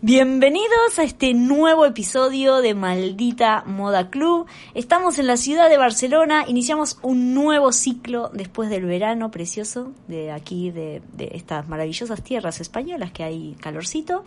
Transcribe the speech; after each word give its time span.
Bienvenidos 0.00 1.00
a 1.00 1.02
este 1.02 1.34
nuevo 1.34 1.84
episodio 1.84 2.58
de 2.58 2.72
Maldita 2.72 3.64
Moda 3.66 4.10
Club. 4.10 4.46
Estamos 4.74 5.18
en 5.18 5.26
la 5.26 5.36
ciudad 5.36 5.68
de 5.68 5.76
Barcelona, 5.76 6.44
iniciamos 6.46 7.00
un 7.02 7.34
nuevo 7.34 7.72
ciclo 7.72 8.30
después 8.32 8.70
del 8.70 8.84
verano 8.84 9.32
precioso 9.32 9.92
de 10.06 10.30
aquí, 10.30 10.70
de, 10.70 11.02
estas 11.32 11.66
maravillosas 11.68 12.22
tierras 12.22 12.60
españolas 12.60 13.10
que 13.10 13.24
hay 13.24 13.56
calorcito. 13.60 14.22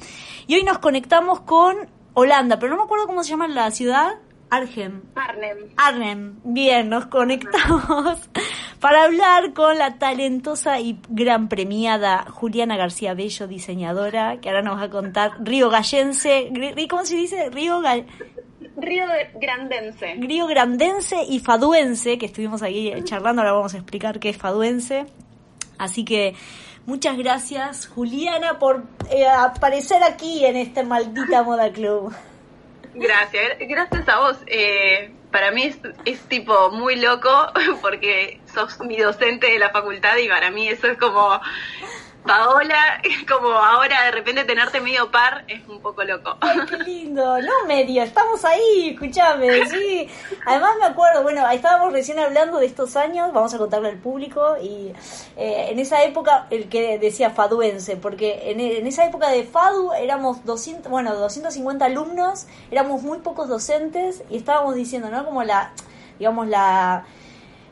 Y 0.46 0.56
hoy 0.56 0.64
nos 0.64 0.80
conectamos 0.80 1.40
con 1.40 1.78
Holanda, 2.16 2.60
pero 2.60 2.72
no 2.72 2.78
me 2.80 2.84
acuerdo 2.84 3.08
cómo 3.08 3.24
se 3.24 3.30
llama 3.30 3.48
la 3.48 3.72
ciudad. 3.72 4.16
Arnhem. 4.52 5.02
Arnhem. 5.16 5.58
Arnhem. 5.78 6.36
Bien, 6.44 6.90
nos 6.90 7.06
conectamos 7.06 8.20
para 8.82 9.06
hablar 9.06 9.54
con 9.54 9.78
la 9.78 9.98
talentosa 9.98 10.82
y 10.82 11.00
gran 11.08 11.48
premiada 11.48 12.26
Juliana 12.30 12.76
García 12.76 13.14
Bello, 13.14 13.48
diseñadora, 13.48 14.42
que 14.42 14.50
ahora 14.50 14.62
nos 14.62 14.78
va 14.78 14.84
a 14.84 14.90
contar 14.90 15.32
Río 15.40 15.70
Gallense. 15.70 16.52
¿Cómo 16.90 17.06
se 17.06 17.16
dice? 17.16 17.50
Río. 17.50 17.82
Río 18.76 19.06
Grandense. 19.36 20.16
Río 20.20 20.48
Grandense 20.48 21.24
y 21.24 21.40
Faduense, 21.40 22.18
que 22.18 22.26
estuvimos 22.26 22.62
ahí 22.62 22.94
charlando, 23.06 23.42
ahora 23.42 23.54
vamos 23.54 23.74
a 23.74 23.78
explicar 23.78 24.20
qué 24.20 24.30
es 24.30 24.38
Faduense. 24.38 25.06
Así 25.78 26.04
que 26.04 26.36
muchas 26.86 27.18
gracias, 27.18 27.88
Juliana, 27.88 28.60
por 28.60 28.84
eh, 29.12 29.28
aparecer 29.28 30.04
aquí 30.04 30.44
en 30.44 30.58
este 30.58 30.84
maldita 30.84 31.42
Moda 31.42 31.72
Club. 31.72 32.14
Gracias, 32.94 33.58
gracias 33.60 34.10
a 34.10 34.20
vos. 34.20 34.38
Eh, 34.48 35.12
para 35.32 35.52
mí 35.52 35.64
es, 35.64 35.80
es, 36.06 36.20
tipo 36.28 36.72
muy 36.72 36.98
loco 36.98 37.30
porque 37.82 38.42
sos 38.54 38.80
mi 38.82 38.98
docente 38.98 39.48
de 39.48 39.60
la 39.60 39.70
facultad 39.70 40.18
y 40.18 40.28
para 40.28 40.52
mí 40.52 40.68
eso 40.68 40.88
es 40.88 40.98
como 40.98 41.40
Paola, 42.26 43.02
como 43.28 43.50
ahora 43.50 44.06
de 44.06 44.12
repente 44.12 44.44
tenerte 44.44 44.80
medio 44.80 45.10
par 45.10 45.44
es 45.48 45.68
un 45.68 45.82
poco 45.82 46.04
loco. 46.04 46.38
Ay, 46.40 46.60
qué 46.70 46.78
lindo, 46.78 47.42
no 47.42 47.52
medio, 47.68 48.04
estamos 48.04 48.46
ahí, 48.46 48.92
escúchame, 48.94 49.66
sí. 49.68 50.08
Además 50.46 50.72
me 50.80 50.86
acuerdo, 50.86 51.24
bueno, 51.24 51.50
estábamos 51.50 51.92
recién 51.92 52.20
hablando 52.20 52.60
de 52.60 52.68
estos 52.68 52.96
años, 52.96 53.34
vamos 53.34 53.54
a 53.54 53.58
contarle 53.58 53.90
al 53.90 53.98
público, 53.98 54.56
y 54.62 54.94
eh, 55.36 55.68
en 55.70 55.80
esa 55.80 56.04
época, 56.04 56.48
el 56.52 56.70
que 56.70 57.00
decía 57.00 57.32
faduense, 57.32 57.98
porque 57.98 58.52
en, 58.52 58.60
en, 58.60 58.86
esa 58.86 59.06
época 59.06 59.30
de 59.30 59.44
FADU 59.44 59.94
éramos 59.94 60.46
200, 60.46 60.92
bueno, 60.92 61.16
250 61.16 61.86
alumnos, 61.86 62.46
éramos 62.70 63.02
muy 63.02 63.20
pocos 63.20 63.50
docentes, 63.50 64.24
y 64.30 64.38
estábamos 64.38 64.76
diciendo, 64.76 65.10
¿no? 65.10 65.26
Como 65.26 65.44
la, 65.44 65.72
digamos, 66.20 66.48
la 66.48 67.06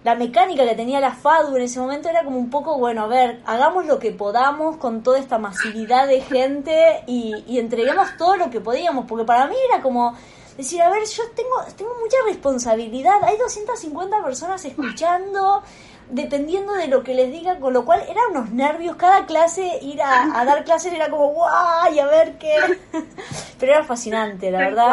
la 0.04 0.16
mecánica 0.16 0.66
que 0.66 0.76
tenía 0.76 1.00
la 1.00 1.14
FADU 1.14 1.58
en 1.58 1.64
ese 1.64 1.80
momento 1.80 2.10
era 2.10 2.24
como 2.24 2.38
un 2.38 2.50
poco, 2.50 2.78
bueno, 2.78 3.04
a 3.04 3.08
ver, 3.08 3.42
hagamos 3.46 3.86
lo 3.86 4.00
que 4.00 4.12
podamos 4.12 4.78
con 4.78 5.04
toda 5.04 5.20
esta 5.20 5.38
masividad 5.38 6.08
de 6.08 6.22
gente 6.22 7.04
y, 7.06 7.44
y 7.48 7.60
entreguemos 7.60 8.16
todo 8.18 8.38
lo 8.38 8.50
que 8.50 8.62
podíamos, 8.62 9.06
porque 9.06 9.26
para 9.26 9.48
mí 9.48 9.56
era 9.70 9.82
como 9.82 10.16
decir, 10.56 10.82
a 10.82 10.90
ver, 10.90 11.04
yo 11.06 11.24
tengo, 11.36 11.56
tengo 11.78 11.96
mucha 12.02 12.18
responsabilidad, 12.28 13.24
hay 13.24 13.38
250 13.38 14.24
personas 14.24 14.64
escuchando, 14.64 15.64
dependiendo 16.10 16.74
de 16.74 16.88
lo 16.88 17.04
que 17.04 17.14
les 17.14 17.32
diga, 17.32 17.60
con 17.60 17.74
lo 17.74 17.84
cual 17.86 18.02
eran 18.10 18.32
unos 18.32 18.52
nervios, 18.52 18.96
cada 18.96 19.26
clase, 19.26 19.80
ir 19.82 20.02
a, 20.02 20.40
a 20.40 20.46
dar 20.46 20.64
clases 20.64 20.94
era 20.94 21.10
como, 21.10 21.30
guay, 21.30 22.00
a 22.00 22.06
ver 22.08 22.38
qué, 22.38 22.56
pero 23.60 23.74
era 23.74 23.84
fascinante, 23.84 24.50
la 24.50 24.60
verdad. 24.60 24.92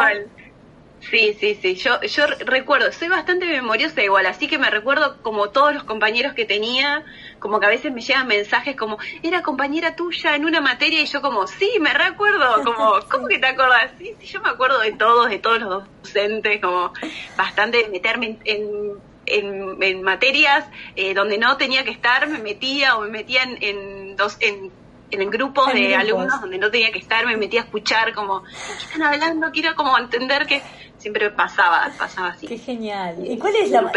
Sí, 0.99 1.37
sí, 1.39 1.57
sí, 1.61 1.75
yo, 1.75 2.01
yo 2.01 2.25
recuerdo, 2.45 2.91
soy 2.91 3.07
bastante 3.07 3.45
memoriosa 3.45 4.03
igual, 4.03 4.25
así 4.25 4.47
que 4.47 4.57
me 4.57 4.69
recuerdo 4.69 5.21
como 5.21 5.51
todos 5.51 5.73
los 5.73 5.83
compañeros 5.83 6.33
que 6.33 6.43
tenía, 6.43 7.05
como 7.39 7.59
que 7.59 7.67
a 7.67 7.69
veces 7.69 7.93
me 7.93 8.01
llegan 8.01 8.27
mensajes 8.27 8.75
como, 8.75 8.97
era 9.21 9.41
compañera 9.41 9.95
tuya 9.95 10.35
en 10.35 10.43
una 10.43 10.59
materia 10.59 11.01
y 11.01 11.05
yo 11.05 11.21
como, 11.21 11.47
sí, 11.47 11.71
me 11.79 11.93
recuerdo, 11.93 12.63
como, 12.63 12.99
¿cómo 13.11 13.27
que 13.27 13.39
te 13.39 13.47
acuerdas? 13.47 13.91
Sí, 13.97 14.15
sí, 14.19 14.25
yo 14.25 14.41
me 14.41 14.49
acuerdo 14.49 14.79
de 14.79 14.91
todos, 14.93 15.29
de 15.29 15.39
todos 15.39 15.59
los 15.61 15.83
docentes, 16.01 16.59
como 16.59 16.91
bastante 17.37 17.83
de 17.83 17.89
meterme 17.89 18.39
en, 18.43 18.99
en, 19.27 19.81
en, 19.81 20.01
materias 20.01 20.65
eh, 20.95 21.13
donde 21.13 21.37
no 21.37 21.57
tenía 21.57 21.85
que 21.85 21.91
estar, 21.91 22.27
me 22.27 22.39
metía 22.39 22.97
o 22.97 23.01
me 23.01 23.09
metía 23.09 23.43
en, 23.43 23.57
en, 23.61 24.15
dos, 24.15 24.35
en 24.41 24.71
en 25.11 25.29
grupos 25.29 25.73
de 25.73 25.95
alumnos 25.95 26.41
donde 26.41 26.57
no 26.57 26.69
tenía 26.69 26.91
que 26.91 26.99
estar, 26.99 27.25
me 27.25 27.37
metía 27.37 27.61
a 27.61 27.63
escuchar 27.63 28.13
como, 28.13 28.43
¿qué 28.43 28.85
están 28.85 29.03
hablando? 29.03 29.51
Quiero 29.51 29.75
como 29.75 29.97
entender 29.97 30.45
que 30.45 30.61
siempre 30.97 31.29
pasaba, 31.31 31.89
pasaba 31.97 32.29
así. 32.29 32.47
Qué 32.47 32.57
genial. 32.57 33.15
¿Y 33.25 33.37
cuál 33.37 33.55
es 33.55 33.71
la, 33.71 33.89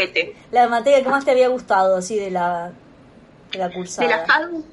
la 0.53 0.69
materia 0.69 1.03
que 1.03 1.09
más 1.09 1.25
te 1.25 1.33
había 1.33 1.49
gustado 1.49 1.97
así 1.97 2.17
de 2.17 2.31
la, 2.31 2.73
de 3.51 3.59
la 3.59 3.73
cursada? 3.73 4.07
De 4.07 4.15
la 4.15 4.25
FADU. 4.25 4.65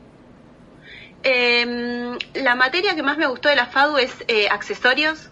Eh, 1.24 2.18
la 2.36 2.56
materia 2.56 2.96
que 2.96 3.04
más 3.04 3.18
me 3.18 3.28
gustó 3.28 3.50
de 3.50 3.56
la 3.56 3.66
FADU 3.66 3.98
es 3.98 4.14
eh, 4.28 4.48
accesorios, 4.50 5.30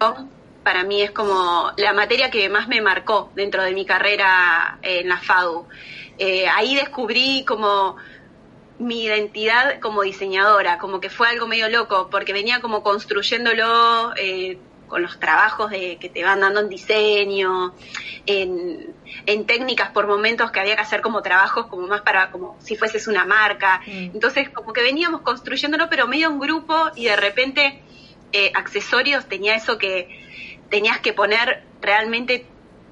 ah, 0.00 0.26
Para 0.64 0.82
mí 0.82 1.00
es 1.00 1.12
como 1.12 1.70
la 1.76 1.92
materia 1.92 2.30
que 2.30 2.48
más 2.48 2.68
me 2.68 2.80
marcó 2.80 3.30
dentro 3.34 3.62
de 3.62 3.72
mi 3.72 3.86
carrera 3.86 4.78
en 4.82 5.08
la 5.08 5.18
FADU. 5.18 5.66
Eh, 6.18 6.48
ahí 6.48 6.74
descubrí 6.74 7.44
como 7.46 7.96
mi 8.78 9.04
identidad 9.04 9.80
como 9.80 10.02
diseñadora, 10.02 10.78
como 10.78 11.00
que 11.00 11.10
fue 11.10 11.28
algo 11.28 11.46
medio 11.46 11.68
loco, 11.68 12.08
porque 12.10 12.32
venía 12.32 12.60
como 12.60 12.82
construyéndolo 12.82 14.12
eh, 14.16 14.58
con 14.86 15.02
los 15.02 15.18
trabajos 15.20 15.70
de, 15.70 15.98
que 15.98 16.08
te 16.08 16.24
van 16.24 16.40
dando 16.40 16.60
en 16.60 16.68
diseño, 16.68 17.74
en, 18.26 18.94
en, 19.26 19.46
técnicas 19.46 19.90
por 19.90 20.06
momentos 20.06 20.50
que 20.50 20.60
había 20.60 20.76
que 20.76 20.82
hacer 20.82 21.00
como 21.00 21.22
trabajos 21.22 21.66
como 21.66 21.86
más 21.86 22.02
para 22.02 22.30
como 22.30 22.56
si 22.60 22.76
fueses 22.76 23.06
una 23.08 23.24
marca. 23.24 23.82
Mm. 23.86 24.10
Entonces 24.14 24.48
como 24.50 24.72
que 24.72 24.82
veníamos 24.82 25.20
construyéndolo 25.22 25.88
pero 25.90 26.06
medio 26.06 26.30
un 26.30 26.38
grupo 26.38 26.90
y 26.96 27.04
de 27.04 27.16
repente 27.16 27.82
eh, 28.32 28.52
accesorios 28.54 29.26
tenía 29.26 29.56
eso 29.56 29.78
que 29.78 30.08
tenías 30.70 31.00
que 31.00 31.12
poner 31.12 31.64
realmente 31.80 32.46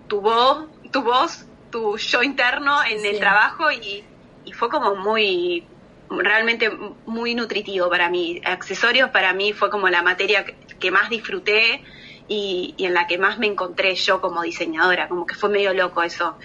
tu 0.08 0.20
voz, 0.20 0.66
tu 0.92 1.02
voz, 1.02 1.46
tu 1.70 1.96
yo 1.96 2.22
interno 2.22 2.82
en 2.84 3.00
sí. 3.00 3.08
el 3.08 3.18
trabajo 3.18 3.70
y, 3.70 4.04
y 4.44 4.52
fue 4.52 4.68
como 4.68 4.94
muy 4.94 5.66
realmente 6.10 6.70
muy 7.06 7.34
nutritivo 7.34 7.88
para 7.88 8.08
mí. 8.10 8.40
Accesorios 8.44 9.10
para 9.10 9.32
mí 9.32 9.52
fue 9.52 9.70
como 9.70 9.88
la 9.88 10.02
materia 10.02 10.44
que 10.44 10.90
más 10.90 11.10
disfruté 11.10 11.82
y, 12.28 12.74
y, 12.76 12.86
en 12.86 12.94
la 12.94 13.06
que 13.06 13.18
más 13.18 13.38
me 13.38 13.46
encontré 13.46 13.94
yo 13.94 14.20
como 14.20 14.42
diseñadora, 14.42 15.08
como 15.08 15.26
que 15.26 15.34
fue 15.34 15.48
medio 15.48 15.72
loco 15.72 16.02
eso. 16.02 16.36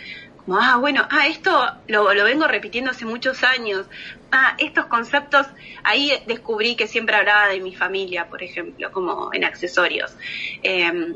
Como, 0.46 0.58
ah, 0.60 0.78
bueno, 0.78 1.08
ah, 1.10 1.28
esto 1.28 1.68
lo, 1.88 2.14
lo 2.14 2.24
vengo 2.24 2.48
repitiendo 2.48 2.92
hace 2.92 3.06
muchos 3.06 3.44
años. 3.44 3.86
Ah, 4.32 4.56
estos 4.58 4.86
conceptos, 4.86 5.48
ahí 5.84 6.12
descubrí 6.26 6.76
que 6.76 6.88
siempre 6.88 7.16
hablaba 7.16 7.48
de 7.50 7.60
mi 7.60 7.76
familia, 7.76 8.28
por 8.28 8.42
ejemplo, 8.42 8.92
como 8.92 9.34
en 9.34 9.44
accesorios. 9.44 10.16
Eh, 10.64 11.16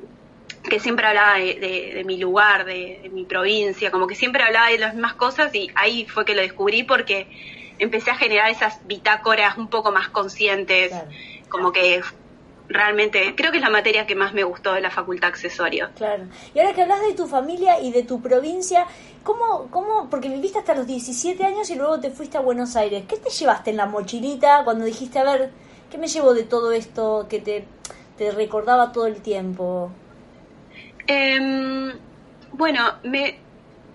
que 0.69 0.79
siempre 0.79 1.07
hablaba 1.07 1.37
de, 1.37 2.03
mi 2.05 2.17
lugar, 2.17 2.65
de, 2.65 3.09
mi 3.13 3.25
provincia, 3.25 3.91
como 3.91 4.07
que 4.07 4.15
siempre 4.15 4.43
hablaba 4.43 4.69
de 4.69 4.77
las 4.77 4.93
mismas 4.93 5.13
cosas 5.13 5.53
y 5.53 5.69
ahí 5.75 6.05
fue 6.05 6.25
que 6.25 6.35
lo 6.35 6.41
descubrí 6.41 6.83
porque 6.83 7.27
empecé 7.79 8.11
a 8.11 8.15
generar 8.15 8.49
esas 8.49 8.85
bitácoras 8.87 9.57
un 9.57 9.67
poco 9.67 9.91
más 9.91 10.09
conscientes, 10.09 10.89
claro. 10.89 11.09
como 11.49 11.71
que 11.71 12.01
realmente 12.67 13.35
creo 13.35 13.51
que 13.51 13.57
es 13.57 13.63
la 13.63 13.69
materia 13.69 14.07
que 14.07 14.15
más 14.15 14.33
me 14.33 14.43
gustó 14.43 14.73
de 14.73 14.81
la 14.81 14.89
facultad 14.89 15.29
accesorio. 15.29 15.89
Claro. 15.95 16.23
Y 16.53 16.59
ahora 16.59 16.73
que 16.73 16.81
hablas 16.81 17.01
de 17.01 17.13
tu 17.13 17.27
familia 17.27 17.79
y 17.79 17.91
de 17.91 18.03
tu 18.03 18.21
provincia, 18.21 18.85
¿cómo, 19.23 19.67
cómo, 19.69 20.09
porque 20.09 20.29
viviste 20.29 20.59
hasta 20.59 20.73
los 20.73 20.87
17 20.87 21.43
años 21.43 21.69
y 21.69 21.75
luego 21.75 21.99
te 21.99 22.11
fuiste 22.11 22.37
a 22.37 22.41
Buenos 22.41 22.75
Aires, 22.75 23.03
¿qué 23.07 23.17
te 23.17 23.29
llevaste 23.29 23.71
en 23.71 23.77
la 23.77 23.85
mochilita 23.85 24.61
cuando 24.63 24.85
dijiste, 24.85 25.19
a 25.19 25.23
ver, 25.23 25.51
¿qué 25.91 25.97
me 25.97 26.07
llevo 26.07 26.33
de 26.33 26.43
todo 26.43 26.71
esto 26.71 27.27
que 27.29 27.39
te, 27.39 27.65
te 28.17 28.31
recordaba 28.31 28.91
todo 28.91 29.07
el 29.07 29.21
tiempo? 29.21 29.91
Eh, 31.07 31.93
bueno, 32.53 32.93
me, 33.03 33.37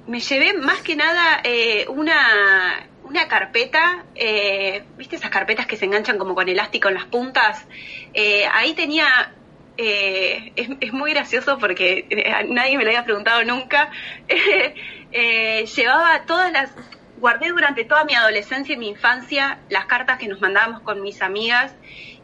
me 0.06 0.20
llevé 0.20 0.52
más 0.54 0.80
que 0.82 0.96
nada 0.96 1.40
eh, 1.42 1.86
una 1.88 2.86
una 3.10 3.26
carpeta, 3.26 4.04
eh, 4.14 4.84
¿viste 4.96 5.16
esas 5.16 5.30
carpetas 5.30 5.66
que 5.66 5.76
se 5.76 5.84
enganchan 5.84 6.16
como 6.16 6.36
con 6.36 6.48
elástico 6.48 6.88
en 6.88 6.94
las 6.94 7.06
puntas? 7.06 7.66
Eh, 8.14 8.46
ahí 8.52 8.72
tenía, 8.74 9.32
eh, 9.76 10.52
es, 10.54 10.68
es, 10.80 10.92
muy 10.92 11.12
gracioso 11.12 11.58
porque 11.58 12.06
nadie 12.48 12.78
me 12.78 12.84
lo 12.84 12.90
había 12.90 13.04
preguntado 13.04 13.42
nunca, 13.44 13.90
llevaba 15.12 16.22
todas 16.24 16.52
las 16.52 16.70
guardé 17.18 17.48
durante 17.48 17.84
toda 17.84 18.04
mi 18.04 18.14
adolescencia 18.14 18.74
y 18.76 18.78
mi 18.78 18.88
infancia 18.88 19.58
las 19.68 19.86
cartas 19.86 20.18
que 20.18 20.28
nos 20.28 20.40
mandábamos 20.40 20.80
con 20.82 21.02
mis 21.02 21.20
amigas 21.20 21.74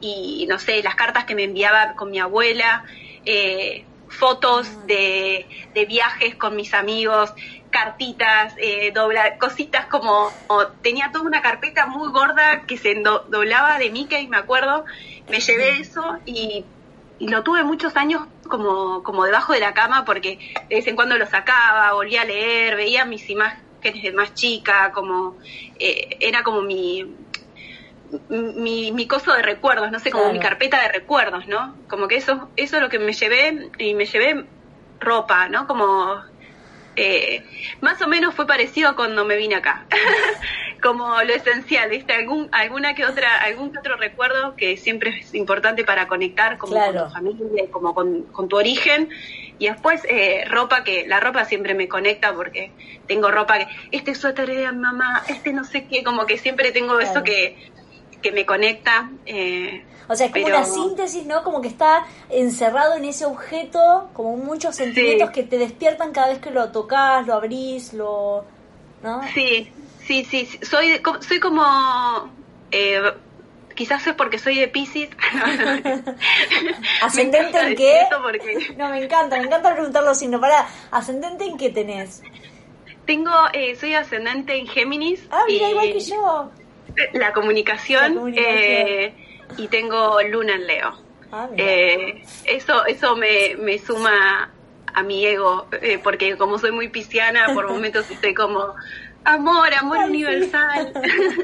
y, 0.01 0.47
no 0.49 0.59
sé, 0.59 0.83
las 0.83 0.95
cartas 0.95 1.25
que 1.25 1.35
me 1.35 1.43
enviaba 1.43 1.95
con 1.97 2.11
mi 2.13 2.21
abuela, 2.21 2.85
fotos 4.09 4.69
ah. 4.71 4.85
de, 4.87 5.47
de, 5.75 5.85
viajes 5.85 6.37
con 6.37 6.55
mis 6.55 6.73
amigos, 6.75 7.35
cartitas, 7.77 8.55
eh, 8.57 8.91
dobla, 8.95 9.37
cositas 9.37 9.85
como, 9.87 10.31
tenía 10.81 11.11
toda 11.13 11.27
una 11.27 11.43
carpeta 11.43 11.85
muy 11.87 12.11
gorda 12.11 12.63
que 12.67 12.79
se 12.79 12.95
doblaba 13.29 13.79
de 13.79 13.91
Mickey, 13.91 14.29
me 14.29 14.39
acuerdo, 14.39 14.87
me 15.29 15.41
llevé 15.41 15.81
eso 15.81 16.19
y, 16.25 16.65
y, 17.19 17.29
lo 17.29 17.43
tuve 17.43 17.65
muchos 17.65 17.95
años 17.97 18.23
como, 18.49 19.03
como 19.03 19.25
debajo 19.25 19.53
de 19.53 19.61
la 19.61 19.75
cama 19.75 20.07
porque 20.07 20.39
de 20.71 20.77
vez 20.77 20.87
en 20.87 20.97
cuando 20.97 21.19
lo 21.19 21.27
sacaba, 21.27 21.93
volvía 21.93 22.23
a 22.23 22.25
leer, 22.25 22.77
veía 22.77 23.05
mis 23.05 23.29
imágenes 23.29 24.03
de 24.03 24.13
más 24.13 24.33
chica, 24.33 24.91
como 24.93 25.37
eh, 25.79 26.17
era 26.21 26.43
como 26.43 26.63
mi, 26.63 27.15
mi, 28.31 28.91
mi, 28.91 29.07
coso 29.07 29.35
de 29.35 29.43
recuerdos, 29.43 29.93
no 29.93 29.99
sé, 29.99 30.11
como 30.11 30.33
mi 30.33 30.41
carpeta 30.41 30.81
de 30.81 30.89
recuerdos, 30.89 31.47
¿no? 31.47 31.77
Como 31.89 32.09
que 32.09 32.17
eso, 32.17 32.49
eso 32.57 32.77
es 32.77 32.83
lo 32.83 32.89
que 32.89 32.99
me 32.99 33.13
llevé, 33.13 33.71
y 33.79 33.93
me 33.95 34.07
llevé 34.07 34.47
ropa, 34.99 35.51
¿no? 35.51 35.67
Como 35.67 36.23
eh, 36.97 37.43
más 37.81 38.01
o 38.03 38.09
menos 38.09 38.35
fue 38.35 38.47
parecido 38.47 38.91
a 38.91 38.97
cuando 38.97 39.25
me 39.25 39.37
vine 39.37 39.55
acá. 39.55 39.87
como 40.83 41.23
lo 41.23 41.33
esencial, 41.35 41.91
¿viste? 41.91 42.13
Algún, 42.13 42.49
alguna 42.53 42.95
que 42.95 43.05
otra, 43.05 43.43
algún 43.43 43.73
que 43.73 43.79
otro 43.79 43.97
recuerdo 43.97 44.57
que 44.57 44.77
siempre 44.77 45.19
es 45.21 45.35
importante 45.35 45.85
para 45.85 46.07
conectar 46.07 46.59
como 46.59 46.75
con 46.75 46.95
tu 46.95 47.11
familia, 47.11 47.65
como 47.71 47.95
con, 47.95 48.23
con 48.25 48.49
tu 48.49 48.57
origen. 48.57 49.11
Y 49.59 49.69
después 49.69 50.03
eh, 50.09 50.45
ropa 50.49 50.85
que, 50.85 51.07
la 51.07 51.19
ropa 51.19 51.45
siempre 51.45 51.75
me 51.75 51.89
conecta 51.89 52.35
porque 52.35 52.71
tengo 53.07 53.31
ropa 53.31 53.59
que, 53.59 53.69
este 53.91 54.15
suéter 54.15 54.49
de 54.49 54.71
mamá, 54.73 55.23
este 55.29 55.53
no 55.53 55.65
sé 55.65 55.87
qué, 55.87 56.05
como 56.05 56.27
que 56.27 56.37
siempre 56.39 56.73
tengo 56.73 57.01
eso 57.01 57.23
que, 57.23 57.57
que 58.27 58.33
me 58.33 58.45
conecta. 58.45 59.11
Eh, 59.25 59.85
o 60.09 60.15
sea, 60.15 60.27
es 60.27 60.33
como 60.33 60.47
una 60.47 60.65
síntesis, 60.65 61.27
¿no? 61.27 61.43
Como 61.43 61.61
que 61.61 61.69
está 61.69 62.07
encerrado 62.29 62.95
en 62.95 63.05
ese 63.05 63.25
objeto, 63.25 64.09
como 64.13 64.37
muchos 64.37 64.75
sentimientos 64.75 65.31
que 65.31 65.43
te 65.43 65.59
despiertan 65.59 66.13
cada 66.13 66.29
vez 66.29 66.39
que 66.39 66.51
lo 66.51 66.71
tocas, 66.71 67.27
lo 67.27 67.35
abrís, 67.35 67.93
lo... 67.93 68.45
¿no? 69.03 69.21
Sí, 69.35 69.73
sí, 70.05 70.25
sí. 70.25 70.49
Soy, 70.63 71.01
soy 71.21 71.41
como... 71.41 72.31
Eh, 72.71 73.01
quizás 73.75 74.07
es 74.07 74.15
porque 74.15 74.39
soy 74.39 74.59
de 74.59 74.69
Pisces. 74.69 75.11
¿Ascendente 77.03 77.59
en 77.61 77.77
qué? 77.77 78.01
No, 78.77 78.91
me 78.91 79.05
encanta, 79.05 79.39
me 79.39 79.45
encanta 79.45 79.73
preguntarlo 79.73 80.11
así, 80.11 80.27
no 80.27 80.41
para, 80.41 80.67
¿ascendente 80.91 81.45
en 81.45 81.57
qué 81.57 81.71
tenés? 81.71 82.23
Tengo, 83.07 83.33
eh, 83.53 83.77
soy 83.77 83.95
ascendente 83.95 84.57
en 84.57 84.67
Géminis. 84.67 85.27
Ah, 85.31 85.45
mira, 85.47 85.71
igual 85.71 85.93
que 85.93 86.01
yo. 86.01 86.51
La 87.13 87.33
comunicación. 87.33 88.33
Eh, 88.37 89.15
y 89.57 89.69
tengo 89.69 90.21
luna 90.23 90.55
en 90.55 90.67
Leo. 90.67 90.99
Ah, 91.33 91.49
eh, 91.57 92.23
eso 92.45 92.87
eso 92.87 93.17
me, 93.17 93.57
me 93.59 93.79
suma 93.79 94.51
a 94.95 95.03
mi 95.03 95.27
ego, 95.27 95.67
eh, 95.83 95.99
porque 96.03 96.37
como 96.37 96.59
soy 96.59 96.73
muy 96.73 96.89
pisciana, 96.89 97.53
por 97.53 97.69
momentos 97.71 98.11
estoy 98.11 98.35
como 98.35 98.75
amor, 99.25 99.75
amor 99.75 99.99
universal. 99.99 100.93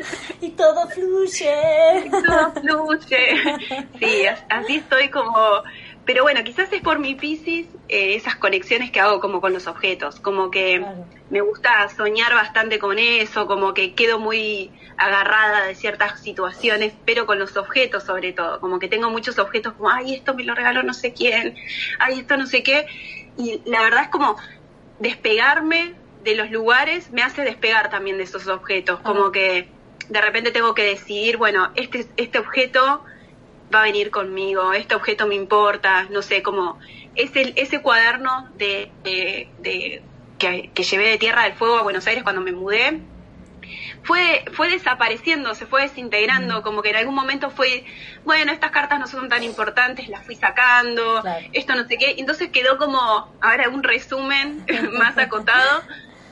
y 0.40 0.50
todo 0.50 0.88
fluye. 0.88 1.55
y 2.06 2.10
todo 2.10 2.52
fluye. 2.52 3.88
Sí, 3.98 4.25
así 4.48 4.76
estoy 4.76 5.10
como 5.10 5.62
pero 6.04 6.25
bueno, 6.25 6.43
quizás 6.43 6.72
es 6.72 6.81
por 6.81 6.99
mi 6.99 7.14
Pisces 7.14 7.66
eh, 7.88 8.14
esas 8.14 8.34
conexiones 8.37 8.90
que 8.90 9.00
hago 9.00 9.20
como 9.20 9.40
con 9.40 9.52
los 9.52 9.66
objetos, 9.66 10.19
como 10.19 10.50
que 10.50 10.84
me 11.31 11.40
gusta 11.40 11.88
soñar 11.88 12.34
bastante 12.34 12.78
con 12.78 12.99
eso, 12.99 13.46
como 13.46 13.72
que 13.72 13.94
quedo 13.94 14.19
muy 14.19 14.70
agarrada 14.96 15.66
de 15.66 15.75
ciertas 15.75 16.20
situaciones, 16.20 16.93
pero 17.04 17.25
con 17.26 17.38
los 17.38 17.56
objetos 17.56 18.02
sobre 18.04 18.32
todo, 18.32 18.60
como 18.60 18.78
que 18.78 18.88
tengo 18.88 19.10
muchos 19.10 19.38
objetos 19.38 19.75
como, 19.75 19.90
ay, 19.90 20.14
esto 20.14 20.34
me 20.34 20.44
lo 20.44 20.54
regaló 20.54 20.82
no 20.82 20.93
sé 20.93 21.12
quién, 21.12 21.56
ay, 22.00 22.20
esto 22.20 22.37
no 22.37 22.46
sé 22.46 22.62
qué, 22.62 22.87
y 23.38 23.62
la 23.64 23.82
verdad 23.82 24.05
es 24.05 24.08
como 24.08 24.37
despegarme 24.98 25.94
de 26.25 26.34
los 26.34 26.50
lugares 26.50 27.10
me 27.10 27.22
hace 27.22 27.43
despegar 27.43 27.90
también 27.90 28.16
de 28.16 28.25
esos 28.25 28.48
objetos, 28.48 29.00
como 29.00 29.31
que 29.31 29.69
de 30.08 30.20
repente 30.20 30.50
tengo 30.50 30.75
que 30.75 30.84
decidir, 30.84 31.37
bueno, 31.37 31.70
este, 31.75 32.06
este 32.16 32.38
objeto 32.38 33.05
va 33.74 33.80
a 33.80 33.84
venir 33.84 34.10
conmigo, 34.10 34.72
este 34.72 34.94
objeto 34.94 35.26
me 35.26 35.34
importa, 35.34 36.06
no 36.10 36.22
sé, 36.22 36.42
como 36.42 36.78
ese, 37.14 37.52
ese 37.56 37.80
cuaderno 37.80 38.48
de, 38.56 38.90
de, 39.02 40.02
que, 40.38 40.70
que, 40.74 40.82
llevé 40.82 41.08
de 41.08 41.19
Tierra 41.19 41.44
del 41.44 41.54
Fuego 41.54 41.78
a 41.78 41.82
Buenos 41.82 42.06
Aires 42.06 42.22
cuando 42.22 42.40
me 42.40 42.52
mudé, 42.52 43.00
fue, 44.02 44.44
fue 44.52 44.69
desapareciendo, 44.69 45.54
se 45.54 45.66
fue 45.66 45.82
desintegrando, 45.82 46.60
mm. 46.60 46.62
como 46.62 46.82
que 46.82 46.90
en 46.90 46.96
algún 46.96 47.14
momento 47.14 47.50
fue, 47.50 47.84
bueno, 48.24 48.52
estas 48.52 48.70
cartas 48.70 48.98
no 48.98 49.06
son 49.06 49.28
tan 49.28 49.42
importantes, 49.42 50.08
las 50.08 50.24
fui 50.24 50.34
sacando, 50.34 51.22
esto 51.52 51.74
no 51.74 51.86
sé 51.86 51.98
qué, 51.98 52.16
entonces 52.19 52.50
quedó 52.50 52.78
como, 52.78 53.32
ahora 53.40 53.69
un 53.69 53.82
resumen 53.82 54.64
más 54.98 55.16
acotado, 55.19 55.82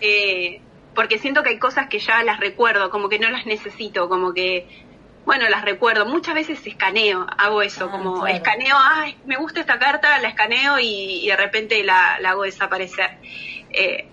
eh, 0.00 0.60
porque 0.94 1.18
siento 1.18 1.42
que 1.42 1.50
hay 1.50 1.58
cosas 1.58 1.88
que 1.88 2.00
ya 2.00 2.22
las 2.24 2.40
recuerdo, 2.40 2.90
como 2.90 3.08
que 3.08 3.18
no 3.18 3.30
las 3.30 3.46
necesito, 3.46 4.08
como 4.08 4.34
que 4.34 4.89
bueno, 5.24 5.48
las 5.48 5.64
recuerdo. 5.64 6.06
Muchas 6.06 6.34
veces 6.34 6.66
escaneo, 6.66 7.26
hago 7.36 7.62
eso, 7.62 7.86
ah, 7.86 7.90
como 7.90 8.26
escaneo, 8.26 8.76
ay, 8.78 9.16
me 9.26 9.36
gusta 9.36 9.60
esta 9.60 9.78
carta, 9.78 10.18
la 10.18 10.28
escaneo 10.28 10.78
y, 10.80 11.26
de 11.26 11.36
repente 11.36 11.82
la, 11.84 12.16
hago 12.16 12.42
desaparecer. 12.42 13.18
Eh, 13.70 14.08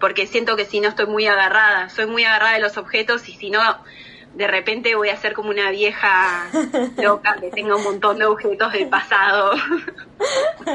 porque 0.00 0.26
siento 0.26 0.56
que 0.56 0.64
si 0.64 0.80
no 0.80 0.88
estoy 0.88 1.06
muy 1.06 1.26
agarrada, 1.26 1.88
soy 1.88 2.06
muy 2.06 2.24
agarrada 2.24 2.54
de 2.54 2.60
los 2.60 2.76
objetos 2.76 3.28
y 3.28 3.34
si 3.34 3.50
no, 3.50 3.62
de 4.34 4.46
repente 4.46 4.94
voy 4.94 5.10
a 5.10 5.16
ser 5.16 5.34
como 5.34 5.50
una 5.50 5.70
vieja 5.70 6.48
loca 6.96 7.36
que 7.40 7.50
tenga 7.50 7.76
un 7.76 7.84
montón 7.84 8.18
de 8.18 8.24
objetos 8.24 8.72
del 8.72 8.88
pasado. 8.88 9.52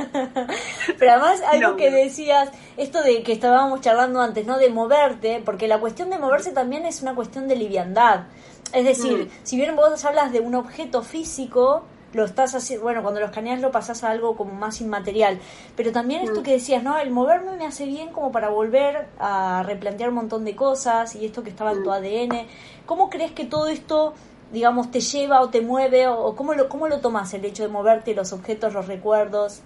Pero 0.99 1.11
además 1.11 1.41
algo 1.41 1.75
que 1.75 1.89
decías, 1.89 2.51
esto 2.77 3.01
de 3.01 3.23
que 3.23 3.33
estábamos 3.33 3.81
charlando 3.81 4.21
antes, 4.21 4.45
¿no? 4.45 4.57
De 4.57 4.69
moverte, 4.69 5.41
porque 5.43 5.67
la 5.67 5.79
cuestión 5.79 6.09
de 6.09 6.19
moverse 6.19 6.51
también 6.51 6.85
es 6.85 7.01
una 7.01 7.15
cuestión 7.15 7.47
de 7.47 7.55
liviandad. 7.55 8.25
Es 8.73 8.85
decir, 8.85 9.25
mm. 9.25 9.29
si 9.43 9.55
bien 9.55 9.75
vos 9.75 10.03
hablas 10.05 10.31
de 10.31 10.39
un 10.39 10.55
objeto 10.55 11.03
físico, 11.03 11.83
lo 12.13 12.25
estás 12.25 12.55
haciendo, 12.55 12.83
bueno, 12.83 13.01
cuando 13.01 13.19
lo 13.19 13.27
escaneas 13.27 13.61
lo 13.61 13.71
pasás 13.71 14.03
a 14.03 14.09
algo 14.09 14.35
como 14.35 14.53
más 14.53 14.81
inmaterial. 14.81 15.39
Pero 15.75 15.91
también 15.91 16.21
esto 16.21 16.41
mm. 16.41 16.43
que 16.43 16.51
decías, 16.51 16.83
¿no? 16.83 16.97
El 16.97 17.11
moverme 17.11 17.57
me 17.57 17.65
hace 17.65 17.85
bien 17.85 18.09
como 18.11 18.31
para 18.31 18.49
volver 18.49 19.07
a 19.19 19.63
replantear 19.65 20.09
un 20.09 20.15
montón 20.15 20.45
de 20.45 20.55
cosas 20.55 21.15
y 21.15 21.25
esto 21.25 21.43
que 21.43 21.49
estaba 21.49 21.71
en 21.71 21.83
tu 21.83 21.89
mm. 21.89 21.93
ADN. 21.93 22.47
¿Cómo 22.85 23.09
crees 23.09 23.31
que 23.31 23.45
todo 23.45 23.67
esto, 23.67 24.13
digamos, 24.51 24.91
te 24.91 24.99
lleva 24.99 25.41
o 25.41 25.49
te 25.49 25.61
mueve 25.61 26.07
o, 26.07 26.35
cómo 26.35 26.53
lo, 26.53 26.69
cómo 26.69 26.87
lo 26.87 26.99
tomas 26.99 27.33
el 27.33 27.45
hecho 27.45 27.63
de 27.63 27.69
moverte, 27.69 28.13
los 28.13 28.33
objetos, 28.33 28.73
los 28.73 28.87
recuerdos? 28.87 29.61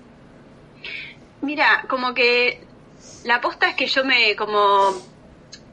Mira, 1.42 1.86
como 1.88 2.14
que 2.14 2.62
la 3.24 3.36
aposta 3.36 3.70
es 3.70 3.76
que 3.76 3.88
yo 3.88 4.04
me 4.04 4.36
como 4.36 4.94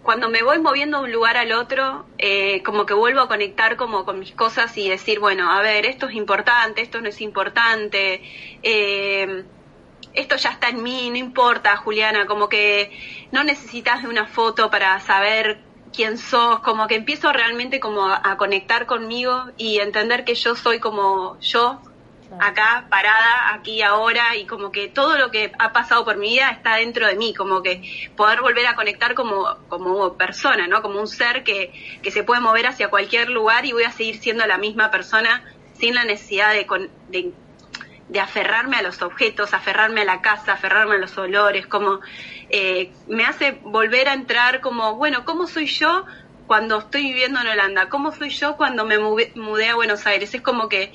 cuando 0.08 0.30
me 0.30 0.42
voy 0.42 0.58
moviendo 0.58 1.00
de 1.00 1.04
un 1.04 1.12
lugar 1.12 1.36
al 1.36 1.52
otro, 1.52 2.06
eh, 2.16 2.62
como 2.62 2.86
que 2.86 2.94
vuelvo 2.94 3.20
a 3.20 3.28
conectar 3.28 3.76
como 3.76 4.06
con 4.06 4.18
mis 4.18 4.32
cosas 4.32 4.74
y 4.78 4.88
decir, 4.88 5.20
bueno, 5.20 5.52
a 5.52 5.60
ver, 5.60 5.84
esto 5.84 6.08
es 6.08 6.14
importante, 6.14 6.80
esto 6.80 7.02
no 7.02 7.10
es 7.10 7.20
importante, 7.20 8.22
eh, 8.62 9.44
esto 10.14 10.36
ya 10.36 10.52
está 10.52 10.70
en 10.70 10.82
mí, 10.82 11.10
no 11.10 11.18
importa, 11.18 11.76
Juliana, 11.76 12.24
como 12.24 12.48
que 12.48 12.90
no 13.32 13.44
necesitas 13.44 14.02
de 14.02 14.08
una 14.08 14.26
foto 14.26 14.70
para 14.70 14.98
saber 15.00 15.60
quién 15.94 16.16
sos, 16.16 16.60
como 16.60 16.86
que 16.86 16.94
empiezo 16.94 17.30
realmente 17.30 17.78
como 17.78 18.06
a 18.06 18.34
conectar 18.38 18.86
conmigo 18.86 19.50
y 19.58 19.80
entender 19.80 20.24
que 20.24 20.36
yo 20.36 20.56
soy 20.56 20.80
como 20.80 21.38
yo, 21.40 21.82
acá 22.40 22.86
parada, 22.90 23.54
aquí 23.54 23.82
ahora, 23.82 24.36
y 24.36 24.46
como 24.46 24.70
que 24.70 24.88
todo 24.88 25.16
lo 25.16 25.30
que 25.30 25.52
ha 25.58 25.72
pasado 25.72 26.04
por 26.04 26.16
mi 26.16 26.30
vida 26.30 26.50
está 26.50 26.76
dentro 26.76 27.06
de 27.06 27.16
mí, 27.16 27.34
como 27.34 27.62
que 27.62 28.10
poder 28.16 28.40
volver 28.40 28.66
a 28.66 28.74
conectar 28.74 29.14
como, 29.14 29.56
como 29.68 30.16
persona, 30.16 30.66
¿no? 30.66 30.82
Como 30.82 31.00
un 31.00 31.08
ser 31.08 31.42
que, 31.44 31.72
que 32.02 32.10
se 32.10 32.24
puede 32.24 32.40
mover 32.40 32.66
hacia 32.66 32.88
cualquier 32.88 33.30
lugar 33.30 33.64
y 33.64 33.72
voy 33.72 33.84
a 33.84 33.92
seguir 33.92 34.18
siendo 34.18 34.46
la 34.46 34.58
misma 34.58 34.90
persona 34.90 35.44
sin 35.74 35.94
la 35.94 36.04
necesidad 36.04 36.52
de, 36.52 36.66
de, 37.08 37.32
de 38.08 38.20
aferrarme 38.20 38.76
a 38.76 38.82
los 38.82 39.00
objetos, 39.02 39.54
aferrarme 39.54 40.02
a 40.02 40.04
la 40.04 40.20
casa, 40.20 40.52
aferrarme 40.52 40.96
a 40.96 40.98
los 40.98 41.16
olores, 41.16 41.66
como 41.66 42.00
eh, 42.50 42.92
me 43.06 43.24
hace 43.24 43.52
volver 43.62 44.08
a 44.08 44.14
entrar 44.14 44.60
como, 44.60 44.96
bueno, 44.96 45.24
¿cómo 45.24 45.46
soy 45.46 45.66
yo? 45.66 46.04
cuando 46.48 46.78
estoy 46.78 47.02
viviendo 47.02 47.40
en 47.40 47.46
Holanda, 47.46 47.88
cómo 47.88 48.10
soy 48.10 48.30
yo 48.30 48.56
cuando 48.56 48.84
me 48.84 48.98
mudé 48.98 49.68
a 49.68 49.76
Buenos 49.76 50.06
Aires. 50.06 50.34
Es 50.34 50.40
como 50.40 50.68
que 50.68 50.92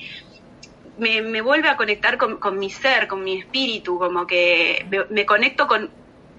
me, 0.98 1.22
me 1.22 1.40
vuelve 1.40 1.68
a 1.68 1.76
conectar 1.76 2.18
con, 2.18 2.38
con, 2.38 2.58
mi 2.58 2.70
ser, 2.70 3.08
con 3.08 3.24
mi 3.24 3.38
espíritu, 3.38 3.98
como 3.98 4.26
que 4.26 4.86
me, 5.10 5.26
conecto 5.26 5.66
con, 5.66 5.90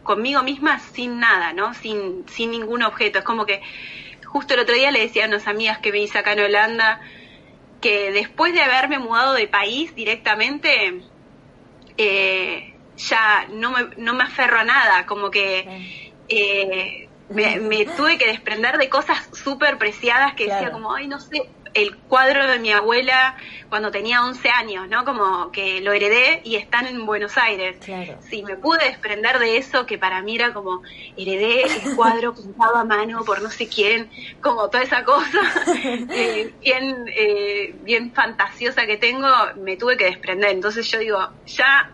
conmigo 0.04 0.44
misma 0.44 0.80
sin 0.80 1.20
nada, 1.20 1.54
¿no? 1.54 1.74
Sin, 1.74 2.28
sin 2.30 2.52
ningún 2.52 2.84
objeto. 2.84 3.20
Es 3.20 3.26
como 3.26 3.46
que 3.46 3.62
justo 4.26 4.54
el 4.54 4.62
otro 4.62 4.76
día 4.76 4.92
le 4.92 5.02
decía 5.02 5.26
a 5.26 5.28
unas 5.28 5.48
amigas 5.48 5.80
que 5.80 5.92
me 5.92 6.00
hice 6.00 6.18
acá 6.18 6.34
en 6.34 6.42
Holanda 6.42 7.02
que 7.82 8.12
después 8.12 8.54
de 8.54 8.62
haberme 8.62 9.00
mudado 9.00 9.34
de 9.34 9.48
país 9.48 9.94
directamente, 9.94 11.02
eh, 11.98 12.74
ya 12.98 13.46
no 13.52 13.72
me, 13.72 13.90
no 13.98 14.14
me 14.14 14.24
aferro 14.24 14.60
a 14.60 14.64
nada, 14.64 15.06
como 15.06 15.30
que 15.30 16.10
eh, 16.28 17.08
me, 17.30 17.60
me 17.60 17.86
tuve 17.86 18.18
que 18.18 18.26
desprender 18.28 18.78
de 18.78 18.90
cosas 18.90 19.30
súper 19.34 19.78
preciadas 19.78 20.34
que 20.34 20.46
decía 20.46 20.72
como, 20.72 20.96
ay, 20.96 21.08
no 21.08 21.20
sé, 21.20 21.44
el 21.76 21.98
cuadro 21.98 22.48
de 22.48 22.58
mi 22.58 22.72
abuela 22.72 23.36
cuando 23.70 23.92
tenía 23.92 24.24
11 24.24 24.50
años, 24.50 24.88
¿no? 24.88 25.04
Como 25.04 25.52
que 25.52 25.82
lo 25.82 25.92
heredé 25.92 26.42
y 26.46 26.56
están 26.56 26.88
en 26.88 27.06
Buenos 27.06 27.38
Aires. 27.38 27.78
Claro. 27.84 28.18
Sí, 28.30 28.44
me 28.44 28.56
pude 28.56 28.86
desprender 28.86 29.38
de 29.40 29.58
eso 29.58 29.86
que 29.86 29.98
para 29.98 30.22
mí 30.22 30.36
era 30.36 30.54
como 30.54 30.82
heredé 31.18 31.64
el 31.64 31.96
cuadro 31.96 32.34
pintado 32.34 32.78
a 32.78 32.86
mano 32.86 33.24
por 33.26 33.42
no 33.42 33.50
sé 33.50 33.68
quién, 33.68 34.10
como 34.42 34.70
toda 34.70 34.84
esa 34.84 35.04
cosa 35.04 35.42
eh, 36.12 36.54
bien, 36.62 37.06
eh, 37.14 37.76
bien 37.82 38.14
fantasiosa 38.14 38.86
que 38.86 38.96
tengo, 38.96 39.28
me 39.58 39.76
tuve 39.76 39.98
que 39.98 40.06
desprender. 40.06 40.52
Entonces 40.52 40.90
yo 40.90 41.00
digo, 41.00 41.20
ya 41.46 41.92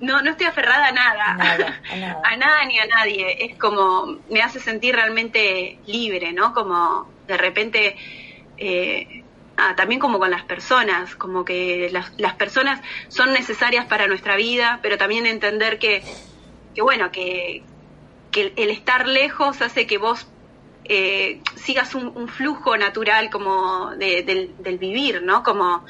no, 0.00 0.20
no 0.20 0.32
estoy 0.32 0.46
aferrada 0.46 0.88
a 0.88 0.92
nada, 0.92 1.32
A 1.32 1.36
nada, 1.36 1.80
a 1.90 1.96
nada. 1.96 2.22
a 2.24 2.36
nada 2.36 2.64
ni 2.66 2.78
a 2.78 2.86
nadie. 2.86 3.46
Es 3.46 3.58
como, 3.58 4.18
me 4.28 4.42
hace 4.42 4.60
sentir 4.60 4.94
realmente 4.94 5.78
libre, 5.86 6.32
¿no? 6.32 6.52
Como 6.52 7.08
de 7.26 7.38
repente, 7.38 7.96
eh, 8.56 9.08
ah, 9.56 9.74
también 9.76 10.00
como 10.00 10.18
con 10.18 10.30
las 10.30 10.44
personas, 10.44 11.16
como 11.16 11.44
que 11.44 11.88
las, 11.92 12.12
las 12.18 12.34
personas 12.36 12.80
son 13.08 13.32
necesarias 13.32 13.86
para 13.86 14.06
nuestra 14.06 14.36
vida, 14.36 14.80
pero 14.82 14.98
también 14.98 15.26
entender 15.26 15.78
que, 15.78 16.06
que 16.74 16.82
bueno, 16.82 17.12
que, 17.12 17.70
que 18.30 18.54
el, 18.56 18.70
estar 18.70 19.08
lejos 19.08 19.62
hace 19.62 19.86
que 19.86 19.98
vos 19.98 20.34
eh, 20.84 21.42
sigas 21.56 21.94
un, 21.94 22.08
un 22.16 22.28
flujo 22.28 22.76
natural 22.76 23.30
como 23.30 23.96
de- 23.96 24.22
del, 24.22 24.56
del 24.58 24.78
vivir, 24.78 25.22
¿no? 25.22 25.42
Como 25.42 25.84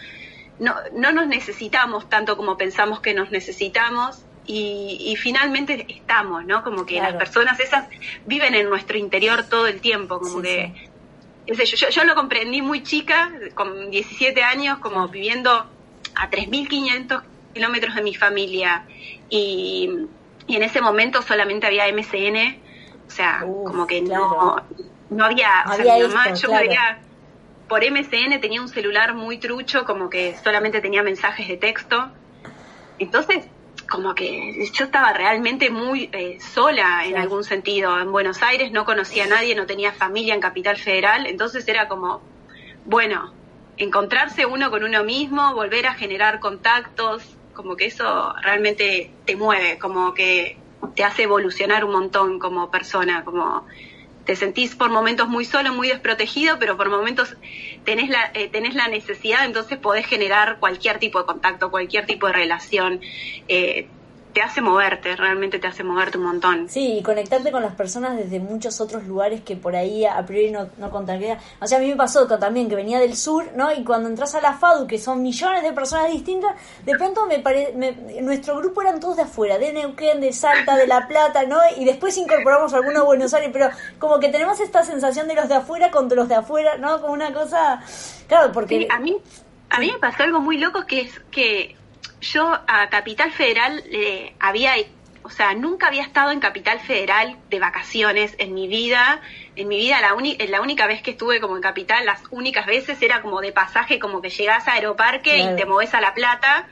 no, 0.59 0.75
no 0.95 1.13
nos 1.13 1.27
necesitamos 1.27 2.09
tanto 2.09 2.37
como 2.37 2.57
pensamos 2.57 3.01
que 3.01 3.15
nos 3.15 3.31
necesitamos 3.31 4.27
y, 4.43 4.99
y 5.13 5.17
finalmente 5.17 5.87
estamos, 5.93 6.45
¿no? 6.47 6.63
Como 6.63 6.87
que 6.87 6.95
Claro. 6.95 7.11
las 7.17 7.17
personas 7.17 7.59
esas 7.61 7.89
viven 8.25 8.55
en 8.55 8.69
nuestro 8.69 8.99
interior 8.99 9.49
todo 9.49 9.67
el 9.67 9.81
tiempo, 9.81 10.21
como 10.21 10.41
Sí, 10.41 10.43
que 10.43 10.73
sí. 10.73 10.94
Yo, 11.47 11.55
yo, 11.55 11.89
yo 11.89 12.05
lo 12.05 12.15
comprendí 12.15 12.63
muy 12.63 12.83
chica, 12.83 13.31
con 13.55 13.91
17 13.91 14.43
años, 14.43 14.79
como 14.79 15.09
viviendo 15.09 15.51
a 16.15 16.31
3.500 16.31 17.23
kilómetros 17.53 17.95
de 17.95 18.03
mi 18.03 18.15
familia 18.15 18.85
y, 19.29 19.91
y 20.47 20.57
en 20.57 20.63
ese 20.63 20.81
momento 20.81 21.23
solamente 21.23 21.67
había 21.67 21.87
MCN, 21.89 22.61
o 23.07 23.11
sea, 23.11 23.43
Uf, 23.45 23.71
como 23.71 23.87
que 23.87 24.03
claro. 24.03 24.23
no, 25.11 25.17
no 25.17 25.25
había, 25.25 25.65
o 25.69 25.75
sea, 25.75 25.97
mi 25.97 26.03
mamá, 26.03 26.27
esto, 26.27 26.41
yo 26.43 26.49
claro. 26.49 26.63
me 26.63 26.69
veía 26.69 26.99
por 27.69 27.83
MCN 27.83 28.41
tenía 28.41 28.61
un 28.61 28.69
celular 28.69 29.15
muy 29.15 29.39
trucho, 29.39 29.85
como 29.85 30.11
que 30.11 30.37
solamente 30.43 30.81
tenía 30.81 31.03
mensajes 31.03 31.49
de 31.49 31.57
texto. 31.57 32.11
Entonces, 32.99 33.45
como 33.89 34.15
que 34.15 34.69
yo 34.73 34.85
estaba 34.85 35.13
realmente 35.13 35.71
muy 35.71 36.11
eh, 36.13 36.39
sola 36.41 37.05
en 37.05 37.17
algún 37.17 37.45
sentido. 37.45 37.99
En 37.99 38.13
Buenos 38.13 38.43
Aires 38.43 38.73
no 38.73 38.85
conocía 38.85 39.25
a 39.25 39.29
nadie, 39.29 39.55
no 39.55 39.67
tenía 39.67 39.93
familia 39.93 40.35
en 40.35 40.41
Capital 40.41 40.77
Federal, 40.77 41.27
entonces 41.27 41.67
era 41.69 41.89
como, 41.89 42.23
bueno, 42.85 43.35
encontrarse 43.77 44.47
uno 44.47 44.71
con 44.71 44.85
uno 44.85 45.05
mismo, 45.05 45.55
volver 45.55 45.87
a 45.87 45.95
generar 45.95 46.41
contactos, 46.41 47.37
como 47.53 47.77
que 47.77 47.87
eso 47.87 48.33
realmente 48.43 49.11
te 49.25 49.37
mueve, 49.37 49.79
como 49.79 50.15
que 50.15 50.59
te 50.95 51.05
hace 51.05 51.25
evolucionar 51.25 51.85
un 51.85 51.93
montón 51.93 52.39
como 52.39 52.71
persona, 52.71 53.25
como 53.25 53.67
te 54.25 54.37
sentís 54.37 54.75
por 54.75 54.91
momentos 54.91 55.29
muy 55.29 55.45
solo, 55.45 55.73
muy 55.73 55.89
desprotegido, 55.89 56.59
pero 56.59 56.77
por 56.77 56.89
momentos 56.89 57.37
tenés 57.85 58.09
la, 58.09 58.31
eh, 58.35 58.49
tenés 58.49 58.75
la 58.75 58.89
necesidad, 58.89 59.45
entonces 59.45 59.79
podés 59.79 60.07
generar 60.07 60.59
cualquier 60.59 60.99
tipo 60.99 61.19
de 61.21 61.27
contacto, 61.27 61.71
cualquier 61.71 62.07
tipo 62.07 62.27
de 62.27 62.33
relación. 62.33 63.01
Eh, 63.49 63.89
te 64.35 64.43
hace 64.43 64.61
moverte, 64.61 65.15
realmente 65.15 65.61
te 65.61 65.69
hace 65.69 65.85
moverte 65.85 66.19
un 66.19 66.25
montón. 66.25 66.69
Sí, 66.69 66.99
y 66.99 67.03
conectarte 67.03 67.53
con 67.53 67.63
las 67.63 67.75
personas 67.75 68.17
desde 68.17 68.41
muchos 68.41 68.81
otros 68.81 69.05
lugares 69.05 69.43
que 69.43 69.55
por 69.55 69.77
ahí 69.77 70.05
a 70.05 70.27
priori 70.27 70.51
no, 70.51 70.69
no 70.77 70.91
contaría. 70.91 71.39
O 71.61 71.67
sea, 71.67 71.79
a 71.79 71.81
mí 71.81 71.89
me 71.89 71.97
pasó 71.97 72.27
también 72.27 72.69
que 72.69 72.75
venía 72.75 72.99
del 72.99 73.17
sur, 73.17 73.53
¿no? 73.55 73.73
Y 73.73 73.85
cuando 73.85 74.09
entras 74.09 74.35
a 74.35 74.41
la 74.41 74.55
FADU, 74.55 74.89
que 74.89 74.99
son 74.99 75.23
millones 75.23 75.63
de 75.63 75.73
personas 75.73 76.11
distintas, 76.11 76.57
de 76.85 76.97
pronto 76.97 77.27
me, 77.27 77.39
pare, 77.39 77.73
me 77.77 77.93
nuestro 78.23 78.57
grupo 78.59 78.83
eran 78.83 78.99
todos 78.99 79.17
de 79.17 79.23
afuera, 79.23 79.57
de 79.57 79.73
Neuquén, 79.73 80.21
de 80.21 80.33
Salta, 80.33 80.77
de 80.77 80.89
La 80.89 81.07
Plata, 81.07 81.45
¿no? 81.45 81.59
Y 81.79 81.85
después 81.85 82.19
incorporamos 82.19 82.75
algunos 82.75 83.03
a 83.03 83.05
Buenos 83.05 83.33
Aires, 83.35 83.51
pero 83.53 83.71
como 84.01 84.19
que 84.19 84.31
tenemos 84.31 84.59
esta 84.59 84.83
sensación 84.83 85.29
de 85.29 85.37
los 85.37 85.49
de 85.49 85.55
afuera 85.55 85.93
contra 85.93 86.17
los 86.17 86.29
de 86.29 86.35
afuera, 86.35 86.77
¿no? 86.77 87.01
Como 87.01 87.13
una 87.13 87.33
cosa... 87.33 87.81
Claro, 88.27 88.51
porque... 88.53 88.81
Sí, 88.81 88.89
a 88.91 88.99
mí, 88.99 89.17
a 89.71 89.79
mí 89.79 89.93
me 89.93 89.99
pasó 89.99 90.25
algo 90.25 90.41
muy 90.41 90.59
loco 90.59 90.85
que 90.87 91.03
es 91.03 91.21
que 91.31 91.77
yo 92.33 92.59
a 92.67 92.89
Capital 92.91 93.31
Federal 93.33 93.83
eh, 93.91 94.35
había, 94.41 94.75
o 95.23 95.31
sea, 95.31 95.55
nunca 95.55 95.87
había 95.89 96.03
estado 96.03 96.31
en 96.33 96.41
Capital 96.41 96.81
Federal 96.81 97.37
de 97.51 97.59
vacaciones 97.61 98.35
en 98.39 98.55
mi 98.55 98.67
vida. 98.69 99.21
En 99.57 99.69
mi 99.69 99.77
vida, 99.77 100.01
la, 100.01 100.15
uni- 100.15 100.37
la 100.49 100.61
única 100.61 100.87
vez 100.87 101.03
que 101.03 101.13
estuve 101.13 101.41
como 101.41 101.57
en 101.57 101.63
Capital, 101.63 102.05
las 102.07 102.23
únicas 102.31 102.67
veces 102.67 103.01
era 103.03 103.23
como 103.23 103.41
de 103.41 103.53
pasaje, 103.53 103.99
como 103.99 104.21
que 104.21 104.31
llegás 104.31 104.67
a 104.69 104.73
Aeroparque 104.73 105.37
Claro. 105.37 105.53
y 105.55 105.57
te 105.57 105.67
movés 105.67 105.95
a 105.95 106.01
La 106.01 106.15
Plata, 106.15 106.67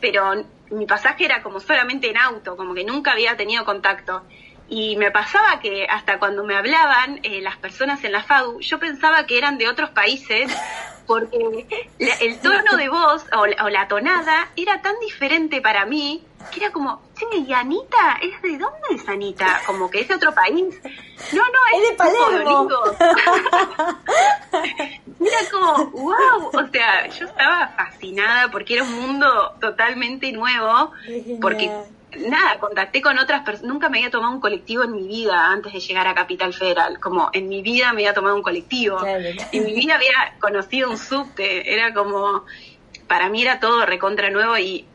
pero 0.00 0.44
mi 0.70 0.86
pasaje 0.86 1.24
era 1.24 1.42
como 1.42 1.60
solamente 1.60 2.10
en 2.10 2.18
auto, 2.18 2.56
como 2.56 2.74
que 2.74 2.84
nunca 2.84 3.12
había 3.12 3.36
tenido 3.36 3.64
contacto. 3.64 4.24
Y 4.70 4.96
me 4.96 5.10
pasaba 5.10 5.60
que 5.60 5.86
hasta 5.88 6.18
cuando 6.18 6.44
me 6.44 6.54
hablaban 6.54 7.20
eh, 7.22 7.40
las 7.40 7.56
personas 7.56 8.04
en 8.04 8.12
la 8.12 8.22
FADU, 8.22 8.60
yo 8.60 8.78
pensaba 8.78 9.24
que 9.26 9.38
eran 9.38 9.56
de 9.56 9.66
otros 9.66 9.88
países, 9.90 10.54
porque 11.08 11.66
la- 11.98 12.14
el 12.20 12.38
tono 12.38 12.76
de 12.76 12.88
voz 12.88 13.24
o 13.36 13.46
la, 13.46 13.64
o 13.64 13.68
la 13.68 13.88
tonada 13.88 14.48
era 14.54 14.80
tan 14.82 14.94
diferente 15.00 15.60
para 15.60 15.84
mí, 15.86 16.22
que 16.52 16.60
era 16.60 16.70
como, 16.70 17.02
che, 17.18 17.24
¿y 17.38 17.52
Anita? 17.52 18.18
¿Es 18.22 18.40
de 18.42 18.58
dónde 18.58 18.78
es 18.90 19.08
Anita? 19.08 19.60
Como 19.66 19.90
que 19.90 20.02
es 20.02 20.08
de 20.08 20.14
otro 20.14 20.32
país. 20.32 20.78
No, 21.32 21.42
no, 21.42 21.58
Es 21.74 21.82
de 21.82 21.90
un 21.90 21.96
Palermo. 21.96 22.68
Era 25.20 25.50
como, 25.50 25.86
wow, 25.90 26.50
o 26.52 26.66
sea, 26.70 27.06
yo 27.08 27.26
estaba 27.26 27.68
fascinada 27.76 28.48
porque 28.50 28.74
era 28.74 28.84
un 28.84 28.92
mundo 29.00 29.54
totalmente 29.60 30.30
nuevo, 30.32 30.92
porque 31.40 31.70
nada, 32.16 32.58
contacté 32.58 33.02
con 33.02 33.18
otras 33.18 33.42
personas, 33.42 33.72
nunca 33.72 33.88
me 33.88 33.98
había 33.98 34.10
tomado 34.10 34.32
un 34.32 34.40
colectivo 34.40 34.82
en 34.84 34.92
mi 34.92 35.06
vida 35.06 35.46
antes 35.52 35.72
de 35.72 35.80
llegar 35.80 36.06
a 36.06 36.14
Capital 36.14 36.52
Federal, 36.54 36.98
como 37.00 37.30
en 37.32 37.48
mi 37.48 37.62
vida 37.62 37.92
me 37.92 38.02
había 38.02 38.14
tomado 38.14 38.34
un 38.36 38.42
colectivo, 38.42 38.98
Claro. 38.98 39.24
en 39.52 39.64
mi 39.64 39.74
vida 39.74 39.96
había 39.96 40.14
conocido 40.40 40.90
un 40.90 40.98
subte, 40.98 41.72
era 41.72 41.92
como, 41.92 42.44
para 43.06 43.28
mí 43.28 43.42
era 43.42 43.60
todo 43.60 43.84
recontra 43.86 44.30
nuevo 44.30 44.56
y, 44.58 44.90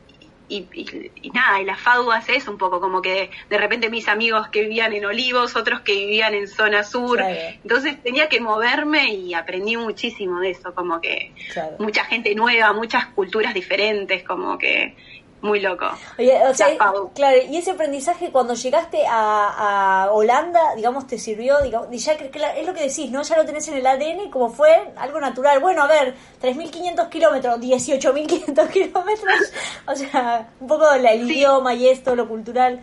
y, 0.47 0.69
y- 0.73 1.11
y 1.15 1.29
nada, 1.31 1.61
y 1.61 1.65
la 1.65 1.75
FADU 1.77 2.11
hace 2.11 2.35
eso 2.35 2.51
un 2.51 2.57
poco, 2.57 2.79
como 2.81 3.01
que 3.01 3.29
de 3.49 3.57
repente 3.57 3.89
mis 3.89 4.07
amigos 4.07 4.49
que 4.51 4.61
vivían 4.61 4.93
en 4.93 5.05
Olivos, 5.05 5.55
otros 5.55 5.81
que 5.81 5.93
vivían 5.93 6.33
en 6.33 6.47
zona 6.47 6.83
sur, 6.83 7.17
Claro. 7.17 7.39
entonces 7.63 8.01
tenía 8.03 8.27
que 8.27 8.39
moverme 8.41 9.13
y 9.13 9.33
aprendí 9.33 9.77
muchísimo 9.77 10.39
de 10.41 10.51
eso, 10.51 10.73
como 10.75 10.99
que 10.99 11.33
mucha 11.79 12.05
gente 12.05 12.35
nueva, 12.35 12.73
muchas 12.73 13.07
culturas 13.15 13.53
diferentes, 13.53 14.23
como 14.23 14.57
que 14.57 14.95
muy 15.43 15.59
loco. 15.59 15.85
Oye, 16.17 16.41
o 16.47 16.53
sea, 16.53 16.69
claro, 17.13 17.37
y 17.49 17.57
ese 17.57 17.71
aprendizaje 17.71 18.31
cuando 18.31 18.53
llegaste 18.53 19.05
a, 19.05 20.05
a 20.05 20.11
Holanda, 20.11 20.73
digamos, 20.75 21.05
te 21.05 21.17
sirvió, 21.17 21.61
digamos, 21.61 21.89
y 21.91 21.97
ya 21.97 22.13
es 22.13 22.65
lo 22.65 22.73
que 22.73 22.87
decís, 22.87 23.11
¿no? 23.11 23.21
Ya 23.23 23.35
lo 23.35 23.45
tenés 23.45 23.67
en 23.67 23.75
el 23.75 23.85
ADN, 23.85 24.31
como 24.31 24.49
fue 24.49 24.93
algo 24.95 25.19
natural. 25.19 25.59
Bueno, 25.59 25.83
a 25.83 25.87
ver, 25.87 26.15
3.500 26.41 27.09
kilómetros, 27.09 27.59
18.500 27.59 28.69
kilómetros, 28.71 29.51
o 29.85 29.95
sea, 29.95 30.49
un 30.61 30.67
poco 30.67 30.91
el 30.93 31.03
Sí. 31.27 31.33
idioma 31.33 31.73
y 31.73 31.89
esto, 31.89 32.15
lo 32.15 32.27
cultural. 32.27 32.79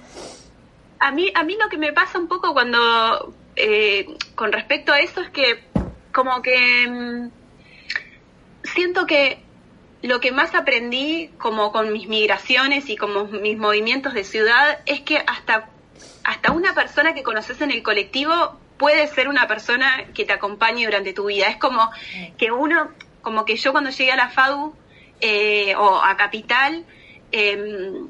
A 0.98 1.12
mí, 1.12 1.32
a 1.34 1.42
mí 1.44 1.56
lo 1.58 1.68
que 1.70 1.78
me 1.78 1.94
pasa 1.94 2.18
un 2.18 2.28
poco 2.28 2.52
cuando, 2.52 3.32
eh, 3.56 4.06
con 4.34 4.52
respecto 4.52 4.92
a 4.92 5.00
eso 5.00 5.22
es 5.22 5.30
que 5.30 5.64
como 6.12 6.42
que 6.42 6.86
mm, 6.86 7.30
siento 8.74 9.06
que 9.06 9.42
lo 10.02 10.20
que 10.20 10.32
más 10.32 10.54
aprendí 10.54 11.30
como 11.38 11.72
con 11.72 11.92
mis 11.92 12.08
migraciones 12.08 12.88
y 12.88 12.96
como 12.96 13.24
mis 13.24 13.58
movimientos 13.58 14.14
de 14.14 14.24
ciudad 14.24 14.78
es 14.86 15.00
que 15.00 15.18
hasta, 15.26 15.68
hasta 16.24 16.52
una 16.52 16.74
persona 16.74 17.14
que 17.14 17.22
conoces 17.22 17.60
en 17.60 17.70
el 17.70 17.82
colectivo 17.82 18.58
puede 18.78 19.06
ser 19.08 19.28
una 19.28 19.46
persona 19.46 20.06
que 20.14 20.24
te 20.24 20.32
acompañe 20.32 20.86
durante 20.86 21.12
tu 21.12 21.26
vida. 21.26 21.48
Es 21.48 21.58
como 21.58 21.90
que 22.38 22.50
uno, 22.50 22.90
como 23.20 23.44
que 23.44 23.56
yo 23.56 23.72
cuando 23.72 23.90
llegué 23.90 24.12
a 24.12 24.16
la 24.16 24.30
FADU 24.30 24.74
eh, 25.20 25.74
o 25.76 26.02
a 26.02 26.16
Capital, 26.16 26.86
em, 27.30 28.08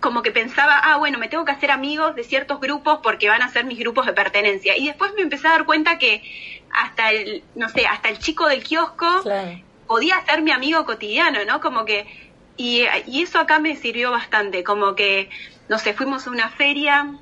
como 0.00 0.20
que 0.20 0.32
pensaba, 0.32 0.76
ah, 0.76 0.98
bueno, 0.98 1.18
me 1.18 1.28
tengo 1.28 1.46
que 1.46 1.52
hacer 1.52 1.70
amigos 1.70 2.14
de 2.14 2.24
ciertos 2.24 2.60
grupos 2.60 2.98
porque 3.02 3.30
van 3.30 3.40
a 3.40 3.48
ser 3.48 3.64
mis 3.64 3.78
grupos 3.78 4.04
de 4.04 4.12
pertenencia. 4.12 4.76
Y 4.76 4.88
después 4.88 5.14
me 5.14 5.22
empecé 5.22 5.48
a 5.48 5.52
dar 5.52 5.64
cuenta 5.64 5.96
que 5.96 6.22
hasta 6.70 7.10
el, 7.10 7.42
no 7.54 7.70
sé, 7.70 7.86
hasta 7.86 8.10
el 8.10 8.18
chico 8.18 8.46
del 8.48 8.62
kiosco. 8.62 9.22
Podía 9.86 10.24
ser 10.26 10.42
mi 10.42 10.50
amigo 10.50 10.84
cotidiano, 10.84 11.44
¿no? 11.44 11.60
Como 11.60 11.84
que, 11.84 12.06
y, 12.56 12.84
y 13.06 13.22
eso 13.22 13.38
acá 13.38 13.58
me 13.58 13.76
sirvió 13.76 14.10
bastante, 14.10 14.64
como 14.64 14.94
que, 14.94 15.30
no 15.68 15.78
sé, 15.78 15.94
fuimos 15.94 16.26
a 16.26 16.30
una 16.30 16.50
feria 16.50 17.14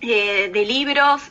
eh, 0.00 0.50
de 0.52 0.64
libros, 0.64 1.22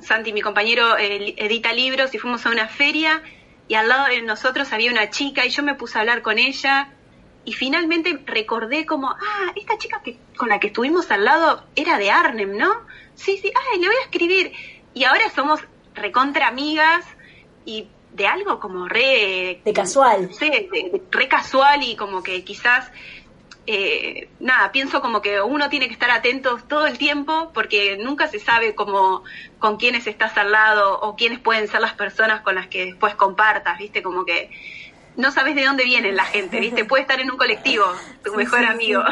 Santi, 0.00 0.32
mi 0.32 0.40
compañero, 0.40 0.96
eh, 0.96 1.34
edita 1.36 1.72
libros, 1.72 2.14
y 2.14 2.18
fuimos 2.18 2.46
a 2.46 2.50
una 2.50 2.68
feria, 2.68 3.22
y 3.68 3.74
al 3.74 3.88
lado 3.88 4.06
de 4.06 4.22
nosotros 4.22 4.72
había 4.72 4.90
una 4.90 5.10
chica, 5.10 5.44
y 5.44 5.50
yo 5.50 5.62
me 5.62 5.74
puse 5.74 5.98
a 5.98 6.00
hablar 6.00 6.22
con 6.22 6.38
ella, 6.38 6.90
y 7.44 7.52
finalmente 7.52 8.20
recordé 8.26 8.86
como, 8.86 9.10
ah, 9.10 9.52
esta 9.56 9.78
chica 9.78 10.00
que, 10.02 10.18
con 10.36 10.48
la 10.48 10.60
que 10.60 10.68
estuvimos 10.68 11.10
al 11.10 11.24
lado 11.24 11.64
era 11.76 11.98
de 11.98 12.10
Arnhem, 12.10 12.56
¿no? 12.56 12.72
Sí, 13.14 13.38
sí, 13.38 13.50
ay, 13.72 13.80
le 13.80 13.86
voy 13.86 13.96
a 13.96 14.04
escribir. 14.04 14.52
y 14.94 15.04
ahora 15.04 15.30
somos 15.34 15.60
recontra 15.94 16.48
amigas 16.48 17.04
y 17.64 17.88
de 18.12 18.26
algo 18.26 18.58
como 18.60 18.88
re... 18.88 19.60
De 19.64 19.72
casual. 19.72 20.30
Sí, 20.32 20.50
de, 20.50 21.02
re 21.10 21.28
casual 21.28 21.82
y 21.82 21.96
como 21.96 22.22
que 22.22 22.44
quizás... 22.44 22.90
Eh, 23.70 24.30
nada, 24.40 24.72
pienso 24.72 25.02
como 25.02 25.20
que 25.20 25.42
uno 25.42 25.68
tiene 25.68 25.88
que 25.88 25.92
estar 25.92 26.10
atento 26.10 26.56
todo 26.68 26.86
el 26.86 26.96
tiempo 26.96 27.50
porque 27.52 27.98
nunca 27.98 28.26
se 28.26 28.38
sabe 28.38 28.74
como 28.74 29.24
con 29.58 29.76
quiénes 29.76 30.06
estás 30.06 30.38
al 30.38 30.52
lado 30.52 30.98
o 31.00 31.16
quiénes 31.16 31.38
pueden 31.38 31.68
ser 31.68 31.82
las 31.82 31.92
personas 31.92 32.40
con 32.40 32.54
las 32.54 32.68
que 32.68 32.86
después 32.86 33.14
compartas, 33.14 33.76
¿viste? 33.76 34.02
Como 34.02 34.24
que 34.24 34.50
no 35.16 35.32
sabes 35.32 35.54
de 35.54 35.64
dónde 35.64 35.84
viene 35.84 36.12
la 36.12 36.24
gente, 36.24 36.60
¿viste? 36.60 36.84
Puede 36.86 37.02
estar 37.02 37.20
en 37.20 37.30
un 37.30 37.36
colectivo, 37.36 37.84
tu 38.24 38.34
mejor 38.34 38.64
amigo. 38.64 39.02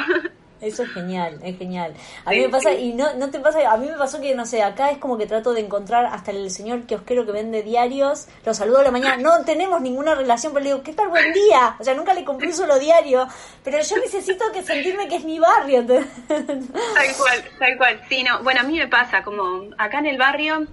Eso 0.60 0.84
es 0.84 0.90
genial, 0.90 1.38
es 1.42 1.58
genial. 1.58 1.92
A 2.24 2.30
mí 2.30 2.40
me 2.40 2.48
pasa, 2.48 2.72
y 2.72 2.94
no, 2.94 3.12
no 3.14 3.30
te 3.30 3.40
pasa, 3.40 3.70
a 3.70 3.76
mí 3.76 3.88
me 3.88 3.98
pasó 3.98 4.20
que, 4.22 4.34
no 4.34 4.46
sé, 4.46 4.62
acá 4.62 4.90
es 4.90 4.96
como 4.96 5.18
que 5.18 5.26
trato 5.26 5.52
de 5.52 5.60
encontrar 5.60 6.06
hasta 6.06 6.30
el 6.30 6.50
señor 6.50 6.86
kiosquero 6.86 7.26
que 7.26 7.32
vende 7.32 7.62
diarios, 7.62 8.26
lo 8.44 8.54
saludo 8.54 8.78
a 8.78 8.84
la 8.84 8.90
mañana, 8.90 9.18
no 9.18 9.44
tenemos 9.44 9.82
ninguna 9.82 10.14
relación, 10.14 10.54
pero 10.54 10.64
le 10.64 10.70
digo, 10.70 10.82
¿qué 10.82 10.94
tal 10.94 11.08
buen 11.08 11.30
día? 11.34 11.76
O 11.78 11.84
sea, 11.84 11.92
nunca 11.92 12.14
le 12.14 12.24
compré 12.24 12.48
un 12.48 12.54
solo 12.54 12.78
diario, 12.78 13.28
pero 13.62 13.78
yo 13.82 13.96
necesito 13.98 14.50
que 14.50 14.62
sentirme 14.62 15.08
que 15.08 15.16
es 15.16 15.24
mi 15.24 15.38
barrio. 15.38 15.84
Tal 15.86 17.16
cual, 17.18 17.44
tal 17.58 17.76
cual, 17.76 18.00
sí, 18.08 18.22
no, 18.22 18.42
bueno, 18.42 18.60
a 18.60 18.64
mí 18.64 18.78
me 18.78 18.88
pasa, 18.88 19.22
como 19.22 19.68
acá 19.76 19.98
en 19.98 20.06
el 20.06 20.16
barrio, 20.16 20.66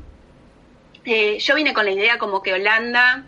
eh, 1.03 1.39
yo 1.39 1.55
vine 1.55 1.73
con 1.73 1.83
la 1.83 1.91
idea 1.91 2.17
como 2.17 2.41
que 2.41 2.53
Holanda, 2.53 3.25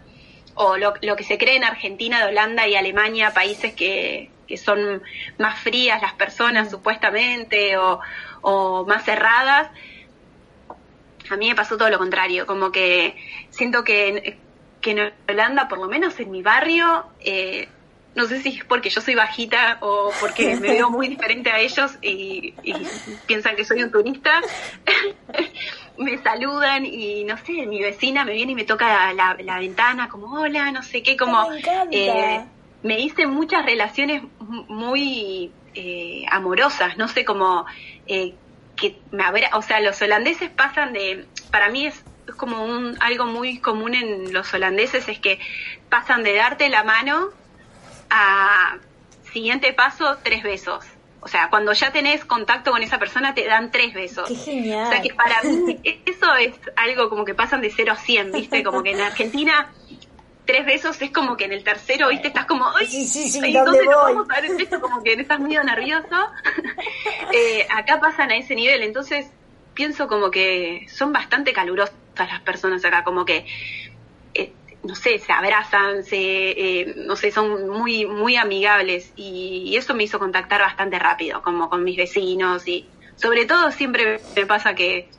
o 0.53 0.77
lo, 0.77 0.93
lo 1.01 1.17
que 1.17 1.25
se 1.25 1.37
cree 1.37 1.57
en 1.57 1.65
Argentina 1.65 2.19
de 2.19 2.31
Holanda 2.31 2.65
y 2.65 2.75
Alemania, 2.75 3.33
países 3.33 3.73
que 3.73 4.29
que 4.47 4.57
son 4.57 5.01
más 5.37 5.59
frías 5.59 6.01
las 6.01 6.13
personas 6.13 6.69
supuestamente 6.69 7.77
o, 7.77 8.85
más 8.87 9.03
cerradas. 9.03 9.69
A 11.29 11.35
mí 11.37 11.49
me 11.49 11.55
pasó 11.55 11.77
todo 11.77 11.89
lo 11.89 11.97
contrario, 11.97 12.45
como 12.45 12.71
que 12.71 13.15
siento 13.49 13.83
que, 13.83 14.37
que 14.81 14.91
en 14.91 15.13
Holanda, 15.27 15.67
por 15.67 15.79
lo 15.79 15.87
menos 15.87 16.19
en 16.19 16.29
mi 16.29 16.43
barrio, 16.43 17.05
eh, 17.19 17.67
no 18.15 18.25
sé 18.25 18.41
si 18.41 18.49
es 18.57 18.63
porque 18.63 18.89
yo 18.89 19.01
soy 19.01 19.13
bajita 19.13 19.77
o 19.81 20.11
porque 20.19 20.55
me 20.61 20.69
veo 20.69 20.89
muy 20.89 21.07
diferente 21.07 21.51
a 21.51 21.59
ellos 21.59 21.97
y, 22.01 22.53
piensan 23.25 23.55
que 23.55 23.65
soy 23.65 23.83
un 23.83 23.91
turista, 23.91 24.41
me 25.97 26.17
saludan 26.19 26.85
y 26.85 27.23
no 27.25 27.37
sé, 27.37 27.65
mi 27.65 27.81
vecina 27.81 28.25
me 28.25 28.33
viene 28.33 28.53
y 28.53 28.55
me 28.55 28.63
toca 28.63 29.13
la, 29.13 29.57
ventana 29.59 30.09
como 30.09 30.39
hola, 30.39 30.71
no 30.71 30.81
sé 30.81 31.03
qué, 31.03 31.17
como... 31.17 31.47
Eh, 31.91 32.45
me 32.85 32.99
hice 32.99 33.25
muchas 33.25 33.65
relaciones 33.65 34.21
muy 34.39 35.51
eh, 35.73 36.23
amorosas, 36.29 36.97
no 36.97 37.07
sé 37.07 37.25
cómo 37.25 37.65
eh, 38.05 38.35
que 38.75 38.99
me 39.09 39.23
o 39.53 39.61
sea, 39.63 39.79
los 39.79 39.99
holandeses 40.03 40.51
pasan 40.51 40.93
de, 40.93 41.25
para 41.49 41.69
mí 41.69 41.87
es, 41.87 42.03
como 42.37 42.63
un 42.63 42.95
algo 43.01 43.25
muy 43.25 43.57
común 43.57 43.95
en 43.95 44.31
los 44.31 44.53
holandeses 44.53 45.07
es 45.07 45.17
que 45.17 45.39
pasan 45.89 46.21
de 46.21 46.35
darte 46.35 46.69
la 46.69 46.83
mano 46.83 47.29
a 48.11 48.77
siguiente 49.33 49.73
paso 49.73 50.17
tres 50.21 50.43
besos. 50.43 50.85
O 51.21 51.27
sea, 51.27 51.49
cuando 51.49 51.73
ya 51.73 51.91
tenés 51.91 52.23
contacto 52.23 52.69
con 52.69 52.83
esa 52.83 52.99
persona 52.99 53.33
te 53.33 53.45
dan 53.45 53.71
tres 53.71 53.95
besos. 53.95 54.27
Qué 54.27 54.35
genial. 54.35 54.85
O 54.85 54.91
sea, 54.91 55.01
que 55.01 55.11
para 55.11 55.41
mí 55.41 55.79
eso 56.05 56.35
es 56.35 56.53
algo 56.75 57.09
como 57.09 57.25
que 57.25 57.33
pasan 57.33 57.61
de 57.61 57.71
0 57.71 57.93
a 57.93 57.95
100, 57.95 58.31
¿viste? 58.31 58.63
Como 58.63 58.83
que 58.83 58.91
en 58.91 59.01
Argentina 59.01 59.71
tres 60.45 60.65
besos 60.65 61.01
es 61.01 61.11
como 61.11 61.37
que 61.37 61.45
en 61.45 61.53
el 61.53 61.63
tercero, 61.63 62.09
viste, 62.09 62.27
estás 62.27 62.45
como, 62.45 62.65
ay, 62.75 62.87
sí, 62.87 63.07
sí, 63.07 63.29
sí, 63.29 63.51
¿dónde, 63.51 63.85
vamos 63.87 64.27
a 64.29 64.41
ver 64.41 64.51
esto? 64.59 64.79
Como 64.79 65.03
que 65.03 65.13
estás 65.13 65.39
medio 65.39 65.63
nervioso. 65.63 66.07
eh, 67.33 67.67
acá 67.75 67.99
pasan 67.99 68.31
a 68.31 68.37
ese 68.37 68.55
nivel, 68.55 68.83
entonces 68.83 69.27
pienso 69.73 70.07
como 70.07 70.31
que 70.31 70.87
son 70.89 71.11
bastante 71.11 71.53
calurosas 71.53 71.93
las 72.17 72.41
personas 72.41 72.83
acá, 72.85 73.03
como 73.03 73.25
que, 73.25 73.45
eh, 74.33 74.53
no 74.83 74.95
sé, 74.95 75.19
se 75.19 75.31
abrazan, 75.31 76.03
se, 76.03 76.17
eh, 76.17 76.93
no 76.95 77.15
sé, 77.15 77.31
son 77.31 77.69
muy, 77.69 78.05
muy 78.05 78.37
amigables 78.37 79.11
y, 79.15 79.75
eso 79.75 79.93
me 79.93 80.03
hizo 80.03 80.17
contactar 80.19 80.61
bastante 80.61 80.97
rápido, 80.97 81.41
como 81.41 81.69
con 81.69 81.83
mis 81.83 81.97
vecinos 81.97 82.67
y 82.67 82.87
sobre 83.17 83.45
todo 83.45 83.71
siempre 83.71 84.21
me 84.35 84.45
pasa 84.45 84.75
que 84.75 85.09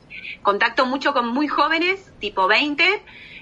contacto 0.41 0.85
mucho 0.85 1.13
con 1.13 1.27
muy 1.27 1.47
jóvenes, 1.47 2.11
tipo 2.19 2.47
20, 2.47 2.83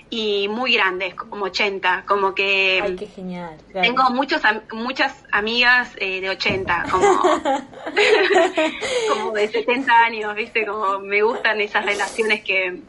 y 0.09 0.47
muy 0.47 0.73
grandes, 0.73 1.15
como 1.15 1.45
80, 1.45 2.05
como 2.05 2.33
que... 2.33 2.79
Ay, 2.83 2.95
qué 2.95 3.07
genial. 3.07 3.57
Tengo 3.73 4.09
muchos, 4.11 4.41
muchas 4.71 5.13
amigas 5.31 5.91
eh, 5.97 6.21
de 6.21 6.29
80, 6.29 6.85
como, 6.91 7.21
como 9.09 9.31
de 9.31 9.47
70 9.47 9.91
años, 9.91 10.35
¿viste? 10.35 10.65
Como 10.65 10.99
me 10.99 11.21
gustan 11.21 11.59
esas 11.61 11.85
relaciones 11.85 12.43
que, 12.43 12.81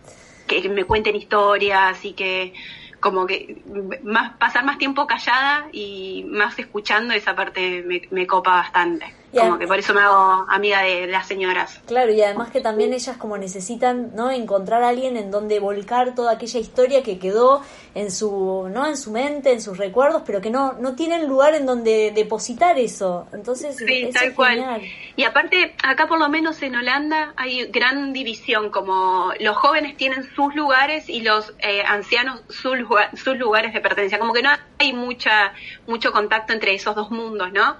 que 0.46 0.68
me 0.68 0.84
cuenten 0.84 1.16
historias 1.16 2.04
y 2.04 2.12
que 2.12 2.52
como 3.00 3.26
que 3.26 3.62
más 4.02 4.36
pasar 4.36 4.64
más 4.64 4.78
tiempo 4.78 5.06
callada 5.06 5.68
y 5.70 6.24
más 6.28 6.58
escuchando 6.58 7.14
esa 7.14 7.36
parte 7.36 7.82
me, 7.86 8.02
me 8.10 8.26
copa 8.26 8.52
bastante 8.52 9.15
como 9.36 9.58
que 9.58 9.66
por 9.66 9.78
eso 9.78 9.94
me 9.94 10.00
hago 10.00 10.46
amiga 10.48 10.82
de, 10.82 11.06
las 11.06 11.26
señoras. 11.26 11.80
Claro, 11.86 12.12
y 12.12 12.22
además 12.22 12.50
que 12.50 12.60
también 12.60 12.92
ellas 12.92 13.16
como 13.16 13.38
necesitan, 13.38 14.14
¿no? 14.14 14.30
Encontrar 14.30 14.82
a 14.82 14.88
alguien 14.88 15.16
en 15.16 15.30
donde 15.30 15.60
volcar 15.60 16.14
toda 16.14 16.32
aquella 16.32 16.60
historia 16.60 17.02
que 17.02 17.18
quedó 17.18 17.62
en 17.94 18.10
su, 18.10 18.68
¿no? 18.72 18.86
En 18.86 18.96
su 18.96 19.10
mente, 19.10 19.52
en 19.52 19.60
sus 19.60 19.78
recuerdos, 19.78 20.22
pero 20.26 20.40
que 20.40 20.50
no, 20.50 20.74
no 20.74 20.94
tienen 20.94 21.26
lugar 21.26 21.54
en 21.54 21.66
donde 21.66 22.12
depositar 22.14 22.78
eso. 22.78 23.26
Entonces, 23.32 23.76
sí, 23.76 24.10
tal 24.12 24.34
cual. 24.34 24.82
Y 25.16 25.24
aparte, 25.24 25.74
acá 25.82 26.06
por 26.06 26.18
lo 26.18 26.28
menos 26.28 26.62
en 26.62 26.74
Holanda 26.74 27.32
hay 27.36 27.66
gran 27.66 28.12
división, 28.12 28.70
como 28.70 29.32
los 29.40 29.56
jóvenes 29.56 29.96
tienen 29.96 30.24
sus 30.34 30.54
lugares 30.54 31.08
y 31.08 31.22
los 31.22 31.54
eh, 31.58 31.82
ancianos 31.86 32.42
sus, 32.48 32.78
sus 33.14 33.36
lugares 33.36 33.72
de 33.72 33.80
pertenencia, 33.80 34.18
como 34.18 34.32
que 34.32 34.42
no 34.42 34.50
hay 34.78 34.92
mucha, 34.92 35.52
mucho 35.86 36.12
contacto 36.12 36.52
entre 36.52 36.74
esos 36.74 36.94
dos 36.94 37.10
mundos, 37.10 37.52
¿no? 37.52 37.76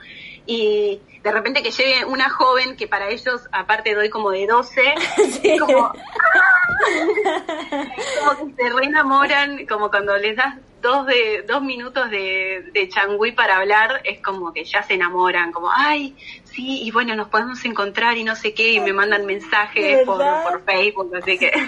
Y 0.46 1.00
de 1.22 1.32
repente 1.32 1.62
que 1.62 1.70
llegue 1.70 2.04
una 2.04 2.30
joven 2.30 2.76
que 2.76 2.86
para 2.86 3.08
ellos, 3.08 3.42
aparte 3.52 3.94
doy 3.94 4.08
como 4.10 4.30
de 4.30 4.46
12, 4.46 4.94
como, 5.58 5.92
como 8.18 8.54
que 8.54 8.62
se 8.62 8.70
reenamoran, 8.70 9.66
como 9.66 9.90
cuando 9.90 10.16
les 10.16 10.36
das 10.36 10.54
dos, 10.80 11.06
de, 11.06 11.42
dos 11.46 11.62
minutos 11.62 12.10
de, 12.10 12.70
de 12.72 12.88
changüí 12.88 13.32
para 13.32 13.56
hablar, 13.56 14.00
es 14.04 14.22
como 14.22 14.52
que 14.52 14.64
ya 14.64 14.82
se 14.82 14.94
enamoran, 14.94 15.50
como, 15.50 15.68
ay, 15.74 16.14
sí, 16.56 16.82
y 16.82 16.90
bueno, 16.90 17.14
nos 17.14 17.28
podemos 17.28 17.62
encontrar 17.64 18.16
y 18.16 18.24
no 18.24 18.34
sé 18.34 18.54
qué, 18.54 18.72
y 18.72 18.80
me 18.80 18.92
mandan 18.92 19.26
mensajes 19.26 20.04
por, 20.06 20.18
por 20.18 20.64
Facebook, 20.64 21.14
así 21.14 21.38
que... 21.38 21.52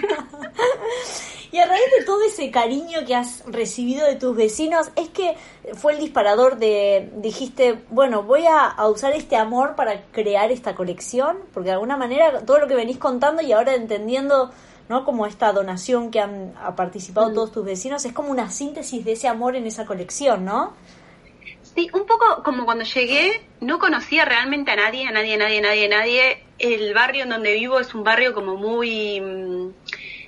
Y 1.51 1.57
a 1.57 1.65
raíz 1.65 1.85
de 1.97 2.05
todo 2.05 2.21
ese 2.23 2.51
cariño 2.51 2.99
que 3.07 3.15
has 3.15 3.43
recibido 3.47 4.05
de 4.05 4.15
tus 4.15 4.35
vecinos, 4.35 4.91
es 4.95 5.09
que 5.09 5.35
fue 5.73 5.93
el 5.93 5.99
disparador 5.99 6.57
de, 6.57 7.11
dijiste, 7.15 7.79
bueno, 7.89 8.21
voy 8.21 8.43
a, 8.45 8.75
usar 8.87 9.13
este 9.13 9.35
amor 9.35 9.75
para 9.75 10.03
crear 10.11 10.51
esta 10.51 10.75
colección, 10.75 11.37
porque 11.51 11.69
de 11.69 11.73
alguna 11.73 11.97
manera 11.97 12.45
todo 12.45 12.59
lo 12.59 12.67
que 12.67 12.75
venís 12.75 12.99
contando 12.99 13.41
y 13.41 13.51
ahora 13.51 13.73
entendiendo, 13.73 14.51
¿no? 14.89 15.03
Como 15.05 15.25
esta 15.25 15.51
donación 15.51 16.11
que 16.11 16.19
han 16.19 16.53
participado 16.75 17.31
mm. 17.31 17.33
todos 17.33 17.51
tus 17.51 17.65
vecinos, 17.65 18.05
es 18.05 18.13
como 18.13 18.29
una 18.29 18.51
síntesis 18.51 19.03
de 19.03 19.13
ese 19.13 19.27
amor 19.27 19.55
en 19.55 19.65
esa 19.65 19.87
colección, 19.87 20.45
¿no? 20.45 20.73
Sí, 21.79 21.89
un 21.93 22.05
poco 22.05 22.43
como 22.43 22.65
cuando 22.65 22.83
llegué, 22.83 23.41
no 23.61 23.79
conocía 23.79 24.25
realmente 24.25 24.69
a 24.69 24.75
nadie, 24.75 25.07
a 25.07 25.11
nadie, 25.11 25.35
a 25.35 25.37
nadie, 25.37 25.59
a 25.59 25.61
nadie, 25.61 25.85
a 25.85 25.89
nadie. 25.89 26.43
El 26.57 26.93
barrio 26.93 27.23
en 27.23 27.29
donde 27.29 27.53
vivo 27.53 27.79
es 27.79 27.93
un 27.93 28.03
barrio 28.03 28.33
como 28.33 28.57
muy 28.57 29.21
mm, 29.21 29.69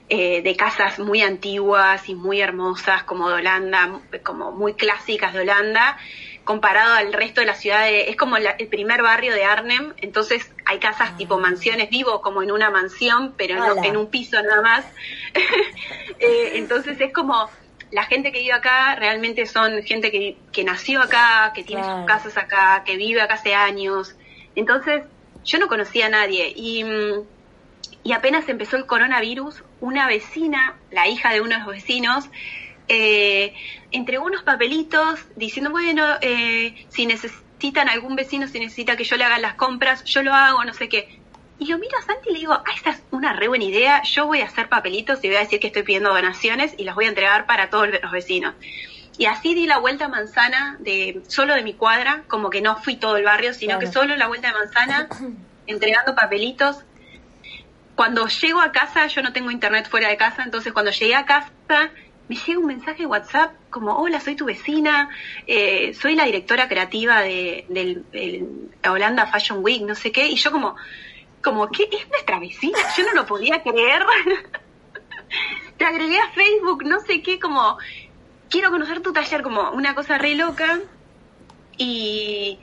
eh, 0.07 0.41
de 0.43 0.55
casas 0.55 0.97
muy 0.99 1.21
antiguas 1.21 2.07
y 2.07 2.15
muy 2.15 2.39
hermosas 2.39 3.03
como 3.03 3.27
de 3.27 3.35
Holanda, 3.35 3.99
como 4.23 4.53
muy 4.53 4.75
clásicas 4.75 5.33
de 5.33 5.41
Holanda, 5.41 5.97
comparado 6.45 6.93
al 6.93 7.11
resto 7.11 7.41
de 7.41 7.47
la 7.47 7.55
ciudad. 7.55 7.89
es 7.89 8.15
como 8.15 8.37
el 8.37 8.67
primer 8.69 9.01
barrio 9.01 9.33
de 9.33 9.43
Arnhem, 9.43 9.93
entonces 9.97 10.49
hay 10.63 10.79
casas 10.79 11.17
tipo 11.17 11.35
ah. 11.35 11.39
mansiones, 11.39 11.89
vivo 11.89 12.21
como 12.21 12.43
en 12.43 12.51
una 12.53 12.69
mansión, 12.69 13.33
pero 13.35 13.57
no, 13.57 13.83
en 13.83 13.97
un 13.97 14.07
piso 14.07 14.41
nada 14.41 14.61
más. 14.61 14.85
Eh, 16.23 16.59
entonces 16.59 17.01
es 17.01 17.11
como 17.11 17.49
la 17.91 18.03
gente 18.05 18.31
que 18.31 18.39
vive 18.39 18.53
acá 18.53 18.95
realmente 18.95 19.45
son 19.45 19.83
gente 19.83 20.11
que, 20.11 20.37
que 20.51 20.63
nació 20.63 21.01
acá, 21.01 21.51
que 21.53 21.63
tiene 21.63 21.83
sus 21.83 22.05
casas 22.05 22.37
acá, 22.37 22.83
que 22.85 22.95
vive 22.97 23.21
acá 23.21 23.35
hace 23.35 23.53
años. 23.53 24.15
Entonces 24.55 25.03
yo 25.43 25.59
no 25.59 25.67
conocía 25.67 26.07
a 26.07 26.09
nadie 26.09 26.53
y 26.55 26.83
y 28.03 28.13
apenas 28.13 28.49
empezó 28.49 28.77
el 28.77 28.85
coronavirus, 28.85 29.63
una 29.79 30.07
vecina, 30.07 30.75
la 30.91 31.07
hija 31.07 31.31
de 31.31 31.41
uno 31.41 31.51
de 31.51 31.59
los 31.59 31.67
vecinos, 31.67 32.29
eh, 32.87 33.53
entregó 33.91 34.25
unos 34.25 34.43
papelitos 34.43 35.19
diciendo, 35.35 35.69
bueno, 35.71 36.03
eh, 36.21 36.85
si 36.89 37.05
necesitan 37.05 37.89
algún 37.89 38.15
vecino, 38.15 38.47
si 38.47 38.59
necesita 38.59 38.97
que 38.97 39.03
yo 39.03 39.17
le 39.17 39.23
haga 39.23 39.37
las 39.37 39.53
compras, 39.53 40.03
yo 40.05 40.23
lo 40.23 40.33
hago, 40.33 40.63
no 40.65 40.73
sé 40.73 40.89
qué. 40.89 41.20
Y 41.61 41.67
yo 41.67 41.77
miro 41.77 41.95
a 41.95 42.01
Santi 42.01 42.29
y 42.29 42.33
le 42.33 42.39
digo, 42.39 42.53
ah, 42.53 42.63
esta 42.75 42.89
es 42.89 43.03
una 43.11 43.33
re 43.33 43.47
buena 43.47 43.63
idea, 43.63 44.01
yo 44.01 44.25
voy 44.25 44.41
a 44.41 44.45
hacer 44.45 44.67
papelitos 44.67 45.23
y 45.23 45.27
voy 45.27 45.37
a 45.37 45.41
decir 45.41 45.59
que 45.59 45.67
estoy 45.67 45.83
pidiendo 45.83 46.09
donaciones 46.11 46.73
y 46.75 46.85
las 46.85 46.95
voy 46.95 47.05
a 47.05 47.09
entregar 47.09 47.45
para 47.45 47.69
todos 47.69 47.87
los 48.01 48.11
vecinos. 48.11 48.55
Y 49.19 49.25
así 49.27 49.53
di 49.53 49.67
la 49.67 49.77
vuelta 49.77 50.05
a 50.05 50.07
manzana 50.07 50.77
de 50.79 51.21
solo 51.27 51.53
de 51.53 51.61
mi 51.61 51.75
cuadra, 51.75 52.23
como 52.27 52.49
que 52.49 52.61
no 52.61 52.77
fui 52.77 52.95
todo 52.95 53.15
el 53.15 53.25
barrio, 53.25 53.53
sino 53.53 53.77
que 53.77 53.85
solo 53.85 54.15
la 54.15 54.25
vuelta 54.25 54.47
de 54.47 54.53
manzana, 54.55 55.07
entregando 55.67 56.15
papelitos. 56.15 56.77
Cuando 57.93 58.25
llego 58.25 58.59
a 58.59 58.71
casa, 58.71 59.05
yo 59.05 59.21
no 59.21 59.31
tengo 59.31 59.51
internet 59.51 59.87
fuera 59.87 60.09
de 60.09 60.17
casa, 60.17 60.41
entonces 60.41 60.73
cuando 60.73 60.89
llegué 60.89 61.13
a 61.13 61.25
casa 61.25 61.51
me 62.27 62.37
llega 62.37 62.59
un 62.59 62.65
mensaje 62.65 63.03
de 63.03 63.05
WhatsApp 63.05 63.53
como, 63.69 63.97
hola, 63.97 64.19
soy 64.19 64.35
tu 64.35 64.45
vecina, 64.45 65.09
eh, 65.45 65.93
soy 65.93 66.15
la 66.15 66.25
directora 66.25 66.67
creativa 66.67 67.21
de, 67.21 67.65
del, 67.69 68.03
Holanda 68.83 69.27
Fashion 69.27 69.63
Week, 69.63 69.83
no 69.83 69.93
sé 69.93 70.11
qué, 70.11 70.25
y 70.25 70.37
yo 70.37 70.49
como, 70.49 70.75
como, 71.41 71.69
¿qué 71.69 71.87
es 71.91 72.09
nuestra 72.09 72.39
vecina? 72.39 72.77
Yo 72.97 73.03
no 73.05 73.13
lo 73.13 73.25
podía 73.25 73.61
creer. 73.61 74.03
Te 75.77 75.85
agregué 75.85 76.19
a 76.19 76.31
Facebook, 76.31 76.83
no 76.85 76.99
sé 77.01 77.21
qué, 77.21 77.39
como, 77.39 77.77
quiero 78.49 78.69
conocer 78.69 79.01
tu 79.01 79.13
taller, 79.13 79.41
como 79.41 79.71
una 79.71 79.95
cosa 79.95 80.17
re 80.17 80.35
loca. 80.35 80.79
Y, 81.77 82.59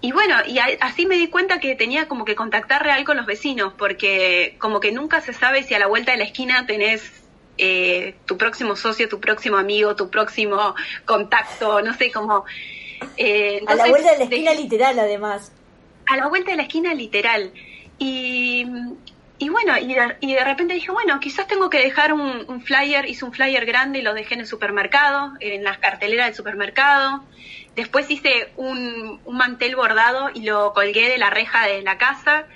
y 0.00 0.12
bueno, 0.12 0.34
y 0.46 0.58
así 0.80 1.06
me 1.06 1.16
di 1.16 1.28
cuenta 1.28 1.60
que 1.60 1.76
tenía 1.76 2.08
como 2.08 2.24
que 2.24 2.34
contactar 2.34 2.82
real 2.82 3.04
con 3.04 3.16
los 3.16 3.26
vecinos, 3.26 3.72
porque 3.78 4.56
como 4.58 4.80
que 4.80 4.92
nunca 4.92 5.20
se 5.20 5.32
sabe 5.32 5.62
si 5.62 5.74
a 5.74 5.78
la 5.78 5.86
vuelta 5.86 6.12
de 6.12 6.18
la 6.18 6.24
esquina 6.24 6.66
tenés 6.66 7.22
eh, 7.58 8.16
tu 8.26 8.36
próximo 8.36 8.76
socio, 8.76 9.08
tu 9.08 9.20
próximo 9.20 9.56
amigo, 9.56 9.96
tu 9.96 10.10
próximo 10.10 10.74
contacto, 11.04 11.80
no 11.82 11.94
sé, 11.94 12.10
cómo... 12.10 12.44
Eh, 13.16 13.62
a 13.66 13.74
la 13.74 13.86
vuelta 13.86 14.12
de 14.12 14.18
la 14.18 14.24
esquina 14.24 14.54
literal, 14.54 14.98
además. 14.98 15.52
A 16.06 16.16
la 16.16 16.28
vuelta 16.28 16.50
de 16.50 16.56
la 16.56 16.62
esquina 16.64 16.94
literal. 16.94 17.52
Y, 17.98 18.66
y 19.38 19.48
bueno, 19.48 19.74
y 19.78 19.94
de, 19.94 20.44
repente 20.44 20.74
dije, 20.74 20.90
bueno, 20.90 21.20
quizás 21.20 21.46
tengo 21.46 21.70
que 21.70 21.78
dejar 21.78 22.12
un, 22.12 22.62
flyer, 22.62 23.08
hice 23.08 23.24
un 23.24 23.32
flyer 23.32 23.66
grande 23.66 23.98
y 23.98 24.02
lo 24.02 24.14
dejé 24.14 24.34
en 24.34 24.40
el 24.40 24.46
supermercado, 24.46 25.32
en 25.40 25.64
las 25.64 25.78
carteleras 25.78 26.26
del 26.26 26.34
supermercado. 26.34 27.22
Después 27.74 28.10
hice 28.10 28.50
un, 28.56 29.20
un 29.24 29.36
mantel 29.36 29.76
bordado 29.76 30.30
y 30.32 30.42
lo 30.42 30.72
colgué 30.72 31.10
de 31.10 31.18
la 31.18 31.30
reja 31.30 31.66
de 31.66 31.82
la 31.82 31.98
casa. 31.98 32.46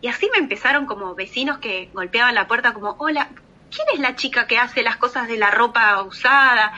Y 0.00 0.08
así 0.08 0.28
me 0.32 0.38
empezaron 0.38 0.86
como 0.86 1.14
vecinos 1.14 1.58
que 1.58 1.90
golpeaban 1.92 2.34
la 2.34 2.46
puerta 2.46 2.72
como, 2.72 2.94
hola, 2.98 3.28
¿quién 3.70 3.86
es 3.94 4.00
la 4.00 4.16
chica 4.16 4.46
que 4.46 4.58
hace 4.58 4.82
las 4.82 4.96
cosas 4.96 5.28
de 5.28 5.36
la 5.36 5.50
ropa 5.50 6.02
usada? 6.02 6.72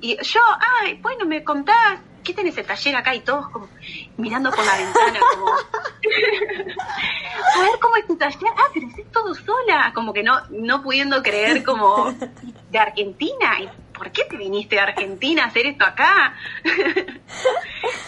Y 0.00 0.16
yo, 0.22 0.40
ay, 0.82 0.94
bueno, 1.00 1.24
me 1.26 1.44
contás, 1.44 2.00
¿qué 2.28 2.34
tenés 2.34 2.58
el 2.58 2.66
taller 2.66 2.94
acá? 2.94 3.14
Y 3.14 3.20
todos 3.20 3.48
como 3.48 3.70
mirando 4.18 4.50
por 4.50 4.62
la 4.62 4.76
ventana, 4.76 5.18
como, 5.32 5.48
a 5.50 7.62
ver 7.62 7.78
cómo 7.80 7.96
es 7.96 8.06
tu 8.06 8.18
taller, 8.18 8.50
ah, 8.54 8.68
pero 8.74 8.86
es 8.86 9.10
todo 9.10 9.34
sola, 9.34 9.92
como 9.94 10.12
que 10.12 10.22
no, 10.22 10.38
no 10.50 10.82
pudiendo 10.82 11.22
creer 11.22 11.64
como 11.64 12.12
de 12.70 12.78
Argentina, 12.78 13.60
¿y 13.60 13.70
por 13.94 14.12
qué 14.12 14.24
te 14.24 14.36
viniste 14.36 14.76
de 14.76 14.82
Argentina 14.82 15.44
a 15.44 15.46
hacer 15.46 15.68
esto 15.68 15.86
acá? 15.86 16.34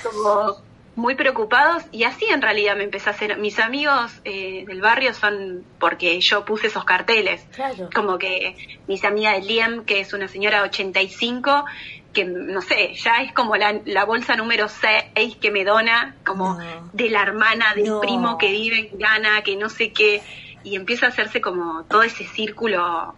como 0.02 0.68
muy 0.96 1.14
preocupados 1.14 1.84
y 1.92 2.02
así 2.04 2.26
en 2.26 2.42
realidad 2.42 2.76
me 2.76 2.84
empecé 2.84 3.08
a 3.08 3.12
hacer. 3.12 3.38
Mis 3.38 3.58
amigos 3.58 4.20
eh, 4.24 4.64
del 4.66 4.82
barrio 4.82 5.14
son 5.14 5.64
porque 5.78 6.20
yo 6.20 6.44
puse 6.44 6.66
esos 6.66 6.84
carteles. 6.84 7.46
Como 7.94 8.18
que 8.18 8.78
mis 8.86 9.02
amigas 9.04 9.36
de 9.36 9.42
Liam, 9.42 9.86
que 9.86 10.00
es 10.00 10.12
una 10.12 10.28
señora 10.28 10.58
de 10.58 10.64
85, 10.64 11.64
que 12.12 12.24
no 12.24 12.60
sé, 12.60 12.94
ya 12.94 13.22
es 13.22 13.32
como 13.32 13.56
la, 13.56 14.04
bolsa 14.04 14.36
número 14.36 14.68
6 14.68 15.36
que 15.40 15.50
me 15.50 15.64
dona, 15.64 16.16
como 16.24 16.58
de 16.92 17.10
la 17.10 17.22
hermana 17.22 17.74
del 17.74 17.92
primo 18.00 18.36
que 18.36 18.50
vive 18.50 18.90
en 18.90 18.98
Ghana, 18.98 19.42
que 19.42 19.56
no 19.56 19.68
sé 19.68 19.92
qué, 19.92 20.22
y 20.64 20.76
empieza 20.76 21.06
a 21.06 21.08
hacerse 21.10 21.40
como 21.40 21.84
todo 21.84 22.02
ese 22.02 22.24
círculo 22.24 23.14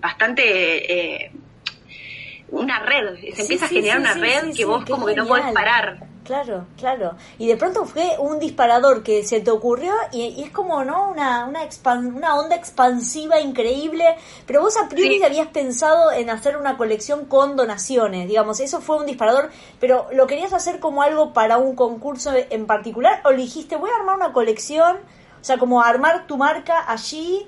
bastante. 0.00 1.24
Eh, 1.24 1.32
una 2.50 2.78
red, 2.78 3.16
se 3.34 3.42
empieza 3.42 3.64
a 3.64 3.68
generar 3.68 3.98
una 3.98 4.14
red 4.14 4.54
que 4.54 4.64
vos 4.64 4.84
como 4.84 5.06
que 5.06 5.16
no 5.16 5.26
podés 5.26 5.52
parar. 5.52 6.13
Claro, 6.24 6.64
claro. 6.78 7.16
Y 7.38 7.46
de 7.46 7.56
pronto 7.56 7.84
fue 7.84 8.16
un 8.18 8.38
disparador 8.38 9.02
que 9.02 9.24
se 9.24 9.40
te 9.40 9.50
ocurrió 9.50 9.92
y, 10.10 10.42
es 10.42 10.50
como, 10.50 10.82
¿no? 10.82 11.10
Una, 11.10 11.44
una, 11.44 11.68
una 11.98 12.36
onda 12.36 12.56
expansiva 12.56 13.38
increíble. 13.40 14.16
Pero 14.46 14.62
vos 14.62 14.76
a 14.78 14.88
priori 14.88 15.22
habías 15.22 15.48
pensado 15.48 16.10
en 16.12 16.30
hacer 16.30 16.56
una 16.56 16.78
colección 16.78 17.26
con 17.26 17.56
donaciones, 17.56 18.26
digamos. 18.26 18.58
Eso 18.60 18.80
fue 18.80 18.96
un 18.96 19.06
disparador. 19.06 19.50
Pero 19.78 20.08
¿lo 20.12 20.26
querías 20.26 20.54
hacer 20.54 20.80
como 20.80 21.02
algo 21.02 21.34
para 21.34 21.58
un 21.58 21.76
concurso 21.76 22.32
en 22.34 22.66
particular? 22.66 23.20
¿O 23.26 23.32
dijiste, 23.32 23.76
voy 23.76 23.90
a 23.90 23.96
armar 23.96 24.16
una 24.16 24.32
colección? 24.32 24.96
O 25.40 25.44
sea, 25.44 25.58
como 25.58 25.82
armar 25.82 26.26
tu 26.26 26.38
marca 26.38 26.90
allí. 26.90 27.46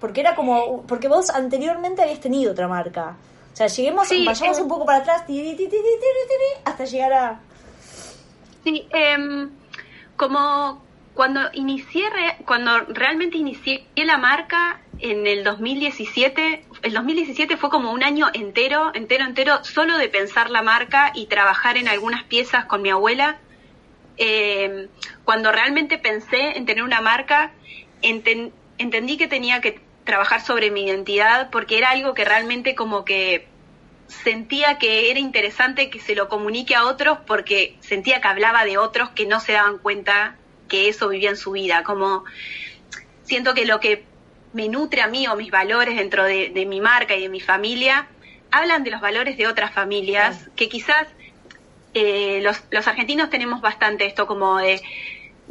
Porque 0.00 0.20
era 0.20 0.34
como, 0.34 0.82
porque 0.82 1.08
vos 1.08 1.30
anteriormente 1.30 2.02
habías 2.02 2.20
tenido 2.20 2.52
otra 2.52 2.68
marca. 2.68 3.16
O 3.54 3.56
sea, 3.56 3.68
lleguemos, 3.68 4.08
vayamos 4.26 4.60
un 4.60 4.68
poco 4.68 4.84
para 4.84 4.98
atrás 4.98 5.24
hasta 6.64 6.84
llegar 6.84 7.12
a 7.12 7.40
Sí, 8.64 8.88
eh, 8.92 9.48
como 10.16 10.86
cuando 11.14 11.40
inicié, 11.52 12.04
cuando 12.46 12.80
realmente 12.88 13.36
inicié 13.36 13.86
la 13.96 14.18
marca 14.18 14.80
en 14.98 15.26
el 15.26 15.42
2017, 15.42 16.64
el 16.82 16.92
2017 16.94 17.56
fue 17.56 17.70
como 17.70 17.90
un 17.90 18.04
año 18.04 18.28
entero, 18.32 18.92
entero, 18.94 19.24
entero, 19.24 19.64
solo 19.64 19.98
de 19.98 20.08
pensar 20.08 20.50
la 20.50 20.62
marca 20.62 21.12
y 21.14 21.26
trabajar 21.26 21.76
en 21.76 21.88
algunas 21.88 22.22
piezas 22.24 22.66
con 22.66 22.82
mi 22.82 22.90
abuela. 22.90 23.40
Eh, 24.16 24.88
cuando 25.24 25.50
realmente 25.50 25.98
pensé 25.98 26.56
en 26.56 26.66
tener 26.66 26.84
una 26.84 27.00
marca, 27.00 27.52
entendí 28.00 29.16
que 29.16 29.26
tenía 29.26 29.60
que 29.60 29.80
trabajar 30.04 30.40
sobre 30.40 30.70
mi 30.70 30.84
identidad 30.84 31.50
porque 31.50 31.78
era 31.78 31.90
algo 31.90 32.14
que 32.14 32.24
realmente 32.24 32.74
como 32.74 33.04
que 33.04 33.51
sentía 34.24 34.78
que 34.78 35.10
era 35.10 35.18
interesante 35.18 35.90
que 35.90 35.98
se 35.98 36.14
lo 36.14 36.28
comunique 36.28 36.74
a 36.74 36.84
otros 36.84 37.18
porque 37.26 37.76
sentía 37.80 38.20
que 38.20 38.28
hablaba 38.28 38.64
de 38.64 38.78
otros 38.78 39.10
que 39.10 39.26
no 39.26 39.40
se 39.40 39.52
daban 39.52 39.78
cuenta 39.78 40.36
que 40.68 40.88
eso 40.88 41.08
vivía 41.08 41.30
en 41.30 41.36
su 41.36 41.52
vida. 41.52 41.82
Como 41.82 42.24
siento 43.24 43.54
que 43.54 43.66
lo 43.66 43.80
que 43.80 44.04
me 44.52 44.68
nutre 44.68 45.02
a 45.02 45.06
mí 45.06 45.26
o 45.26 45.36
mis 45.36 45.50
valores 45.50 45.96
dentro 45.96 46.24
de, 46.24 46.50
mi 46.66 46.80
marca 46.80 47.16
y 47.16 47.22
de 47.22 47.28
mi 47.28 47.40
familia 47.40 48.06
hablan 48.50 48.84
de 48.84 48.90
los 48.90 49.00
valores 49.00 49.36
de 49.38 49.46
otras 49.46 49.72
familias 49.72 50.50
que 50.56 50.68
quizás 50.68 51.08
eh, 51.94 52.40
los, 52.42 52.62
los 52.70 52.86
argentinos 52.86 53.30
tenemos 53.30 53.60
bastante 53.60 54.06
esto 54.06 54.26
como 54.26 54.58
de 54.58 54.80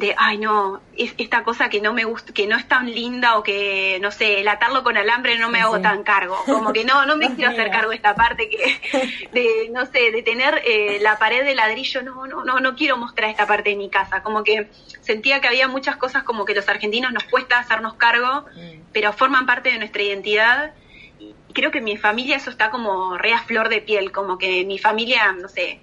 de, 0.01 0.15
ay 0.17 0.39
no, 0.39 0.81
es 0.97 1.13
esta 1.17 1.43
cosa 1.43 1.69
que 1.69 1.79
no 1.79 1.93
me 1.93 2.03
gusta, 2.03 2.33
que 2.33 2.47
no 2.47 2.57
es 2.57 2.67
tan 2.67 2.91
linda 2.91 3.37
o 3.37 3.43
que, 3.43 3.99
no 4.01 4.11
sé, 4.11 4.41
el 4.41 4.47
atarlo 4.47 4.83
con 4.83 4.97
alambre 4.97 5.37
no 5.37 5.49
me 5.49 5.61
hago 5.61 5.79
tan 5.79 6.03
cargo. 6.03 6.37
Como 6.45 6.73
que 6.73 6.83
no, 6.83 7.05
no 7.05 7.15
me 7.15 7.29
quiero 7.35 7.51
hacer 7.51 7.69
cargo 7.69 7.91
de 7.91 7.97
esta 7.97 8.15
parte 8.15 8.49
que, 8.49 9.29
de, 9.31 9.69
no 9.69 9.85
sé, 9.85 10.11
de 10.11 10.23
tener 10.23 10.61
eh, 10.65 10.97
la 11.01 11.19
pared 11.19 11.45
de 11.45 11.55
ladrillo, 11.55 12.01
no, 12.01 12.25
no, 12.25 12.43
no, 12.43 12.59
no 12.59 12.75
quiero 12.75 12.97
mostrar 12.97 13.29
esta 13.29 13.45
parte 13.45 13.69
de 13.69 13.75
mi 13.75 13.89
casa. 13.89 14.23
Como 14.23 14.43
que 14.43 14.69
sentía 15.01 15.39
que 15.39 15.47
había 15.47 15.67
muchas 15.67 15.95
cosas 15.97 16.23
como 16.23 16.43
que 16.43 16.55
los 16.55 16.67
argentinos 16.67 17.13
nos 17.13 17.23
cuesta 17.25 17.59
hacernos 17.59 17.93
cargo, 17.93 18.45
mm. 18.55 18.81
pero 18.91 19.13
forman 19.13 19.45
parte 19.45 19.71
de 19.71 19.77
nuestra 19.77 20.01
identidad. 20.01 20.73
Y 21.19 21.35
creo 21.53 21.69
que 21.69 21.77
en 21.77 21.85
mi 21.85 21.97
familia 21.97 22.37
eso 22.37 22.49
está 22.49 22.71
como 22.71 23.17
re 23.19 23.33
a 23.33 23.43
flor 23.43 23.69
de 23.69 23.81
piel, 23.81 24.11
como 24.11 24.39
que 24.39 24.65
mi 24.65 24.79
familia, 24.79 25.31
no 25.33 25.47
sé, 25.47 25.79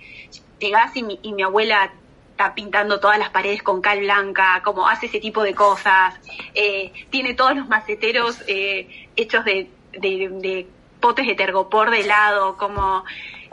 llegás 0.58 0.96
y 0.96 1.04
mi, 1.04 1.20
y 1.22 1.32
mi 1.32 1.44
abuela 1.44 1.92
está 2.38 2.54
pintando 2.54 3.00
todas 3.00 3.18
las 3.18 3.30
paredes 3.30 3.64
con 3.64 3.80
cal 3.80 3.98
blanca, 3.98 4.62
como 4.64 4.88
hace 4.88 5.06
ese 5.06 5.18
tipo 5.18 5.42
de 5.42 5.56
cosas, 5.56 6.14
eh, 6.54 6.92
tiene 7.10 7.34
todos 7.34 7.56
los 7.56 7.66
maceteros 7.66 8.44
eh, 8.46 9.08
hechos 9.16 9.44
de, 9.44 9.68
de, 9.90 10.68
potes 11.00 11.26
de 11.26 11.34
tergopor 11.34 11.90
de 11.90 12.04
lado, 12.04 12.56
como 12.56 13.04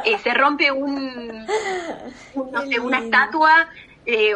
eh, 0.04 0.20
se 0.20 0.36
rompe 0.36 0.72
un, 0.72 1.48
no 2.52 2.62
sé, 2.68 2.80
una 2.80 3.00
estatua, 3.00 3.70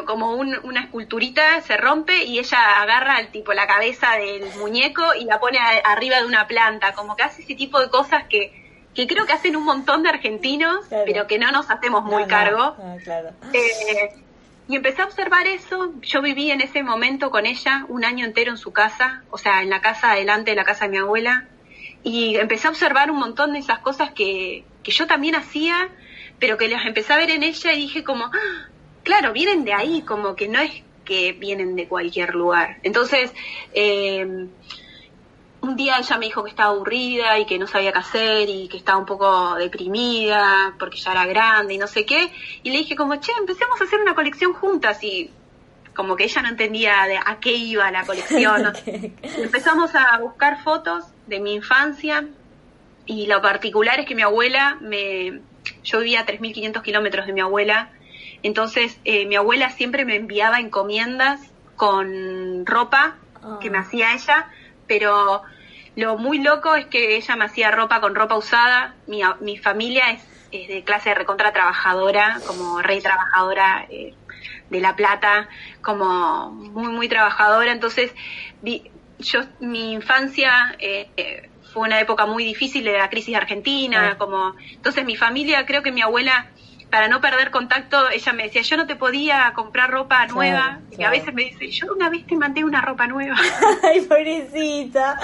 como 0.08 0.34
una 0.34 0.82
esculturita, 0.82 1.62
se 1.62 1.78
rompe 1.78 2.24
y 2.24 2.40
ella 2.40 2.82
agarra 2.82 3.20
el 3.20 3.28
tipo 3.28 3.54
la 3.54 3.68
cabeza 3.68 4.14
del 4.14 4.50
muñeco 4.58 5.04
y 5.14 5.26
la 5.26 5.40
pone 5.40 5.60
arriba 5.60 6.18
de 6.18 6.26
una 6.26 6.48
planta, 6.48 6.94
como 6.94 7.16
que 7.16 7.22
hace 7.22 7.44
ese 7.44 7.54
tipo 7.54 7.80
de 7.80 7.90
cosas 7.90 8.24
que 8.28 8.68
que 8.96 9.08
creo 9.08 9.28
que 9.28 9.34
hacen 9.34 9.56
un 9.56 9.64
montón 9.64 10.02
de 10.04 10.10
argentinos, 10.10 10.86
pero 10.90 11.28
que 11.28 11.38
no 11.38 11.52
nos 11.52 11.70
hacemos 11.70 12.04
muy 12.04 12.26
cargo. 12.26 12.76
claro. 13.04 13.30
Y 14.70 14.76
empecé 14.76 15.02
a 15.02 15.06
observar 15.06 15.48
eso. 15.48 15.94
Yo 16.04 16.22
viví 16.22 16.52
en 16.52 16.62
ese 16.62 16.84
momento 16.84 17.32
con 17.32 17.48
ella 17.48 17.86
un 17.90 18.06
año 18.06 18.24
entero 18.24 18.52
en 18.52 18.58
su 18.58 18.72
casa, 18.72 19.24
o 19.32 19.38
sea, 19.40 19.64
en 19.64 19.72
la 19.72 19.82
casa 19.82 20.12
adelante 20.12 20.52
de 20.52 20.56
la 20.56 20.64
casa 20.64 20.86
de 20.86 20.92
mi 20.92 20.98
abuela. 20.98 21.48
Y 22.04 22.36
empecé 22.36 22.68
a 22.68 22.70
observar 22.70 23.10
un 23.10 23.18
montón 23.18 23.54
de 23.54 23.60
esas 23.60 23.80
cosas 23.80 24.12
que, 24.12 24.64
que 24.84 24.92
yo 24.92 25.08
también 25.08 25.34
hacía, 25.34 25.90
pero 26.38 26.58
que 26.58 26.68
las 26.68 26.86
empecé 26.86 27.12
a 27.14 27.18
ver 27.18 27.32
en 27.32 27.42
ella 27.42 27.74
y 27.74 27.80
dije 27.80 28.04
como, 28.04 28.26
ah, 28.26 28.70
claro, 29.04 29.34
vienen 29.34 29.66
de 29.66 29.74
ahí, 29.74 30.04
como 30.04 30.36
que 30.36 30.48
no 30.48 30.60
es 30.60 30.84
que 31.04 31.34
vienen 31.34 31.76
de 31.76 31.88
cualquier 31.88 32.36
lugar. 32.36 32.78
Entonces, 32.84 33.34
eh, 33.74 34.48
un 35.62 35.76
día 35.76 36.00
ella 36.00 36.18
me 36.18 36.26
dijo 36.26 36.44
que 36.44 36.50
estaba 36.50 36.70
aburrida 36.70 37.38
y 37.38 37.46
que 37.46 37.60
no 37.60 37.68
sabía 37.68 37.92
qué 37.92 38.00
hacer 38.00 38.50
y 38.50 38.68
que 38.68 38.78
estaba 38.78 38.98
un 38.98 39.06
poco 39.06 39.56
deprimida 39.56 40.74
porque 40.80 40.98
ya 40.98 41.12
era 41.12 41.26
grande 41.26 41.74
y 41.74 41.78
no 41.78 41.88
sé 41.88 42.06
qué. 42.06 42.32
Y 42.64 42.72
le 42.72 42.80
dije 42.80 42.96
como, 42.96 43.16
che, 43.18 43.32
empecemos 43.38 43.80
a 43.80 43.84
hacer 43.84 44.00
una 44.00 44.16
colección 44.16 44.54
juntas 44.54 45.04
y 45.04 45.32
como 45.94 46.16
que 46.16 46.24
ella 46.24 46.42
no 46.42 46.50
entendía 46.50 47.06
de 47.08 47.18
a 47.18 47.40
qué 47.42 47.52
iba 47.52 47.92
la 47.92 48.06
colección. 48.06 48.74
Empezamos 48.86 49.94
a 49.96 50.18
buscar 50.20 50.64
fotos 50.64 51.06
de 51.28 51.40
mi 51.40 51.56
infancia 51.56 52.26
y 53.06 53.28
lo 53.28 53.42
particular 53.42 54.00
es 54.00 54.06
que 54.06 54.16
mi 54.16 54.22
abuela 54.22 54.78
me... 54.80 55.42
Yo 55.84 56.00
vivía 56.00 56.22
a 56.22 56.26
3.500 56.26 56.82
kilómetros 56.82 57.28
de 57.28 57.34
mi 57.34 57.42
abuela, 57.42 57.92
entonces 58.44 58.98
eh, 59.04 59.26
mi 59.26 59.36
abuela 59.36 59.70
siempre 59.72 60.06
me 60.06 60.16
enviaba 60.16 60.60
encomiendas 60.60 61.42
con 61.76 62.66
ropa 62.66 63.18
que 63.62 63.70
me 63.70 63.78
ah. 63.78 63.82
hacía 63.82 64.14
ella 64.14 64.50
pero 64.90 65.44
lo 65.96 66.18
muy 66.18 66.40
loco 66.40 66.76
es 66.76 66.88
que 66.88 67.16
ella 67.16 67.36
me 67.38 67.46
hacía 67.46 67.72
ropa 67.72 68.02
con 68.02 68.16
ropa 68.16 68.36
usada. 68.36 68.96
Mi, 69.08 69.22
mi 69.40 69.58
familia 69.58 70.12
es, 70.12 70.68
de 70.68 70.84
clase 70.84 71.10
de 71.10 71.16
recontra 71.16 71.54
trabajadora, 71.54 72.42
como 72.46 72.82
rey 72.82 73.00
trabajadora 73.00 73.86
eh, 73.90 74.16
de 74.70 74.82
La 74.82 74.96
Plata, 74.96 75.48
como 75.82 76.52
muy, 76.52 76.92
muy 76.92 77.08
trabajadora. 77.08 77.72
Entonces, 77.72 78.14
yo, 79.20 79.42
mi 79.60 79.94
infancia 79.94 80.76
eh, 80.80 81.10
eh, 81.16 81.50
fue 81.72 81.84
una 81.84 82.00
época 82.00 82.26
muy 82.26 82.44
difícil 82.44 82.84
de 82.84 82.98
la 82.98 83.10
crisis 83.10 83.36
argentina, 83.36 84.18
como, 84.18 84.56
entonces 84.72 85.06
mi 85.06 85.16
familia, 85.16 85.66
creo 85.68 85.84
que 85.84 85.92
mi 85.92 86.02
abuela 86.02 86.48
para 86.90 87.08
no 87.08 87.22
perder 87.22 87.52
contacto, 87.52 88.10
ella 88.10 88.34
me 88.34 88.44
decía, 88.44 88.62
yo 88.62 88.78
no 88.78 88.88
te 88.88 88.96
podía 88.96 89.52
comprar 89.54 89.92
ropa 89.92 90.26
nueva. 90.28 90.80
Y 90.98 91.04
a 91.04 91.10
veces 91.10 91.34
me 91.34 91.44
dice, 91.44 91.70
yo 91.70 91.94
una 91.94 92.10
vez 92.10 92.26
te 92.26 92.36
mandé 92.36 92.64
una 92.64 92.82
ropa 92.82 93.08
nueva. 93.08 93.36
Ay, 93.84 94.02
pobrecita. 94.02 95.20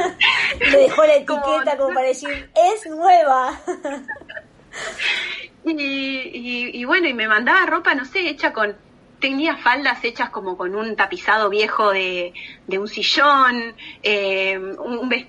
Le 0.60 0.78
dejó 0.78 1.04
la 1.04 1.14
etiqueta 1.14 1.76
como, 1.76 1.94
para 1.94 2.08
decir, 2.08 2.50
es 2.54 2.86
nueva. 2.90 3.58
y, 5.64 6.84
bueno, 6.84 7.08
y 7.08 7.14
me 7.14 7.28
mandaba 7.28 7.66
ropa, 7.66 7.94
no 7.94 8.04
sé, 8.04 8.28
hecha 8.28 8.52
con... 8.52 8.76
Tenía 9.20 9.56
faldas 9.56 10.04
hechas 10.04 10.28
como 10.28 10.58
con 10.58 10.74
un 10.74 10.94
tapizado 10.94 11.48
viejo 11.48 11.90
de, 11.90 12.34
de 12.66 12.78
un 12.78 12.86
sillón. 12.86 13.74
Eh, 14.02 14.60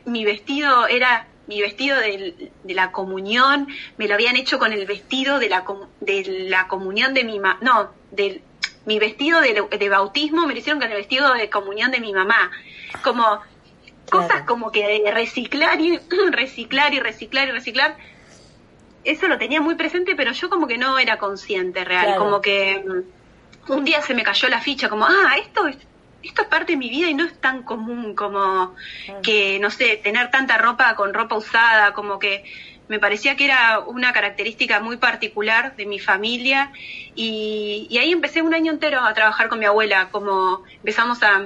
mi 0.04 0.26
vestido 0.26 0.88
era 0.88 1.26
mi 1.47 1.62
vestido 1.62 1.97
de, 1.97 2.51
la 2.65 2.91
comunión, 2.91 3.67
me 3.97 4.07
lo 4.07 4.13
habían 4.13 4.36
hecho 4.36 4.60
con 4.60 4.73
el 4.73 4.86
vestido 4.86 5.39
de 5.39 5.49
la, 5.49 5.65
de 6.01 6.45
la 6.49 6.67
comunión 6.67 7.13
de 7.13 7.23
mi 7.23 7.39
mamá, 7.39 7.57
no, 7.62 7.91
del, 8.12 8.41
mi 8.86 8.99
vestido 8.99 9.41
de, 9.41 9.89
bautismo 9.89 10.47
me 10.47 10.53
lo 10.53 10.60
hicieron 10.60 10.79
con 10.79 10.89
el 10.89 10.97
vestido 10.97 11.33
de 11.33 11.49
comunión 11.49 11.91
de 11.91 11.99
mi 11.99 12.13
mamá. 12.13 12.51
Como 13.03 13.41
cosas 14.10 14.43
como 14.43 14.71
que 14.71 15.01
de 15.03 15.12
reciclar 15.12 15.81
y 15.81 15.99
reciclar 16.31 16.93
y 16.93 17.01
reciclar 17.01 17.49
y 17.49 17.51
reciclar. 17.51 17.97
Eso 19.03 19.27
lo 19.27 19.38
tenía 19.38 19.62
muy 19.62 19.75
presente, 19.75 20.15
pero 20.15 20.31
yo 20.31 20.49
como 20.49 20.67
que 20.67 20.77
no 20.77 20.99
era 20.99 21.17
consciente 21.17 21.83
real, 21.83 22.17
como 22.17 22.41
que 22.41 22.83
mm, 22.86 23.71
un 23.73 23.83
día 23.83 24.01
se 24.01 24.13
me 24.13 24.23
cayó 24.23 24.47
la 24.47 24.62
ficha, 24.62 24.88
como, 24.88 25.05
ah, 25.05 25.36
esto 25.38 25.67
es 25.67 25.77
esto 26.23 26.41
es 26.41 26.47
parte 26.47 26.73
de 26.73 26.77
mi 26.77 26.89
vida 26.89 27.10
y 27.10 27.13
no 27.13 27.25
es 27.25 27.39
tan 27.39 27.63
común 27.63 28.15
como 28.15 28.75
que, 29.23 29.60
no 29.60 29.69
sé, 29.69 29.97
tener 29.97 30.32
tanta 30.32 30.58
ropa 30.58 30.95
con 30.95 31.13
ropa 31.13 31.36
usada, 31.36 31.93
como 31.93 32.19
que 32.19 32.43
me 32.88 32.99
parecía 32.99 33.36
que 33.36 33.45
era 33.45 33.80
una 33.80 34.13
característica 34.13 34.80
muy 34.80 34.97
particular 34.97 35.75
de 35.75 35.86
mi 35.86 35.99
familia. 35.99 36.71
Y, 37.15 37.95
ahí 37.99 38.12
empecé 38.12 38.41
un 38.41 38.53
año 38.53 38.71
entero 38.71 39.01
a 39.01 39.13
trabajar 39.13 39.49
con 39.49 39.60
mi 39.60 39.65
abuela, 39.65 40.10
como 40.12 40.63
empezamos 40.77 41.21
a, 41.23 41.39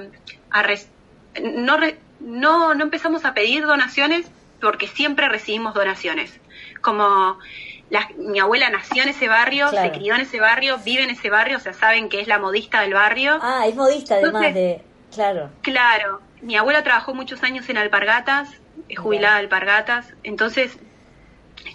no, 1.42 1.78
no, 2.20 2.74
no 2.74 2.82
empezamos 2.82 3.24
a 3.24 3.34
pedir 3.34 3.64
donaciones 3.66 4.30
porque 4.60 4.86
siempre 4.86 5.28
recibimos 5.28 5.74
donaciones, 5.74 6.38
como 6.80 7.38
mi 8.16 8.40
abuela 8.40 8.70
nació 8.70 9.02
en 9.02 9.10
ese 9.10 9.28
barrio, 9.28 9.68
se 9.68 9.90
crió 9.92 10.14
en 10.14 10.22
ese 10.22 10.40
barrio, 10.40 10.78
vive 10.78 11.02
en 11.02 11.10
ese 11.10 11.30
barrio, 11.30 11.58
o 11.58 11.60
sea, 11.60 11.72
saben 11.72 12.08
que 12.08 12.20
es 12.20 12.28
la 12.28 12.38
modista 12.38 12.80
del 12.80 12.94
barrio. 12.94 13.38
Ah, 13.42 13.66
es 13.66 13.74
modista 13.74 14.16
además 14.16 14.54
de... 14.54 14.82
Claro. 15.12 15.50
Claro. 15.60 16.20
Mi 16.40 16.56
abuela 16.56 16.82
trabajó 16.82 17.14
muchos 17.14 17.42
años 17.42 17.68
en 17.68 17.76
alpargatas, 17.76 18.48
es 18.88 18.98
jubilada 18.98 19.34
de 19.34 19.40
alpargatas, 19.40 20.14
entonces 20.22 20.78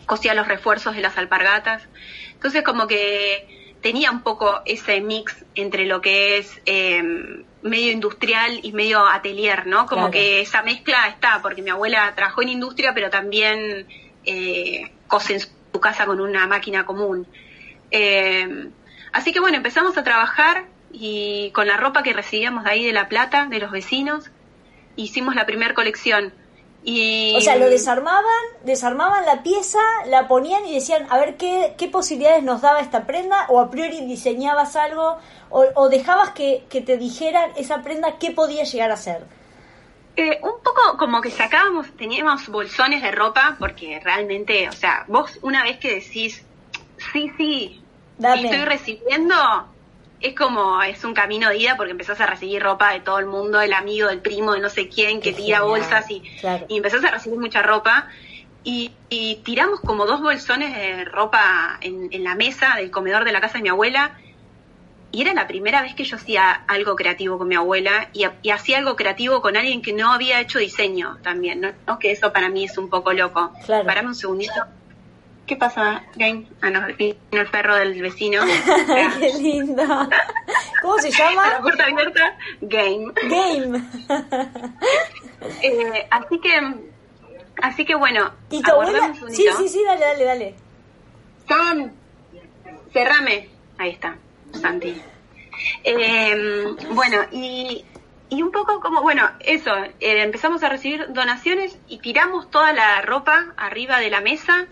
cosía 0.06 0.34
los 0.34 0.48
refuerzos 0.48 0.96
de 0.96 1.02
las 1.02 1.18
alpargatas. 1.18 1.84
Entonces 2.34 2.64
como 2.64 2.88
que 2.88 3.76
tenía 3.82 4.10
un 4.10 4.22
poco 4.22 4.62
ese 4.66 5.02
mix 5.02 5.46
entre 5.56 5.86
lo 5.86 6.02
que 6.02 6.40
es 6.40 6.62
em, 6.66 7.46
medio 7.62 7.92
industrial 7.92 8.60
y 8.64 8.72
medio 8.72 9.06
atelier, 9.06 9.68
¿no? 9.68 9.86
Como 9.86 10.10
que 10.10 10.42
esa 10.42 10.64
mezcla 10.64 11.08
está, 11.08 11.42
porque 11.42 11.62
mi 11.62 11.70
abuela 11.70 12.12
trabajó 12.16 12.42
en 12.42 12.50
industria, 12.50 12.94
pero 12.94 13.10
también 13.10 13.88
eh, 14.26 14.92
cose 15.08 15.40
casa 15.80 16.06
con 16.06 16.20
una 16.20 16.48
máquina 16.48 16.86
común. 16.86 17.28
Eh, 17.92 18.70
así 19.12 19.32
que 19.32 19.40
bueno, 19.40 19.58
empezamos 19.58 19.98
a 19.98 20.04
trabajar 20.04 20.66
y 20.92 21.52
con 21.52 21.68
la 21.68 21.78
ropa 21.78 22.04
que 22.04 22.14
recibíamos 22.14 22.64
de 22.64 22.72
ahí 22.72 22.86
de 22.86 22.94
La 22.94 23.10
Plata, 23.10 23.48
de 23.50 23.60
los 23.60 23.72
vecinos, 23.72 24.32
hicimos 24.96 25.36
la 25.36 25.46
primera 25.46 25.74
colección. 25.74 26.34
Y... 26.84 27.36
O 27.36 27.42
sea, 27.42 27.58
lo 27.58 27.70
desarmaban, 27.70 28.24
desarmaban 28.64 29.26
la 29.26 29.44
pieza, 29.44 29.80
la 30.06 30.28
ponían 30.28 30.66
y 30.66 30.76
decían, 30.76 31.06
a 31.10 31.18
ver 31.18 31.36
qué, 31.36 31.76
qué 31.78 31.88
posibilidades 31.88 32.44
nos 32.44 32.62
daba 32.62 32.80
esta 32.80 33.06
prenda, 33.06 33.46
o 33.50 33.60
a 33.60 33.70
priori 33.70 34.02
diseñabas 34.06 34.76
algo, 34.76 35.18
o, 35.50 35.90
dejabas 35.90 36.30
que, 36.32 36.66
que, 36.70 36.82
te 36.82 36.98
dijeran 36.98 37.52
esa 37.58 37.82
prenda 37.82 38.18
qué 38.20 38.32
podía 38.32 38.64
llegar 38.64 38.92
a 38.92 38.98
ser. 38.98 39.26
Eh, 40.20 40.40
un 40.42 40.64
poco 40.64 40.98
como 40.98 41.22
que 41.22 41.30
sacábamos, 41.30 41.92
teníamos 41.96 42.48
bolsones 42.48 43.04
de 43.04 43.12
ropa, 43.12 43.56
porque 43.60 44.02
realmente, 44.04 44.68
o 44.68 44.72
sea, 44.72 45.06
vos 45.08 45.38
una 45.44 45.62
vez 45.62 45.78
que 45.78 45.94
decís, 45.94 46.44
sí, 47.14 47.32
sí, 47.38 47.84
estoy 48.18 48.66
recibiendo, 48.66 49.36
es 50.20 50.34
como, 50.34 50.82
es 50.82 51.04
un 51.04 51.14
camino 51.14 51.50
de 51.50 51.58
ida 51.58 51.78
porque 51.78 51.92
empezás 51.92 52.20
a 52.20 52.26
recibir 52.26 52.64
ropa 52.64 52.94
de 52.94 53.02
todo 53.02 53.20
el 53.20 53.28
mundo, 53.28 53.62
el 53.62 53.74
amigo, 53.74 54.10
el 54.10 54.20
primo, 54.20 54.54
de 54.54 54.60
no 54.60 54.70
sé 54.70 54.90
quién, 54.90 55.22
que 55.22 55.34
tira 55.34 55.62
bolsas 55.62 56.10
y, 56.10 56.24
y 56.68 56.78
empezás 56.78 57.04
a 57.04 57.12
recibir 57.12 57.38
mucha 57.38 57.62
ropa. 57.62 58.08
Y, 58.64 58.92
tiramos 59.46 59.80
como 59.80 60.06
dos 60.06 60.20
bolsones 60.20 60.76
de 60.76 61.06
ropa 61.06 61.78
en, 61.80 62.10
en 62.12 62.24
la 62.24 62.34
mesa 62.34 62.74
del 62.76 62.90
comedor 62.90 63.24
de 63.24 63.32
la 63.32 63.40
casa 63.40 63.60
de 63.60 63.64
mi 63.64 63.70
abuela 63.70 64.18
y 65.12 65.22
era 65.22 65.34
la 65.34 65.48
primera 65.48 65.82
vez 65.82 65.96
que 65.96 66.04
yo 66.04 66.18
hacía 66.18 66.52
algo 66.68 66.96
creativo 66.96 67.38
con 67.38 67.48
mi 67.48 67.56
abuela 67.56 68.10
y, 68.14 68.26
hacía 68.50 68.78
algo 68.78 68.96
creativo 68.96 69.42
con 69.42 69.56
alguien 69.56 69.82
que 69.82 69.94
no 69.94 70.12
había 70.12 70.42
hecho 70.42 70.60
diseño 70.60 71.18
también, 71.24 71.76
¿no? 71.86 72.00
Que 72.00 72.12
eso 72.12 72.34
para 72.34 72.50
mí 72.50 72.66
es 72.66 72.78
un 72.78 72.90
poco 72.90 73.14
loco. 73.14 73.52
Claro. 73.66 73.86
Parame 73.86 74.10
un 74.10 74.16
segundito. 74.16 74.54
¿Qué 75.46 75.56
pasa, 75.56 76.04
Game? 76.18 76.46
Ah, 76.62 76.70
no, 76.70 76.86
vino 76.98 77.16
el 77.32 77.50
perro 77.50 77.76
del 77.76 78.02
vecino. 78.02 78.42
Qué 79.20 79.34
lindo. 79.40 79.84
¿Cómo 80.82 80.98
se 80.98 81.10
llama? 81.18 81.52
La 81.52 81.62
puerta 81.62 81.86
abierta, 81.86 82.38
Game. 82.60 83.14
Game. 83.30 83.84
eh, 85.64 86.08
así 86.12 86.40
que, 86.42 86.76
así 87.62 87.86
que 87.86 87.96
bueno. 87.96 88.30
¿Y 88.52 88.62
tu 88.62 88.72
abuela? 88.72 89.14
Sí, 89.30 89.46
sí, 89.58 89.70
sí, 89.70 89.84
dale, 89.86 90.02
dale, 90.02 90.24
dale. 90.26 90.56
San, 91.48 91.94
cerrame. 92.92 93.50
Ahí 93.78 93.92
está. 93.92 94.18
Santi. 94.54 95.02
Em, 95.84 96.76
bueno, 96.94 97.18
y, 97.32 97.84
y, 98.30 98.42
un 98.42 98.52
poco 98.52 98.80
como, 98.80 99.02
bueno, 99.02 99.30
eso, 99.40 99.76
eh, 99.76 99.94
empezamos 100.00 100.64
a 100.64 100.70
recibir 100.70 101.12
donaciones 101.14 101.78
y 101.88 102.00
tiramos 102.00 102.50
toda 102.52 102.74
la 102.74 103.02
ropa 103.02 103.54
arriba 103.58 104.00
de 104.00 104.10
la 104.10 104.22
mesa. 104.22 104.68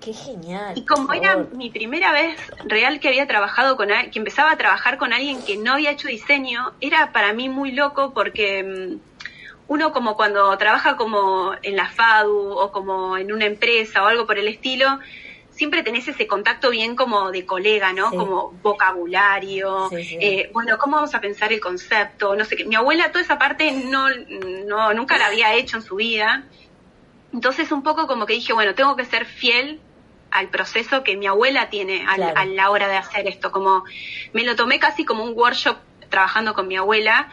Qué 0.00 0.12
genial. 0.14 0.72
Y 0.76 0.86
como 0.86 1.12
era 1.12 1.36
mi 1.52 1.70
primera 1.70 2.12
vez 2.12 2.40
real 2.64 3.00
que 3.00 3.08
había 3.08 3.26
trabajado 3.26 3.76
con 3.76 3.88
que 3.88 4.18
empezaba 4.18 4.50
a 4.50 4.56
trabajar 4.56 4.96
con 4.96 5.12
alguien 5.12 5.42
que 5.42 5.56
no 5.58 5.74
había 5.74 5.90
hecho 5.90 6.08
diseño, 6.08 6.72
era 6.80 7.12
para 7.12 7.34
mí 7.34 7.48
muy 7.48 7.72
loco 7.72 8.14
porque 8.14 8.62
mm, 8.62 9.10
uno 9.68 9.92
como 9.92 10.16
cuando 10.16 10.56
trabaja 10.56 10.96
como 10.96 11.52
en 11.62 11.76
la 11.76 11.88
FADU 11.90 12.52
o 12.52 12.72
como 12.72 13.18
en 13.18 13.30
una 13.30 13.44
empresa 13.44 14.02
o 14.02 14.06
algo 14.06 14.26
por 14.26 14.38
el 14.38 14.48
estilo, 14.48 14.98
siempre 15.60 15.82
tenés 15.82 16.08
ese 16.08 16.26
contacto 16.26 16.70
bien 16.70 16.96
como 16.96 17.30
de 17.30 17.44
colega, 17.44 17.92
¿no? 17.92 18.08
Como 18.08 18.52
vocabulario, 18.62 19.90
eh, 19.92 20.48
bueno, 20.54 20.78
¿cómo 20.78 20.96
vamos 20.96 21.14
a 21.14 21.20
pensar 21.20 21.52
el 21.52 21.60
concepto? 21.60 22.34
No 22.34 22.46
sé 22.46 22.56
qué. 22.56 22.64
Mi 22.64 22.76
abuela 22.76 23.12
toda 23.12 23.22
esa 23.22 23.38
parte 23.38 23.70
no, 23.70 24.06
no, 24.66 24.94
nunca 24.94 25.18
la 25.18 25.26
había 25.26 25.52
hecho 25.52 25.76
en 25.76 25.82
su 25.82 25.96
vida. 25.96 26.44
Entonces 27.34 27.70
un 27.72 27.82
poco 27.82 28.06
como 28.06 28.24
que 28.24 28.32
dije, 28.32 28.54
bueno, 28.54 28.74
tengo 28.74 28.96
que 28.96 29.04
ser 29.04 29.26
fiel 29.26 29.80
al 30.30 30.48
proceso 30.48 31.04
que 31.04 31.18
mi 31.18 31.26
abuela 31.26 31.68
tiene 31.68 32.06
a, 32.08 32.46
la 32.46 32.70
hora 32.70 32.88
de 32.88 32.96
hacer 32.96 33.28
esto. 33.28 33.52
Como 33.52 33.84
me 34.32 34.44
lo 34.44 34.56
tomé 34.56 34.78
casi 34.78 35.04
como 35.04 35.24
un 35.24 35.36
workshop 35.36 35.76
trabajando 36.08 36.54
con 36.54 36.68
mi 36.68 36.78
abuela. 36.78 37.28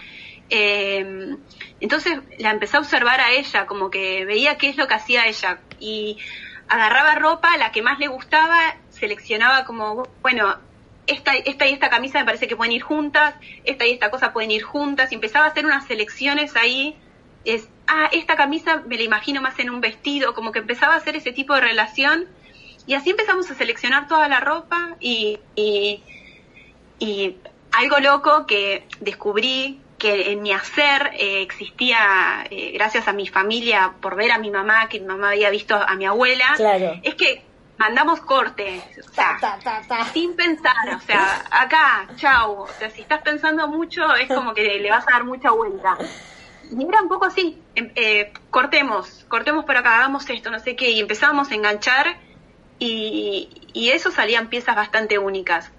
Eh, 0.50 1.38
entonces 1.80 2.20
la 2.40 2.52
empecé 2.52 2.76
a 2.76 2.82
observar 2.82 3.22
a 3.22 3.32
ella, 3.32 3.66
como 3.68 3.90
que 3.90 4.26
veía 4.26 4.58
qué 4.58 4.68
es 4.68 4.76
lo 4.76 4.86
que 4.86 4.96
hacía 4.96 5.28
ella. 5.28 5.62
Y 5.80 6.18
agarraba 6.68 7.16
ropa, 7.16 7.58
la 7.58 7.72
que 7.72 7.82
más 7.82 8.00
le 8.00 8.08
gustaba, 8.08 8.76
seleccionaba 8.90 9.66
como, 9.66 10.08
bueno, 10.22 10.56
esta, 11.08 11.34
esta 11.36 11.68
y 11.68 11.74
esta 11.74 11.90
camisa 11.90 12.20
me 12.20 12.26
parece 12.26 12.48
que 12.48 12.56
pueden 12.56 12.74
ir 12.74 12.82
juntas, 12.82 13.36
esta 13.64 13.86
y 13.86 13.92
esta 13.92 14.12
cosa 14.12 14.34
pueden 14.34 14.52
ir 14.52 14.64
juntas, 14.64 15.12
y 15.12 15.16
empezaba 15.16 15.46
a 15.46 15.50
hacer 15.50 15.66
unas 15.66 15.86
selecciones 15.88 16.56
ahí, 16.56 16.98
es, 17.46 17.70
ah, 17.88 18.10
esta 18.12 18.36
camisa 18.36 18.84
me 18.86 18.98
la 18.98 19.04
imagino 19.04 19.42
más 19.42 19.58
en 19.60 19.70
un 19.70 19.80
vestido, 19.80 20.34
como 20.34 20.52
que 20.52 20.60
empezaba 20.60 20.96
a 20.96 20.98
hacer 20.98 21.16
ese 21.16 21.32
tipo 21.32 21.54
de 21.56 21.62
relación, 21.62 22.26
y 22.86 22.94
así 22.94 23.12
empezamos 23.12 23.50
a 23.50 23.56
seleccionar 23.56 24.08
toda 24.08 24.28
la 24.28 24.40
ropa, 24.40 24.96
y, 25.00 25.40
y, 25.56 26.04
y 27.00 27.38
algo 27.72 28.00
loco 28.00 28.46
que 28.46 28.86
descubrí 29.00 29.80
que 29.98 30.32
en 30.32 30.42
mi 30.42 30.54
hacer 30.54 31.12
eh, 31.14 31.42
existía, 31.42 32.46
eh, 32.50 32.72
gracias 32.74 33.08
a 33.08 33.14
mi 33.14 33.28
familia, 33.28 33.94
por 34.00 34.16
ver 34.16 34.32
a 34.32 34.38
mi 34.38 34.52
mamá, 34.52 34.88
que 34.90 35.00
mi 35.00 35.08
mamá 35.08 35.32
había 35.32 35.50
visto 35.50 35.76
a 35.76 35.96
mi 35.96 36.06
abuela, 36.06 36.56
es 37.04 37.16
que 37.16 37.44
mandamos 37.78 38.22
corte, 38.22 38.82
o 39.00 39.14
sea, 39.14 39.38
sin 40.14 40.36
pensar, 40.36 40.96
o 40.96 41.00
sea, 41.00 41.46
acá, 41.52 42.08
chau, 42.16 42.62
o 42.62 42.68
sea, 42.68 42.90
si 42.90 43.02
estás 43.02 43.22
pensando 43.22 43.68
mucho 43.68 44.16
es 44.16 44.28
como 44.28 44.54
que 44.54 44.80
le 44.80 44.90
vas 44.90 45.08
a 45.08 45.12
dar 45.12 45.24
mucha 45.24 45.52
vuelta. 45.52 45.98
Y 46.70 46.86
era 46.86 47.02
un 47.02 47.08
poco 47.08 47.26
así, 47.26 47.62
em, 47.76 47.92
eh, 47.96 48.34
cortemos, 48.50 49.26
cortemos 49.30 49.64
por 49.66 49.78
acá, 49.78 49.98
hagamos 49.98 50.30
esto, 50.30 50.50
no 50.50 50.60
sé 50.60 50.76
qué, 50.76 50.90
y 50.90 51.00
empezábamos 51.00 51.52
a 51.52 51.56
enganchar 51.56 52.18
y, 52.78 53.50
y 53.74 53.90
eso 53.90 54.12
salían 54.12 54.48
piezas 54.50 54.76
bastante 54.76 55.18
únicas. 55.18 55.72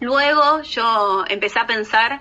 Luego 0.00 0.62
yo 0.62 1.24
empecé 1.28 1.60
a 1.60 1.66
pensar 1.66 2.20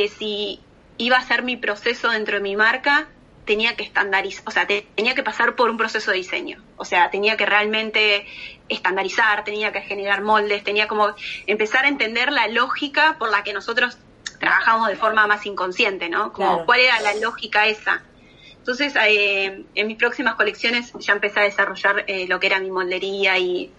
que 0.00 0.08
si 0.08 0.60
iba 0.96 1.18
a 1.18 1.22
ser 1.22 1.42
mi 1.42 1.58
proceso 1.58 2.08
dentro 2.08 2.36
de 2.36 2.42
mi 2.42 2.56
marca, 2.56 3.08
tenía 3.44 3.76
que 3.76 3.84
estandarizar, 3.84 4.44
o 4.46 4.50
sea, 4.50 4.66
tenía 4.66 5.14
que 5.14 5.22
pasar 5.22 5.56
por 5.56 5.68
un 5.68 5.76
proceso 5.76 6.10
de 6.10 6.16
diseño. 6.16 6.62
O 6.78 6.86
sea, 6.86 7.10
tenía 7.10 7.36
que 7.36 7.44
realmente 7.44 8.26
estandarizar, 8.70 9.44
tenía 9.44 9.72
que 9.72 9.82
generar 9.82 10.22
moldes, 10.22 10.64
tenía 10.64 10.88
como 10.88 11.14
empezar 11.46 11.84
a 11.84 11.88
entender 11.88 12.32
la 12.32 12.48
lógica 12.48 13.16
por 13.18 13.30
la 13.30 13.42
que 13.42 13.52
nosotros 13.52 13.98
trabajamos 14.38 14.88
de 14.88 14.96
forma 14.96 15.26
más 15.26 15.44
inconsciente, 15.44 16.08
¿no? 16.08 16.32
Como 16.32 16.64
cuál 16.64 16.80
era 16.80 16.98
la 17.02 17.14
lógica 17.16 17.66
esa. 17.66 18.02
Entonces, 18.56 18.94
eh, 19.06 19.66
en 19.74 19.86
mis 19.86 19.98
próximas 19.98 20.34
colecciones 20.36 20.94
ya 20.98 21.12
empecé 21.12 21.40
a 21.40 21.42
desarrollar 21.42 22.04
eh, 22.06 22.26
lo 22.26 22.40
que 22.40 22.46
era 22.46 22.58
mi 22.58 22.70
moldería 22.70 23.36
y, 23.36 23.70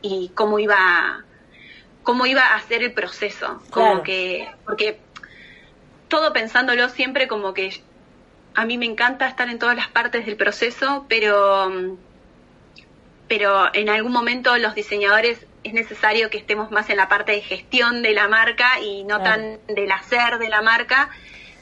y 0.00 0.30
cómo 0.32 0.60
iba 0.60 1.24
cómo 2.06 2.24
iba 2.24 2.54
a 2.54 2.60
ser 2.60 2.84
el 2.84 2.92
proceso, 2.92 3.60
como 3.70 4.04
que 4.04 4.48
porque 4.64 5.00
todo 6.08 6.32
pensándolo 6.32 6.88
siempre 6.88 7.28
como 7.28 7.54
que 7.54 7.82
a 8.54 8.64
mí 8.64 8.78
me 8.78 8.86
encanta 8.86 9.28
estar 9.28 9.48
en 9.48 9.58
todas 9.58 9.76
las 9.76 9.88
partes 9.88 10.24
del 10.24 10.36
proceso, 10.36 11.04
pero, 11.08 11.96
pero 13.28 13.74
en 13.74 13.88
algún 13.90 14.12
momento 14.12 14.56
los 14.56 14.74
diseñadores 14.74 15.46
es 15.62 15.74
necesario 15.74 16.30
que 16.30 16.38
estemos 16.38 16.70
más 16.70 16.88
en 16.90 16.96
la 16.96 17.08
parte 17.08 17.32
de 17.32 17.42
gestión 17.42 18.02
de 18.02 18.14
la 18.14 18.28
marca 18.28 18.80
y 18.80 19.04
no 19.04 19.22
tan 19.22 19.58
del 19.66 19.90
hacer 19.92 20.38
de 20.38 20.48
la 20.48 20.62
marca. 20.62 21.10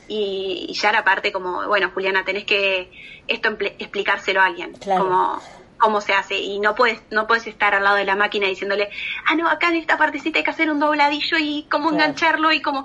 Y, 0.07 0.73
ya 0.81 0.93
la 0.93 1.03
parte 1.03 1.33
como, 1.33 1.67
bueno, 1.67 1.91
Juliana, 1.93 2.25
tenés 2.25 2.45
que 2.45 2.93
esto 3.27 3.57
explicárselo 3.79 4.43
a 4.43 4.47
alguien, 4.47 4.75
como 4.85 5.41
cómo 5.79 6.01
se 6.01 6.13
hace. 6.13 6.37
Y 6.37 6.61
no 6.61 6.75
puedes 6.75 7.01
no 7.11 7.27
puedes 7.27 7.47
estar 7.47 7.75
al 7.75 7.83
lado 7.83 7.97
de 7.97 8.05
la 8.05 8.15
máquina 8.15 8.47
diciéndole, 8.47 8.91
ah, 9.27 9.35
no, 9.35 9.49
acá 9.49 9.69
en 9.69 9.77
esta 9.77 9.97
partecita 9.97 10.39
hay 10.39 10.45
que 10.45 10.51
hacer 10.51 10.71
un 10.71 10.79
dobladillo 10.79 11.39
y 11.41 11.67
cómo 11.71 11.91
engancharlo 11.91 12.53
y 12.53 12.61
cómo... 12.61 12.85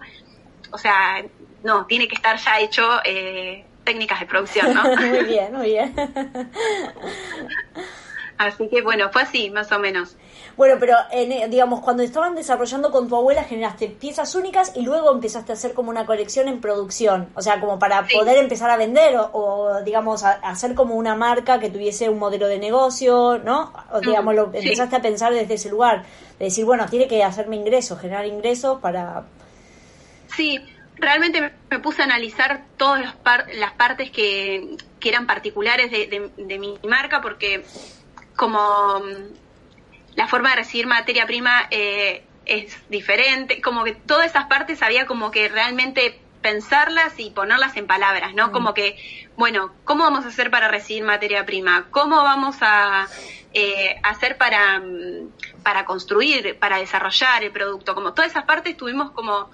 O 0.71 0.77
sea, 0.77 1.23
no, 1.63 1.85
tiene 1.85 2.07
que 2.07 2.15
estar 2.15 2.37
ya 2.37 2.59
hecho 2.59 2.87
eh, 3.03 3.65
técnicas 3.83 4.19
de 4.19 4.25
producción, 4.25 4.73
¿no? 4.73 4.83
muy 4.95 5.23
bien, 5.23 5.53
muy 5.53 5.67
bien. 5.67 5.93
Así 8.37 8.69
que 8.69 8.81
bueno, 8.81 9.09
fue 9.11 9.23
así, 9.23 9.49
más 9.49 9.69
o 9.73 9.79
menos. 9.79 10.15
Bueno, 10.55 10.77
pero 10.79 10.95
en, 11.11 11.51
digamos, 11.51 11.81
cuando 11.81 12.03
estaban 12.03 12.35
desarrollando 12.35 12.89
con 12.89 13.09
tu 13.09 13.15
abuela 13.17 13.43
generaste 13.43 13.87
piezas 13.87 14.33
únicas 14.33 14.71
y 14.75 14.81
luego 14.81 15.11
empezaste 15.11 15.51
a 15.51 15.55
hacer 15.55 15.73
como 15.73 15.89
una 15.89 16.05
colección 16.05 16.47
en 16.47 16.61
producción, 16.61 17.27
o 17.35 17.41
sea, 17.41 17.59
como 17.59 17.79
para 17.79 18.07
poder 18.07 18.37
empezar 18.37 18.69
a 18.69 18.77
vender 18.77 19.17
o, 19.17 19.81
digamos, 19.83 20.23
a, 20.23 20.31
hacer 20.31 20.73
como 20.73 20.95
una 20.95 21.15
marca 21.15 21.59
que 21.59 21.69
tuviese 21.69 22.07
un 22.07 22.17
modelo 22.17 22.47
de 22.47 22.59
negocio, 22.59 23.39
¿no? 23.39 23.73
O 23.91 23.99
digamos, 23.99 24.33
lo, 24.33 24.45
empezaste 24.53 24.95
a 24.95 25.01
pensar 25.01 25.33
desde 25.33 25.55
ese 25.55 25.69
lugar, 25.69 26.03
de 26.37 26.45
decir, 26.45 26.63
bueno, 26.63 26.85
tiene 26.89 27.09
que 27.09 27.21
hacerme 27.23 27.57
ingresos, 27.57 27.99
generar 27.99 28.25
ingresos 28.25 28.79
para... 28.79 29.23
Sí, 30.35 30.61
realmente 30.99 31.53
me, 31.69 31.79
puse 31.79 32.01
a 32.01 32.05
analizar 32.05 32.65
todas 32.77 33.01
las, 33.53 33.73
partes 33.73 34.11
que, 34.11 34.77
eran 35.01 35.27
particulares 35.27 35.91
de, 35.91 36.59
mi 36.59 36.77
marca 36.87 37.21
porque 37.21 37.63
como 38.35 38.59
mm, 38.99 40.15
la 40.15 40.27
forma 40.27 40.51
de 40.51 40.57
recibir 40.57 40.87
materia 40.87 41.25
prima 41.25 41.67
eh, 41.71 42.23
es 42.45 42.77
diferente, 42.89 43.61
como 43.61 43.83
que 43.83 43.93
todas 43.93 44.27
esas 44.27 44.45
partes 44.45 44.81
había 44.81 45.05
como 45.05 45.31
que 45.31 45.47
realmente 45.49 46.19
pensarlas 46.41 47.19
y 47.19 47.31
ponerlas 47.31 47.75
en 47.77 47.85
palabras, 47.85 48.33
¿no? 48.33 48.47
Mm. 48.47 48.51
Como 48.51 48.73
que, 48.73 48.97
bueno, 49.35 49.73
¿cómo 49.83 50.03
vamos 50.03 50.25
a 50.25 50.29
hacer 50.29 50.49
para 50.51 50.67
recibir 50.67 51.03
materia 51.03 51.45
prima? 51.45 51.87
¿Cómo 51.91 52.17
vamos 52.17 52.57
a 52.61 53.07
eh, 53.53 53.99
hacer 54.03 54.37
para, 54.37 54.79
mm, 54.79 55.31
para 55.63 55.85
construir, 55.85 56.57
para 56.59 56.77
desarrollar 56.77 57.43
el 57.43 57.51
producto? 57.51 57.93
Como 57.95 58.13
todas 58.13 58.31
esas 58.31 58.45
partes 58.45 58.77
tuvimos 58.77 59.11
como 59.11 59.51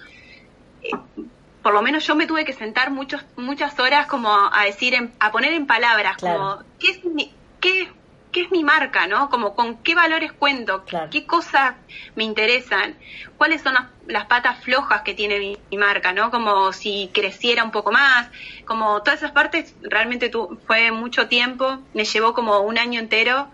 por 1.65 1.73
lo 1.73 1.81
menos 1.81 2.05
yo 2.05 2.13
me 2.15 2.27
tuve 2.27 2.45
que 2.45 2.53
sentar 2.53 2.91
muchos, 2.91 3.25
muchas 3.37 3.79
horas 3.79 4.05
como 4.05 4.29
a 4.29 4.65
decir, 4.65 5.09
a 5.19 5.31
poner 5.31 5.51
en 5.53 5.65
palabras, 5.65 6.17
como, 6.17 6.59
¿qué 6.79 6.91
es, 6.91 7.03
mi, 7.03 7.33
qué, 7.59 7.89
es 8.35 8.51
mi 8.51 8.63
marca, 8.63 9.07
no? 9.07 9.31
Como, 9.31 9.55
¿con 9.55 9.77
qué 9.77 9.95
valores 9.95 10.31
cuento? 10.31 10.85
¿Qué 11.09 11.25
cosas 11.25 11.73
me 12.13 12.23
interesan? 12.23 12.95
¿Cuáles 13.37 13.63
son 13.63 13.73
las, 14.05 14.25
patas 14.27 14.63
flojas 14.63 15.01
que 15.01 15.15
tiene 15.15 15.57
mi, 15.71 15.77
marca, 15.77 16.13
no? 16.13 16.29
Como 16.29 16.71
si 16.71 17.09
creciera 17.11 17.63
un 17.63 17.71
poco 17.71 17.91
más, 17.91 18.29
como 18.65 19.01
todas 19.01 19.21
esas 19.21 19.31
partes, 19.31 19.73
realmente 19.81 20.29
tu, 20.29 20.59
fue 20.67 20.91
mucho 20.91 21.27
tiempo, 21.27 21.79
me 21.95 22.05
llevó 22.05 22.35
como 22.35 22.59
un 22.59 22.77
año 22.77 22.99
entero 22.99 23.47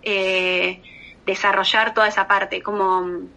eh, 0.00 0.80
desarrollar 1.26 1.92
toda 1.92 2.08
esa 2.08 2.26
parte, 2.26 2.62
como 2.62 3.28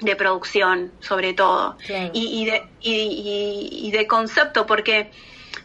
de 0.00 0.16
producción, 0.16 0.92
sobre 1.00 1.34
todo, 1.34 1.76
y, 2.12 2.46
de, 2.46 2.64
y, 2.80 3.90
de 3.90 4.06
concepto, 4.06 4.66
porque 4.66 5.10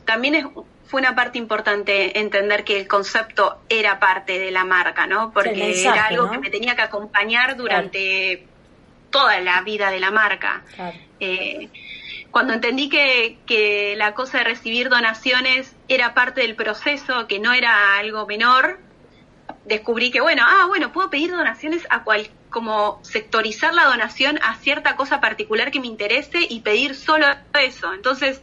también 0.06 0.36
es, 0.36 0.46
fue 0.86 1.02
una 1.02 1.16
parte 1.16 1.38
importante 1.38 2.20
entender 2.20 2.64
que 2.64 2.80
el 2.80 2.88
concepto 2.88 3.62
era 3.70 4.00
parte 4.00 4.40
de 4.40 4.52
la 4.52 4.64
marca, 4.64 5.08
¿no? 5.08 5.32
Porque 5.32 5.82
era 5.82 6.06
algo 6.06 6.30
que 6.30 6.40
me 6.40 6.50
tenía 6.50 6.76
que 6.76 6.82
acompañar 6.82 7.58
durante 7.58 8.48
toda 9.10 9.40
la 9.42 9.62
vida 9.62 9.92
de 9.92 10.00
la 10.00 10.12
marca. 10.12 10.64
Eh, 11.20 11.70
cuando 12.32 12.54
entendí 12.54 12.90
que, 12.90 13.38
que 13.46 13.94
la 13.96 14.16
cosa 14.16 14.40
de 14.40 14.46
recibir 14.46 14.90
donaciones 14.90 15.76
era 15.88 16.16
parte 16.16 16.42
del 16.42 16.56
proceso, 16.56 17.28
que 17.28 17.40
no 17.40 17.54
era 17.54 17.98
algo 17.98 18.26
menor, 18.26 18.80
descubrí 19.66 20.10
que, 20.12 20.20
bueno, 20.20 20.44
ah, 20.46 20.66
bueno, 20.68 20.92
puedo 20.92 21.10
pedir 21.12 21.32
donaciones 21.32 21.86
a 21.90 22.04
cualquier 22.04 22.43
como 22.54 23.00
sectorizar 23.02 23.74
la 23.74 23.86
donación 23.86 24.40
a 24.42 24.56
cierta 24.56 24.96
cosa 24.96 25.20
particular 25.20 25.72
que 25.72 25.82
me 25.82 25.88
interese 25.88 26.40
y 26.48 26.62
pedir 26.62 26.96
solo 26.96 27.28
eso. 27.60 27.94
Entonces, 27.94 28.42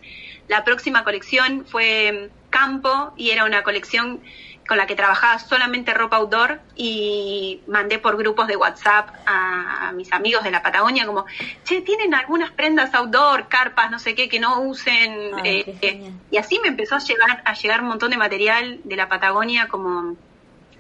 la 0.48 0.64
próxima 0.64 1.04
colección 1.04 1.64
fue 1.64 2.28
Campo 2.50 3.14
y 3.16 3.30
era 3.30 3.46
una 3.46 3.62
colección 3.62 4.20
con 4.68 4.76
la 4.76 4.86
que 4.86 4.94
trabajaba 4.94 5.38
solamente 5.38 5.94
ropa 5.94 6.16
outdoor 6.16 6.60
y 6.76 7.60
mandé 7.66 7.98
por 7.98 8.16
grupos 8.16 8.46
de 8.46 8.56
WhatsApp 8.56 9.08
a, 9.26 9.92
mis 9.94 10.12
amigos 10.12 10.44
de 10.44 10.52
la 10.52 10.62
Patagonia 10.62 11.06
como, 11.06 11.26
che, 11.64 11.80
¿tienen 11.80 12.14
algunas 12.14 12.52
prendas 12.52 12.94
outdoor, 12.94 13.48
carpas, 13.48 13.90
no 13.90 13.98
sé 13.98 14.14
qué, 14.14 14.28
que 14.28 14.38
no 14.38 14.60
usen? 14.60 15.32
Eh, 15.44 15.76
eh, 15.82 16.12
y 16.30 16.36
así 16.36 16.60
me 16.60 16.68
empezó 16.68 16.94
a 16.94 16.98
llegar, 17.00 17.42
a 17.44 17.54
llegar 17.54 17.80
un 17.80 17.88
montón 17.88 18.10
de 18.10 18.16
material 18.16 18.80
de 18.84 18.96
la 18.96 19.08
Patagonia 19.08 19.66
como 19.66 20.16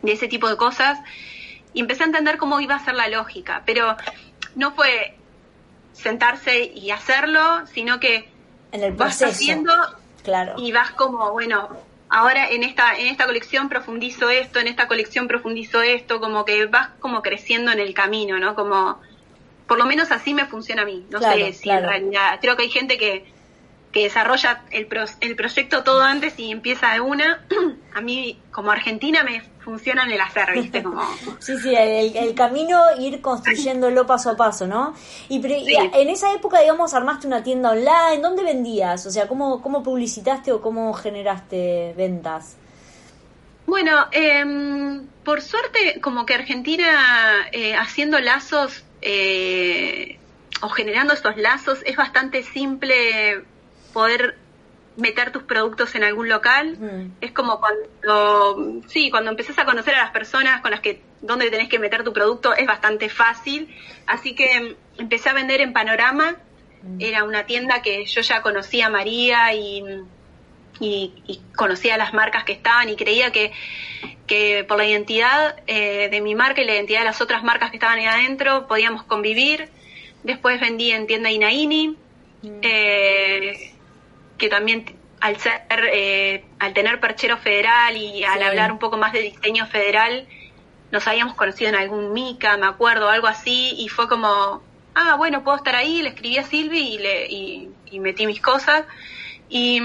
de 0.02 0.12
ese 0.12 0.28
tipo 0.28 0.48
de 0.48 0.56
cosas 0.56 0.98
y 1.72 1.80
empecé 1.80 2.02
a 2.02 2.06
entender 2.06 2.38
cómo 2.38 2.60
iba 2.60 2.74
a 2.74 2.84
ser 2.84 2.94
la 2.94 3.08
lógica, 3.08 3.62
pero 3.66 3.96
no 4.54 4.72
fue 4.72 5.16
sentarse 5.92 6.64
y 6.64 6.90
hacerlo, 6.90 7.66
sino 7.66 8.00
que 8.00 8.28
en 8.72 8.82
el 8.82 8.92
vas 8.92 9.22
haciendo 9.22 9.72
claro. 10.22 10.54
y 10.56 10.72
vas 10.72 10.90
como, 10.92 11.32
bueno, 11.32 11.68
ahora 12.08 12.48
en 12.48 12.62
esta, 12.62 12.96
en 12.98 13.06
esta 13.06 13.26
colección 13.26 13.68
profundizo 13.68 14.30
esto, 14.30 14.58
en 14.58 14.66
esta 14.66 14.88
colección 14.88 15.28
profundizo 15.28 15.82
esto, 15.82 16.20
como 16.20 16.44
que 16.44 16.66
vas 16.66 16.90
como 17.00 17.22
creciendo 17.22 17.72
en 17.72 17.78
el 17.78 17.94
camino, 17.94 18.38
¿no? 18.38 18.54
Como, 18.54 19.00
por 19.66 19.78
lo 19.78 19.86
menos 19.86 20.10
así 20.10 20.34
me 20.34 20.46
funciona 20.46 20.82
a 20.82 20.84
mí. 20.84 21.06
No 21.10 21.20
sé 21.20 21.52
si 21.52 21.70
en 21.70 21.84
realidad, 21.84 22.38
creo 22.40 22.56
que 22.56 22.64
hay 22.64 22.70
gente 22.70 22.98
que, 22.98 23.24
que 23.92 24.04
desarrolla 24.04 24.62
el, 24.70 24.88
el 25.20 25.36
proyecto 25.36 25.82
todo 25.82 26.02
antes 26.02 26.38
y 26.38 26.50
empieza 26.50 26.92
de 26.92 27.00
una. 27.00 27.44
a 27.94 28.00
mí, 28.00 28.40
como 28.52 28.70
argentina, 28.70 29.24
me 29.24 29.42
funciona 29.60 30.04
en 30.04 30.12
el 30.12 30.20
hacer, 30.20 30.52
¿viste? 30.52 30.82
Como... 30.82 31.02
sí, 31.38 31.58
sí, 31.58 31.74
el, 31.76 32.34
camino, 32.36 32.80
ir 32.98 33.20
construyéndolo 33.20 34.06
paso 34.06 34.30
a 34.30 34.36
paso, 34.36 34.66
¿no? 34.66 34.94
Y, 35.28 35.44
en 35.44 36.08
esa 36.08 36.32
época, 36.32 36.60
digamos, 36.60 36.94
armaste 36.94 37.26
una 37.26 37.42
tienda 37.42 37.70
online, 37.70 38.20
¿dónde 38.22 38.42
vendías? 38.42 39.06
O 39.06 39.10
sea, 39.10 39.28
¿cómo, 39.28 39.60
cómo 39.62 39.82
publicitaste 39.82 40.52
o 40.52 40.60
cómo 40.60 40.92
generaste 40.94 41.94
ventas? 41.96 42.56
Bueno, 43.66 44.06
em, 44.10 45.06
por 45.24 45.42
suerte, 45.42 46.00
como 46.00 46.26
que 46.26 46.34
Argentina, 46.34 47.46
eh, 47.52 47.76
haciendo 47.76 48.18
lazos 48.18 48.84
eh, 49.02 50.18
o 50.60 50.68
generando 50.68 51.14
estos 51.14 51.36
lazos, 51.36 51.78
es 51.84 51.96
bastante 51.96 52.42
simple 52.42 53.44
poder 53.92 54.36
meter 54.96 55.32
tus 55.32 55.42
productos 55.42 55.94
en 55.94 56.04
algún 56.04 56.28
local. 56.28 56.76
Mm. 56.78 57.12
Es 57.20 57.32
como 57.32 57.60
cuando, 57.60 58.82
sí, 58.88 59.10
cuando 59.10 59.30
empezás 59.30 59.58
a 59.58 59.64
conocer 59.64 59.94
a 59.94 60.04
las 60.04 60.10
personas 60.10 60.60
con 60.60 60.70
las 60.70 60.80
que, 60.80 61.02
donde 61.20 61.50
tenés 61.50 61.68
que 61.68 61.78
meter 61.78 62.04
tu 62.04 62.12
producto, 62.12 62.54
es 62.54 62.66
bastante 62.66 63.08
fácil. 63.08 63.74
Así 64.06 64.34
que 64.34 64.76
empecé 64.98 65.30
a 65.30 65.32
vender 65.32 65.60
en 65.60 65.72
Panorama. 65.72 66.36
Mm. 66.82 67.00
Era 67.00 67.24
una 67.24 67.46
tienda 67.46 67.82
que 67.82 68.04
yo 68.04 68.20
ya 68.20 68.42
conocía 68.42 68.86
a 68.86 68.90
María 68.90 69.54
y, 69.54 69.82
y, 70.80 71.40
conocía 71.56 71.96
las 71.96 72.12
marcas 72.14 72.44
que 72.44 72.52
estaban 72.52 72.88
y 72.88 72.96
creía 72.96 73.32
que, 73.32 73.52
que 74.26 74.64
por 74.66 74.78
la 74.78 74.86
identidad 74.86 75.56
eh, 75.66 76.08
de 76.10 76.20
mi 76.20 76.34
marca 76.34 76.62
y 76.62 76.64
la 76.64 76.74
identidad 76.74 77.00
de 77.00 77.04
las 77.06 77.20
otras 77.20 77.42
marcas 77.42 77.70
que 77.70 77.76
estaban 77.76 77.98
ahí 77.98 78.06
adentro 78.06 78.66
podíamos 78.66 79.02
convivir. 79.04 79.68
Después 80.22 80.60
vendí 80.60 80.90
en 80.90 81.06
tienda 81.06 81.30
Inaini. 81.30 81.96
Mm. 82.42 82.60
Eh, 82.62 83.69
que 84.40 84.48
también 84.48 84.96
al 85.20 85.36
ser, 85.36 85.62
eh, 85.92 86.44
al 86.58 86.72
tener 86.72 86.98
perchero 86.98 87.36
federal 87.36 87.96
y 87.96 88.24
al 88.24 88.42
hablar 88.42 88.72
un 88.72 88.78
poco 88.78 88.96
más 88.96 89.12
de 89.12 89.20
diseño 89.20 89.66
federal, 89.66 90.26
nos 90.90 91.06
habíamos 91.06 91.34
conocido 91.34 91.68
en 91.68 91.76
algún 91.76 92.12
Mica, 92.12 92.56
me 92.56 92.66
acuerdo, 92.66 93.08
algo 93.08 93.26
así, 93.26 93.74
y 93.78 93.88
fue 93.88 94.08
como, 94.08 94.62
ah, 94.94 95.14
bueno, 95.16 95.44
puedo 95.44 95.58
estar 95.58 95.76
ahí, 95.76 96.02
le 96.02 96.08
escribí 96.08 96.38
a 96.38 96.42
Silvi 96.42 96.94
y, 96.94 96.98
le, 96.98 97.26
y, 97.28 98.00
metí 98.00 98.26
mis 98.26 98.40
cosas. 98.40 98.84
Y, 99.50 99.80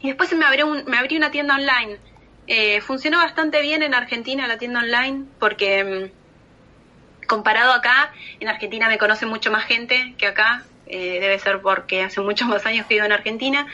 y 0.00 0.08
después 0.08 0.32
me 0.34 0.44
abrió, 0.44 0.68
me 0.86 0.98
abrí 0.98 1.16
una 1.16 1.30
tienda 1.30 1.54
online. 1.54 1.98
Eh, 2.46 2.80
funcionó 2.82 3.18
bastante 3.18 3.62
bien 3.62 3.82
en 3.82 3.94
Argentina 3.94 4.46
la 4.48 4.58
tienda 4.58 4.80
online 4.80 5.24
porque 5.38 5.84
mm, 5.84 7.26
comparado 7.26 7.72
acá, 7.72 8.12
en 8.40 8.48
Argentina 8.48 8.88
me 8.88 8.98
conoce 8.98 9.24
mucho 9.24 9.50
más 9.50 9.64
gente 9.64 10.14
que 10.18 10.26
acá, 10.26 10.64
eh, 10.90 11.20
debe 11.20 11.38
ser 11.38 11.60
porque 11.60 12.02
hace 12.02 12.20
muchos 12.20 12.48
más 12.48 12.64
años 12.66 12.86
que 12.86 12.94
vivo 12.94 13.06
en 13.06 13.12
Argentina, 13.12 13.66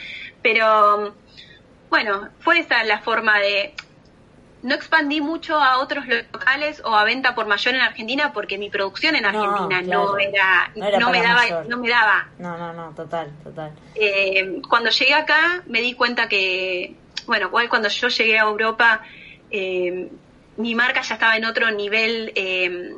pero 0.42 1.14
bueno, 1.90 2.28
fue 2.40 2.58
esa 2.60 2.82
la 2.84 3.00
forma 3.00 3.38
de... 3.38 3.74
No 4.62 4.74
expandí 4.74 5.20
mucho 5.20 5.60
a 5.60 5.78
otros 5.78 6.06
locales 6.06 6.82
o 6.84 6.96
a 6.96 7.04
venta 7.04 7.34
por 7.34 7.46
mayor 7.46 7.74
en 7.74 7.82
Argentina 7.82 8.32
porque 8.32 8.58
mi 8.58 8.68
producción 8.68 9.14
en 9.14 9.24
Argentina 9.24 9.82
no, 9.82 10.18
era, 10.18 10.70
no, 10.98 11.10
me 11.10 11.22
daba, 11.22 11.64
no 11.68 11.78
me 11.78 11.88
daba. 11.88 12.28
No, 12.38 12.58
no, 12.58 12.72
no, 12.72 12.90
total, 12.94 13.30
total. 13.44 13.72
Eh, 13.94 14.60
cuando 14.68 14.90
llegué 14.90 15.14
acá 15.14 15.62
me 15.66 15.80
di 15.82 15.94
cuenta 15.94 16.28
que, 16.28 16.96
bueno, 17.26 17.46
igual 17.46 17.68
cuando 17.68 17.88
yo 17.88 18.08
llegué 18.08 18.38
a 18.38 18.42
Europa, 18.42 19.02
eh, 19.50 20.10
mi 20.56 20.74
marca 20.74 21.02
ya 21.02 21.14
estaba 21.14 21.36
en 21.36 21.44
otro 21.44 21.70
nivel 21.70 22.32
eh, 22.34 22.96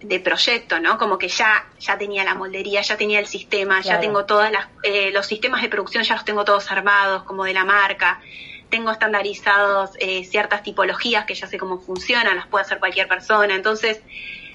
de 0.00 0.20
proyecto, 0.20 0.78
¿no? 0.78 0.98
Como 0.98 1.18
que 1.18 1.28
ya, 1.28 1.66
ya 1.78 1.96
tenía 1.96 2.24
la 2.24 2.34
moldería, 2.34 2.82
ya 2.82 2.96
tenía 2.96 3.18
el 3.18 3.26
sistema, 3.26 3.80
ya 3.80 3.98
tengo 3.98 4.26
todas 4.26 4.52
las, 4.52 4.68
eh, 4.82 5.10
los 5.12 5.26
sistemas 5.26 5.62
de 5.62 5.68
producción 5.68 6.04
ya 6.04 6.14
los 6.14 6.24
tengo 6.24 6.44
todos 6.44 6.70
armados, 6.70 7.22
como 7.22 7.44
de 7.44 7.54
la 7.54 7.64
marca. 7.64 8.20
Tengo 8.68 8.90
estandarizados 8.90 9.90
eh, 9.98 10.24
ciertas 10.24 10.62
tipologías 10.62 11.24
que 11.24 11.34
ya 11.34 11.46
sé 11.46 11.56
cómo 11.56 11.78
funcionan, 11.78 12.36
las 12.36 12.46
puede 12.46 12.64
hacer 12.64 12.78
cualquier 12.78 13.08
persona. 13.08 13.54
Entonces, 13.54 14.02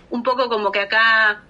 un 0.10 0.22
poco 0.22 0.48
como 0.48 0.72
que 0.72 0.82
acá, 0.82 1.42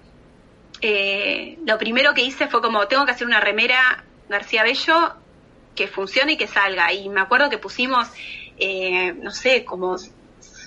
eh, 0.80 1.58
lo 1.66 1.76
primero 1.76 2.14
que 2.14 2.22
hice 2.22 2.48
fue 2.48 2.62
como, 2.62 2.86
tengo 2.88 3.04
que 3.04 3.12
hacer 3.12 3.26
una 3.26 3.40
remera 3.40 4.04
García 4.28 4.62
Bello 4.62 5.14
que 5.74 5.86
funcione 5.86 6.32
y 6.32 6.36
que 6.36 6.46
salga. 6.46 6.92
Y 6.92 7.08
me 7.10 7.20
acuerdo 7.20 7.50
que 7.50 7.58
pusimos, 7.58 8.08
no 9.16 9.30
sé, 9.32 9.64
como 9.64 9.96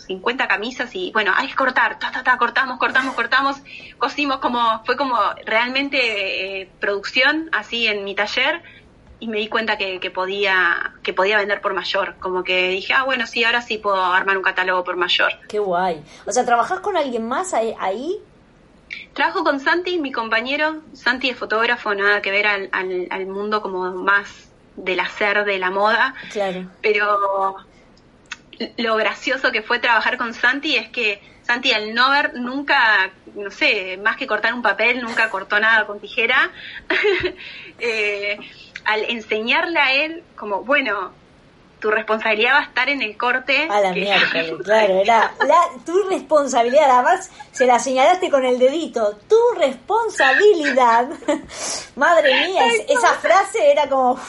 50 0.06 0.48
camisas 0.48 0.94
y 0.94 1.12
bueno, 1.12 1.34
hay 1.36 1.48
que 1.48 1.56
cortar, 1.56 2.00
ta, 2.00 2.12
ta, 2.12 2.24
ta, 2.24 2.38
cortamos, 2.38 2.78
cortamos, 2.80 3.16
cortamos, 3.16 3.58
cosimos 3.98 4.38
como, 4.38 4.84
fue 4.86 4.96
como 4.98 5.18
realmente 5.46 6.62
eh, 6.62 6.70
producción 6.80 7.50
así 7.52 7.88
en 7.88 8.04
mi 8.04 8.16
taller 8.16 8.62
y 9.20 9.28
me 9.28 9.38
di 9.38 9.48
cuenta 9.48 9.78
que, 9.78 10.00
que, 10.00 10.12
podía 10.12 10.94
que 11.02 11.14
podía 11.14 11.38
vender 11.38 11.62
por 11.62 11.74
mayor, 11.74 12.16
como 12.20 12.44
que 12.44 12.70
dije, 12.70 12.94
ah, 12.94 13.04
bueno, 13.04 13.26
sí, 13.28 13.44
ahora 13.44 13.62
sí 13.62 13.78
puedo 13.78 14.04
armar 14.04 14.38
un 14.38 14.44
catálogo 14.44 14.84
por 14.84 14.98
mayor. 14.98 15.32
Qué 15.48 15.60
guay. 15.60 16.04
O 16.26 16.32
sea, 16.32 16.46
¿trabajás 16.46 16.82
con 16.82 16.98
alguien 16.98 17.28
más 17.28 17.54
ahí? 17.54 18.20
Trabajo 19.14 19.44
con 19.44 19.60
Santi, 19.60 20.00
mi 20.00 20.12
compañero. 20.12 20.82
Santi 20.94 21.30
es 21.30 21.38
fotógrafo, 21.38 21.94
nada 21.96 22.22
que 22.22 22.32
ver 22.32 22.48
al, 22.48 22.70
al, 22.72 23.08
al 23.10 23.26
mundo 23.26 23.62
como 23.62 23.92
más 23.92 24.50
del 24.76 25.00
hacer 25.00 25.46
de 25.46 25.58
la 25.58 25.72
moda. 25.72 26.14
Claro. 26.32 26.66
Pero 26.82 27.56
lo 28.78 28.96
gracioso 28.96 29.52
que 29.52 29.62
fue 29.62 29.80
trabajar 29.80 30.18
con 30.18 30.34
Santi 30.34 30.76
es 30.76 30.90
que 30.90 31.22
Santi 31.44 31.72
al 31.72 31.94
no 31.94 32.10
ver 32.10 32.34
nunca, 32.36 33.12
no 33.36 33.52
sé, 33.52 33.98
más 33.98 34.18
que 34.18 34.26
cortar 34.26 34.54
un 34.54 34.62
papel, 34.62 35.02
nunca 35.02 35.30
cortó 35.30 35.60
nada 35.60 35.86
con 35.86 36.00
tijera. 36.00 36.52
eh, 37.80 38.40
al 38.84 39.04
enseñarle 39.06 39.80
a 39.80 39.94
él, 39.94 40.24
como, 40.36 40.64
bueno, 40.64 41.12
tu 41.80 41.92
responsabilidad 41.92 42.54
va 42.54 42.60
a 42.60 42.64
estar 42.64 42.90
en 42.90 43.02
el 43.02 43.18
corte. 43.18 43.68
A 43.70 43.82
la 43.82 43.92
mierda, 43.92 44.28
claro, 44.64 45.02
era 45.02 45.34
la, 45.46 45.60
tu 45.86 45.98
responsabilidad, 46.10 46.90
además 46.90 47.30
se 47.52 47.66
la 47.66 47.80
señalaste 47.80 48.30
con 48.30 48.46
el 48.46 48.60
dedito, 48.60 49.18
tu 49.28 49.38
responsabilidad. 49.58 51.10
Madre 51.96 52.48
mía, 52.48 52.64
esa 52.88 53.14
frase 53.16 53.72
era 53.72 53.88
como, 53.88 54.20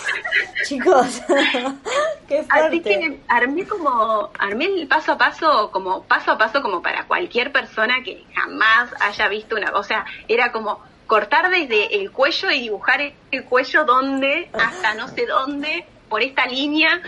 chicos, 0.67 1.23
qué 2.29 2.43
fuerte. 2.43 2.67
Así 2.67 2.81
que 2.81 3.21
armé 3.29 3.67
como, 3.67 4.31
armé 4.39 4.67
el 4.67 4.87
paso 4.87 5.13
a 5.13 5.19
paso, 5.19 5.71
como 5.73 6.03
paso 6.05 6.33
a 6.33 6.39
paso 6.39 6.63
como 6.63 6.83
para 6.83 7.07
cualquier 7.07 7.53
persona 7.53 8.03
que 8.05 8.25
jamás 8.35 8.91
haya 9.01 9.29
visto 9.29 9.57
una, 9.57 9.73
o 9.73 9.83
sea, 9.83 10.05
era 10.29 10.53
como 10.53 10.81
cortar 11.07 11.51
desde 11.51 11.97
el 11.97 12.11
cuello 12.11 12.51
y 12.51 12.61
dibujar 12.61 13.01
el 13.31 13.45
cuello 13.45 13.85
donde, 13.85 14.51
hasta 14.53 14.95
no 14.95 15.09
sé 15.09 15.27
dónde, 15.27 15.87
por 16.09 16.23
esta 16.23 16.47
línea, 16.47 17.01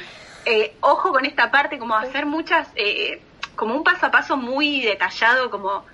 eh, 0.50 0.72
ojo 0.80 1.12
con 1.12 1.26
esta 1.26 1.50
parte, 1.50 1.78
como 1.78 1.94
hacer 1.94 2.24
muchas, 2.24 2.68
eh, 2.74 3.20
como 3.54 3.74
un 3.74 3.84
paso 3.84 4.06
a 4.06 4.10
paso 4.10 4.38
muy 4.38 4.80
detallado, 4.80 5.50
como 5.50 5.84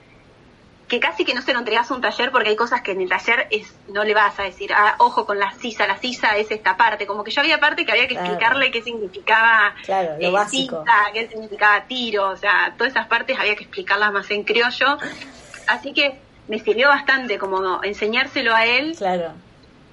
que 0.86 1.00
casi 1.00 1.24
que 1.24 1.34
no 1.34 1.42
se 1.42 1.52
lo 1.52 1.59
entregas 1.59 1.90
a 1.90 1.94
un 1.94 2.00
taller 2.00 2.30
porque 2.30 2.50
hay 2.50 2.57
cosas 2.57 2.80
que 2.82 2.92
en 2.92 3.00
el 3.00 3.09
taller 3.09 3.48
es 3.50 3.74
no 3.88 4.05
le 4.05 4.14
vas 4.14 4.38
a 4.38 4.44
decir, 4.44 4.72
ah, 4.72 4.94
ojo 4.98 5.26
con 5.26 5.40
la 5.40 5.50
sisa, 5.55 5.88
la 5.88 5.96
sisa 5.96 6.36
es 6.36 6.52
esta 6.52 6.76
parte, 6.76 7.05
como 7.05 7.24
que 7.24 7.32
yo 7.32 7.40
había 7.40 7.59
parte 7.59 7.84
que 7.84 7.90
había 7.90 8.07
que 8.07 8.14
explicarle 8.14 8.70
qué 8.70 8.80
significaba 8.80 9.74
claro, 9.84 10.16
lo 10.20 10.40
eh, 10.40 10.46
Sisa, 10.46 10.84
qué 11.12 11.26
significaba 11.26 11.84
tiro, 11.88 12.28
o 12.28 12.36
sea, 12.36 12.74
todas 12.78 12.92
esas 12.92 13.09
partes 13.09 13.36
había 13.36 13.57
que 13.57 13.64
explicarlas 13.64 14.12
más 14.12 14.30
en 14.30 14.44
criollo, 14.44 14.98
así 15.66 15.92
que 15.92 16.20
me 16.46 16.61
sirvió 16.61 16.88
bastante 16.88 17.38
como 17.38 17.82
enseñárselo 17.82 18.55
a 18.55 18.66
él. 18.66 18.94
Claro 18.96 19.32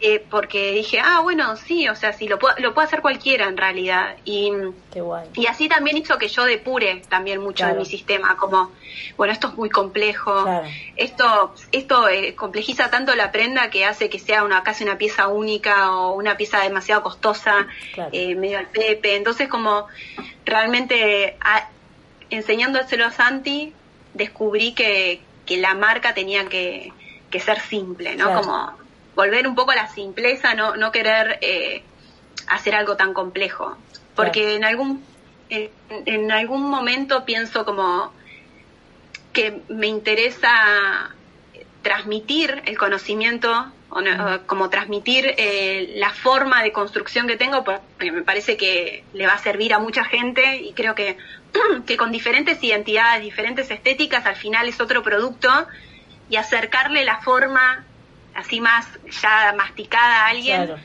eh, 0.04 0.26
porque 0.32 0.72
dije, 0.72 1.00
ah, 1.00 1.20
bueno, 1.22 1.56
sí, 1.58 1.88
o 1.88 1.96
sea, 1.96 2.12
sí, 2.12 2.28
lo, 2.28 2.40
puedo, 2.40 2.56
lo 2.58 2.74
puede 2.74 2.88
hacer 2.88 3.02
cualquiera 3.02 3.46
en 3.46 3.56
realidad. 3.56 4.16
Y, 4.26 4.52
y 5.36 5.46
así 5.46 5.70
también 5.70 5.96
hizo 5.98 6.18
que 6.18 6.28
yo 6.28 6.44
depure 6.44 7.04
también 7.08 7.40
mucho 7.40 7.68
en 7.68 7.78
mi 7.78 7.86
sistema, 7.86 8.36
como, 8.36 8.72
bueno, 9.16 9.32
esto 9.32 9.50
es 9.50 9.54
muy 9.54 9.70
complejo, 9.70 10.64
esto 10.96 11.54
esto 11.72 12.10
eh, 12.10 12.34
complejiza 12.34 12.90
tanto 12.90 13.14
la 13.14 13.32
prenda 13.32 13.70
que 13.70 13.86
hace 13.86 14.10
que 14.10 14.18
sea 14.18 14.44
una 14.44 14.64
casi 14.64 14.84
una 14.84 14.98
pieza 14.98 15.28
única 15.28 15.92
o 15.92 16.14
una 16.14 16.36
pieza 16.36 16.62
demasiado 16.62 17.04
costosa, 17.04 17.68
eh, 18.12 18.34
medio 18.34 18.58
al 18.58 18.68
pepe. 18.68 19.16
Entonces, 19.16 19.48
como 19.50 19.86
realmente 20.46 21.38
enseñándoselo 22.32 23.06
a 23.06 23.12
Santi, 23.12 23.72
descubrí 24.16 24.74
que, 24.74 25.22
que 25.46 25.58
la 25.58 25.76
marca 25.76 26.16
tenía 26.16 26.50
que, 26.50 26.92
que 27.30 27.40
ser 27.40 27.60
simple, 27.60 28.16
¿no? 28.16 28.34
Como 28.34 28.81
volver 29.22 29.48
un 29.48 29.54
poco 29.54 29.72
a 29.72 29.76
la 29.76 29.88
simpleza, 29.88 30.56
no, 30.56 30.76
no 30.76 30.92
querer 30.92 31.38
eh, 31.42 31.84
hacer 32.48 32.74
algo 32.74 32.96
tan 32.96 33.14
complejo. 33.14 33.78
Porque 34.16 34.56
en 34.56 34.66
algún 34.66 35.04
en, 35.52 36.32
algún 36.32 36.70
momento 36.70 37.24
pienso 37.26 37.66
como 37.66 38.12
que 39.34 39.62
me 39.70 39.88
interesa 39.88 41.14
transmitir 41.82 42.64
el 42.66 42.78
conocimiento 42.78 43.72
o, 43.90 44.00
como 44.46 44.70
transmitir 44.70 45.36
eh, 45.38 45.94
la 45.98 46.12
forma 46.12 46.64
de 46.64 46.72
construcción 46.72 47.28
que 47.28 47.36
tengo 47.36 47.64
porque 47.64 48.12
me 48.12 48.22
parece 48.24 48.56
que 48.56 49.04
le 49.14 49.28
va 49.28 49.34
a 49.34 49.38
servir 49.38 49.74
a 49.74 49.80
mucha 49.80 50.04
gente 50.06 50.58
y 50.58 50.74
creo 50.74 50.96
que, 50.96 51.18
que 51.86 51.98
con 51.98 52.12
diferentes 52.12 52.64
identidades, 52.64 53.22
diferentes 53.22 53.70
estéticas 53.70 54.26
al 54.26 54.36
final 54.36 54.68
es 54.68 54.80
otro 54.80 55.04
producto 55.04 55.50
y 56.30 56.38
acercarle 56.38 57.04
la 57.04 57.18
forma 57.18 57.86
así 58.36 58.60
más 58.62 58.86
ya 59.22 59.54
masticada 59.58 60.26
a 60.26 60.28
alguien, 60.28 60.76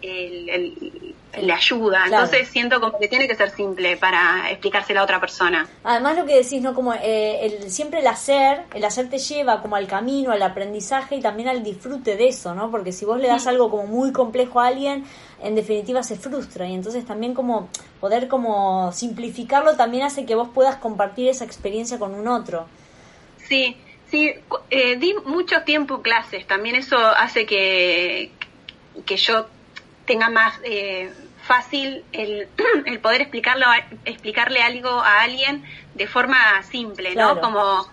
le 0.00 1.52
ayuda. 1.52 2.06
Entonces 2.06 2.48
siento 2.48 2.80
como 2.80 2.98
que 2.98 3.08
tiene 3.08 3.28
que 3.28 3.34
ser 3.34 3.50
simple 3.50 3.96
para 3.96 4.50
explicárselo 4.50 5.00
a 5.00 5.02
otra 5.04 5.20
persona. 5.20 5.68
Además 5.84 6.16
lo 6.16 6.24
que 6.24 6.36
decís, 6.36 6.62
¿no? 6.62 6.74
Como 6.74 6.94
eh, 6.94 7.46
el, 7.46 7.70
siempre 7.70 8.00
el 8.00 8.06
hacer, 8.06 8.62
el 8.74 8.84
hacer 8.84 9.08
te 9.10 9.18
lleva 9.18 9.60
como 9.60 9.76
al 9.76 9.86
camino, 9.86 10.32
al 10.32 10.42
aprendizaje 10.42 11.16
y 11.16 11.20
también 11.20 11.48
al 11.48 11.62
disfrute 11.62 12.16
de 12.16 12.28
eso, 12.28 12.54
¿no? 12.54 12.70
Porque 12.70 12.92
si 12.92 13.04
vos 13.04 13.20
le 13.20 13.28
das 13.28 13.46
algo 13.46 13.70
como 13.70 13.86
muy 13.86 14.12
complejo 14.12 14.60
a 14.60 14.68
alguien, 14.68 15.04
en 15.42 15.54
definitiva 15.54 16.02
se 16.02 16.16
frustra 16.16 16.66
y 16.66 16.74
entonces 16.74 17.04
también 17.04 17.34
como 17.34 17.68
poder 18.00 18.28
como 18.28 18.90
simplificarlo 18.92 19.76
también 19.76 20.04
hace 20.04 20.24
que 20.24 20.34
vos 20.34 20.48
puedas 20.52 20.76
compartir 20.76 21.28
esa 21.28 21.44
experiencia 21.44 21.98
con 21.98 22.14
un 22.14 22.26
otro. 22.26 22.66
Sí, 23.48 23.76
Sí, 24.10 24.34
eh, 24.70 24.96
di 24.96 25.14
mucho 25.24 25.62
tiempo 25.62 26.00
clases, 26.00 26.46
también 26.46 26.76
eso 26.76 26.96
hace 26.96 27.44
que, 27.44 28.30
que 29.04 29.16
yo 29.16 29.48
tenga 30.06 30.30
más 30.30 30.58
eh, 30.64 31.12
fácil 31.42 32.04
el, 32.12 32.48
el 32.86 33.00
poder 33.00 33.20
explicarlo, 33.20 33.66
explicarle 34.04 34.62
algo 34.62 34.88
a 34.88 35.22
alguien 35.22 35.62
de 35.94 36.06
forma 36.06 36.62
simple, 36.62 37.14
¿no? 37.14 37.40
Como 37.40 37.86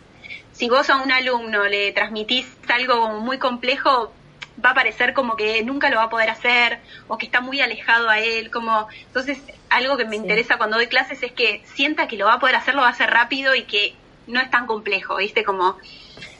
si 0.53 0.70
vos 0.70 0.89
a 0.89 0.97
un 0.97 1.11
alumno 1.11 1.66
le 1.66 1.91
transmitís 1.91 2.47
algo 2.70 3.20
muy 3.20 3.38
complejo, 3.38 4.13
va 4.63 4.70
a 4.70 4.74
parecer 4.74 5.13
como 5.13 5.36
que 5.36 5.63
nunca 5.63 5.89
lo 5.89 5.97
va 5.97 6.03
a 6.03 6.09
poder 6.09 6.30
hacer 6.30 6.80
o 7.09 7.18
que 7.18 7.26
está 7.26 7.41
muy 7.41 7.59
alejado 7.59 8.09
a 8.09 8.20
él, 8.20 8.51
como 8.51 8.88
entonces 9.07 9.38
algo 9.70 9.97
que 9.97 10.05
me 10.05 10.16
interesa 10.16 10.57
cuando 10.57 10.78
doy 10.78 10.88
clases 10.88 11.22
es 11.24 11.34
que 11.34 11.61
sienta 11.74 12.07
que 12.07 12.16
lo 12.16 12.28
va 12.28 12.36
a 12.36 12.39
poder 12.39 12.55
hacer, 12.55 12.74
lo 12.74 12.82
va 12.82 12.88
a 12.88 12.91
hacer 12.91 13.09
rápido 13.09 13.53
y 13.53 13.63
que 13.63 13.95
no 14.28 14.41
es 14.41 14.49
tan 14.49 14.67
complejo, 14.67 15.17
¿viste? 15.17 15.43
Como 15.43 15.78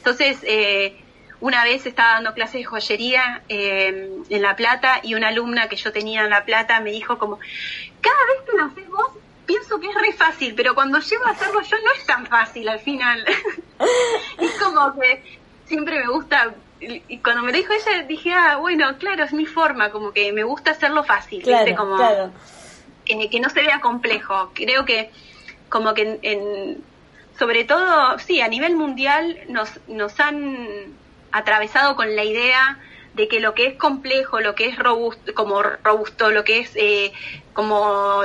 entonces, 0.06 0.38
eh, 0.44 0.96
una 1.40 1.64
vez 1.64 1.88
estaba 1.88 2.14
dando 2.14 2.36
clases 2.36 2.62
de 2.62 2.64
joyería 2.64 3.42
eh, 3.50 4.12
en 4.30 4.42
La 4.44 4.56
Plata 4.56 5.00
y 5.02 5.16
una 5.16 5.30
alumna 5.30 5.68
que 5.68 5.76
yo 5.76 5.92
tenía 5.92 6.24
en 6.24 6.30
La 6.30 6.46
Plata 6.46 6.80
me 6.80 6.92
dijo 6.92 7.18
como, 7.18 7.40
cada 8.02 8.26
vez 8.28 8.42
que 8.46 8.56
lo 8.56 8.66
haces 8.66 8.88
vos, 8.88 9.10
pienso 9.48 9.80
que 9.80 9.88
es 9.88 9.96
re 9.96 10.14
fácil, 10.14 10.54
pero 10.56 10.76
cuando 10.76 11.00
llego 11.00 11.26
a 11.26 11.32
hacerlo 11.32 11.60
yo 11.62 11.78
no 11.84 11.92
es 11.98 12.06
tan 12.06 12.28
fácil 12.28 12.70
al 12.70 12.80
final. 12.80 13.26
es 14.40 14.52
como 14.62 14.94
que 15.00 15.40
siempre 15.66 16.00
me 16.00 16.08
gusta 16.08 16.54
y 16.80 17.18
cuando 17.20 17.42
me 17.42 17.52
lo 17.52 17.58
dijo 17.58 17.74
ella 17.74 18.04
dije, 18.04 18.32
ah, 18.32 18.58
bueno, 18.58 18.96
claro, 19.00 19.24
es 19.24 19.34
mi 19.34 19.48
forma, 19.48 19.90
como 19.90 20.12
que 20.12 20.32
me 20.34 20.44
gusta 20.44 20.70
hacerlo 20.70 21.04
fácil, 21.04 21.42
claro, 21.42 21.76
como 21.76 21.96
claro. 21.96 22.32
que 23.06 23.40
no 23.40 23.50
se 23.50 23.62
vea 23.62 23.80
complejo. 23.82 24.52
Creo 24.54 24.86
que 24.86 25.10
como 25.70 25.96
que 25.96 26.20
en, 26.22 26.84
sobre 27.38 27.64
todo, 27.64 28.18
sí, 28.20 28.42
a 28.42 28.48
nivel 28.48 28.76
mundial 28.76 29.40
nos, 29.50 29.70
nos 29.88 30.20
han 30.20 30.94
atravesado 31.32 31.96
con 31.96 32.16
la 32.16 32.24
idea 32.24 32.80
de 33.14 33.28
que 33.28 33.40
lo 33.40 33.54
que 33.54 33.68
es 33.68 33.78
complejo, 33.78 34.40
lo 34.40 34.56
que 34.56 34.68
es 34.68 34.78
robusto, 34.78 35.34
como 35.34 35.62
robusto, 35.64 36.32
lo 36.32 36.44
que 36.44 36.60
es 36.60 36.72
eh, 36.76 37.12
como 37.54 38.22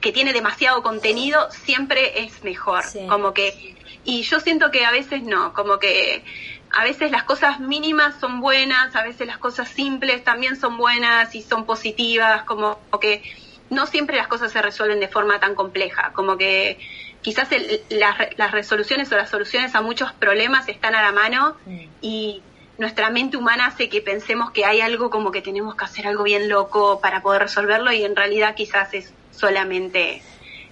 que 0.00 0.12
tiene 0.12 0.32
demasiado 0.32 0.82
contenido, 0.82 1.50
siempre 1.50 2.24
es 2.24 2.44
mejor. 2.44 2.84
Como 3.08 3.32
que, 3.34 3.74
y 4.04 4.22
yo 4.22 4.40
siento 4.40 4.70
que 4.70 4.84
a 4.84 4.90
veces 4.90 5.22
no, 5.22 5.52
como 5.54 5.78
que 5.78 6.22
a 6.70 6.84
veces 6.84 7.10
las 7.10 7.24
cosas 7.24 7.60
mínimas 7.60 8.14
son 8.20 8.40
buenas, 8.40 8.94
a 8.94 9.02
veces 9.02 9.26
las 9.26 9.38
cosas 9.38 9.68
simples 9.68 10.24
también 10.24 10.56
son 10.56 10.76
buenas 10.76 11.34
y 11.34 11.42
son 11.42 11.66
positivas, 11.66 12.44
como 12.44 12.78
que 13.00 13.22
no 13.70 13.86
siempre 13.86 14.16
las 14.16 14.28
cosas 14.28 14.52
se 14.52 14.62
resuelven 14.62 15.00
de 15.00 15.08
forma 15.08 15.40
tan 15.40 15.54
compleja, 15.54 16.12
como 16.12 16.36
que 16.36 16.78
quizás 17.22 17.48
las, 17.88 18.52
resoluciones 18.52 19.10
o 19.12 19.16
las 19.16 19.30
soluciones 19.30 19.74
a 19.74 19.80
muchos 19.80 20.12
problemas 20.12 20.68
están 20.68 20.94
a 20.94 21.02
la 21.02 21.12
mano 21.12 21.56
y 22.00 22.42
nuestra 22.78 23.10
mente 23.10 23.36
humana 23.36 23.66
hace 23.66 23.88
que 23.88 24.00
pensemos 24.00 24.50
que 24.50 24.64
hay 24.64 24.80
algo 24.80 25.08
como 25.08 25.30
que 25.30 25.40
tenemos 25.40 25.74
que 25.76 25.84
hacer 25.84 26.06
algo 26.06 26.24
bien 26.24 26.48
loco 26.48 27.00
para 27.00 27.22
poder 27.22 27.42
resolverlo 27.42 27.92
y 27.92 28.04
en 28.04 28.16
realidad 28.16 28.54
quizás 28.54 28.92
es 28.92 29.12
solamente 29.30 30.22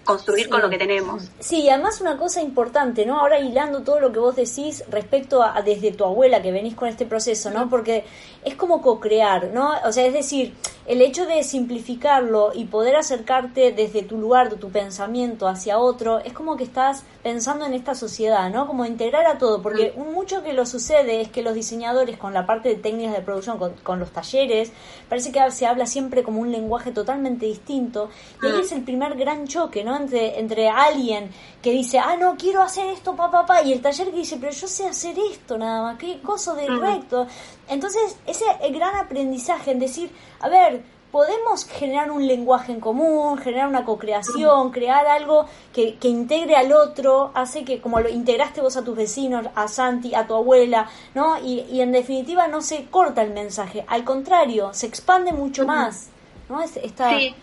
construir 0.05 0.49
con 0.49 0.63
lo 0.63 0.71
que 0.71 0.79
tenemos. 0.79 1.31
Sí, 1.39 1.63
y 1.63 1.69
además 1.69 2.01
una 2.01 2.17
cosa 2.17 2.43
importante, 2.43 3.07
¿no? 3.07 3.21
Ahora 3.21 3.39
hilando 3.39 3.83
todo 3.83 4.01
lo 4.01 4.11
que 4.13 4.19
vos 4.19 4.35
decís 4.35 4.83
respecto 4.91 5.43
a, 5.43 5.63
desde 5.63 5.93
tu 5.93 6.05
abuela 6.05 6.43
que 6.43 6.51
venís 6.51 6.75
con 6.75 6.89
este 6.89 7.07
proceso, 7.07 7.51
¿no? 7.51 7.69
Porque 7.69 8.05
es 8.45 8.55
como 8.55 8.81
co-crear, 8.81 9.51
¿no? 9.53 9.73
O 9.85 9.93
sea, 9.93 10.07
es 10.07 10.13
decir, 10.13 10.55
el 10.87 11.03
hecho 11.03 11.27
de 11.27 11.43
simplificarlo 11.45 12.51
y 12.55 12.65
poder 12.65 12.97
acercarte 12.97 13.73
desde 13.73 14.03
tu 14.03 14.19
lugar, 14.19 14.51
de 14.51 14.57
tu 14.57 14.71
pensamiento 14.71 15.47
hacia 15.47 15.79
otro, 15.79 16.19
es 16.19 16.33
como 16.33 16.57
que 16.57 16.65
estás 16.65 17.05
pensando 17.23 17.67
en 17.67 17.75
esta 17.75 17.95
sociedad, 17.95 18.51
¿no? 18.51 18.67
Como 18.67 18.85
integrar 18.87 19.27
a 19.27 19.39
todo, 19.39 19.63
porque 19.63 19.93
un 19.95 20.13
mucho 20.13 20.43
que 20.43 20.53
lo 20.53 20.65
sucede 20.65 21.21
es 21.21 21.29
que 21.29 21.43
los 21.43 21.55
diseñadores 21.55 22.17
con 22.17 22.33
la 22.33 22.47
parte 22.47 22.71
de 22.71 22.77
técnicas 22.77 23.15
de 23.15 23.23
producción, 23.23 23.59
con, 23.59 23.75
con 23.83 24.01
los 24.01 24.11
talleres, 24.11 24.73
parece 25.09 25.31
que 25.31 25.51
se 25.51 25.67
habla 25.67 25.87
siempre 25.87 26.23
como 26.23 26.41
un 26.41 26.51
lenguaje 26.51 26.93
totalmente 26.93 27.47
distinto, 27.47 28.09
y 28.43 28.47
ahí 28.47 28.61
es 28.61 28.73
el 28.73 28.83
primer 28.83 29.17
gran 29.17 29.47
choque, 29.47 29.85
¿no? 29.85 29.97
Entre, 29.97 30.41
entre 30.41 30.69
alguien 30.69 31.31
que 31.63 31.73
dice, 31.73 31.99
ah, 31.99 32.17
no, 32.19 32.37
quiero 32.37 32.63
hacer 32.63 32.87
esto, 32.87 33.15
papá, 33.15 33.43
papá, 33.43 33.63
y 33.63 33.73
el 33.73 33.83
taller 33.83 34.11
que 34.11 34.17
dice, 34.17 34.39
pero 34.41 34.53
yo 34.53 34.67
sé 34.67 34.87
hacer 34.87 35.15
esto 35.31 35.59
nada 35.59 35.83
más, 35.83 35.99
qué 35.99 36.21
cosa 36.23 36.55
de 36.55 36.67
recto. 36.67 37.27
Entonces, 37.69 38.17
ese 38.31 38.45
gran 38.71 38.97
aprendizaje 38.97 39.71
en 39.71 39.79
decir, 39.79 40.11
a 40.41 40.49
ver, 40.49 40.83
podemos 41.11 41.67
generar 41.67 42.11
un 42.11 42.27
lenguaje 42.27 42.73
en 42.73 42.81
común, 42.81 43.39
generar 43.39 43.69
una 43.69 43.85
co-creación, 43.85 44.71
crear 44.73 45.07
algo 45.07 45.49
que, 45.73 45.97
que, 45.97 46.09
integre 46.09 46.57
al 46.57 46.73
otro, 46.73 47.33
hace 47.35 47.65
que 47.65 47.81
como 47.81 48.01
lo 48.01 48.09
integraste 48.09 48.61
vos 48.61 48.77
a 48.77 48.85
tus 48.85 48.97
vecinos, 48.97 49.47
a 49.55 49.69
Santi, 49.69 50.15
a 50.15 50.27
tu 50.27 50.35
abuela, 50.35 50.89
¿no? 51.15 51.39
Y, 51.45 51.67
y 51.71 51.81
en 51.81 51.93
definitiva 51.93 52.49
no 52.49 52.63
se 52.63 52.87
corta 52.87 53.23
el 53.23 53.33
mensaje, 53.33 53.85
al 53.89 54.05
contrario, 54.05 54.73
se 54.73 54.87
expande 54.87 55.33
mucho 55.33 55.67
más, 55.67 56.11
¿no? 56.49 56.63
Es, 56.63 56.73
sí. 56.73 57.35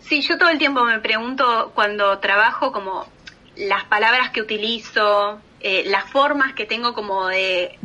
sí, 0.00 0.20
yo 0.22 0.38
todo 0.38 0.48
el 0.48 0.58
tiempo 0.58 0.84
me 0.84 0.98
pregunto 1.00 1.72
cuando 1.74 2.18
trabajo 2.18 2.72
como 2.72 3.06
las 3.56 3.84
palabras 3.84 4.30
que 4.30 4.42
utilizo, 4.42 5.38
eh, 5.60 5.84
las 5.86 6.10
formas 6.10 6.52
que 6.54 6.66
tengo 6.66 6.92
como 6.92 7.26
de 7.28 7.78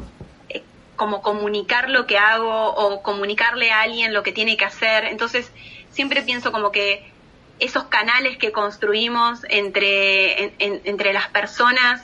como 1.01 1.23
comunicar 1.23 1.89
lo 1.89 2.05
que 2.05 2.19
hago 2.19 2.75
o 2.75 3.01
comunicarle 3.01 3.71
a 3.71 3.81
alguien 3.81 4.13
lo 4.13 4.21
que 4.21 4.31
tiene 4.31 4.55
que 4.55 4.65
hacer. 4.65 5.05
Entonces, 5.05 5.51
siempre 5.89 6.21
pienso 6.21 6.51
como 6.51 6.71
que 6.71 7.11
esos 7.57 7.85
canales 7.85 8.37
que 8.37 8.51
construimos 8.51 9.39
entre, 9.49 10.53
entre 10.59 11.11
las 11.11 11.27
personas, 11.29 12.03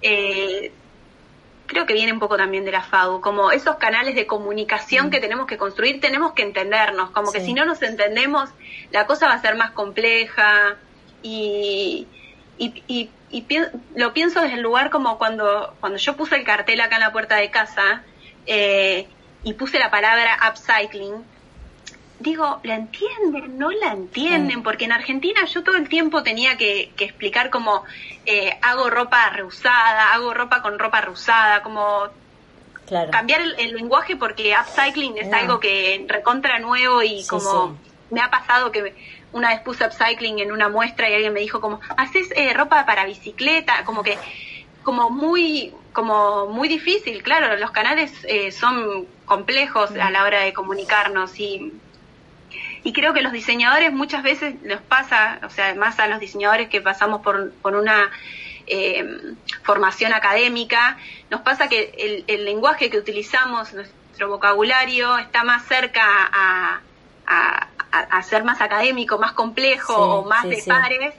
eh, 0.00 0.72
creo 1.66 1.84
que 1.84 1.92
viene 1.92 2.14
un 2.14 2.18
poco 2.18 2.38
también 2.38 2.64
de 2.64 2.72
la 2.72 2.80
FAU, 2.80 3.20
como 3.20 3.50
esos 3.50 3.76
canales 3.76 4.14
de 4.14 4.26
comunicación 4.26 5.10
que 5.10 5.18
mm. 5.18 5.20
tenemos 5.20 5.46
que 5.46 5.58
construir, 5.58 6.00
tenemos 6.00 6.32
que 6.32 6.44
entendernos, 6.44 7.10
como 7.10 7.30
que 7.30 7.42
si 7.42 7.52
no 7.52 7.66
nos 7.66 7.82
entendemos, 7.82 8.48
la 8.90 9.06
cosa 9.06 9.26
va 9.26 9.34
a 9.34 9.42
ser 9.42 9.54
más 9.54 9.72
compleja 9.72 10.76
y, 11.22 12.06
y, 12.56 12.82
y 12.88 13.10
lo 13.96 14.14
pienso 14.14 14.40
desde 14.40 14.54
el 14.54 14.62
lugar 14.62 14.88
como 14.88 15.18
cuando, 15.18 15.74
cuando 15.80 15.98
yo 15.98 16.16
puse 16.16 16.36
el 16.36 16.44
cartel 16.44 16.80
acá 16.80 16.96
en 16.96 17.02
la 17.02 17.12
puerta 17.12 17.36
de 17.36 17.50
casa, 17.50 18.02
eh, 18.46 19.06
y 19.42 19.52
puse 19.54 19.78
la 19.78 19.90
palabra 19.90 20.38
upcycling, 20.48 21.24
digo, 22.20 22.60
¿la 22.62 22.74
entienden? 22.76 23.58
No 23.58 23.70
la 23.70 23.92
entienden, 23.92 24.62
porque 24.62 24.86
en 24.86 24.92
Argentina 24.92 25.44
yo 25.44 25.62
todo 25.62 25.76
el 25.76 25.88
tiempo 25.88 26.22
tenía 26.22 26.56
que, 26.56 26.92
explicar 26.98 27.50
como 27.50 27.84
eh, 28.24 28.58
hago 28.62 28.90
ropa 28.90 29.28
reusada, 29.30 30.14
hago 30.14 30.32
ropa 30.32 30.62
con 30.62 30.78
ropa 30.78 31.00
reusada, 31.00 31.62
como 31.62 32.08
cambiar 33.10 33.40
el, 33.40 33.74
lenguaje 33.74 34.16
porque 34.16 34.54
upcycling 34.60 35.16
es 35.18 35.32
algo 35.32 35.58
que 35.58 36.04
recontra 36.06 36.58
nuevo 36.58 37.02
y 37.02 37.24
como 37.26 37.78
me 38.10 38.20
ha 38.20 38.30
pasado 38.30 38.70
que 38.70 38.94
una 39.32 39.48
vez 39.48 39.60
puse 39.60 39.84
upcycling 39.84 40.38
en 40.38 40.52
una 40.52 40.68
muestra 40.68 41.10
y 41.10 41.14
alguien 41.14 41.32
me 41.32 41.40
dijo 41.40 41.60
como, 41.60 41.80
¿haces 41.96 42.28
eh, 42.36 42.52
ropa 42.52 42.86
para 42.86 43.04
bicicleta? 43.04 43.84
Como 43.84 44.02
que 44.02 44.18
como 44.82 45.10
muy 45.10 45.72
como 45.94 46.48
muy 46.48 46.68
difícil, 46.68 47.22
claro, 47.22 47.56
los 47.56 47.70
canales 47.70 48.12
eh, 48.24 48.50
son 48.50 49.06
complejos 49.24 49.92
a 49.92 50.10
la 50.10 50.24
hora 50.24 50.40
de 50.40 50.52
comunicarnos 50.52 51.38
y, 51.38 51.72
y 52.82 52.92
creo 52.92 53.14
que 53.14 53.22
los 53.22 53.32
diseñadores 53.32 53.92
muchas 53.92 54.24
veces 54.24 54.60
nos 54.62 54.82
pasa, 54.82 55.38
o 55.44 55.50
sea, 55.50 55.74
más 55.76 55.98
a 56.00 56.08
los 56.08 56.18
diseñadores 56.18 56.68
que 56.68 56.80
pasamos 56.80 57.22
por, 57.22 57.52
por 57.62 57.76
una 57.76 58.10
eh, 58.66 59.06
formación 59.62 60.12
académica, 60.12 60.98
nos 61.30 61.42
pasa 61.42 61.68
que 61.68 62.24
el, 62.26 62.44
lenguaje 62.44 62.90
que 62.90 62.98
utilizamos, 62.98 63.72
nuestro 63.72 64.28
vocabulario, 64.28 65.16
está 65.18 65.44
más 65.44 65.64
cerca 65.64 66.02
a, 66.04 66.80
a, 67.26 68.22
ser 68.24 68.42
más 68.42 68.60
académico, 68.60 69.16
más 69.18 69.32
complejo 69.32 69.94
o 69.94 70.28
más 70.28 70.42
de 70.48 70.60
pares 70.66 71.14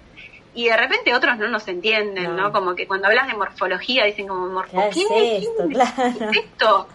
y 0.56 0.70
de 0.70 0.78
repente 0.78 1.14
otros 1.14 1.38
no 1.38 1.49
nos 1.49 1.68
entienden, 1.68 2.36
¿no? 2.36 2.51
Como 2.51 2.76
que 2.76 2.88
cuando 2.88 3.08
hablas 3.08 3.28
de 3.28 3.34
morfología 3.34 4.06
dicen 4.06 4.28
como 4.28 4.47
morfología. 4.47 5.06
¿Qué 5.10 5.38
es 5.38 5.43
esto? 5.43 5.68
Claro. 5.68 6.32
esto? 6.34 6.88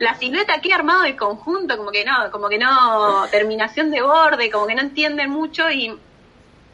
la 0.00 0.14
silueta 0.16 0.54
aquí 0.54 0.72
armado 0.72 1.02
de 1.02 1.16
conjunto, 1.16 1.76
como 1.76 1.90
que 1.90 2.04
no, 2.04 2.30
como 2.30 2.48
que 2.48 2.58
no, 2.58 3.26
terminación 3.30 3.90
de 3.90 4.02
borde, 4.02 4.50
como 4.50 4.66
que 4.66 4.74
no 4.74 4.82
entienden 4.82 5.30
mucho 5.30 5.70
y, 5.70 5.98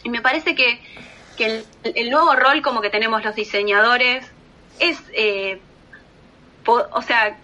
me 0.04 0.22
parece 0.22 0.54
que, 0.54 0.80
que 1.36 1.64
el, 1.82 2.10
nuevo 2.10 2.34
rol 2.34 2.62
como 2.62 2.80
que 2.80 2.90
tenemos 2.90 3.22
los 3.22 3.34
diseñadores 3.34 4.26
es, 4.78 4.98
eh, 5.12 5.60
o 6.66 7.02
sea, 7.02 7.36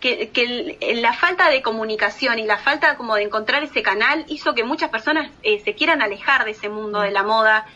que, 0.00 0.94
la 0.96 1.12
falta 1.12 1.48
de 1.48 1.62
comunicación 1.62 2.38
y 2.38 2.44
la 2.44 2.58
falta 2.58 2.96
como 2.96 3.14
de 3.16 3.22
encontrar 3.22 3.62
ese 3.64 3.82
canal 3.82 4.24
hizo 4.28 4.54
que 4.54 4.64
muchas 4.64 4.90
personas 4.90 5.30
eh, 5.42 5.60
se 5.64 5.74
quieran 5.74 6.02
alejar 6.02 6.44
de 6.44 6.52
ese 6.52 6.68
mundo 6.68 7.00
de 7.00 7.10
la 7.10 7.22
moda, 7.22 7.66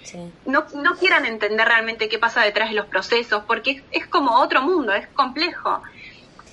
no, 0.47 0.67
no 0.75 0.97
quieran 0.97 1.27
entender 1.27 1.67
realmente 1.67 2.09
qué 2.09 2.19
pasa 2.19 2.43
detrás 2.43 2.71
de 2.71 2.77
los 2.77 2.87
procesos, 2.87 3.45
porque 3.47 3.83
es, 3.91 4.07
como 4.07 4.39
otro 4.41 4.63
mundo, 4.63 4.93
es 4.93 5.07
complejo. 5.09 5.83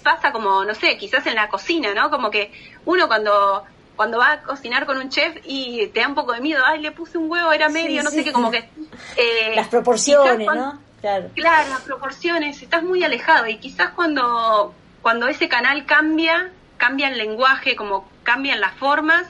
Pasa 0.04 0.32
como, 0.32 0.64
no 0.64 0.74
sé, 0.74 0.98
quizás 0.98 1.26
en 1.28 1.36
la 1.36 1.50
cocina, 1.50 1.94
¿no? 1.94 2.10
Como 2.10 2.32
que 2.32 2.52
uno 2.86 3.08
cuando 3.08 3.66
cuando 3.98 4.20
va 4.20 4.34
a 4.34 4.42
cocinar 4.44 4.86
con 4.86 5.00
un 5.00 5.10
chef 5.10 5.38
y 5.44 5.88
te 5.88 6.02
da 6.02 6.08
un 6.08 6.14
poco 6.14 6.32
de 6.32 6.40
miedo, 6.40 6.62
ay, 6.64 6.80
le 6.82 6.92
puse 6.92 7.18
un 7.18 7.32
huevo, 7.32 7.52
era 7.52 7.68
medio, 7.68 8.04
no 8.04 8.12
sé 8.12 8.24
qué, 8.24 8.32
como 8.32 8.52
que... 8.52 8.70
Eh, 9.16 9.56
las 9.56 9.68
proporciones, 9.68 10.46
¿no? 10.46 10.80
Claro. 11.02 11.30
claro, 11.34 11.70
las 11.70 11.82
proporciones, 11.82 12.62
estás 12.62 12.84
muy 12.84 13.04
alejado 13.04 13.48
y 13.48 13.58
quizás 13.58 13.92
cuando 13.92 14.74
cuando 15.02 15.28
ese 15.28 15.48
canal 15.48 15.86
cambia, 15.86 16.52
cambia 16.78 17.10
el 17.10 17.18
lenguaje, 17.18 17.76
como 17.76 18.10
cambian 18.24 18.60
las 18.60 18.74
formas, 18.76 19.28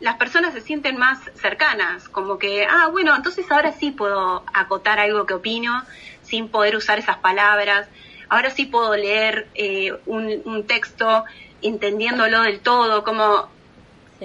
las 0.00 0.16
personas 0.16 0.54
se 0.54 0.60
sienten 0.60 0.96
más 0.96 1.18
cercanas, 1.34 2.08
como 2.08 2.38
que, 2.38 2.66
ah, 2.66 2.88
bueno, 2.90 3.14
entonces 3.16 3.50
ahora 3.50 3.72
sí 3.72 3.90
puedo 3.90 4.44
acotar 4.52 5.00
algo 5.00 5.26
que 5.26 5.34
opino 5.34 5.84
sin 6.22 6.48
poder 6.48 6.76
usar 6.76 6.98
esas 6.98 7.18
palabras, 7.18 7.88
ahora 8.28 8.50
sí 8.50 8.66
puedo 8.66 8.94
leer 8.96 9.48
eh, 9.54 9.92
un, 10.06 10.64
texto 10.66 11.24
entendiéndolo 11.62 12.42
del 12.42 12.60
todo, 12.60 13.02
como 13.02 13.48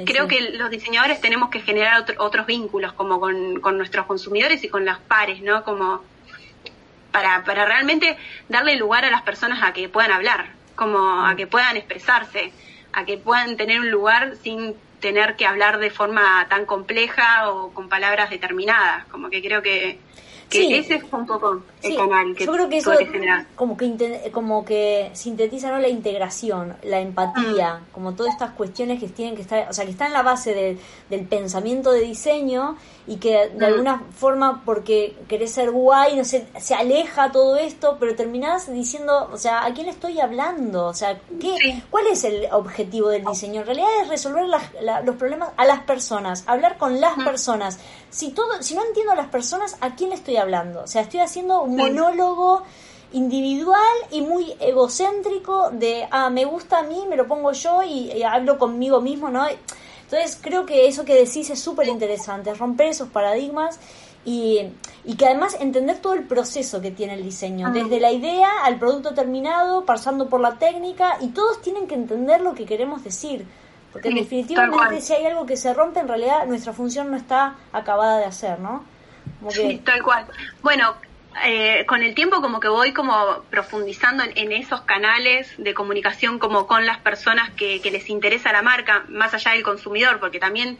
creo 0.05 0.27
que 0.27 0.51
los 0.51 0.69
diseñadores 0.69 1.21
tenemos 1.21 1.49
que 1.49 1.61
generar 1.61 2.05
otros 2.17 2.45
vínculos 2.45 2.93
como 2.93 3.19
con, 3.19 3.59
con, 3.61 3.77
nuestros 3.77 4.05
consumidores 4.05 4.63
y 4.63 4.69
con 4.69 4.85
las 4.85 4.99
pares, 4.99 5.41
¿no? 5.41 5.63
Como 5.63 6.03
para, 7.11 7.43
para 7.43 7.65
realmente 7.65 8.17
darle 8.49 8.75
lugar 8.75 9.05
a 9.05 9.11
las 9.11 9.21
personas 9.21 9.63
a 9.63 9.71
que 9.73 9.89
puedan 9.89 10.11
hablar, 10.11 10.47
como 10.75 11.25
a 11.25 11.35
que 11.35 11.47
puedan 11.47 11.77
expresarse, 11.77 12.51
a 12.91 13.05
que 13.05 13.17
puedan 13.17 13.57
tener 13.57 13.79
un 13.79 13.91
lugar 13.91 14.35
sin 14.43 14.75
tener 14.99 15.35
que 15.35 15.45
hablar 15.45 15.79
de 15.79 15.89
forma 15.89 16.47
tan 16.49 16.65
compleja 16.65 17.49
o 17.49 17.71
con 17.73 17.89
palabras 17.89 18.29
determinadas, 18.29 19.05
como 19.07 19.29
que 19.29 19.41
creo 19.41 19.61
que 19.61 19.99
sí. 20.53 20.73
ese 20.75 20.95
es 20.95 21.03
un 21.11 21.25
poco 21.25 21.61
el 21.81 21.95
canal 21.95 22.35
que 22.35 22.45
yo 22.45 22.51
creo 22.51 22.69
que 22.69 22.77
eso 22.77 22.91
como 23.55 23.77
que 23.77 24.31
como 24.31 24.65
que 24.65 25.09
sintetiza 25.13 25.71
¿no? 25.71 25.79
la 25.79 25.89
integración 25.89 26.75
la 26.83 26.99
empatía 26.99 27.75
mm. 27.75 27.91
como 27.91 28.13
todas 28.13 28.33
estas 28.33 28.51
cuestiones 28.51 28.99
que 28.99 29.07
tienen 29.07 29.35
que 29.35 29.41
estar 29.41 29.67
o 29.69 29.73
sea 29.73 29.85
que 29.85 29.91
están 29.91 30.07
en 30.07 30.13
la 30.13 30.23
base 30.23 30.77
del 31.09 31.25
pensamiento 31.25 31.91
de 31.91 32.01
diseño 32.01 32.77
y 33.05 33.17
que 33.17 33.49
de 33.49 33.57
mm. 33.57 33.63
alguna 33.63 34.03
forma 34.15 34.61
porque 34.63 35.15
querés 35.27 35.51
ser 35.51 35.71
guay 35.71 36.15
no 36.15 36.23
sé 36.23 36.47
se 36.57 36.73
aleja 36.73 37.31
todo 37.31 37.57
esto 37.57 37.97
pero 37.99 38.15
terminás 38.15 38.71
diciendo 38.71 39.29
o 39.31 39.37
sea 39.37 39.65
a 39.65 39.73
quién 39.73 39.89
estoy 39.89 40.21
hablando 40.21 40.85
o 40.85 40.93
sea 40.93 41.19
qué 41.39 41.83
cuál 41.89 42.07
es 42.07 42.23
el 42.23 42.47
objetivo 42.51 43.09
del 43.09 43.25
diseño 43.25 43.61
en 43.61 43.65
realidad 43.65 43.89
es 44.03 44.07
resolver 44.07 44.45
los 44.47 45.15
problemas 45.17 45.49
a 45.57 45.65
las 45.65 45.81
personas 45.81 46.43
hablar 46.47 46.77
con 46.77 47.01
las 47.01 47.17
mm. 47.17 47.23
personas. 47.23 47.79
Si 48.09 48.29
todo 48.29 48.61
si 48.61 48.75
no 48.75 48.85
entiendo 48.85 49.11
a 49.11 49.15
las 49.15 49.27
personas 49.27 49.75
a 49.81 49.95
quién 49.95 50.13
estoy 50.13 50.37
hablando 50.37 50.83
o 50.83 50.87
sea 50.87 51.01
estoy 51.01 51.19
haciendo 51.19 51.63
un 51.63 51.75
monólogo 51.75 52.63
individual 53.11 53.97
y 54.11 54.21
muy 54.21 54.53
egocéntrico 54.59 55.71
de 55.71 56.07
ah 56.09 56.29
me 56.29 56.45
gusta 56.45 56.79
a 56.79 56.83
mí 56.83 57.05
me 57.09 57.17
lo 57.17 57.27
pongo 57.27 57.51
yo 57.51 57.83
y, 57.83 58.11
y 58.11 58.23
hablo 58.23 58.57
conmigo 58.57 59.01
mismo 59.01 59.29
no 59.29 59.45
entonces 60.03 60.37
creo 60.41 60.65
que 60.65 60.87
eso 60.87 61.05
que 61.05 61.15
decís 61.15 61.49
es 61.49 61.59
súper 61.59 61.87
interesante, 61.87 62.53
romper 62.53 62.87
esos 62.87 63.09
paradigmas 63.09 63.79
y, 64.25 64.69
y, 65.03 65.15
que 65.15 65.25
además 65.25 65.57
entender 65.59 65.97
todo 65.97 66.13
el 66.13 66.23
proceso 66.23 66.81
que 66.81 66.91
tiene 66.91 67.15
el 67.15 67.23
diseño, 67.23 67.71
desde 67.71 67.99
la 67.99 68.11
idea 68.11 68.49
al 68.63 68.79
producto 68.79 69.13
terminado, 69.13 69.85
pasando 69.85 70.29
por 70.29 70.39
la 70.39 70.57
técnica, 70.57 71.17
y 71.19 71.29
todos 71.29 71.61
tienen 71.61 71.87
que 71.87 71.95
entender 71.95 72.39
lo 72.39 72.53
que 72.53 72.65
queremos 72.65 73.03
decir. 73.03 73.45
Porque 73.91 74.09
definitivamente 74.09 75.01
si 75.01 75.13
hay 75.13 75.25
algo 75.25 75.45
que 75.45 75.57
se 75.57 75.73
rompe, 75.73 75.99
en 75.99 76.07
realidad 76.07 76.47
nuestra 76.47 76.73
función 76.73 77.11
no 77.11 77.17
está 77.17 77.55
acabada 77.71 78.17
de 78.17 78.25
hacer, 78.25 78.59
¿no? 78.59 78.83
Sí, 79.49 79.81
tal 79.85 80.01
cual. 80.01 80.25
Bueno, 80.61 80.95
eh, 81.43 81.85
con 81.87 82.03
el 82.03 82.13
tiempo 82.13 82.41
como 82.41 82.59
que 82.59 82.67
voy 82.67 82.93
como 82.93 83.43
profundizando 83.49 84.23
en, 84.23 84.51
esos 84.51 84.81
canales 84.81 85.53
de 85.57 85.73
comunicación 85.73 86.39
como 86.39 86.67
con 86.67 86.85
las 86.85 86.99
personas 86.99 87.49
que, 87.51 87.81
les 87.83 88.09
interesa 88.09 88.51
la 88.51 88.61
marca, 88.61 89.05
más 89.09 89.33
allá 89.33 89.51
del 89.51 89.63
consumidor, 89.63 90.19
porque 90.19 90.39
también 90.39 90.77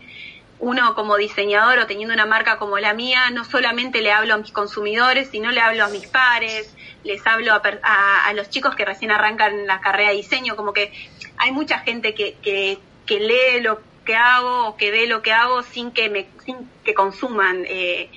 uno 0.60 0.96
como 0.96 1.18
diseñador 1.18 1.80
o 1.80 1.88
teniendo 1.88 2.14
una 2.14 2.26
marca 2.26 2.58
como 2.58 2.78
la 2.80 2.94
mía, 2.94 3.30
no 3.32 3.44
solamente 3.44 4.02
le 4.02 4.12
hablo 4.12 4.36
a 4.36 4.38
mis 4.38 4.52
consumidores, 4.52 5.30
sino 5.30 5.52
le 5.52 5.60
hablo 5.60 5.86
a 5.86 5.90
mis 5.90 6.08
pares, 6.08 6.76
les 7.04 7.26
hablo 7.26 7.54
a, 7.54 8.28
a, 8.28 8.34
los 8.34 8.50
chicos 8.50 8.76
que 8.76 8.86
recién 8.86 9.12
arrancan 9.12 9.68
la 9.68 9.82
carrera 9.82 10.12
de 10.12 10.18
diseño, 10.18 10.56
como 10.56 10.72
que 10.72 10.94
hay 11.38 11.52
mucha 11.52 11.80
gente 11.80 12.14
que, 12.14 12.36
que, 12.42 12.78
que 13.06 13.20
lee 13.20 13.62
lo 13.62 13.82
que 14.06 14.16
hago 14.16 14.68
o 14.68 14.78
que 14.78 14.92
ve 14.92 15.08
lo 15.08 15.22
que 15.22 15.32
hago 15.32 15.64
sin 15.64 15.92
que 15.92 16.10
me 16.10 16.28
sin 16.46 16.70
que 16.84 16.94
consuman 16.94 17.64
eh, 17.68 18.10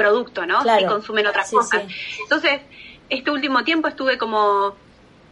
producto, 0.00 0.46
¿no? 0.46 0.62
Si 0.62 0.84
consumen 0.86 1.26
otras 1.26 1.50
cosas. 1.50 1.82
Entonces, 2.22 2.60
este 3.10 3.30
último 3.30 3.64
tiempo 3.64 3.88
estuve 3.88 4.16
como, 4.16 4.74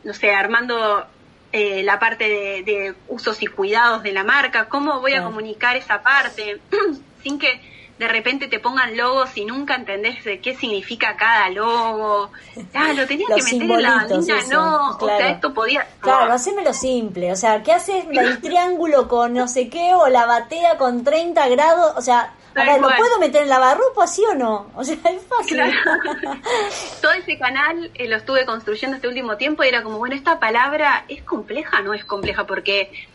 no 0.05 0.12
sé, 0.12 0.33
armando 0.33 1.07
eh, 1.53 1.83
la 1.83 1.99
parte 1.99 2.29
de, 2.29 2.95
usos 3.09 3.43
y 3.43 3.47
cuidados 3.47 4.03
de 4.03 4.12
la 4.12 4.25
marca, 4.25 4.69
cómo 4.69 5.01
voy 5.01 5.14
a 5.14 5.25
comunicar 5.25 5.77
esa 5.77 6.03
parte, 6.03 6.61
sin 7.23 7.39
que 7.39 7.61
de 7.99 8.07
repente 8.07 8.47
te 8.47 8.61
pongan 8.61 8.97
logos 8.97 9.37
y 9.37 9.45
nunca 9.45 9.75
entendés 9.75 10.23
de 10.23 10.41
qué 10.41 10.55
significa 10.55 11.16
cada 11.16 11.49
logo. 11.49 12.31
Ah, 12.75 12.93
lo 12.93 13.07
tenías 13.07 13.31
que 13.35 13.43
meter 13.43 13.62
en 13.62 13.83
la 13.83 14.05
línea, 14.05 14.37
no, 14.51 14.97
o 14.99 15.07
sea, 15.07 15.31
esto 15.31 15.55
podía... 15.55 15.87
Claro, 16.01 16.33
hacémelo 16.33 16.73
simple, 16.73 17.33
o 17.33 17.37
sea, 17.37 17.62
¿qué 17.62 17.73
haces 17.73 18.05
el 18.11 18.41
triángulo 18.41 19.09
con 19.09 19.33
no 19.33 19.49
sé 19.49 19.69
qué 19.69 19.95
o 19.95 20.09
la 20.09 20.27
batea 20.27 20.77
con 20.77 21.05
30 21.05 21.49
grados? 21.49 21.93
O 21.97 22.03
sea, 22.03 22.35
¿lo 22.65 22.89
puedo 22.97 23.19
meter 23.19 23.43
en 23.43 23.49
la 23.49 23.59
barropa, 23.59 24.07
sí 24.07 24.23
o 24.31 24.35
no? 24.35 24.71
O 24.75 24.85
sea, 24.85 24.95
es 24.95 25.23
fácil. 25.27 25.61
Todo 27.03 27.13
ese 27.13 27.39
canal 27.39 27.91
eh, 27.95 28.09
lo 28.09 28.17
estuve 28.17 28.45
construyendo 28.45 28.97
este 28.97 29.09
último 29.09 29.37
tiempo 29.37 29.65
y 29.65 29.69
era 29.69 29.83
como, 29.83 29.99
bueno, 29.99 30.15
esta 30.15 30.39
palabra 30.39 31.05
es 31.09 31.23
compleja, 31.23 31.81
no 31.83 31.95
es 31.95 32.05
compleja, 32.05 32.47
porque, 32.47 33.07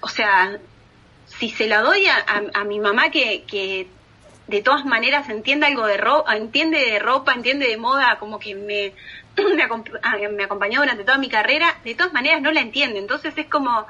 o 0.00 0.08
sea, 0.08 0.58
si 1.26 1.50
se 1.50 1.66
la 1.66 1.80
doy 1.80 2.06
a, 2.06 2.24
a, 2.54 2.64
mi 2.64 2.80
mamá 2.80 3.10
que, 3.10 3.44
que 3.44 3.88
de 4.46 4.62
todas 4.62 4.84
maneras 4.84 5.28
entiende 5.28 5.66
algo 5.66 5.86
de 5.86 5.96
ropa, 5.96 6.36
entiende 6.36 6.78
de 6.78 6.98
ropa, 6.98 7.32
entiende 7.32 7.68
de 7.68 7.76
moda, 7.76 8.18
como 8.18 8.38
que 8.38 8.54
me, 8.54 8.92
me, 9.54 9.62
ah, 10.02 10.16
me 10.30 10.44
acompañó 10.44 10.80
durante 10.80 11.04
toda 11.04 11.18
mi 11.18 11.28
carrera, 11.28 11.78
de 11.84 11.94
todas 11.94 12.12
maneras 12.12 12.42
no 12.42 12.50
la 12.50 12.60
entiende. 12.60 12.98
Entonces 12.98 13.32
es 13.36 13.46
como, 13.46 13.86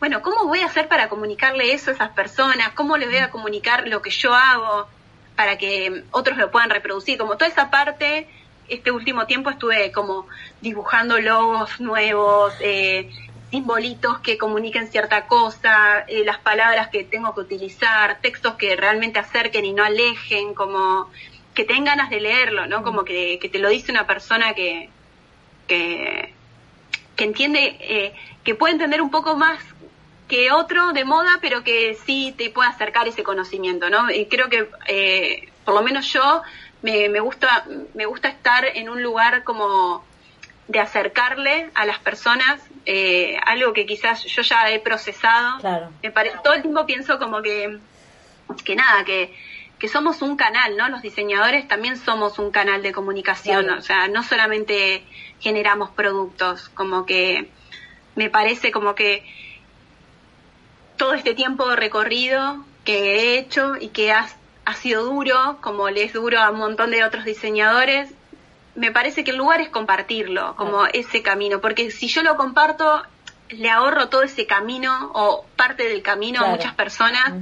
bueno, 0.00 0.22
¿cómo 0.22 0.46
voy 0.46 0.60
a 0.60 0.66
hacer 0.66 0.88
para 0.88 1.08
comunicarle 1.08 1.72
eso 1.72 1.90
a 1.90 1.94
esas 1.94 2.10
personas? 2.10 2.70
¿Cómo 2.74 2.96
les 2.96 3.08
voy 3.08 3.18
a 3.18 3.30
comunicar 3.30 3.88
lo 3.88 4.00
que 4.00 4.10
yo 4.10 4.34
hago 4.34 4.88
para 5.36 5.58
que 5.58 6.04
otros 6.12 6.38
lo 6.38 6.50
puedan 6.50 6.70
reproducir? 6.70 7.18
Como 7.18 7.36
toda 7.36 7.50
esa 7.50 7.70
parte, 7.70 8.28
este 8.68 8.90
último 8.92 9.26
tiempo 9.26 9.50
estuve 9.50 9.90
como 9.92 10.26
dibujando 10.60 11.18
logos 11.18 11.80
nuevos, 11.80 12.54
eh, 12.60 13.10
simbolitos 13.50 14.18
que 14.20 14.38
comuniquen 14.38 14.88
cierta 14.88 15.26
cosa, 15.26 16.04
eh, 16.06 16.22
las 16.24 16.38
palabras 16.38 16.88
que 16.88 17.02
tengo 17.02 17.34
que 17.34 17.40
utilizar, 17.40 18.20
textos 18.20 18.54
que 18.54 18.76
realmente 18.76 19.18
acerquen 19.18 19.64
y 19.64 19.72
no 19.72 19.84
alejen, 19.84 20.54
como 20.54 21.10
que 21.54 21.64
tengan 21.64 21.96
ganas 21.96 22.10
de 22.10 22.20
leerlo, 22.20 22.66
¿no? 22.66 22.84
Como 22.84 23.04
que, 23.04 23.40
te 23.50 23.58
lo 23.58 23.68
dice 23.68 23.90
una 23.90 24.06
persona 24.06 24.54
que, 24.54 24.90
que, 25.66 26.34
entiende, 27.16 27.76
eh, 27.80 28.14
que 28.44 28.54
puede 28.54 28.74
entender 28.74 29.00
un 29.00 29.10
poco 29.10 29.34
más 29.34 29.58
que 30.28 30.52
otro 30.52 30.92
de 30.92 31.04
moda, 31.04 31.38
pero 31.40 31.64
que 31.64 31.96
sí 32.04 32.34
te 32.36 32.50
puede 32.50 32.68
acercar 32.68 33.08
ese 33.08 33.22
conocimiento, 33.22 33.88
¿no? 33.90 34.10
Y 34.10 34.26
creo 34.26 34.48
que, 34.48 34.68
eh, 34.86 35.48
por 35.64 35.74
lo 35.74 35.82
menos 35.82 36.12
yo, 36.12 36.42
me, 36.82 37.08
me, 37.08 37.20
gusta, 37.20 37.64
me 37.94 38.06
gusta 38.06 38.28
estar 38.28 38.64
en 38.64 38.88
un 38.88 39.02
lugar 39.02 39.42
como 39.42 40.04
de 40.68 40.80
acercarle 40.80 41.70
a 41.74 41.86
las 41.86 41.98
personas 41.98 42.60
eh, 42.84 43.38
algo 43.46 43.72
que 43.72 43.86
quizás 43.86 44.24
yo 44.24 44.42
ya 44.42 44.70
he 44.70 44.78
procesado. 44.80 45.58
Claro. 45.60 45.90
Me 46.02 46.10
todo 46.10 46.54
el 46.54 46.62
tiempo 46.62 46.84
pienso 46.86 47.18
como 47.18 47.40
que, 47.40 47.78
que 48.64 48.76
nada, 48.76 49.02
que, 49.04 49.34
que 49.78 49.88
somos 49.88 50.20
un 50.20 50.36
canal, 50.36 50.76
¿no? 50.76 50.88
Los 50.90 51.00
diseñadores 51.00 51.66
también 51.68 51.96
somos 51.96 52.38
un 52.38 52.50
canal 52.50 52.82
de 52.82 52.92
comunicación, 52.92 53.70
o 53.70 53.80
sea, 53.80 54.08
no 54.08 54.22
solamente 54.22 55.04
generamos 55.40 55.90
productos, 55.90 56.68
como 56.70 57.06
que 57.06 57.50
me 58.14 58.28
parece 58.28 58.70
como 58.70 58.94
que 58.94 59.24
todo 60.98 61.14
este 61.14 61.34
tiempo 61.34 61.74
recorrido 61.74 62.64
que 62.84 63.16
he 63.16 63.38
hecho 63.38 63.76
y 63.80 63.88
que 63.88 64.12
ha, 64.12 64.28
ha 64.66 64.74
sido 64.74 65.04
duro, 65.04 65.58
como 65.62 65.88
le 65.88 66.02
es 66.02 66.12
duro 66.12 66.40
a 66.40 66.50
un 66.50 66.58
montón 66.58 66.90
de 66.90 67.04
otros 67.04 67.24
diseñadores, 67.24 68.10
me 68.74 68.92
parece 68.92 69.24
que 69.24 69.30
el 69.30 69.38
lugar 69.38 69.60
es 69.60 69.70
compartirlo, 69.70 70.54
como 70.56 70.86
ese 70.86 71.22
camino, 71.22 71.60
porque 71.60 71.90
si 71.90 72.08
yo 72.08 72.22
lo 72.22 72.36
comparto, 72.36 73.02
le 73.48 73.70
ahorro 73.70 74.08
todo 74.08 74.22
ese 74.22 74.46
camino 74.46 75.10
o 75.14 75.46
parte 75.56 75.88
del 75.88 76.02
camino 76.02 76.44
a 76.44 76.48
muchas 76.48 76.74
personas 76.74 77.32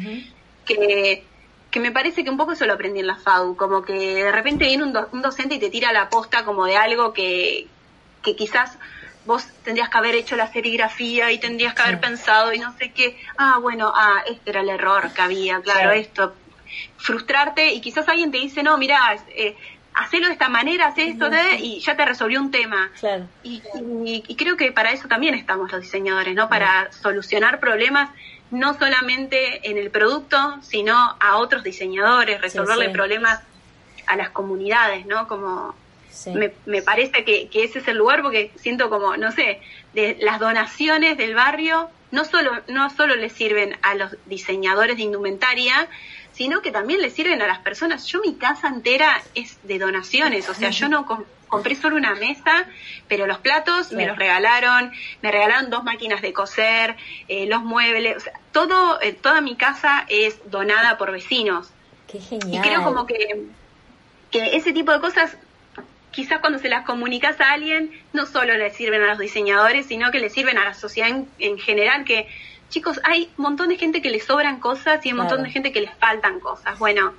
que, 0.65 1.25
que 1.71 1.81
me 1.81 1.91
parece 1.91 2.25
que 2.25 2.31
un 2.31 2.37
poco 2.37 2.53
eso 2.53 2.65
lo 2.65 2.75
aprendí 2.75 3.01
en 3.01 3.09
la 3.09 3.17
FAU, 3.17 3.57
como 3.57 3.83
que 3.83 4.25
de 4.25 4.33
repente 4.33 4.67
viene 4.67 4.85
un, 4.85 4.97
un 5.13 5.23
docente 5.23 5.57
y 5.57 5.59
te 5.59 5.69
tira 5.69 5.93
la 5.93 6.09
posta 6.09 6.45
como 6.45 6.65
de 6.65 6.77
algo 6.77 7.13
que, 7.13 7.67
que 8.23 8.35
quizás 8.35 8.79
vos 9.27 9.47
tendrías 9.65 9.89
que 9.89 9.99
haber 9.99 10.15
hecho 10.15 10.37
la 10.37 10.51
serigrafía 10.51 11.33
y 11.33 11.39
tendrías 11.39 11.75
que 11.75 11.83
haber 11.83 12.01
pensado 12.01 12.53
y 12.53 12.59
no 12.59 12.77
sé 12.79 12.93
qué, 12.93 13.19
ah, 13.37 13.59
bueno, 13.61 13.93
ah, 13.95 14.23
este 14.27 14.51
era 14.51 14.61
el 14.61 14.69
error 14.69 15.13
que 15.13 15.23
había, 15.23 15.61
claro, 15.61 15.93
esto, 15.93 16.35
frustrarte 16.97 17.73
y 17.73 17.81
quizás 17.81 18.09
alguien 18.09 18.31
te 18.31 18.39
dice, 18.39 18.63
no, 18.63 18.79
mira, 18.79 19.17
eh, 19.29 19.57
hacelo 19.97 20.27
de 20.27 20.35
esta 20.35 20.49
manera, 20.49 20.89
haz 20.89 20.99
esto, 20.99 21.29
y 21.59 21.81
ya 21.81 21.97
te 21.97 22.05
resolvió 22.05 22.41
un 22.41 22.51
tema. 22.51 22.91
Claro. 23.01 23.27
Y, 23.43 23.61
creo 24.37 24.57
que 24.57 24.71
para 24.71 24.93
eso 24.93 25.09
también 25.09 25.35
estamos 25.35 25.73
los 25.73 25.81
diseñadores, 25.81 26.35
¿no? 26.35 26.49
Para 26.49 26.93
solucionar 26.93 27.61
problemas 27.61 28.11
no 28.51 28.75
solamente 28.75 29.69
en 29.69 29.79
el 29.79 29.91
producto, 29.91 30.59
sino 30.63 30.95
a 31.19 31.37
otros 31.39 31.65
diseñadores, 31.65 32.41
resolverle 32.41 32.91
problemas 32.91 33.41
a 34.07 34.17
las 34.17 34.31
comunidades, 34.31 35.07
¿no? 35.07 35.27
Como 35.27 35.75
me, 36.35 36.53
me, 36.67 36.83
parece 36.83 37.25
que, 37.25 37.49
ese 37.53 37.79
es 37.79 37.89
el 37.89 37.97
lugar 37.97 38.23
porque 38.23 38.51
siento 38.57 38.91
como, 38.91 39.17
no 39.17 39.33
sé, 39.33 39.61
de 39.95 40.17
las 40.21 40.41
donaciones 40.41 41.17
del 41.17 41.35
barrio 41.35 41.91
no 42.11 42.25
solo, 42.25 42.53
no 42.69 42.89
solo 42.91 43.17
le 43.17 43.29
sirven 43.29 43.77
a 43.83 43.95
los 43.95 44.17
diseñadores 44.27 44.97
de 44.97 45.03
indumentaria, 45.03 45.89
sino 46.33 46.63
que 46.63 46.71
también 46.71 47.01
le 47.01 47.11
sirven 47.11 47.43
a 47.43 47.47
las 47.47 47.59
personas. 47.59 48.07
Yo 48.07 48.21
mi 48.21 48.35
casa 48.35 48.69
entera 48.69 49.23
es 49.35 49.59
de 49.65 49.79
donaciones, 49.79 50.49
o 50.49 50.55
sea, 50.55 50.71
yo 50.71 50.89
no 50.89 51.07
compré 51.49 51.75
solo 51.75 51.97
una 51.97 52.15
mesa, 52.15 52.67
pero 53.09 53.27
los 53.27 53.39
platos 53.39 53.93
me 53.93 54.07
los 54.07 54.17
regalaron, 54.17 54.93
me 55.23 55.31
regalaron 55.31 55.71
dos 55.71 55.85
máquinas 55.85 56.23
de 56.23 56.33
coser, 56.33 56.97
eh, 57.29 57.47
los 57.47 57.63
muebles, 57.63 58.17
o 58.17 58.21
sea, 58.21 58.33
todo, 58.53 59.01
eh, 59.01 59.13
toda 59.13 59.41
mi 59.41 59.57
casa 59.57 60.05
es 60.09 60.39
donada 60.51 60.99
por 60.99 61.13
vecinos. 61.13 61.71
Qué 62.07 62.21
genial. 62.21 62.55
Y 62.55 62.69
creo 62.69 62.85
como 62.85 63.07
que, 63.07 63.47
que 64.31 64.57
ese 64.57 64.73
tipo 64.73 64.93
de 64.93 65.01
cosas 65.01 65.37
quizás 66.17 66.41
cuando 66.41 66.59
se 66.59 66.71
las 66.71 66.87
comunicas 66.87 67.39
a 67.43 67.53
alguien, 67.53 67.91
no 68.15 68.25
solo 68.25 68.57
le 68.57 68.71
sirven 68.71 69.03
a 69.03 69.09
los 69.09 69.19
diseñadores, 69.19 69.85
sino 69.85 70.11
que 70.11 70.19
le 70.19 70.31
sirven 70.31 70.57
a 70.57 70.65
la 70.65 70.73
sociedad 70.73 71.11
en, 71.39 71.59
general, 71.59 72.07
que 72.07 72.27
chicos, 72.71 72.99
hay 73.05 73.31
un 73.37 73.43
montón 73.43 73.69
de 73.69 73.77
gente 73.77 74.01
que 74.01 74.09
les 74.09 74.25
sobran 74.25 74.59
cosas 74.59 75.05
y 75.05 75.13
un 75.13 75.19
montón 75.19 75.43
de 75.43 75.51
gente 75.51 75.73
que 75.73 75.83
les 75.83 75.95
faltan 75.97 76.41
cosas. 76.41 76.79
Bueno, 76.79 77.13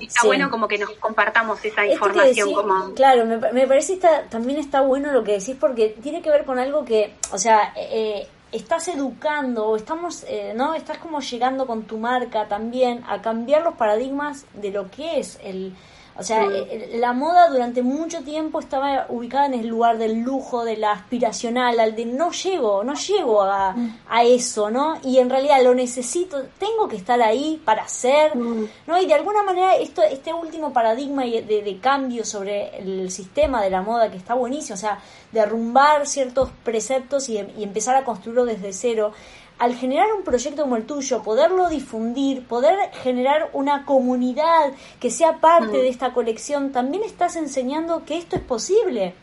está 0.00 0.26
bueno 0.26 0.50
como 0.50 0.66
que 0.68 0.78
nos 0.78 0.90
compartamos 0.92 1.62
esa 1.66 1.84
información. 1.84 2.54
como... 2.54 2.94
Claro, 2.94 3.26
me, 3.26 3.36
me 3.36 3.66
parece 3.66 3.92
está, 3.92 4.22
también 4.22 4.58
está 4.58 4.80
bueno 4.80 5.12
lo 5.12 5.22
que 5.22 5.32
decís 5.32 5.56
porque 5.60 5.94
tiene 6.02 6.22
que 6.22 6.30
ver 6.30 6.46
con 6.46 6.58
algo 6.58 6.82
que, 6.82 7.12
o 7.30 7.36
sea, 7.36 7.74
eh, 7.76 8.26
estás 8.52 8.88
educando, 8.88 9.76
estamos, 9.76 10.24
eh, 10.26 10.54
¿no? 10.56 10.74
Estás 10.74 10.96
como 10.96 11.20
llegando 11.20 11.66
con 11.66 11.82
tu 11.82 11.98
marca 11.98 12.48
también 12.48 13.04
a 13.06 13.20
cambiar 13.20 13.62
los 13.62 13.74
paradigmas 13.74 14.46
de 14.54 14.70
lo 14.70 14.90
que 14.90 15.18
es 15.18 15.38
el 15.44 15.74
o 16.16 16.22
sea, 16.22 16.44
eh, 16.44 16.96
la 17.00 17.12
moda 17.12 17.48
durante 17.48 17.82
mucho 17.82 18.22
tiempo 18.22 18.60
estaba 18.60 19.06
ubicada 19.08 19.46
en 19.46 19.54
el 19.54 19.66
lugar 19.66 19.98
del 19.98 20.20
lujo, 20.20 20.64
de 20.64 20.76
la 20.76 20.92
aspiracional, 20.92 21.80
al 21.80 21.96
de 21.96 22.04
no 22.04 22.30
llego, 22.30 22.84
no 22.84 22.94
llego 22.94 23.42
a, 23.42 23.74
a 24.08 24.24
eso, 24.24 24.70
¿no? 24.70 24.96
Y 25.02 25.18
en 25.18 25.28
realidad 25.28 25.62
lo 25.64 25.74
necesito, 25.74 26.44
tengo 26.58 26.86
que 26.86 26.96
estar 26.96 27.20
ahí 27.20 27.60
para 27.64 27.82
hacer, 27.82 28.36
mm. 28.36 28.68
¿no? 28.86 29.00
Y 29.00 29.06
de 29.06 29.14
alguna 29.14 29.42
manera 29.42 29.74
esto, 29.74 30.02
este 30.02 30.32
último 30.32 30.72
paradigma 30.72 31.24
de, 31.24 31.42
de 31.42 31.78
cambio 31.80 32.24
sobre 32.24 32.78
el 32.78 33.10
sistema 33.10 33.60
de 33.60 33.70
la 33.70 33.82
moda 33.82 34.10
que 34.10 34.16
está 34.16 34.34
buenísimo, 34.34 34.74
o 34.74 34.78
sea, 34.78 35.00
derrumbar 35.32 36.06
ciertos 36.06 36.50
preceptos 36.62 37.28
y, 37.28 37.38
y 37.38 37.64
empezar 37.64 37.96
a 37.96 38.04
construirlo 38.04 38.44
desde 38.44 38.72
cero 38.72 39.12
al 39.58 39.74
generar 39.74 40.12
un 40.12 40.24
proyecto 40.24 40.62
como 40.62 40.76
el 40.76 40.84
tuyo, 40.84 41.22
poderlo 41.22 41.68
difundir, 41.68 42.46
poder 42.46 42.90
generar 43.02 43.50
una 43.52 43.84
comunidad 43.84 44.72
que 45.00 45.10
sea 45.10 45.38
parte 45.38 45.68
mm. 45.68 45.82
de 45.82 45.88
esta 45.88 46.12
colección, 46.12 46.72
también 46.72 47.04
estás 47.04 47.36
enseñando 47.36 48.04
que 48.04 48.18
esto 48.18 48.36
es 48.36 48.42
posible. 48.42 49.14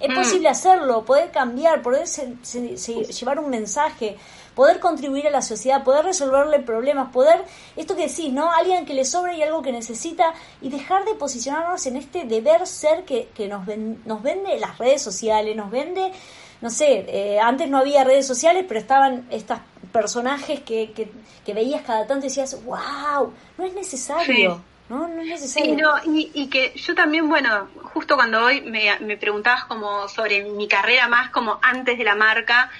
Es 0.00 0.10
mm. 0.10 0.14
posible 0.14 0.48
hacerlo, 0.48 1.04
poder 1.04 1.30
cambiar, 1.30 1.82
poder 1.82 2.06
llevar 2.06 3.38
un 3.40 3.50
mensaje, 3.50 4.16
poder 4.54 4.78
contribuir 4.78 5.26
a 5.26 5.30
la 5.30 5.42
sociedad, 5.42 5.82
poder 5.82 6.04
resolverle 6.04 6.60
problemas, 6.60 7.12
poder, 7.12 7.44
esto 7.76 7.96
que 7.96 8.06
decís, 8.06 8.32
¿no? 8.32 8.50
Alguien 8.52 8.86
que 8.86 8.94
le 8.94 9.04
sobra 9.04 9.34
y 9.34 9.42
algo 9.42 9.62
que 9.62 9.72
necesita 9.72 10.32
y 10.62 10.70
dejar 10.70 11.04
de 11.04 11.14
posicionarnos 11.14 11.84
en 11.86 11.96
este 11.96 12.24
deber 12.24 12.66
ser 12.66 13.04
que, 13.04 13.28
que 13.34 13.48
nos, 13.48 13.66
nos 14.04 14.22
vende 14.22 14.58
las 14.58 14.78
redes 14.78 15.02
sociales, 15.02 15.56
nos 15.56 15.70
vende 15.70 16.12
no 16.60 16.70
sé, 16.70 17.04
eh, 17.08 17.38
antes 17.40 17.68
no 17.68 17.78
había 17.78 18.04
redes 18.04 18.26
sociales, 18.26 18.64
pero 18.66 18.80
estaban 18.80 19.26
estos 19.30 19.58
personajes 19.92 20.60
que, 20.60 20.92
que, 20.92 21.54
veías 21.54 21.82
cada 21.82 22.06
tanto 22.06 22.26
y 22.26 22.28
decías, 22.28 22.62
wow, 22.64 23.32
no 23.56 23.64
es 23.64 23.74
necesario. 23.74 24.62
No, 24.88 25.08
no 25.08 25.20
es 25.22 25.28
necesario. 25.28 25.94
y, 26.06 26.46
que 26.48 26.72
yo 26.76 26.94
también, 26.94 27.28
bueno, 27.28 27.68
justo 27.94 28.14
cuando 28.14 28.44
hoy 28.44 28.60
me, 28.60 28.98
me 29.00 29.16
preguntabas 29.16 29.64
como 29.64 30.08
sobre 30.08 30.44
mi 30.44 30.68
carrera 30.68 31.08
más 31.08 31.30
como 31.30 31.58
antes 31.62 31.98
de 31.98 32.04
la 32.04 32.14
marca, 32.14 32.70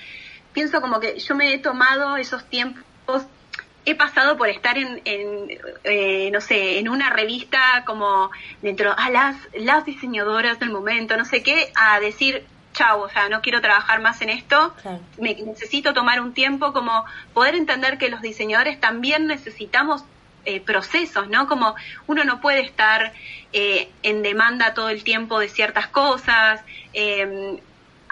pienso 0.52 0.80
como 0.80 1.00
que 1.00 1.18
yo 1.18 1.34
me 1.34 1.54
he 1.54 1.58
tomado 1.58 2.16
esos 2.16 2.44
tiempos 2.44 2.84
he 3.86 3.94
pasado 3.94 4.36
por 4.36 4.48
estar 4.48 4.76
en, 4.76 5.00
en 5.04 5.58
eh, 5.84 6.28
no 6.32 6.40
sé, 6.40 6.80
en 6.80 6.88
una 6.88 7.08
revista 7.08 7.84
como 7.86 8.30
dentro 8.60 8.92
a 8.96 9.10
las, 9.10 9.36
las 9.54 9.86
diseñadoras 9.86 10.58
del 10.58 10.70
momento, 10.70 11.16
no 11.16 11.24
sé 11.24 11.42
qué, 11.44 11.70
a 11.76 12.00
decir, 12.00 12.44
chau, 12.76 13.00
o 13.00 13.08
sea, 13.08 13.28
no 13.28 13.40
quiero 13.40 13.60
trabajar 13.60 14.00
más 14.00 14.20
en 14.20 14.28
esto, 14.28 14.74
me 15.18 15.34
necesito 15.34 15.94
tomar 15.94 16.20
un 16.20 16.34
tiempo 16.34 16.72
como 16.72 17.04
poder 17.32 17.54
entender 17.54 17.96
que 17.96 18.10
los 18.10 18.20
diseñadores 18.20 18.78
también 18.78 19.26
necesitamos 19.26 20.04
eh, 20.44 20.60
procesos, 20.60 21.28
¿no? 21.28 21.48
Como 21.48 21.74
uno 22.06 22.22
no 22.24 22.40
puede 22.40 22.60
estar 22.60 23.12
eh, 23.52 23.88
en 24.02 24.22
demanda 24.22 24.74
todo 24.74 24.90
el 24.90 25.02
tiempo 25.02 25.40
de 25.40 25.48
ciertas 25.48 25.88
cosas, 25.88 26.60
eh, 26.92 27.60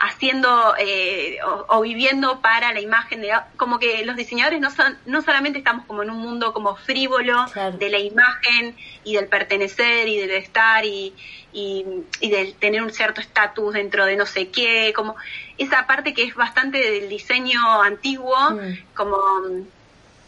haciendo 0.04 0.74
eh, 0.78 1.38
o, 1.68 1.80
viviendo 1.80 2.40
para 2.40 2.72
la 2.72 2.80
imagen 2.80 3.22
de 3.22 3.32
como 3.56 3.78
que 3.78 4.04
los 4.04 4.16
diseñadores 4.16 4.60
no 4.60 4.70
son 4.70 4.98
no 5.06 5.22
solamente 5.22 5.58
estamos 5.58 5.86
como 5.86 6.02
en 6.02 6.10
un 6.10 6.18
mundo 6.18 6.52
como 6.52 6.76
frívolo 6.76 7.46
de 7.78 7.88
la 7.90 7.98
imagen 7.98 8.76
y 9.04 9.14
del 9.14 9.28
pertenecer 9.28 10.06
y 10.08 10.18
del 10.18 10.32
estar 10.32 10.84
y, 10.84 11.14
y, 11.52 11.84
y 12.20 12.30
del 12.30 12.54
tener 12.54 12.82
un 12.82 12.90
cierto 12.90 13.20
estatus 13.20 13.74
dentro 13.74 14.04
de 14.04 14.16
no 14.16 14.26
sé 14.26 14.48
qué 14.48 14.92
como 14.94 15.16
esa 15.56 15.86
parte 15.86 16.12
que 16.12 16.24
es 16.24 16.34
bastante 16.34 16.78
del 16.78 17.08
diseño 17.08 17.82
antiguo 17.82 18.36
mm. 18.50 18.94
como 18.94 19.18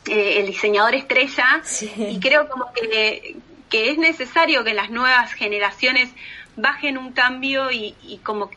eh, 0.07 0.41
el 0.41 0.47
diseñador 0.47 0.95
estrella. 0.95 1.63
Y 1.99 2.21
creo 2.21 2.49
como 2.49 2.73
que 2.73 3.37
que 3.69 3.91
es 3.91 3.99
necesario 3.99 4.63
que 4.63 4.75
las 4.75 4.91
nuevas 4.91 5.33
generaciones 5.33 6.09
bajen 6.57 6.97
un 6.99 7.13
cambio 7.13 7.71
y, 7.73 7.97
y 8.03 8.19
como 8.19 8.49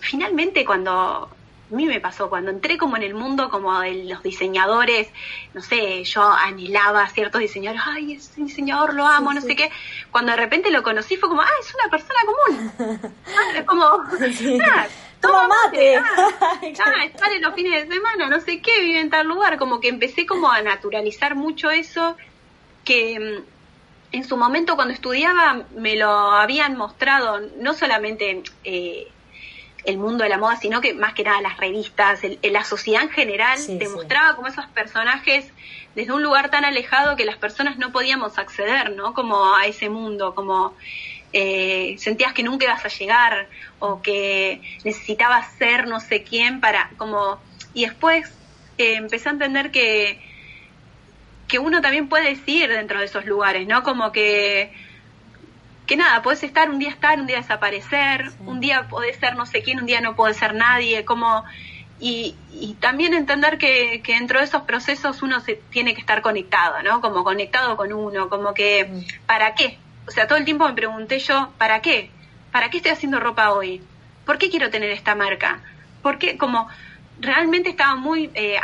finalmente 0.00 0.64
cuando 0.64 1.30
a 1.70 1.76
mí 1.76 1.86
me 1.86 2.00
pasó, 2.00 2.28
cuando 2.28 2.50
entré 2.50 2.76
como 2.78 2.96
en 2.96 3.04
el 3.04 3.14
mundo 3.14 3.48
como 3.48 3.78
de 3.80 4.04
los 4.04 4.22
diseñadores, 4.22 5.08
no 5.54 5.62
sé, 5.62 6.02
yo 6.02 6.22
anhelaba 6.22 7.02
a 7.02 7.08
ciertos 7.08 7.40
diseñadores, 7.40 7.82
ay, 7.86 8.14
ese 8.14 8.42
diseñador 8.42 8.94
lo 8.94 9.06
amo, 9.06 9.32
no 9.32 9.40
sé 9.40 9.54
qué. 9.54 9.70
Cuando 10.10 10.32
de 10.32 10.38
repente 10.38 10.70
lo 10.70 10.82
conocí 10.82 11.16
fue 11.16 11.28
como, 11.28 11.42
ah, 11.42 11.48
es 11.60 11.72
una 11.74 11.88
persona 11.88 12.18
común. 12.26 12.72
Ah, 13.28 13.52
es 13.56 13.64
como, 13.64 13.84
ah, 13.84 14.86
toma 15.20 15.46
mate. 15.46 15.96
Ah, 15.96 16.02
ah 16.62 17.28
los 17.40 17.54
fines 17.54 17.88
de 17.88 17.94
semana, 17.94 18.28
no 18.28 18.40
sé 18.40 18.60
qué, 18.60 18.80
vive 18.80 19.00
en 19.00 19.10
tal 19.10 19.28
lugar. 19.28 19.56
Como 19.56 19.80
que 19.80 19.88
empecé 19.88 20.26
como 20.26 20.50
a 20.50 20.60
naturalizar 20.62 21.36
mucho 21.36 21.70
eso 21.70 22.16
que 22.84 23.20
mm, 23.20 24.16
en 24.16 24.24
su 24.24 24.36
momento 24.36 24.74
cuando 24.74 24.92
estudiaba 24.92 25.62
me 25.76 25.94
lo 25.94 26.10
habían 26.10 26.76
mostrado, 26.76 27.40
no 27.58 27.74
solamente... 27.74 28.42
Eh, 28.64 29.08
el 29.84 29.98
mundo 29.98 30.24
de 30.24 30.30
la 30.30 30.38
moda, 30.38 30.56
sino 30.56 30.80
que 30.80 30.94
más 30.94 31.14
que 31.14 31.24
nada 31.24 31.40
las 31.40 31.56
revistas, 31.56 32.20
la 32.42 32.64
sociedad 32.64 33.02
en 33.02 33.10
general, 33.10 33.58
demostraba 33.78 34.36
como 34.36 34.48
esos 34.48 34.66
personajes 34.66 35.52
desde 35.94 36.12
un 36.12 36.22
lugar 36.22 36.50
tan 36.50 36.64
alejado 36.64 37.16
que 37.16 37.24
las 37.24 37.36
personas 37.36 37.78
no 37.78 37.92
podíamos 37.92 38.38
acceder, 38.38 38.92
¿no? 38.92 39.14
Como 39.14 39.54
a 39.54 39.66
ese 39.66 39.88
mundo, 39.88 40.34
como 40.34 40.74
eh, 41.32 41.96
sentías 41.98 42.32
que 42.32 42.42
nunca 42.42 42.66
ibas 42.66 42.84
a 42.84 42.88
llegar 42.88 43.48
o 43.78 44.02
que 44.02 44.60
necesitabas 44.84 45.52
ser 45.56 45.86
no 45.86 46.00
sé 46.00 46.22
quién 46.22 46.60
para, 46.60 46.90
como, 46.96 47.40
y 47.74 47.86
después 47.86 48.30
eh, 48.78 48.94
empecé 48.94 49.28
a 49.28 49.32
entender 49.32 49.70
que, 49.70 50.20
que 51.48 51.58
uno 51.58 51.80
también 51.80 52.08
puede 52.08 52.30
decir 52.30 52.68
dentro 52.68 52.98
de 52.98 53.06
esos 53.06 53.24
lugares, 53.26 53.66
¿no? 53.66 53.82
Como 53.82 54.12
que 54.12 54.72
que 55.90 55.96
nada, 55.96 56.22
puedes 56.22 56.44
estar, 56.44 56.70
un 56.70 56.78
día 56.78 56.88
estar, 56.88 57.18
un 57.18 57.26
día 57.26 57.38
desaparecer, 57.38 58.30
un 58.46 58.60
día 58.60 58.86
podés 58.88 59.16
ser 59.16 59.34
no 59.34 59.44
sé 59.44 59.60
quién, 59.60 59.80
un 59.80 59.86
día 59.86 60.00
no 60.00 60.14
puede 60.14 60.34
ser 60.34 60.54
nadie, 60.54 61.04
como... 61.04 61.44
Y, 61.98 62.36
y 62.52 62.74
también 62.74 63.12
entender 63.12 63.58
que, 63.58 64.00
que, 64.00 64.14
dentro 64.14 64.38
de 64.38 64.44
esos 64.44 64.62
procesos 64.62 65.20
uno 65.20 65.40
se 65.40 65.56
tiene 65.56 65.92
que 65.94 66.00
estar 66.00 66.22
conectado, 66.22 66.80
¿no? 66.84 67.00
Como 67.00 67.24
conectado 67.24 67.76
con 67.76 67.92
uno, 67.92 68.28
como 68.28 68.54
que, 68.54 68.84
mm. 68.84 69.26
¿para 69.26 69.56
qué? 69.56 69.78
O 70.06 70.12
sea, 70.12 70.28
todo 70.28 70.38
el 70.38 70.44
tiempo 70.44 70.64
me 70.68 70.74
pregunté 70.74 71.18
yo, 71.18 71.50
¿para 71.58 71.82
qué? 71.82 72.12
¿Para 72.52 72.70
qué 72.70 72.76
estoy 72.76 72.92
haciendo 72.92 73.18
ropa 73.18 73.50
hoy? 73.50 73.82
¿Por 74.24 74.38
qué 74.38 74.48
quiero 74.48 74.70
tener 74.70 74.90
esta 74.90 75.16
marca? 75.16 75.60
Porque 76.02 76.38
como 76.38 76.68
realmente 77.18 77.68
estaba 77.68 77.96
muy 77.96 78.30
eh, 78.34 78.60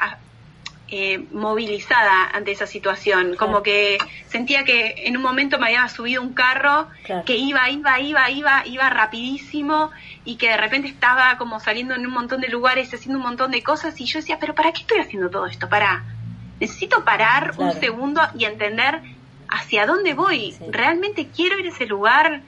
eh, 0.88 1.18
movilizada 1.32 2.30
ante 2.32 2.52
esa 2.52 2.66
situación, 2.68 3.34
como 3.34 3.62
que 3.64 3.98
sentía 4.28 4.64
que 4.64 4.94
en 5.06 5.16
un 5.16 5.22
momento 5.22 5.58
me 5.58 5.66
había 5.66 5.88
subido 5.88 6.22
un 6.22 6.32
carro 6.32 6.86
que 7.24 7.36
iba, 7.36 7.68
iba, 7.70 7.98
iba, 7.98 8.30
iba, 8.30 8.62
iba 8.64 8.88
rapidísimo 8.88 9.90
y 10.24 10.36
que 10.36 10.50
de 10.50 10.56
repente 10.56 10.86
estaba 10.86 11.38
como 11.38 11.58
saliendo 11.58 11.94
en 11.94 12.06
un 12.06 12.12
montón 12.12 12.40
de 12.40 12.48
lugares, 12.48 12.94
haciendo 12.94 13.18
un 13.18 13.24
montón 13.24 13.50
de 13.50 13.64
cosas 13.64 14.00
y 14.00 14.04
yo 14.04 14.20
decía, 14.20 14.38
pero 14.38 14.54
¿para 14.54 14.70
qué 14.72 14.82
estoy 14.82 15.00
haciendo 15.00 15.28
todo 15.28 15.46
esto? 15.46 15.68
Para, 15.68 16.04
necesito 16.60 17.04
parar 17.04 17.54
un 17.58 17.72
segundo 17.72 18.20
y 18.38 18.44
entender 18.44 19.00
hacia 19.48 19.86
dónde 19.86 20.14
voy. 20.14 20.54
¿Realmente 20.70 21.30
quiero 21.34 21.58
ir 21.58 21.66
a 21.66 21.70
ese 21.70 21.86
lugar? 21.86 22.42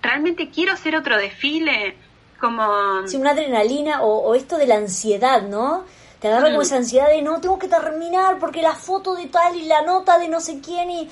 ¿Realmente 0.00 0.50
quiero 0.50 0.74
hacer 0.74 0.94
otro 0.94 1.16
desfile? 1.16 1.96
Como... 2.38 3.06
Sí, 3.08 3.16
una 3.16 3.30
adrenalina 3.30 4.02
o, 4.02 4.28
o 4.28 4.34
esto 4.36 4.58
de 4.58 4.68
la 4.68 4.76
ansiedad, 4.76 5.42
¿no? 5.42 5.84
Te 6.20 6.28
agarra 6.28 6.48
como 6.48 6.58
mm. 6.58 6.62
esa 6.62 6.76
ansiedad 6.76 7.08
de 7.08 7.22
no, 7.22 7.40
tengo 7.40 7.58
que 7.58 7.68
terminar 7.68 8.38
porque 8.38 8.62
la 8.62 8.74
foto 8.74 9.14
de 9.14 9.26
tal 9.26 9.56
y 9.56 9.62
la 9.62 9.82
nota 9.82 10.18
de 10.18 10.28
no 10.28 10.40
sé 10.40 10.60
quién 10.60 10.90
y... 10.90 11.10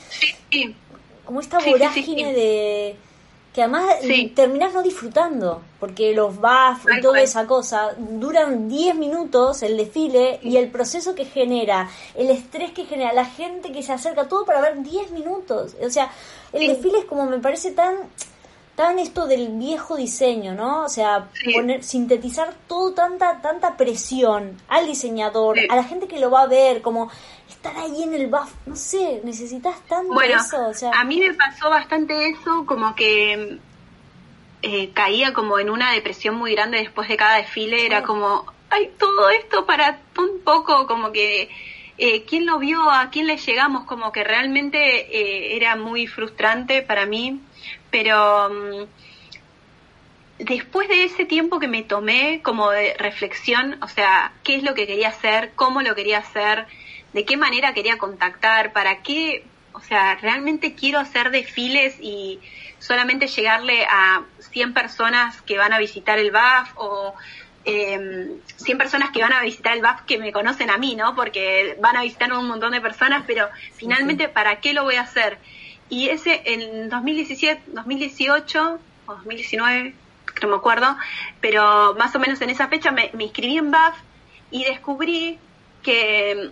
Sí. 0.50 0.76
Como 1.24 1.40
esta 1.40 1.58
vorágine 1.58 2.32
de... 2.32 2.96
Que 3.52 3.62
además 3.62 3.96
terminás 4.36 4.72
no 4.72 4.82
disfrutando, 4.82 5.62
porque 5.80 6.14
los 6.14 6.36
buffs 6.36 6.86
y 6.96 7.00
toda 7.00 7.20
esa 7.20 7.44
cosa 7.46 7.92
duran 7.98 8.68
10 8.68 8.94
minutos 8.94 9.62
el 9.62 9.76
desfile 9.76 10.38
y 10.42 10.58
el 10.58 10.70
proceso 10.70 11.14
que 11.16 11.24
genera, 11.24 11.90
el 12.14 12.30
estrés 12.30 12.70
que 12.70 12.84
genera, 12.84 13.12
la 13.12 13.24
gente 13.24 13.72
que 13.72 13.82
se 13.82 13.92
acerca, 13.92 14.28
todo 14.28 14.44
para 14.44 14.60
ver 14.60 14.80
10 14.82 15.10
minutos. 15.10 15.74
O 15.84 15.90
sea, 15.90 16.12
el 16.52 16.68
desfile 16.68 17.00
es 17.00 17.04
como 17.06 17.24
me 17.24 17.38
parece 17.38 17.72
tan 17.72 17.96
tan 18.78 19.00
esto 19.00 19.26
del 19.26 19.48
viejo 19.58 19.96
diseño, 19.96 20.54
¿no? 20.54 20.84
O 20.84 20.88
sea, 20.88 21.30
poner, 21.52 21.82
sintetizar 21.82 22.54
todo 22.68 22.94
tanta 22.94 23.42
tanta 23.42 23.76
presión 23.76 24.56
al 24.68 24.86
diseñador, 24.86 25.58
a 25.68 25.74
la 25.74 25.82
gente 25.82 26.06
que 26.06 26.20
lo 26.20 26.30
va 26.30 26.42
a 26.42 26.46
ver, 26.46 26.80
como 26.80 27.10
estar 27.50 27.76
ahí 27.76 28.04
en 28.04 28.14
el 28.14 28.28
buff, 28.28 28.52
no 28.66 28.76
sé, 28.76 29.20
necesitas 29.24 29.80
tanto 29.88 30.14
bueno, 30.14 30.40
eso, 30.40 30.92
a 30.94 31.02
mí 31.02 31.18
me 31.18 31.34
pasó 31.34 31.68
bastante 31.68 32.28
eso, 32.28 32.66
como 32.66 32.94
que 32.94 33.58
eh, 34.62 34.90
caía 34.90 35.32
como 35.32 35.58
en 35.58 35.70
una 35.70 35.90
depresión 35.90 36.36
muy 36.36 36.52
grande 36.52 36.78
después 36.78 37.08
de 37.08 37.16
cada 37.16 37.38
desfile, 37.38 37.84
era 37.84 38.04
como, 38.04 38.46
ay, 38.70 38.92
todo 38.96 39.28
esto 39.30 39.66
para 39.66 39.98
un 40.18 40.38
poco, 40.44 40.86
como 40.86 41.10
que, 41.10 41.50
eh, 41.98 42.24
¿quién 42.26 42.46
lo 42.46 42.60
vio? 42.60 42.88
¿A 42.88 43.10
quién 43.10 43.26
le 43.26 43.38
llegamos? 43.38 43.86
Como 43.86 44.12
que 44.12 44.22
realmente 44.22 44.78
eh, 44.78 45.56
era 45.56 45.74
muy 45.74 46.06
frustrante 46.06 46.82
para 46.82 47.06
mí, 47.06 47.40
pero 47.90 48.50
mm, 48.50 48.84
después 50.38 50.88
de 50.88 51.04
ese 51.04 51.24
tiempo 51.24 51.58
que 51.58 51.68
me 51.68 51.82
tomé 51.82 52.40
como 52.42 52.70
de 52.70 52.94
reflexión, 52.94 53.76
o 53.82 53.88
sea, 53.88 54.32
qué 54.44 54.56
es 54.56 54.62
lo 54.62 54.74
que 54.74 54.86
quería 54.86 55.08
hacer, 55.08 55.52
cómo 55.56 55.82
lo 55.82 55.94
quería 55.94 56.18
hacer, 56.18 56.66
de 57.12 57.24
qué 57.24 57.36
manera 57.36 57.74
quería 57.74 57.98
contactar, 57.98 58.72
para 58.72 59.02
qué, 59.02 59.44
o 59.72 59.80
sea, 59.80 60.16
realmente 60.16 60.74
quiero 60.74 60.98
hacer 60.98 61.30
desfiles 61.30 61.96
y 62.00 62.40
solamente 62.78 63.26
llegarle 63.26 63.84
a 63.84 64.22
100 64.38 64.74
personas 64.74 65.42
que 65.42 65.58
van 65.58 65.72
a 65.72 65.78
visitar 65.78 66.18
el 66.18 66.30
BAF 66.30 66.70
o 66.76 67.14
eh, 67.64 68.38
100 68.56 68.78
personas 68.78 69.10
que 69.10 69.20
van 69.20 69.32
a 69.32 69.42
visitar 69.42 69.74
el 69.74 69.82
BAF 69.82 70.02
que 70.02 70.18
me 70.18 70.32
conocen 70.32 70.70
a 70.70 70.78
mí, 70.78 70.94
¿no? 70.94 71.14
Porque 71.14 71.76
van 71.80 71.96
a 71.96 72.02
visitar 72.02 72.32
un 72.32 72.46
montón 72.46 72.72
de 72.72 72.80
personas, 72.80 73.24
pero 73.26 73.48
finalmente, 73.74 74.28
¿para 74.28 74.60
qué 74.60 74.72
lo 74.72 74.84
voy 74.84 74.94
a 74.94 75.02
hacer? 75.02 75.38
Y 75.88 76.08
ese 76.08 76.42
en 76.44 76.88
2017, 76.88 77.62
2018 77.68 78.78
o 79.06 79.14
2019, 79.14 79.94
no 80.42 80.48
me 80.48 80.56
acuerdo, 80.56 80.96
pero 81.40 81.94
más 81.98 82.14
o 82.14 82.18
menos 82.18 82.40
en 82.40 82.50
esa 82.50 82.68
fecha 82.68 82.90
me, 82.90 83.10
me 83.14 83.24
inscribí 83.24 83.58
en 83.58 83.70
BAF 83.70 83.96
y 84.50 84.64
descubrí 84.64 85.38
que, 85.82 86.50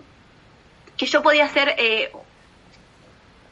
que 0.97 1.07
yo 1.07 1.23
podía 1.23 1.45
hacer 1.45 1.75
eh, 1.79 2.11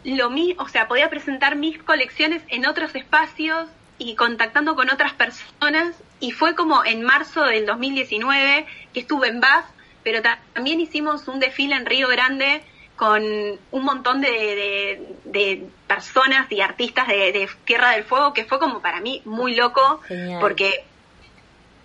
lo 0.05 0.31
mismo, 0.31 0.63
o 0.63 0.69
sea, 0.69 0.89
podía 0.89 1.09
presentar 1.09 1.57
mis 1.57 1.83
colecciones 1.83 2.43
en 2.49 2.67
otros 2.67 2.95
espacios 2.95 3.69
y 3.99 4.15
contactando 4.17 4.75
con 4.75 4.91
otras 4.91 5.13
personas. 5.15 5.95
Y 6.21 6.33
fue 6.33 6.55
como 6.55 6.85
en 6.85 7.03
marzo 7.03 7.45
del 7.45 7.67
2019 7.67 8.67
que 8.93 9.01
estuve 9.01 9.29
en 9.29 9.41
BAF, 9.41 9.65
pero 10.03 10.21
también 10.55 10.81
hicimos 10.81 11.27
un 11.29 11.41
desfile 11.41 11.75
en 11.75 11.87
Río 11.87 12.09
Grande 12.09 12.63
con 12.97 13.23
un 13.23 13.85
montón 13.85 14.21
de, 14.21 15.07
de, 15.25 15.67
personas 15.87 16.51
y 16.51 16.61
artistas 16.61 17.09
de, 17.09 17.49
Tierra 17.65 17.91
del 17.91 18.05
Fuego 18.05 18.33
que 18.33 18.45
fue 18.45 18.59
como 18.59 18.81
para 18.81 19.01
mí 19.01 19.21
muy 19.25 19.55
loco 19.55 20.01
porque 20.41 20.85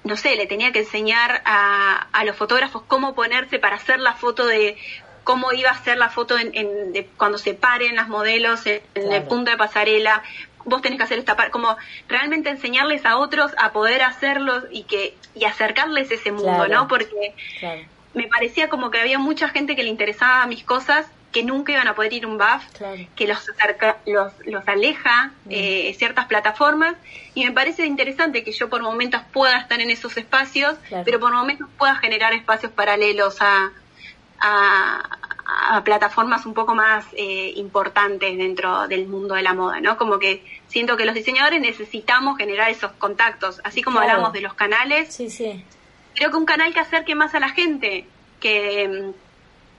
no 0.04 0.16
sé, 0.16 0.36
le 0.36 0.48
tenía 0.48 0.72
que 0.72 0.80
enseñar 0.80 1.42
a, 1.46 2.08
a 2.12 2.24
los 2.24 2.36
fotógrafos 2.36 2.84
cómo 2.88 3.14
ponerse 3.14 3.60
para 3.60 3.76
hacer 3.76 4.00
la 4.00 4.14
foto 4.14 4.46
de 4.46 4.78
cómo 5.30 5.54
iba 5.54 5.70
a 5.70 5.84
ser 5.84 5.98
la 5.98 6.10
foto 6.10 6.40
en, 6.40 6.92
de, 6.92 7.08
cuando 7.18 7.38
se 7.38 7.54
paren 7.54 7.96
las 7.96 8.08
modelos 8.08 8.66
en, 8.66 8.82
el 8.96 9.24
punto 9.24 9.52
de 9.52 9.58
pasarela, 9.58 10.24
vos 10.66 10.82
tenés 10.82 10.98
que 10.98 11.04
hacer 11.04 11.20
esta 11.20 11.36
parte, 11.36 11.52
como 11.52 11.78
realmente 12.08 12.50
enseñarles 12.50 13.06
a 13.06 13.18
otros 13.18 13.52
a 13.60 13.72
poder 13.72 14.02
hacerlo 14.02 14.64
y 14.72 14.86
que 14.86 15.16
y 15.36 15.46
acercarles 15.46 16.10
ese 16.10 16.32
mundo, 16.32 16.68
¿no? 16.68 16.88
Porque 16.88 17.36
me 18.14 18.28
parecía 18.28 18.70
como 18.70 18.92
que 18.92 19.00
había 19.00 19.20
mucha 19.20 19.50
gente 19.50 19.76
que 19.76 19.84
le 19.84 19.90
interesaba 19.90 20.46
mis 20.48 20.64
cosas 20.64 21.08
que 21.32 21.44
nunca 21.44 21.72
iban 21.72 21.88
a 21.88 21.96
poder 21.96 22.14
ir 22.14 22.24
a 22.26 22.28
un 22.28 22.38
BAF, 22.38 22.64
que 23.16 23.28
los, 23.28 23.38
acerca, 23.50 23.98
los, 24.06 24.34
los 24.46 24.68
aleja 24.68 25.32
eh, 25.50 25.94
ciertas 25.98 26.26
plataformas 26.26 26.96
y 27.36 27.46
me 27.46 27.52
parece 27.52 27.86
interesante 27.86 28.44
que 28.44 28.52
yo 28.52 28.70
por 28.70 28.82
momentos 28.82 29.22
pueda 29.32 29.60
estar 29.60 29.80
en 29.80 29.92
esos 29.92 30.18
espacios, 30.18 30.76
pero 31.06 31.20
por 31.20 31.32
momentos 31.32 31.68
pueda 31.78 31.96
generar 31.98 32.34
espacios 32.34 32.72
paralelos 32.72 33.38
a, 33.42 33.72
a, 34.40 35.82
plataformas 35.84 36.46
un 36.46 36.54
poco 36.54 36.74
más 36.76 37.06
eh, 37.14 37.54
importantes 37.56 38.38
dentro 38.38 38.88
del 38.88 39.08
mundo 39.08 39.36
de 39.36 39.44
la 39.44 39.54
moda, 39.54 39.80
¿no? 39.82 39.98
Como 39.98 40.20
que 40.20 40.44
siento 40.68 40.98
que 40.98 41.06
los 41.06 41.16
diseñadores 41.16 41.62
necesitamos 41.62 42.38
generar 42.38 42.70
esos 42.70 42.92
contactos, 42.94 43.62
así 43.64 43.82
como 43.82 44.00
hablamos 44.00 44.34
de 44.34 44.42
los 44.42 44.54
canales. 44.56 45.14
Sí, 45.14 45.30
sí. 45.30 45.64
Creo 46.20 46.32
que 46.32 46.38
un 46.38 46.46
canal 46.46 46.74
que 46.74 46.82
acerque 46.82 47.16
más 47.16 47.34
a 47.34 47.40
la 47.40 47.48
gente, 47.48 48.06
que, 48.42 49.14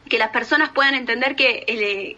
que 0.09 0.17
las 0.17 0.31
personas 0.31 0.71
puedan 0.71 0.95
entender 0.95 1.37
que 1.37 1.65
el, 1.69 2.17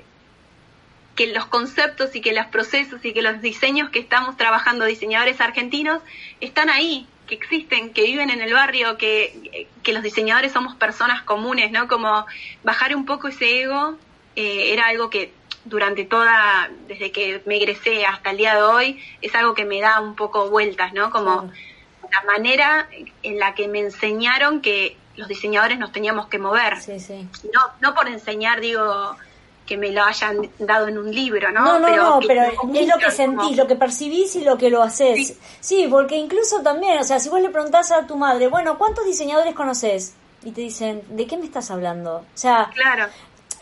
que 1.17 1.35
los 1.35 1.47
conceptos 1.47 2.15
y 2.15 2.21
que 2.21 2.33
los 2.33 2.47
procesos 2.47 3.05
y 3.05 3.15
que 3.15 3.21
los 3.21 3.43
diseños 3.43 3.91
que 3.91 3.99
estamos 3.99 4.37
trabajando 4.37 4.85
diseñadores 4.85 5.41
argentinos 5.41 6.03
están 6.41 6.71
ahí, 6.71 7.09
que 7.27 7.35
existen, 7.35 7.93
que 7.93 8.05
viven 8.05 8.31
en 8.31 8.41
el 8.41 8.55
barrio, 8.55 8.97
que, 8.97 9.67
que 9.83 9.93
los 9.93 10.05
diseñadores 10.05 10.53
somos 10.53 10.77
personas 10.77 11.23
comunes, 11.23 11.73
¿no? 11.73 11.89
Como 11.89 12.25
bajar 12.63 12.95
un 12.95 13.05
poco 13.07 13.27
ese 13.27 13.63
ego 13.63 13.99
eh, 14.37 14.73
era 14.73 14.87
algo 14.87 15.11
que 15.11 15.33
durante 15.65 16.05
toda, 16.05 16.71
desde 16.87 17.11
que 17.11 17.43
me 17.45 17.57
egresé 17.57 18.07
hasta 18.07 18.31
el 18.31 18.37
día 18.37 18.55
de 18.55 18.63
hoy, 18.63 19.03
es 19.21 19.35
algo 19.35 19.55
que 19.55 19.65
me 19.65 19.81
da 19.81 20.01
un 20.01 20.15
poco 20.15 20.49
vueltas, 20.49 20.93
¿no? 20.93 21.11
Como 21.11 21.51
la 22.13 22.23
manera 22.25 22.89
en 23.23 23.39
la 23.39 23.55
que 23.55 23.69
me 23.69 23.81
enseñaron 23.81 24.61
que 24.61 24.97
los 25.17 25.29
diseñadores 25.29 25.79
nos 25.79 25.93
teníamos 25.93 26.29
que 26.29 26.39
mover. 26.39 26.81
Sí, 26.81 27.01
sí. 27.01 27.29
No, 27.53 27.61
no 27.81 27.95
por 27.95 28.09
enseñar, 28.09 28.61
digo, 28.61 29.17
que 29.67 29.77
me 29.77 29.91
lo 29.91 30.05
hayan 30.05 30.51
dado 30.59 30.89
en 30.89 30.99
un 30.99 31.15
libro, 31.15 31.51
¿no? 31.53 31.65
No, 31.65 31.79
no, 31.79 31.87
pero 31.87 32.03
no, 32.03 32.21
pero 32.27 32.43
es 32.75 32.89
lo 32.89 32.99
que 32.99 33.11
sentís, 33.11 33.57
lo 33.57 33.67
que 33.67 33.77
percibís 33.77 34.37
y 34.37 34.45
lo 34.45 34.57
que 34.59 34.71
lo 34.71 34.83
haces. 34.83 35.39
Sí. 35.61 35.87
porque 35.91 36.17
incluso 36.17 36.63
también, 36.63 36.99
o 36.99 37.05
sea, 37.05 37.19
si 37.19 37.29
vos 37.29 37.41
le 37.41 37.51
preguntás 37.51 37.91
a 37.93 38.07
tu 38.07 38.17
madre, 38.17 38.49
bueno, 38.49 38.79
¿cuántos 38.79 39.05
diseñadores 39.05 39.55
conoces? 39.55 40.15
Y 40.45 40.51
te 40.51 40.63
dicen, 40.63 41.03
¿de 41.11 41.27
qué 41.27 41.37
me 41.37 41.45
estás 41.45 41.71
hablando? 41.71 42.17
O 42.17 42.25
sea, 42.35 42.71
claro. 42.75 43.07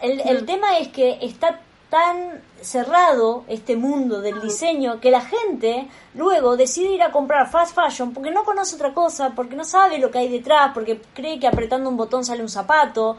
el, 0.00 0.20
el 0.20 0.42
mm. 0.42 0.46
tema 0.46 0.78
es 0.78 0.88
que 0.88 1.18
está 1.20 1.60
tan 1.90 2.40
cerrado 2.62 3.44
este 3.48 3.76
mundo 3.76 4.20
del 4.20 4.40
diseño 4.40 5.00
que 5.00 5.10
la 5.10 5.20
gente 5.20 5.88
luego 6.14 6.56
decide 6.56 6.94
ir 6.94 7.02
a 7.02 7.12
comprar 7.12 7.50
fast 7.50 7.74
fashion 7.74 8.12
porque 8.12 8.30
no 8.30 8.44
conoce 8.44 8.76
otra 8.76 8.92
cosa, 8.94 9.32
porque 9.34 9.56
no 9.56 9.64
sabe 9.64 9.98
lo 9.98 10.10
que 10.10 10.18
hay 10.18 10.28
detrás, 10.28 10.72
porque 10.74 11.00
cree 11.14 11.38
que 11.38 11.46
apretando 11.46 11.88
un 11.88 11.96
botón 11.96 12.24
sale 12.24 12.42
un 12.42 12.48
zapato. 12.48 13.16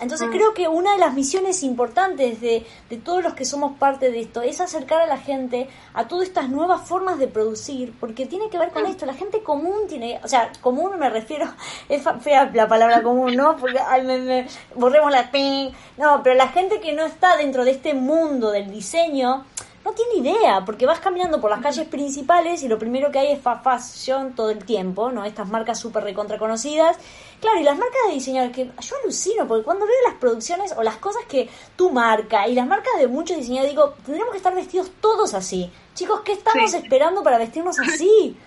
Entonces 0.00 0.28
mm. 0.28 0.30
creo 0.30 0.54
que 0.54 0.68
una 0.68 0.92
de 0.92 0.98
las 0.98 1.14
misiones 1.14 1.62
importantes 1.62 2.40
de, 2.40 2.66
de, 2.88 2.96
todos 2.96 3.22
los 3.22 3.34
que 3.34 3.44
somos 3.44 3.76
parte 3.78 4.10
de 4.10 4.20
esto 4.20 4.42
es 4.42 4.60
acercar 4.60 5.02
a 5.02 5.06
la 5.06 5.18
gente 5.18 5.68
a 5.94 6.08
todas 6.08 6.28
estas 6.28 6.48
nuevas 6.48 6.82
formas 6.88 7.18
de 7.18 7.28
producir, 7.28 7.94
porque 7.98 8.26
tiene 8.26 8.48
que 8.50 8.58
ver 8.58 8.70
con 8.70 8.84
mm. 8.84 8.86
esto. 8.86 9.06
La 9.06 9.14
gente 9.14 9.42
común 9.42 9.86
tiene, 9.88 10.20
o 10.22 10.28
sea, 10.28 10.50
común 10.60 10.98
me 10.98 11.10
refiero, 11.10 11.46
es 11.88 12.02
fea 12.20 12.50
la 12.52 12.68
palabra 12.68 13.02
común, 13.02 13.34
¿no? 13.36 13.56
Porque 13.56 13.78
ay, 13.78 14.02
me, 14.02 14.46
borremos 14.74 15.10
la 15.10 15.30
ping. 15.30 15.70
No, 15.96 16.22
pero 16.22 16.34
la 16.36 16.48
gente 16.48 16.80
que 16.80 16.92
no 16.92 17.04
está 17.04 17.36
dentro 17.36 17.64
de 17.64 17.72
este 17.72 17.94
mundo 17.94 18.50
del 18.50 18.70
diseño, 18.70 19.44
no 19.88 19.94
tiene 19.94 20.28
idea, 20.28 20.64
porque 20.64 20.86
vas 20.86 21.00
caminando 21.00 21.40
por 21.40 21.50
las 21.50 21.60
calles 21.60 21.86
principales 21.86 22.62
y 22.62 22.68
lo 22.68 22.78
primero 22.78 23.10
que 23.10 23.18
hay 23.18 23.32
es 23.32 23.40
fast 23.40 23.64
fashion 23.64 24.34
todo 24.34 24.50
el 24.50 24.64
tiempo, 24.64 25.10
¿no? 25.10 25.24
Estas 25.24 25.48
marcas 25.48 25.80
súper 25.80 26.04
recontra 26.04 26.38
conocidas. 26.38 26.98
Claro, 27.40 27.60
y 27.60 27.62
las 27.62 27.78
marcas 27.78 28.00
de 28.08 28.14
diseñadores, 28.14 28.54
que 28.54 28.66
yo 28.66 28.96
alucino, 29.02 29.46
porque 29.46 29.64
cuando 29.64 29.86
veo 29.86 29.96
las 30.06 30.14
producciones 30.14 30.74
o 30.76 30.82
las 30.82 30.96
cosas 30.96 31.24
que 31.26 31.48
tu 31.76 31.90
marca 31.90 32.48
y 32.48 32.54
las 32.54 32.66
marcas 32.66 32.92
de 32.98 33.06
muchos 33.06 33.36
diseñadores, 33.38 33.70
digo, 33.70 33.94
tendríamos 34.04 34.32
que 34.32 34.38
estar 34.38 34.54
vestidos 34.54 34.90
todos 35.00 35.32
así. 35.34 35.70
Chicos, 35.94 36.20
¿qué 36.24 36.32
estamos 36.32 36.74
esperando 36.74 37.22
para 37.22 37.38
vestirnos 37.38 37.78
así? 37.78 38.36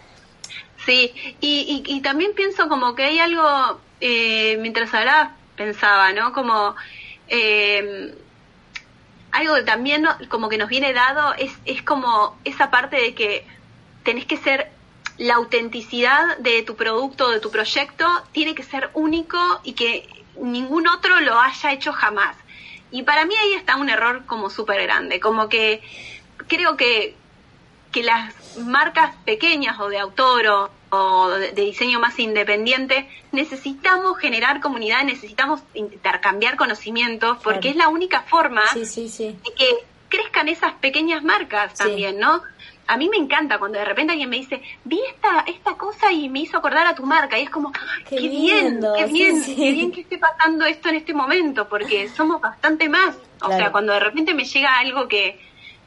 Sí, 0.84 1.14
y, 1.40 1.84
y, 1.86 2.02
también 2.02 2.34
pienso 2.34 2.68
como 2.68 2.96
que 2.96 3.04
hay 3.04 3.20
algo, 3.20 3.80
eh, 4.00 4.58
mientras 4.60 4.92
hablaba, 4.92 5.36
pensaba, 5.56 6.12
¿no? 6.12 6.34
Como... 6.34 6.76
Eh, 7.28 8.16
algo 9.32 9.56
que 9.56 9.64
también 9.64 10.06
como 10.30 10.50
que 10.50 10.58
nos 10.58 10.70
viene 10.70 10.94
dado 10.94 11.34
es, 11.36 11.52
es 11.66 11.82
como 11.82 12.38
esa 12.44 12.70
parte 12.70 12.98
de 12.98 13.14
que 13.14 13.46
tenés 14.04 14.26
que 14.26 14.38
ser 14.38 14.72
la 15.18 15.36
autenticidad 15.36 16.38
de 16.40 16.64
tu 16.64 16.76
producto, 16.76 17.30
de 17.30 17.40
tu 17.40 17.52
proyecto, 17.52 18.06
tiene 18.32 18.56
que 18.56 18.64
ser 18.64 18.90
único 18.94 19.38
y 19.64 19.74
que 19.74 20.08
ningún 20.36 20.88
otro 20.88 21.20
lo 21.20 21.40
haya 21.40 21.72
hecho 21.72 21.94
jamás. 21.94 22.36
Y 22.92 23.04
para 23.04 23.26
mí 23.26 23.36
ahí 23.36 23.54
está 23.54 23.78
un 23.78 23.90
error 23.90 24.26
como 24.26 24.50
súper 24.50 24.82
grande, 24.82 25.20
como 25.20 25.48
que 25.48 25.82
creo 26.48 26.76
que, 26.76 27.16
que 27.92 28.04
las 28.04 28.58
marcas 28.58 29.16
pequeñas 29.24 29.80
o 29.80 29.88
de 29.90 30.00
autor 30.00 30.48
o, 30.48 30.70
o 30.92 31.30
de, 31.30 31.52
diseño 31.54 32.00
más 32.00 32.20
independiente, 32.20 33.08
necesitamos 33.32 34.18
generar 34.20 34.60
comunidad, 34.60 35.04
necesitamos 35.04 35.62
intercambiar 35.74 36.58
conocimientos, 36.58 37.38
porque 37.44 37.70
es 37.70 37.76
la 37.78 37.88
única 37.88 38.22
forma 38.24 38.62
de 38.74 39.54
que 39.56 39.86
crezcan 40.10 40.50
esas 40.50 40.74
pequeñas 40.74 41.24
marcas 41.24 41.74
también, 41.74 42.20
¿no? 42.20 42.42
A 42.88 42.98
mí 42.98 43.08
me 43.08 43.16
encanta 43.16 43.58
cuando 43.58 43.80
de 43.80 43.86
repente 43.86 44.12
alguien 44.12 44.30
me 44.30 44.36
dice, 44.36 44.62
vi 44.84 45.00
esta, 45.08 45.46
esta 45.48 45.76
cosa 45.76 46.12
y 46.12 46.28
me 46.28 46.40
hizo 46.40 46.58
acordar 46.58 46.86
a 46.86 46.94
tu 46.94 47.06
marca, 47.06 47.40
y 47.40 47.44
es 47.44 47.50
como, 47.50 47.72
qué, 48.10 48.20
bien, 48.20 48.82
qué 48.98 49.06
bien, 49.06 49.44
qué 49.46 49.72
bien 49.72 49.92
que 49.94 50.02
esté 50.02 50.18
pasando 50.18 50.66
esto 50.66 50.90
en 50.90 50.96
este 50.96 51.14
momento, 51.14 51.70
porque 51.70 52.10
somos 52.16 52.42
bastante 52.42 52.90
más. 52.90 53.16
O 53.42 53.48
sea, 53.48 53.72
cuando 53.72 53.94
de 53.94 54.02
repente 54.02 54.34
me 54.34 54.44
llega 54.44 54.78
algo 54.78 55.08
que, 55.08 55.40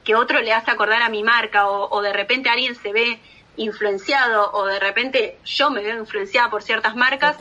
que 0.03 0.15
otro 0.15 0.41
le 0.41 0.55
hace 0.55 0.71
acordar 0.71 1.03
a 1.03 1.11
mi 1.11 1.23
marca, 1.23 1.69
o, 1.69 1.95
o 1.95 2.01
de 2.01 2.15
repente 2.15 2.49
alguien 2.49 2.75
se 2.75 2.91
ve 2.91 3.21
influenciado 3.57 4.53
o 4.53 4.67
de 4.67 4.81
repente 4.81 5.39
yo 5.45 5.71
me 5.71 5.83
veo 5.83 5.99
influenciada 5.99 6.51
por 6.51 6.63
ciertas 6.63 6.97
marcas, 6.97 7.37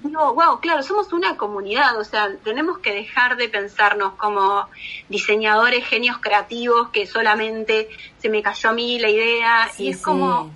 digo, 0.00 0.34
wow, 0.34 0.60
claro, 0.60 0.82
somos 0.82 1.12
una 1.12 1.36
comunidad, 1.36 1.98
o 1.98 2.04
sea, 2.04 2.30
tenemos 2.44 2.78
que 2.78 2.92
dejar 2.92 3.36
de 3.36 3.48
pensarnos 3.48 4.14
como 4.14 4.68
diseñadores, 5.08 5.86
genios 5.86 6.18
creativos, 6.18 6.90
que 6.90 7.06
solamente 7.06 7.88
se 8.18 8.28
me 8.28 8.42
cayó 8.42 8.70
a 8.70 8.72
mí 8.72 8.98
la 8.98 9.10
idea, 9.10 9.70
y 9.78 9.90
es 9.90 10.00
como 10.00 10.52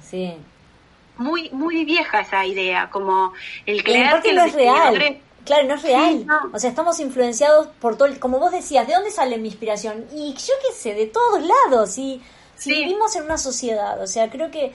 muy 1.19 1.51
muy 1.51 1.85
vieja 1.85 2.21
esa 2.21 2.45
idea, 2.47 2.89
como 2.91 3.33
el 3.67 3.83
creer 3.83 4.23
que 4.23 4.33
no 4.33 4.45
es 4.45 4.53
real. 4.53 5.21
Claro, 5.45 5.67
no 5.67 5.75
es 5.75 5.83
real. 5.83 6.25
O 6.53 6.59
sea, 6.61 6.71
estamos 6.71 7.01
influenciados 7.01 7.67
por 7.81 7.97
todo, 7.97 8.07
el, 8.07 8.21
como 8.21 8.39
vos 8.39 8.53
decías, 8.53 8.87
¿de 8.87 8.95
dónde 8.95 9.11
sale 9.11 9.39
mi 9.39 9.49
inspiración? 9.49 10.07
Y 10.15 10.35
yo 10.35 10.55
qué 10.63 10.73
sé, 10.73 10.95
de 10.95 11.07
todos 11.07 11.43
lados. 11.43 11.99
Y 11.99 12.23
si 12.63 12.73
vivimos 12.73 13.17
en 13.17 13.25
una 13.25 13.39
sociedad, 13.39 14.01
o 14.01 14.07
sea, 14.07 14.31
creo 14.31 14.51
que 14.51 14.73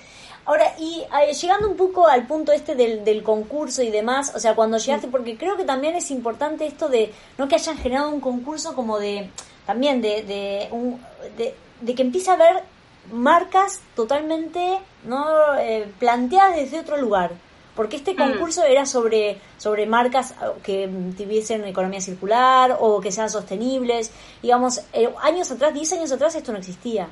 Ahora, 0.47 0.73
y 0.79 1.01
eh, 1.01 1.33
llegando 1.33 1.67
un 1.67 1.75
poco 1.75 2.07
al 2.07 2.25
punto 2.25 2.53
este 2.53 2.73
del, 2.73 3.03
del, 3.03 3.21
concurso 3.21 3.83
y 3.83 3.89
demás, 3.89 4.31
o 4.33 4.39
sea, 4.39 4.55
cuando 4.55 4.77
llegaste, 4.77 5.09
porque 5.09 5.37
creo 5.37 5.57
que 5.57 5.65
también 5.65 5.93
es 5.93 6.09
importante 6.09 6.65
esto 6.65 6.87
de, 6.87 7.13
no 7.37 7.49
que 7.49 7.55
hayan 7.55 7.77
generado 7.77 8.09
un 8.09 8.21
concurso 8.21 8.73
como 8.73 8.97
de, 8.97 9.29
también 9.65 10.01
de, 10.01 10.23
de, 10.23 10.69
un, 10.71 11.01
de, 11.35 11.95
que 11.95 12.01
empiece 12.01 12.29
a 12.29 12.35
haber 12.35 12.63
marcas 13.11 13.81
totalmente 13.93 14.79
no 15.03 15.57
eh, 15.59 15.91
planteadas 15.99 16.55
desde 16.55 16.79
otro 16.79 16.97
lugar 16.97 17.31
porque 17.75 17.95
este 17.95 18.13
mm. 18.13 18.17
concurso 18.17 18.63
era 18.63 18.85
sobre 18.85 19.39
sobre 19.57 19.85
marcas 19.85 20.31
eh, 20.31 20.35
que 20.63 20.89
tuviesen 21.17 21.65
economía 21.65 22.01
circular 22.01 22.77
o 22.79 22.99
que 22.99 23.11
sean 23.11 23.29
sostenibles. 23.29 24.11
Digamos 24.41 24.81
años 25.21 25.51
atrás 25.51 25.73
10 25.73 25.93
años 25.93 26.11
atrás 26.11 26.35
esto 26.35 26.51
no 26.51 26.57
existía 26.57 27.07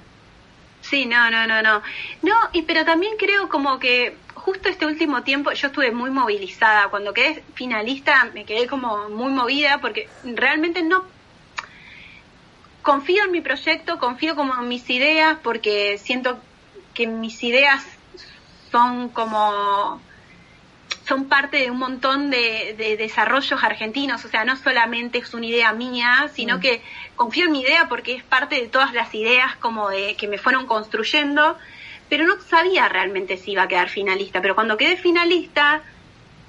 Sí, 0.90 1.06
no, 1.08 1.32
no, 1.32 1.48
no, 1.48 1.64
no. 1.64 1.82
No, 2.22 2.34
y 2.54 2.62
pero 2.64 2.86
también 2.86 3.14
creo 3.18 3.50
como 3.50 3.80
que 3.80 4.20
justo 4.36 4.70
este 4.70 4.86
último 4.86 5.24
tiempo 5.24 5.52
yo 5.52 5.68
estuve 5.68 5.92
muy 5.92 6.12
movilizada. 6.12 6.90
Cuando 6.90 7.14
quedé 7.14 7.44
finalista 7.56 8.26
me 8.34 8.46
quedé 8.46 8.68
como 8.68 9.10
muy 9.10 9.32
movida 9.32 9.80
porque 9.82 10.10
realmente 10.24 10.84
no 10.84 11.04
confío 12.84 13.24
en 13.24 13.32
mi 13.32 13.42
proyecto, 13.42 13.98
confío 13.98 14.36
como 14.36 14.54
en 14.54 14.68
mis 14.68 14.88
ideas 14.92 15.40
porque 15.44 15.98
siento 15.98 16.44
que 16.94 17.08
mis 17.08 17.44
ideas 17.44 17.84
son 18.72 19.10
como 19.10 20.06
son 21.08 21.26
parte 21.26 21.58
de 21.58 21.72
un 21.72 21.78
montón 21.78 22.32
de, 22.32 22.96
desarrollos 22.98 23.64
argentinos, 23.64 24.26
o 24.26 24.28
sea, 24.28 24.44
no 24.44 24.56
solamente 24.56 25.20
es 25.20 25.34
una 25.34 25.46
idea 25.46 25.72
mía, 25.72 26.30
sino 26.34 26.58
mm. 26.58 26.60
que 26.60 26.82
confío 27.16 27.46
en 27.46 27.52
mi 27.52 27.62
idea 27.62 27.88
porque 27.88 28.16
es 28.16 28.24
parte 28.24 28.56
de 28.56 28.68
todas 28.68 28.94
las 28.94 29.14
ideas 29.14 29.56
como 29.58 29.90
de 29.90 30.16
que 30.16 30.28
me 30.28 30.38
fueron 30.38 30.66
construyendo, 30.66 31.58
pero 32.10 32.26
no 32.26 32.40
sabía 32.42 32.90
realmente 32.90 33.38
si 33.38 33.52
iba 33.52 33.64
a 33.64 33.68
quedar 33.68 33.90
finalista, 33.90 34.42
pero 34.42 34.56
cuando 34.56 34.78
quedé 34.78 34.98
finalista 34.98 35.82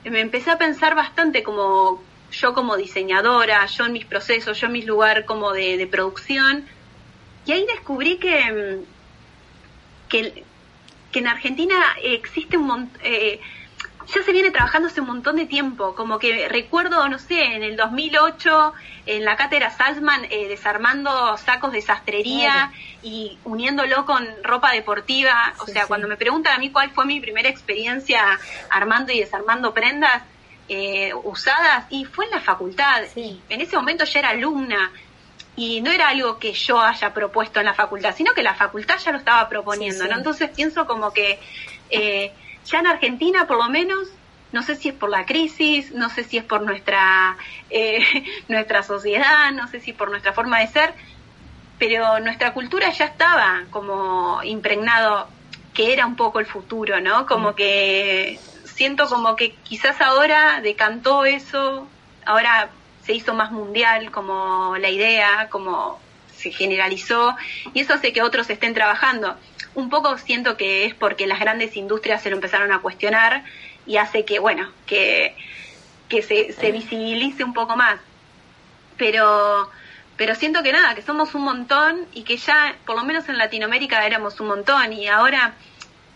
me 0.04 0.20
empecé 0.20 0.50
a 0.50 0.58
pensar 0.58 0.94
bastante 0.94 1.42
como 1.42 2.02
yo 2.32 2.54
como 2.54 2.76
diseñadora, 2.76 3.66
yo 3.66 3.86
en 3.86 3.92
mis 3.92 4.04
procesos, 4.04 4.58
yo 4.58 4.66
en 4.68 4.72
mi 4.72 4.82
lugar 4.82 5.24
como 5.26 5.52
de, 5.52 5.86
producción, 5.90 6.64
y 7.44 7.52
ahí 7.52 7.66
descubrí 7.66 8.18
que, 8.18 8.80
que, 10.08 10.44
en 11.12 11.26
Argentina 11.26 11.76
existe 12.02 12.56
un 12.56 12.66
montón... 12.66 13.00
Eh, 13.02 13.40
ya 14.14 14.22
se 14.22 14.32
viene 14.32 14.50
trabajando 14.50 14.88
hace 14.88 15.00
un 15.00 15.08
montón 15.08 15.36
de 15.36 15.46
tiempo, 15.46 15.94
como 15.94 16.18
que 16.18 16.48
recuerdo, 16.48 17.08
no 17.08 17.18
sé, 17.18 17.42
en 17.42 17.62
el 17.62 17.76
2008 17.76 18.72
en 19.06 19.24
la 19.24 19.36
cátedra 19.36 19.70
Salzman 19.70 20.26
eh, 20.30 20.48
desarmando 20.48 21.36
sacos 21.38 21.72
de 21.72 21.82
sastrería 21.82 22.72
y 23.02 23.38
uniéndolo 23.44 24.06
con 24.06 24.26
ropa 24.42 24.72
deportiva, 24.72 25.54
o 25.58 25.66
sea, 25.66 25.86
cuando 25.86 26.08
me 26.08 26.16
preguntan 26.16 26.54
a 26.54 26.58
mí 26.58 26.70
cuál 26.70 26.90
fue 26.90 27.04
mi 27.04 27.20
primera 27.20 27.48
experiencia 27.48 28.38
armando 28.70 29.12
y 29.12 29.20
desarmando 29.20 29.74
prendas 29.74 30.22
eh, 30.68 31.12
usadas, 31.24 31.86
y 31.90 32.04
fue 32.04 32.26
en 32.26 32.32
la 32.32 32.40
facultad, 32.40 33.02
en 33.14 33.60
ese 33.60 33.76
momento 33.76 34.04
ya 34.04 34.20
era 34.20 34.30
alumna, 34.30 34.92
y 35.56 35.80
no 35.80 35.90
era 35.90 36.08
algo 36.08 36.38
que 36.38 36.52
yo 36.52 36.80
haya 36.80 37.14
propuesto 37.14 37.60
en 37.60 37.66
la 37.66 37.74
facultad, 37.74 38.14
sino 38.14 38.34
que 38.34 38.42
la 38.42 38.54
facultad 38.54 38.98
ya 38.98 39.10
lo 39.10 39.18
estaba 39.18 39.48
proponiendo, 39.48 40.06
¿no? 40.06 40.16
Entonces 40.16 40.50
pienso 40.50 40.86
como 40.86 41.12
que... 41.12 41.40
Eh, 41.90 42.32
ya 42.66 42.80
en 42.80 42.86
Argentina 42.86 43.46
por 43.46 43.56
lo 43.56 43.68
menos, 43.68 44.08
no 44.52 44.62
sé 44.62 44.76
si 44.76 44.88
es 44.88 44.94
por 44.94 45.10
la 45.10 45.26
crisis, 45.26 45.92
no 45.92 46.08
sé 46.10 46.24
si 46.24 46.38
es 46.38 46.44
por 46.44 46.62
nuestra, 46.62 47.36
eh, 47.70 48.04
nuestra 48.48 48.82
sociedad, 48.82 49.52
no 49.52 49.68
sé 49.68 49.80
si 49.80 49.92
por 49.92 50.10
nuestra 50.10 50.32
forma 50.32 50.60
de 50.60 50.68
ser, 50.68 50.94
pero 51.78 52.20
nuestra 52.20 52.52
cultura 52.52 52.90
ya 52.90 53.06
estaba 53.06 53.64
como 53.70 54.42
impregnado 54.42 55.28
que 55.74 55.92
era 55.92 56.06
un 56.06 56.16
poco 56.16 56.40
el 56.40 56.46
futuro, 56.46 57.00
¿no? 57.00 57.26
Como 57.26 57.54
que 57.54 58.40
siento 58.64 59.08
como 59.08 59.36
que 59.36 59.54
quizás 59.56 60.00
ahora 60.00 60.60
decantó 60.62 61.26
eso, 61.26 61.86
ahora 62.24 62.70
se 63.02 63.12
hizo 63.12 63.34
más 63.34 63.52
mundial 63.52 64.10
como 64.10 64.76
la 64.78 64.88
idea, 64.88 65.48
como 65.50 66.00
se 66.50 66.56
generalizó 66.56 67.36
y 67.74 67.80
eso 67.80 67.94
hace 67.94 68.12
que 68.12 68.22
otros 68.22 68.48
estén 68.50 68.74
trabajando 68.74 69.36
un 69.74 69.90
poco 69.90 70.16
siento 70.18 70.56
que 70.56 70.86
es 70.86 70.94
porque 70.94 71.26
las 71.26 71.38
grandes 71.38 71.76
industrias 71.76 72.22
se 72.22 72.30
lo 72.30 72.36
empezaron 72.36 72.72
a 72.72 72.80
cuestionar 72.80 73.44
y 73.86 73.98
hace 73.98 74.24
que, 74.24 74.38
bueno, 74.38 74.70
que, 74.86 75.36
que 76.08 76.22
se, 76.22 76.52
se 76.52 76.72
visibilice 76.72 77.44
un 77.44 77.52
poco 77.52 77.76
más. 77.76 78.00
Pero, 78.96 79.70
pero 80.16 80.34
siento 80.34 80.62
que 80.62 80.72
nada, 80.72 80.94
que 80.94 81.02
somos 81.02 81.34
un 81.34 81.42
montón 81.42 82.06
y 82.14 82.22
que 82.22 82.38
ya, 82.38 82.74
por 82.86 82.96
lo 82.96 83.04
menos 83.04 83.28
en 83.28 83.36
Latinoamérica, 83.36 84.04
éramos 84.06 84.40
un 84.40 84.48
montón 84.48 84.92
y 84.94 85.08
ahora 85.08 85.54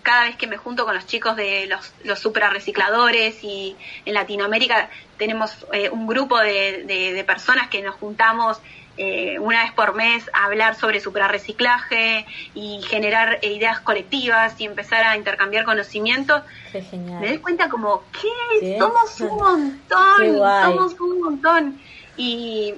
cada 0.03 0.25
vez 0.25 0.37
que 0.37 0.47
me 0.47 0.57
junto 0.57 0.87
con 0.87 0.95
los 0.95 1.07
chicos 1.07 1.37
de 1.37 1.67
los, 1.67 1.93
los 2.05 2.19
supra 2.19 2.49
recicladores 2.49 3.45
y 3.45 3.77
en 4.07 4.15
Latinoamérica 4.15 4.89
tenemos 5.19 5.67
eh, 5.75 5.91
un 5.91 6.07
grupo 6.07 6.39
de, 6.39 6.85
de, 6.85 7.25
personas 7.25 7.69
que 7.69 7.83
nos 7.83 7.97
juntamos 7.97 8.59
eh, 9.03 9.39
una 9.39 9.63
vez 9.63 9.73
por 9.73 9.95
mes 9.95 10.29
a 10.35 10.45
hablar 10.45 10.75
sobre 10.75 11.01
suprarreciclaje 11.01 12.27
y 12.55 12.83
generar 12.83 13.39
ideas 13.41 13.81
colectivas 13.81 14.61
y 14.61 14.67
empezar 14.67 15.05
a 15.05 15.17
intercambiar 15.17 15.65
conocimientos, 15.65 16.43
me 16.75 17.29
doy 17.29 17.39
cuenta 17.39 17.71
como, 17.71 18.03
¿qué? 18.13 18.77
Somos 18.79 19.19
un 19.23 19.39
montón, 19.39 20.37
somos 20.63 21.01
un 21.01 21.21
montón. 21.23 21.81
Y, 22.19 22.75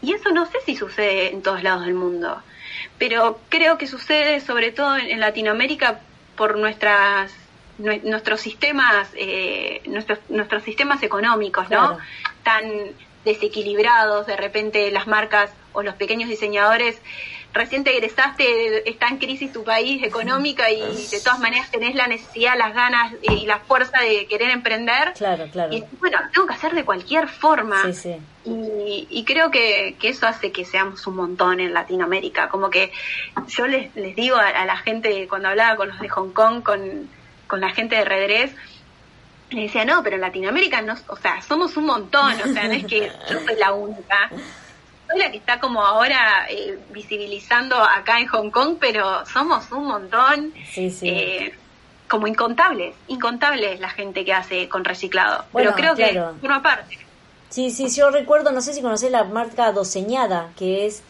y 0.00 0.12
eso 0.12 0.30
no 0.30 0.46
sé 0.46 0.58
si 0.64 0.76
sucede 0.76 1.32
en 1.32 1.42
todos 1.42 1.64
lados 1.64 1.86
del 1.86 1.94
mundo, 1.94 2.40
pero 2.96 3.40
creo 3.48 3.78
que 3.78 3.88
sucede 3.88 4.38
sobre 4.38 4.70
todo 4.70 4.96
en, 4.96 5.18
Latinoamérica 5.18 6.02
por 6.36 6.56
nuestras 6.56 7.32
nuestros 7.78 8.40
sistemas 8.40 9.08
eh, 9.16 9.82
nuestros 9.86 10.20
nuestros 10.28 10.62
sistemas 10.62 11.02
económicos 11.02 11.68
no 11.68 11.98
tan 12.44 12.62
desequilibrados, 13.24 14.26
de 14.26 14.36
repente 14.36 14.90
las 14.90 15.06
marcas 15.06 15.50
o 15.72 15.82
los 15.82 15.94
pequeños 15.94 16.28
diseñadores, 16.28 17.00
recién 17.52 17.84
te 17.84 17.96
egresaste, 17.96 18.88
está 18.88 19.08
en 19.08 19.18
crisis 19.18 19.52
tu 19.52 19.62
país 19.64 20.02
económica 20.02 20.70
y 20.70 20.80
de 20.80 21.20
todas 21.20 21.38
maneras 21.38 21.70
tenés 21.70 21.94
la 21.94 22.06
necesidad, 22.06 22.56
las 22.56 22.74
ganas 22.74 23.14
y 23.22 23.46
la 23.46 23.58
fuerza 23.58 24.00
de 24.00 24.26
querer 24.26 24.50
emprender. 24.50 25.12
Claro, 25.14 25.46
claro. 25.52 25.72
Y 25.72 25.84
bueno, 26.00 26.18
tengo 26.32 26.46
que 26.46 26.54
hacer 26.54 26.74
de 26.74 26.84
cualquier 26.84 27.28
forma. 27.28 27.82
Y, 28.44 29.24
creo 29.24 29.50
que, 29.50 29.96
eso 30.02 30.26
hace 30.26 30.50
que 30.50 30.64
seamos 30.64 31.06
un 31.06 31.16
montón 31.16 31.60
en 31.60 31.72
Latinoamérica. 31.72 32.48
Como 32.48 32.70
que 32.70 32.92
yo 33.48 33.66
les, 33.66 33.94
les 33.94 34.16
digo 34.16 34.36
a, 34.36 34.64
la 34.64 34.76
gente, 34.78 35.28
cuando 35.28 35.48
hablaba 35.48 35.76
con 35.76 35.88
los 35.88 36.00
de 36.00 36.08
Hong 36.08 36.30
Kong, 36.30 36.62
con, 36.62 37.08
con 37.46 37.60
la 37.60 37.70
gente 37.70 37.96
de 37.96 38.04
Redress, 38.04 38.52
le 39.54 39.62
decía, 39.62 39.84
no, 39.84 40.02
pero 40.02 40.16
en 40.16 40.22
Latinoamérica, 40.22 40.82
no, 40.82 40.94
o 41.08 41.16
sea, 41.16 41.40
somos 41.42 41.76
un 41.76 41.86
montón, 41.86 42.32
o 42.32 42.52
sea, 42.52 42.64
no 42.64 42.72
es 42.72 42.84
que 42.84 43.10
yo 43.30 43.40
soy 43.40 43.56
la 43.56 43.72
única. 43.72 44.30
Soy 45.08 45.18
la 45.18 45.30
que 45.30 45.38
está 45.38 45.60
como 45.60 45.84
ahora 45.84 46.46
eh, 46.48 46.78
visibilizando 46.90 47.76
acá 47.76 48.18
en 48.18 48.26
Hong 48.28 48.50
Kong, 48.50 48.76
pero 48.80 49.26
somos 49.26 49.70
un 49.72 49.86
montón. 49.86 50.52
Sí, 50.70 50.90
sí. 50.90 51.08
Eh, 51.08 51.54
como 52.08 52.26
incontables, 52.26 52.94
incontables 53.08 53.80
la 53.80 53.88
gente 53.88 54.24
que 54.24 54.34
hace 54.34 54.68
con 54.68 54.84
reciclado. 54.84 55.46
pero 55.50 55.72
creo 55.72 55.94
que 55.94 56.22
forma 56.40 56.62
parte. 56.62 56.98
Sí, 57.48 57.70
sí, 57.70 57.88
yo 57.88 58.10
recuerdo, 58.10 58.52
no 58.52 58.60
sé 58.60 58.74
si 58.74 58.82
conocés 58.82 59.10
la 59.10 59.24
marca 59.24 59.72
Doseñada, 59.72 60.50
que 60.58 60.86
es 60.86 61.02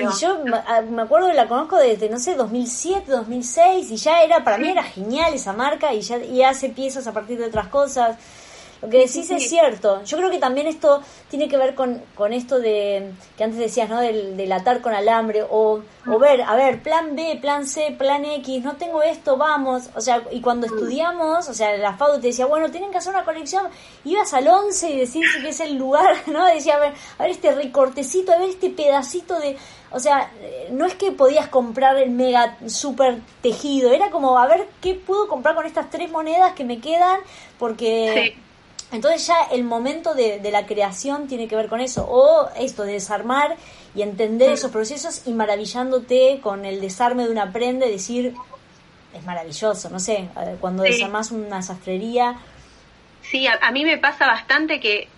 y 0.00 0.20
yo 0.20 0.38
ah, 0.66 0.82
me 0.82 1.02
acuerdo 1.02 1.28
que 1.28 1.34
la 1.34 1.48
conozco 1.48 1.78
desde, 1.78 2.08
no 2.08 2.18
sé, 2.18 2.34
2007, 2.34 3.10
2006, 3.10 3.90
y 3.90 3.96
ya 3.96 4.22
era, 4.22 4.44
para 4.44 4.58
mí 4.58 4.68
era 4.68 4.82
genial 4.82 5.34
esa 5.34 5.52
marca, 5.52 5.92
y 5.94 6.00
ya 6.00 6.18
y 6.18 6.42
hace 6.42 6.68
piezas 6.68 7.06
a 7.06 7.12
partir 7.12 7.38
de 7.38 7.46
otras 7.46 7.68
cosas. 7.68 8.16
Lo 8.82 8.90
que 8.90 8.98
decís 8.98 9.30
es 9.30 9.48
cierto. 9.48 10.02
Yo 10.02 10.16
creo 10.16 10.28
que 10.28 10.38
también 10.38 10.66
esto 10.66 11.02
tiene 11.30 11.48
que 11.48 11.56
ver 11.56 11.76
con, 11.76 12.02
con 12.16 12.32
esto 12.32 12.58
de 12.58 13.12
que 13.36 13.44
antes 13.44 13.60
decías, 13.60 13.88
¿no? 13.88 14.00
Del, 14.00 14.36
del 14.36 14.50
atar 14.50 14.80
con 14.80 14.92
alambre 14.92 15.44
o, 15.48 15.82
o 16.08 16.18
ver, 16.18 16.42
a 16.42 16.56
ver, 16.56 16.82
plan 16.82 17.14
B, 17.14 17.38
plan 17.40 17.64
C, 17.64 17.94
plan 17.96 18.24
X, 18.24 18.64
no 18.64 18.74
tengo 18.74 19.00
esto, 19.04 19.36
vamos. 19.36 19.88
O 19.94 20.00
sea, 20.00 20.24
y 20.32 20.40
cuando 20.40 20.66
estudiamos, 20.66 21.48
o 21.48 21.54
sea, 21.54 21.76
la 21.76 21.96
FADU 21.96 22.20
te 22.20 22.26
decía, 22.26 22.46
bueno, 22.46 22.72
tienen 22.72 22.90
que 22.90 22.98
hacer 22.98 23.14
una 23.14 23.24
colección. 23.24 23.68
Ibas 24.04 24.34
al 24.34 24.48
11 24.48 24.90
y 24.90 24.98
decís 24.98 25.26
que 25.40 25.50
es 25.50 25.60
el 25.60 25.76
lugar, 25.76 26.16
¿no? 26.26 26.44
Decía, 26.46 26.74
a 26.74 26.80
ver, 26.80 26.92
a 27.18 27.22
ver 27.22 27.30
este 27.30 27.54
recortecito, 27.54 28.32
a 28.32 28.38
ver 28.38 28.50
este 28.50 28.70
pedacito 28.70 29.38
de... 29.38 29.56
O 29.92 30.00
sea, 30.00 30.32
no 30.72 30.86
es 30.86 30.94
que 30.94 31.12
podías 31.12 31.48
comprar 31.48 31.98
el 31.98 32.10
mega 32.10 32.56
super 32.66 33.20
tejido, 33.42 33.92
era 33.92 34.10
como 34.10 34.38
a 34.38 34.46
ver 34.48 34.66
qué 34.80 34.94
puedo 34.94 35.28
comprar 35.28 35.54
con 35.54 35.66
estas 35.66 35.90
tres 35.90 36.10
monedas 36.10 36.54
que 36.54 36.64
me 36.64 36.80
quedan, 36.80 37.20
porque 37.58 38.34
Entonces 38.92 39.26
ya 39.26 39.36
el 39.50 39.64
momento 39.64 40.14
de, 40.14 40.38
de, 40.38 40.50
la 40.50 40.66
creación 40.66 41.26
tiene 41.26 41.48
que 41.48 41.56
ver 41.56 41.68
con 41.68 41.80
eso, 41.80 42.06
o 42.08 42.50
esto 42.56 42.84
de 42.84 42.92
desarmar 42.92 43.56
y 43.94 44.02
entender 44.02 44.52
esos 44.52 44.70
procesos 44.70 45.22
y 45.26 45.32
maravillándote 45.32 46.40
con 46.42 46.64
el 46.64 46.80
desarme 46.80 47.24
de 47.24 47.30
una 47.30 47.52
prenda 47.52 47.86
y 47.86 47.92
decir, 47.92 48.34
es 49.14 49.24
maravilloso, 49.24 49.90
no 49.90 50.00
sé, 50.00 50.28
cuando 50.60 50.82
desarmas 50.82 51.30
una 51.30 51.62
sastrería. 51.62 52.36
Sí, 53.22 53.46
a, 53.46 53.70
mí 53.70 53.84
me 53.84 53.98
pasa 53.98 54.26
bastante 54.26 54.80
que 54.80 55.08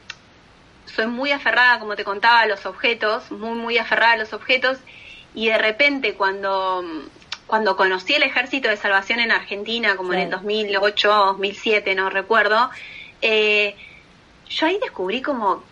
soy 0.87 1.07
muy 1.07 1.31
aferrada, 1.33 1.79
como 1.79 1.97
te 1.97 2.05
contaba, 2.05 2.41
a 2.41 2.47
los 2.47 2.67
objetos, 2.67 3.31
muy, 3.31 3.57
muy 3.57 3.79
aferrada 3.79 4.13
a 4.13 4.17
los 4.17 4.33
objetos, 4.33 4.79
y 5.35 5.49
de 5.49 5.59
repente 5.59 6.15
cuando, 6.15 6.85
cuando 7.47 7.77
conocí 7.77 8.15
el 8.15 8.25
Ejército 8.25 8.69
de 8.69 8.77
Salvación 8.77 9.21
en 9.21 9.33
Argentina, 9.33 9.97
como 9.97 10.13
en 10.13 10.21
el 10.21 10.31
2008, 10.31 11.09
2007, 11.09 11.95
no 11.95 12.11
recuerdo, 12.11 12.71
eh, 13.25 13.75
yo 14.51 14.67
ahí 14.67 14.79
descubrí 14.79 15.23
como, 15.23 15.65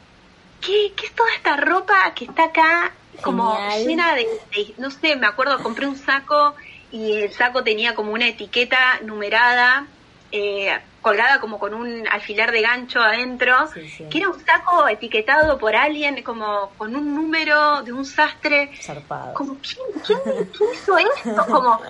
¿qué, 0.62 0.92
¿qué, 0.96 1.06
es 1.06 1.12
toda 1.12 1.30
esta 1.34 1.56
ropa 1.56 2.14
que 2.14 2.24
está 2.24 2.44
acá? 2.44 2.92
Como 3.20 3.54
llena 3.76 4.14
de, 4.14 4.26
no 4.78 4.90
sé, 4.90 5.16
me 5.16 5.26
acuerdo, 5.26 5.62
compré 5.62 5.86
un 5.86 5.96
saco 5.96 6.54
y 6.90 7.12
el 7.12 7.32
saco 7.32 7.62
tenía 7.62 7.94
como 7.94 8.12
una 8.12 8.26
etiqueta 8.26 9.00
numerada, 9.02 9.86
eh, 10.32 10.78
colgada 11.02 11.40
como 11.40 11.58
con 11.58 11.74
un 11.74 12.08
alfiler 12.08 12.50
de 12.52 12.62
gancho 12.62 13.02
adentro, 13.02 13.54
que 14.10 14.18
era 14.18 14.30
un 14.30 14.44
saco 14.44 14.88
etiquetado 14.88 15.58
por 15.58 15.76
alguien, 15.76 16.22
como 16.22 16.70
con 16.78 16.96
un 16.96 17.14
número 17.14 17.82
de 17.82 17.92
un 17.92 18.06
sastre. 18.06 18.70
Como, 19.34 19.58
¿quién, 19.58 19.86
quién 20.06 20.48
hizo 20.72 20.96
esto? 20.96 21.46
Como 21.46 21.82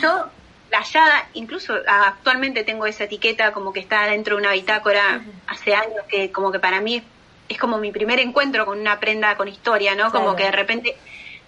yo 0.00 0.30
hallada, 0.72 1.28
incluso 1.34 1.74
actualmente 1.86 2.64
tengo 2.64 2.86
esa 2.86 3.04
etiqueta 3.04 3.52
como 3.52 3.72
que 3.72 3.80
está 3.80 4.06
dentro 4.06 4.36
de 4.36 4.42
una 4.42 4.52
bitácora 4.52 5.22
hace 5.46 5.74
años 5.74 6.04
que 6.08 6.30
como 6.30 6.52
que 6.52 6.58
para 6.58 6.80
mí 6.80 7.02
es 7.48 7.58
como 7.58 7.78
mi 7.78 7.90
primer 7.92 8.20
encuentro 8.20 8.64
con 8.64 8.78
una 8.78 9.00
prenda 9.00 9.36
con 9.36 9.48
historia, 9.48 9.94
¿no? 9.94 10.12
Como 10.12 10.36
que 10.36 10.44
de 10.44 10.52
repente 10.52 10.96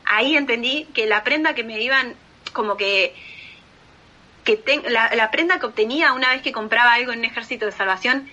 ahí 0.05 0.37
entendí 0.37 0.89
que 0.93 1.07
la 1.07 1.23
prenda 1.23 1.55
que 1.55 1.63
me 1.65 1.81
iban 1.81 2.15
como 2.53 2.77
que 2.77 3.15
que 4.45 4.61
la, 4.89 5.31
prenda 5.31 5.61
que 5.61 5.67
obtenía 5.67 6.13
una 6.13 6.31
vez 6.31 6.43
que 6.43 6.51
compraba 6.51 6.95
algo 6.95 7.13
en 7.13 7.21
un 7.21 7.25
ejército 7.25 7.67
de 7.67 7.73
salvación 7.73 8.29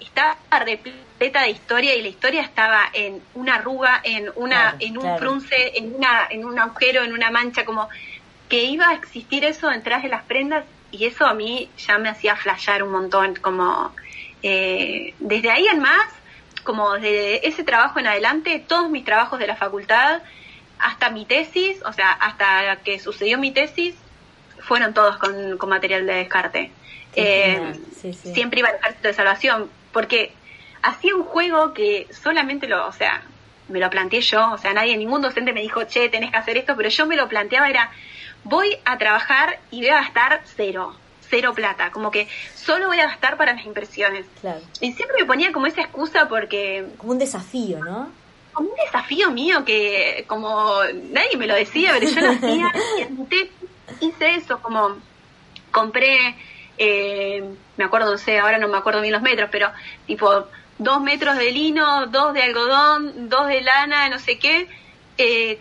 estaba 0.00 0.36
repleta 0.50 1.42
de 1.42 1.50
historia 1.50 1.94
y 1.94 2.02
la 2.02 2.08
historia 2.08 2.42
estaba 2.42 2.88
en 2.92 3.22
una 3.34 3.56
arruga, 3.56 4.00
en 4.02 4.30
una, 4.34 4.76
en 4.80 4.98
un 4.98 5.18
frunce, 5.18 5.78
en 5.78 5.94
una, 5.94 6.26
en 6.28 6.44
un 6.44 6.58
agujero, 6.58 7.02
en 7.02 7.12
una 7.12 7.30
mancha, 7.30 7.64
como 7.64 7.88
que 8.52 8.64
iba 8.64 8.90
a 8.90 8.92
existir 8.92 9.46
eso 9.46 9.70
detrás 9.70 10.02
de 10.02 10.10
las 10.10 10.24
prendas 10.24 10.66
y 10.90 11.06
eso 11.06 11.24
a 11.24 11.32
mí 11.32 11.70
ya 11.78 11.96
me 11.96 12.10
hacía 12.10 12.36
flashear 12.36 12.82
un 12.82 12.92
montón, 12.92 13.34
como 13.36 13.94
eh, 14.42 15.14
desde 15.20 15.50
ahí 15.50 15.66
en 15.68 15.80
más, 15.80 16.04
como 16.62 16.92
desde 16.92 17.48
ese 17.48 17.64
trabajo 17.64 17.98
en 17.98 18.08
adelante, 18.08 18.62
todos 18.68 18.90
mis 18.90 19.06
trabajos 19.06 19.38
de 19.38 19.46
la 19.46 19.56
facultad, 19.56 20.20
hasta 20.78 21.08
mi 21.08 21.24
tesis, 21.24 21.80
o 21.86 21.94
sea, 21.94 22.12
hasta 22.12 22.76
que 22.84 22.98
sucedió 22.98 23.38
mi 23.38 23.52
tesis, 23.52 23.94
fueron 24.58 24.92
todos 24.92 25.16
con, 25.16 25.56
material 25.66 26.04
de 26.04 26.12
descarte. 26.12 26.70
Eh, 27.16 27.72
siempre 28.34 28.60
iba 28.60 28.68
al 28.68 28.74
ejército 28.74 29.08
de 29.08 29.14
salvación, 29.14 29.70
porque 29.94 30.34
hacía 30.82 31.16
un 31.16 31.24
juego 31.24 31.72
que 31.72 32.06
solamente 32.12 32.68
lo, 32.68 32.86
o 32.86 32.92
sea, 32.92 33.22
me 33.68 33.80
lo 33.80 33.88
planteé 33.88 34.20
yo, 34.20 34.52
o 34.52 34.58
sea, 34.58 34.74
nadie, 34.74 34.94
ningún 34.98 35.22
docente 35.22 35.54
me 35.54 35.62
dijo, 35.62 35.84
che, 35.84 36.10
tenés 36.10 36.30
que 36.30 36.36
hacer 36.36 36.58
esto, 36.58 36.76
pero 36.76 36.90
yo 36.90 37.06
me 37.06 37.16
lo 37.16 37.30
planteaba, 37.30 37.70
era, 37.70 37.90
voy 38.44 38.78
a 38.84 38.98
trabajar 38.98 39.60
y 39.70 39.80
voy 39.80 39.88
a 39.88 40.02
gastar 40.02 40.42
cero, 40.56 40.94
cero 41.28 41.52
plata, 41.54 41.90
como 41.90 42.10
que 42.10 42.28
solo 42.54 42.86
voy 42.88 43.00
a 43.00 43.06
gastar 43.06 43.36
para 43.36 43.54
las 43.54 43.64
impresiones. 43.64 44.26
Y 44.80 44.92
siempre 44.92 45.18
me 45.20 45.26
ponía 45.26 45.52
como 45.52 45.66
esa 45.66 45.82
excusa 45.82 46.28
porque... 46.28 46.86
Como 46.98 47.12
un 47.12 47.18
desafío, 47.18 47.78
¿no? 47.84 48.10
Como 48.52 48.68
un 48.70 48.76
desafío 48.84 49.30
mío 49.30 49.64
que 49.64 50.24
como 50.26 50.82
nadie 51.10 51.36
me 51.38 51.46
lo 51.46 51.54
decía, 51.54 51.92
pero 51.98 52.10
yo 52.10 52.20
lo 52.20 52.30
hacía 52.32 52.72
y 54.00 54.06
hice 54.06 54.34
eso, 54.34 54.60
como 54.60 54.96
compré, 55.70 56.36
eh, 56.78 57.42
me 57.76 57.84
acuerdo, 57.84 58.12
no 58.12 58.18
sé, 58.18 58.38
ahora 58.38 58.58
no 58.58 58.68
me 58.68 58.76
acuerdo 58.76 59.00
bien 59.00 59.12
los 59.12 59.22
metros, 59.22 59.48
pero 59.50 59.70
tipo 60.06 60.46
dos 60.78 61.00
metros 61.00 61.36
de 61.36 61.50
lino, 61.50 62.06
dos 62.06 62.34
de 62.34 62.42
algodón, 62.42 63.28
dos 63.28 63.48
de 63.48 63.62
lana, 63.62 64.08
no 64.08 64.18
sé 64.18 64.38
qué. 64.38 64.68
Eh, 65.18 65.58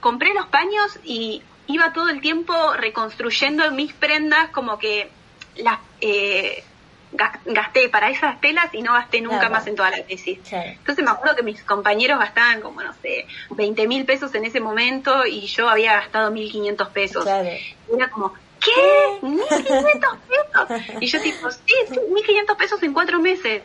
compré 0.00 0.34
los 0.34 0.46
paños 0.46 0.98
y 1.04 1.42
iba 1.66 1.92
todo 1.92 2.08
el 2.08 2.20
tiempo 2.20 2.54
reconstruyendo 2.74 3.70
mis 3.70 3.92
prendas 3.92 4.50
como 4.50 4.78
que 4.78 5.10
las 5.56 5.78
eh, 6.00 6.64
gasté 7.12 7.88
para 7.88 8.10
esas 8.10 8.40
telas 8.40 8.72
y 8.72 8.82
no 8.82 8.94
gasté 8.94 9.20
nunca 9.20 9.48
más 9.48 9.66
en 9.66 9.76
toda 9.76 9.90
la 9.90 10.02
tesis. 10.02 10.38
Entonces 10.50 11.04
me 11.04 11.10
acuerdo 11.10 11.36
que 11.36 11.42
mis 11.42 11.62
compañeros 11.62 12.18
gastaban 12.18 12.60
como, 12.60 12.82
no 12.82 12.92
sé, 13.02 13.26
20 13.50 13.86
mil 13.86 14.04
pesos 14.04 14.34
en 14.34 14.44
ese 14.44 14.60
momento 14.60 15.26
y 15.26 15.46
yo 15.46 15.68
había 15.68 15.94
gastado 15.94 16.30
1.500 16.30 16.88
pesos. 16.90 17.26
era 17.26 18.10
como, 18.10 18.32
¿qué? 18.60 19.20
¿1.500 19.20 20.18
pesos? 20.28 21.00
Y 21.00 21.06
yo 21.06 21.20
tipo, 21.20 21.50
sí, 21.50 21.74
1.500 21.90 22.56
pesos 22.56 22.82
en 22.82 22.92
cuatro 22.92 23.20
meses. 23.20 23.62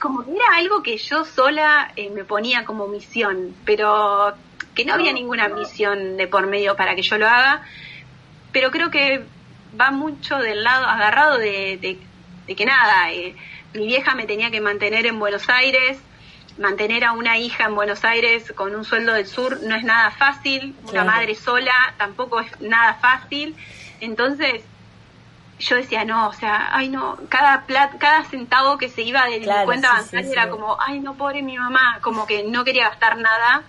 Como 0.00 0.24
que 0.24 0.32
era 0.32 0.56
algo 0.56 0.82
que 0.82 0.96
yo 0.96 1.24
sola 1.24 1.92
eh, 1.94 2.10
me 2.10 2.24
ponía 2.24 2.64
como 2.64 2.88
misión, 2.88 3.54
pero 3.64 4.34
que 4.74 4.84
no 4.84 4.94
había 4.94 5.12
ninguna 5.12 5.48
misión 5.48 6.16
de 6.16 6.26
por 6.28 6.46
medio 6.46 6.76
para 6.76 6.94
que 6.94 7.02
yo 7.02 7.18
lo 7.18 7.28
haga, 7.28 7.62
pero 8.52 8.70
creo 8.70 8.90
que 8.90 9.24
va 9.78 9.90
mucho 9.90 10.38
del 10.38 10.64
lado 10.64 10.86
agarrado 10.86 11.38
de, 11.38 11.98
que 12.46 12.64
nada, 12.64 13.10
eh, 13.12 13.34
mi 13.74 13.86
vieja 13.86 14.14
me 14.14 14.26
tenía 14.26 14.50
que 14.50 14.60
mantener 14.60 15.06
en 15.06 15.18
Buenos 15.18 15.48
Aires, 15.48 15.98
mantener 16.58 17.04
a 17.04 17.12
una 17.12 17.38
hija 17.38 17.64
en 17.64 17.74
Buenos 17.74 18.04
Aires 18.04 18.52
con 18.54 18.74
un 18.74 18.84
sueldo 18.84 19.12
del 19.12 19.26
sur 19.26 19.60
no 19.62 19.74
es 19.74 19.84
nada 19.84 20.10
fácil, 20.10 20.74
una 20.88 21.04
madre 21.04 21.34
sola 21.34 21.94
tampoco 21.96 22.40
es 22.40 22.60
nada 22.60 22.94
fácil, 22.94 23.56
entonces 24.00 24.62
yo 25.58 25.76
decía, 25.76 26.04
no, 26.04 26.28
o 26.28 26.32
sea, 26.32 26.70
ay 26.72 26.88
no, 26.88 27.18
cada 27.28 27.64
cada 27.66 28.24
centavo 28.24 28.78
que 28.78 28.88
se 28.88 29.02
iba 29.02 29.26
de 29.26 29.40
mi 29.40 29.46
cuenta 29.64 29.92
bancaria 29.92 30.32
era 30.32 30.48
como, 30.48 30.76
ay 30.80 31.00
no, 31.00 31.14
pobre 31.14 31.42
mi 31.42 31.56
mamá, 31.56 31.98
como 32.00 32.26
que 32.26 32.44
no 32.44 32.64
quería 32.64 32.88
gastar 32.88 33.18
nada 33.18 33.62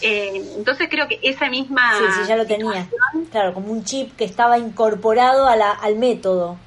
eh, 0.00 0.42
entonces 0.56 0.88
creo 0.90 1.08
que 1.08 1.18
esa 1.22 1.48
misma... 1.48 1.94
Sí, 1.98 2.04
sí, 2.14 2.28
ya 2.28 2.36
lo 2.36 2.46
tenía. 2.46 2.86
Claro, 3.30 3.54
como 3.54 3.72
un 3.72 3.84
chip 3.84 4.16
que 4.16 4.24
estaba 4.24 4.58
incorporado 4.58 5.46
a 5.46 5.56
la, 5.56 5.70
al 5.70 5.96
método. 5.96 6.58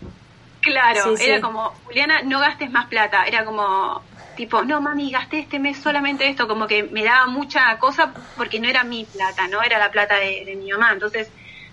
Claro, 0.62 1.16
era 1.20 1.42
como, 1.42 1.74
Juliana, 1.86 2.22
no 2.24 2.40
gastes 2.40 2.72
más 2.72 2.88
plata. 2.88 3.26
Era 3.26 3.44
como, 3.44 4.02
tipo, 4.38 4.64
no, 4.64 4.80
mami, 4.80 5.12
gasté 5.12 5.40
este 5.40 5.60
mes 5.60 5.78
solamente 5.78 6.28
esto. 6.28 6.48
Como 6.48 6.68
que 6.68 6.84
me 6.84 7.04
daba 7.04 7.28
mucha 7.28 7.78
cosa 7.80 8.14
porque 8.38 8.60
no 8.60 8.70
era 8.70 8.84
mi 8.84 9.04
plata, 9.06 9.48
no 9.48 9.62
era 9.62 9.78
la 9.78 9.92
plata 9.92 10.16
de, 10.16 10.44
de 10.46 10.56
mi 10.56 10.72
mamá. 10.72 10.92
Entonces 10.94 11.30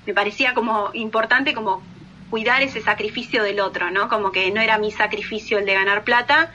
me 0.06 0.14
parecía 0.14 0.54
como 0.54 0.90
importante 0.94 1.54
como 1.54 1.82
cuidar 2.30 2.62
ese 2.62 2.80
sacrificio 2.80 3.42
del 3.42 3.60
otro, 3.60 3.90
¿no? 3.90 4.08
Como 4.08 4.32
que 4.32 4.50
no 4.50 4.60
era 4.60 4.78
mi 4.78 4.90
sacrificio 4.92 5.58
el 5.58 5.66
de 5.66 5.74
ganar 5.74 6.04
plata, 6.04 6.50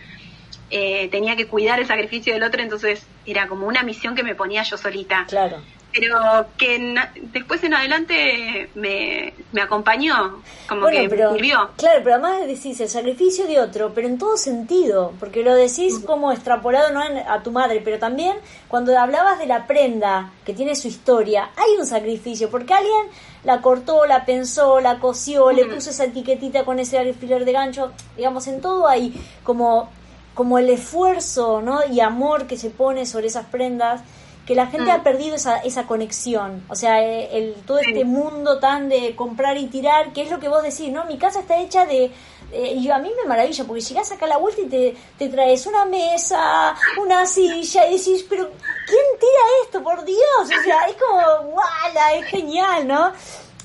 eh, 0.69 1.09
tenía 1.09 1.35
que 1.35 1.47
cuidar 1.47 1.79
el 1.79 1.85
sacrificio 1.85 2.33
del 2.33 2.43
otro, 2.43 2.61
entonces 2.61 3.05
era 3.25 3.47
como 3.47 3.67
una 3.67 3.83
misión 3.83 4.15
que 4.15 4.23
me 4.23 4.35
ponía 4.35 4.63
yo 4.63 4.77
solita. 4.77 5.25
Claro. 5.27 5.57
Pero 5.91 6.47
que 6.57 6.93
después 7.31 7.63
en 7.63 7.73
adelante 7.73 8.69
me, 8.75 9.33
me 9.53 9.61
acompañó, 9.61 10.41
como 10.67 10.87
que 10.87 11.07
pero, 11.07 11.33
sirvió. 11.33 11.69
Claro, 11.77 12.01
pero 12.03 12.15
además 12.15 12.45
decís 12.47 12.81
el 12.81 12.89
sacrificio 12.89 13.47
de 13.47 13.61
otro, 13.61 13.93
pero 13.95 14.09
en 14.09 14.17
todo 14.17 14.35
sentido, 14.35 15.13
porque 15.21 15.41
lo 15.41 15.55
decís 15.55 15.99
como 16.05 16.33
extrapolado 16.33 16.91
no 16.91 17.01
a 17.01 17.43
tu 17.43 17.51
madre, 17.51 17.81
pero 17.81 17.97
también 17.97 18.35
cuando 18.67 18.97
hablabas 18.99 19.39
de 19.39 19.45
la 19.45 19.67
prenda 19.67 20.33
que 20.45 20.53
tiene 20.53 20.75
su 20.75 20.89
historia, 20.89 21.51
hay 21.55 21.79
un 21.79 21.85
sacrificio, 21.85 22.49
porque 22.49 22.73
alguien 22.73 23.05
la 23.45 23.61
cortó, 23.61 24.05
la 24.05 24.25
pensó, 24.25 24.81
la 24.81 24.99
cosió, 24.99 25.53
le 25.53 25.63
puso 25.63 25.91
esa 25.91 26.03
etiquetita 26.03 26.65
con 26.65 26.77
ese 26.79 26.99
alfiler 26.99 27.45
de 27.45 27.53
gancho, 27.53 27.93
digamos, 28.17 28.47
en 28.47 28.59
todo 28.59 28.85
hay 28.85 29.13
como 29.43 29.89
como 30.35 30.59
el 30.59 30.69
esfuerzo 30.69 31.61
¿no? 31.61 31.79
y 31.89 32.01
amor 32.01 32.45
que 32.45 32.57
se 32.57 32.69
pone 32.69 33.05
sobre 33.07 33.27
esas 33.27 33.47
prendas, 33.47 34.01
que 34.45 34.53
la 34.53 34.67
gente 34.67 34.91
ha 34.91 34.99
mm. 34.99 35.03
perdido 35.03 35.35
esa, 35.35 35.57
esa 35.59 35.87
conexión. 35.87 36.63
O 36.69 36.75
sea, 36.75 37.01
eh, 37.01 37.29
el, 37.31 37.55
todo 37.65 37.79
este 37.79 38.05
mundo 38.05 38.59
tan 38.59 38.89
de 38.89 39.15
comprar 39.15 39.57
y 39.57 39.65
tirar, 39.67 40.13
que 40.13 40.21
es 40.21 40.29
lo 40.29 40.39
que 40.39 40.49
vos 40.49 40.61
decís, 40.61 40.91
¿no? 40.91 41.05
Mi 41.05 41.17
casa 41.17 41.39
está 41.39 41.57
hecha 41.59 41.85
de... 41.85 42.11
y 42.53 42.87
a 42.89 42.99
mí 42.99 43.09
me 43.19 43.27
maravilla, 43.27 43.63
porque 43.63 43.81
llegás 43.81 44.11
acá 44.11 44.25
a 44.25 44.29
la 44.29 44.37
vuelta 44.37 44.61
y 44.61 44.65
te, 44.65 44.95
te 45.17 45.29
traes 45.29 45.65
una 45.65 45.85
mesa, 45.85 46.75
una 47.01 47.25
silla, 47.25 47.87
y 47.87 47.97
decís, 47.97 48.23
pero 48.29 48.43
¿quién 48.85 49.05
tira 49.19 49.43
esto? 49.63 49.81
Por 49.81 50.05
Dios. 50.05 50.19
O 50.43 50.63
sea, 50.63 50.85
es 50.89 50.95
como, 50.95 51.53
¡guala! 51.53 52.13
Es 52.13 52.25
genial, 52.25 52.87
¿no? 52.87 53.13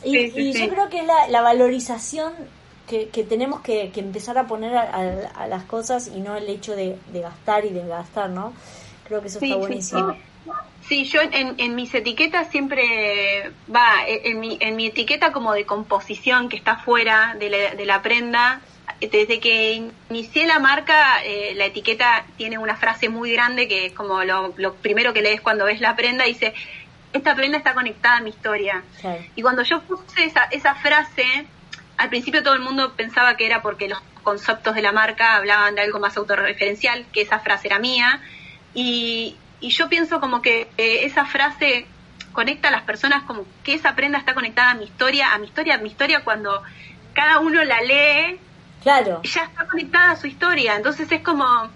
Y, 0.02 0.16
y 0.16 0.52
yo 0.54 0.66
creo 0.70 0.88
que 0.88 1.00
es 1.00 1.06
la, 1.06 1.28
la 1.28 1.42
valorización 1.42 2.32
que, 2.90 3.24
tenemos 3.24 3.60
que, 3.60 3.92
empezar 3.94 4.36
a 4.38 4.46
poner 4.46 4.76
a, 4.76 5.46
las 5.46 5.64
cosas 5.64 6.08
y 6.08 6.20
no 6.20 6.36
el 6.36 6.48
hecho 6.48 6.74
de, 6.74 6.96
gastar 7.12 7.64
y 7.64 7.70
de 7.70 7.86
gastar, 7.86 8.30
¿no? 8.30 8.52
Creo 9.04 9.20
que 9.20 9.28
eso 9.28 9.38
está 9.40 9.56
buenísimo. 9.56 10.16
Sí, 10.88 11.04
yo 11.04 11.20
en, 11.20 11.54
en, 11.58 11.74
mis 11.74 11.94
etiquetas 11.94 12.50
siempre 12.50 13.52
va, 13.72 13.92
en 14.06 14.40
mi, 14.40 14.56
en 14.60 14.74
mi 14.76 14.86
etiqueta 14.86 15.30
como 15.30 15.52
de 15.52 15.64
composición 15.64 16.48
que 16.48 16.56
está 16.56 16.76
fuera 16.76 17.36
de 17.38 17.50
la, 17.50 17.74
de 17.74 17.86
la 17.86 18.02
prenda, 18.02 18.60
desde 18.98 19.38
que 19.38 19.90
inicié 20.10 20.46
la 20.46 20.58
marca, 20.58 21.22
eh, 21.24 21.54
la 21.54 21.66
etiqueta 21.66 22.24
tiene 22.36 22.58
una 22.58 22.76
frase 22.76 23.08
muy 23.08 23.32
grande 23.32 23.68
que 23.68 23.86
es 23.86 23.92
como 23.92 24.24
lo, 24.24 24.52
primero 24.82 25.12
que 25.12 25.22
lees 25.22 25.40
cuando 25.40 25.64
ves 25.64 25.80
la 25.80 25.94
prenda, 25.94 26.24
dice, 26.24 26.54
esta 27.12 27.34
prenda 27.34 27.58
está 27.58 27.74
conectada 27.74 28.18
a 28.18 28.20
mi 28.20 28.30
historia. 28.30 28.82
Y 29.36 29.42
cuando 29.42 29.62
yo 29.62 29.80
puse 29.82 30.24
esa, 30.24 30.44
esa 30.44 30.74
frase, 30.74 31.46
al 32.00 32.08
principio 32.08 32.42
todo 32.42 32.54
el 32.54 32.60
mundo 32.60 32.94
pensaba 32.96 33.36
que 33.36 33.44
era 33.44 33.60
porque 33.60 33.86
los 33.86 34.00
conceptos 34.22 34.74
de 34.74 34.80
la 34.80 34.90
marca 34.90 35.36
hablaban 35.36 35.74
de 35.74 35.82
algo 35.82 36.00
más 36.00 36.16
autorreferencial, 36.16 37.04
que 37.12 37.20
esa 37.20 37.40
frase 37.40 37.68
era 37.68 37.78
mía. 37.78 38.20
Y, 38.72 39.36
y 39.60 39.68
yo 39.68 39.90
pienso 39.90 40.18
como 40.18 40.40
que 40.40 40.68
esa 40.78 41.26
frase 41.26 41.86
conecta 42.32 42.68
a 42.68 42.70
las 42.70 42.82
personas 42.82 43.24
como 43.24 43.44
que 43.64 43.74
esa 43.74 43.94
prenda 43.94 44.16
está 44.16 44.32
conectada 44.32 44.70
a 44.70 44.74
mi 44.74 44.84
historia, 44.84 45.34
a 45.34 45.38
mi 45.38 45.46
historia, 45.46 45.74
a 45.74 45.78
mi 45.78 45.88
historia 45.88 46.24
cuando 46.24 46.62
cada 47.12 47.38
uno 47.40 47.62
la 47.64 47.82
lee, 47.82 48.38
claro. 48.82 49.20
ya 49.22 49.44
está 49.44 49.66
conectada 49.66 50.12
a 50.12 50.16
su 50.16 50.26
historia. 50.26 50.76
Entonces 50.76 51.12
es 51.12 51.20
como 51.22 51.70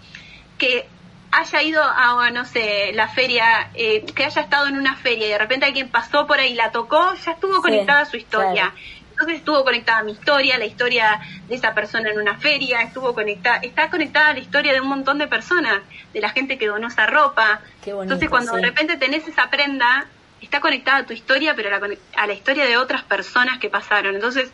que 0.56 0.88
haya 1.32 1.62
ido 1.62 1.82
a, 1.82 2.30
no 2.30 2.44
sé, 2.44 2.92
la 2.94 3.08
feria, 3.08 3.70
eh, 3.74 4.06
que 4.14 4.24
haya 4.24 4.40
estado 4.40 4.68
en 4.68 4.76
una 4.78 4.96
feria 4.96 5.26
y 5.26 5.30
de 5.30 5.38
repente 5.38 5.66
alguien 5.66 5.90
pasó 5.90 6.26
por 6.26 6.38
ahí 6.38 6.52
y 6.52 6.54
la 6.54 6.70
tocó, 6.70 7.12
ya 7.14 7.32
estuvo 7.32 7.60
conectada 7.60 8.02
a 8.02 8.04
su 8.04 8.16
historia. 8.16 8.72
Entonces 9.14 9.36
estuvo 9.36 9.62
conectada 9.62 9.98
a 9.98 10.02
mi 10.02 10.10
historia, 10.10 10.58
la 10.58 10.64
historia 10.64 11.20
de 11.48 11.54
esa 11.54 11.72
persona 11.72 12.10
en 12.10 12.18
una 12.18 12.36
feria, 12.36 12.82
estuvo 12.82 13.14
conectada, 13.14 13.58
está 13.58 13.88
conectada 13.88 14.30
a 14.30 14.32
la 14.32 14.40
historia 14.40 14.72
de 14.72 14.80
un 14.80 14.88
montón 14.88 15.18
de 15.18 15.28
personas, 15.28 15.82
de 16.12 16.20
la 16.20 16.30
gente 16.30 16.58
que 16.58 16.66
donó 16.66 16.88
esa 16.88 17.06
ropa. 17.06 17.60
Entonces 17.86 18.28
cuando 18.28 18.56
de 18.56 18.62
repente 18.62 18.96
tenés 18.96 19.28
esa 19.28 19.50
prenda, 19.50 20.06
está 20.42 20.58
conectada 20.58 20.98
a 20.98 21.06
tu 21.06 21.12
historia, 21.12 21.54
pero 21.54 21.68
a 21.74 21.78
la, 21.78 21.96
a 22.16 22.26
la 22.26 22.32
historia 22.32 22.64
de 22.64 22.76
otras 22.76 23.04
personas 23.04 23.58
que 23.60 23.70
pasaron. 23.70 24.16
Entonces 24.16 24.50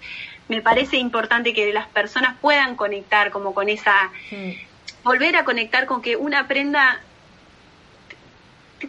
me 0.48 0.60
parece 0.60 0.98
importante 0.98 1.54
que 1.54 1.72
las 1.72 1.86
personas 1.86 2.36
puedan 2.38 2.76
conectar 2.76 3.30
como 3.30 3.54
con 3.54 3.70
esa, 3.70 4.10
mm. 4.30 4.50
volver 5.04 5.36
a 5.36 5.44
conectar 5.44 5.86
con 5.86 6.02
que 6.02 6.16
una 6.16 6.46
prenda 6.48 7.00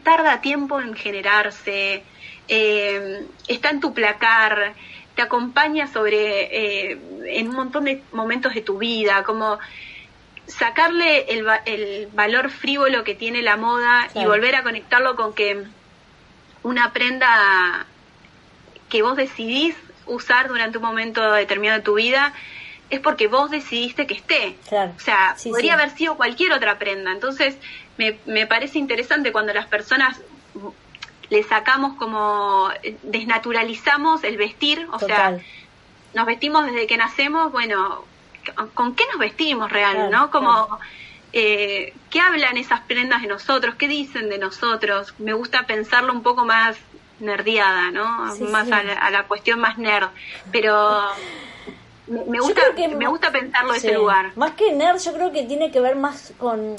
tarda 0.03 0.41
tiempo 0.41 0.81
en 0.81 0.95
generarse, 0.95 2.03
eh, 2.47 3.25
está 3.47 3.69
en 3.69 3.79
tu 3.79 3.93
placar, 3.93 4.73
te 5.15 5.21
acompaña 5.21 5.87
sobre, 5.87 6.91
eh, 6.91 6.99
en 7.25 7.49
un 7.49 7.55
montón 7.55 7.85
de 7.85 8.03
momentos 8.11 8.53
de 8.53 8.61
tu 8.61 8.77
vida, 8.77 9.23
como 9.23 9.59
sacarle 10.47 11.25
el, 11.33 11.45
el 11.65 12.07
valor 12.13 12.49
frívolo 12.49 13.03
que 13.03 13.15
tiene 13.15 13.41
la 13.41 13.57
moda 13.57 14.09
y 14.15 14.25
volver 14.25 14.55
a 14.55 14.63
conectarlo 14.63 15.15
con 15.15 15.33
que 15.33 15.63
una 16.63 16.91
prenda 16.93 17.85
que 18.89 19.01
vos 19.01 19.15
decidís 19.15 19.75
usar 20.05 20.49
durante 20.49 20.77
un 20.77 20.83
momento 20.83 21.31
determinado 21.31 21.79
de 21.79 21.83
tu 21.83 21.95
vida 21.95 22.33
es 22.89 22.99
porque 22.99 23.27
vos 23.27 23.49
decidiste 23.49 24.05
que 24.05 24.15
esté. 24.15 24.57
O 24.69 24.99
sea, 24.99 25.35
podría 25.43 25.75
haber 25.75 25.91
sido 25.91 26.17
cualquier 26.17 26.51
otra 26.51 26.77
prenda. 26.77 27.11
Entonces, 27.13 27.55
me, 27.97 28.17
me 28.25 28.45
parece 28.45 28.79
interesante 28.79 29.31
cuando 29.31 29.53
las 29.53 29.67
personas 29.67 30.19
le 31.31 31.43
sacamos 31.43 31.95
como, 31.95 32.69
desnaturalizamos 33.03 34.25
el 34.25 34.35
vestir, 34.35 34.85
o 34.91 34.99
sea, 34.99 35.39
nos 36.13 36.25
vestimos 36.25 36.65
desde 36.65 36.85
que 36.87 36.97
nacemos, 36.97 37.53
bueno, 37.53 38.03
¿con 38.73 38.95
qué 38.95 39.05
nos 39.09 39.17
vestimos 39.17 39.71
real, 39.71 40.11
no? 40.11 40.29
Como, 40.29 40.77
eh, 41.31 41.93
¿qué 42.09 42.19
hablan 42.19 42.57
esas 42.57 42.81
prendas 42.81 43.21
de 43.21 43.29
nosotros? 43.29 43.75
¿Qué 43.75 43.87
dicen 43.87 44.27
de 44.29 44.39
nosotros? 44.39 45.13
Me 45.19 45.31
gusta 45.31 45.65
pensarlo 45.65 46.11
un 46.11 46.21
poco 46.21 46.43
más 46.43 46.75
nerdiada, 47.21 47.91
¿no? 47.91 48.35
más 48.49 48.69
A, 48.69 49.09
la, 49.09 49.23
cuestión 49.23 49.61
más 49.61 49.77
nerd, 49.77 50.09
pero 50.51 50.99
me, 52.07 52.41
gusta 52.41 52.61
me 52.75 53.07
gusta 53.07 53.31
pensarlo 53.31 53.71
de 53.71 53.77
ese 53.77 53.93
lugar. 53.93 54.33
Más 54.35 54.51
que 54.51 54.73
nerd, 54.73 54.99
yo 54.99 55.13
creo 55.13 55.31
que 55.31 55.43
tiene 55.43 55.71
que 55.71 55.79
ver 55.79 55.95
más 55.95 56.33
con 56.37 56.75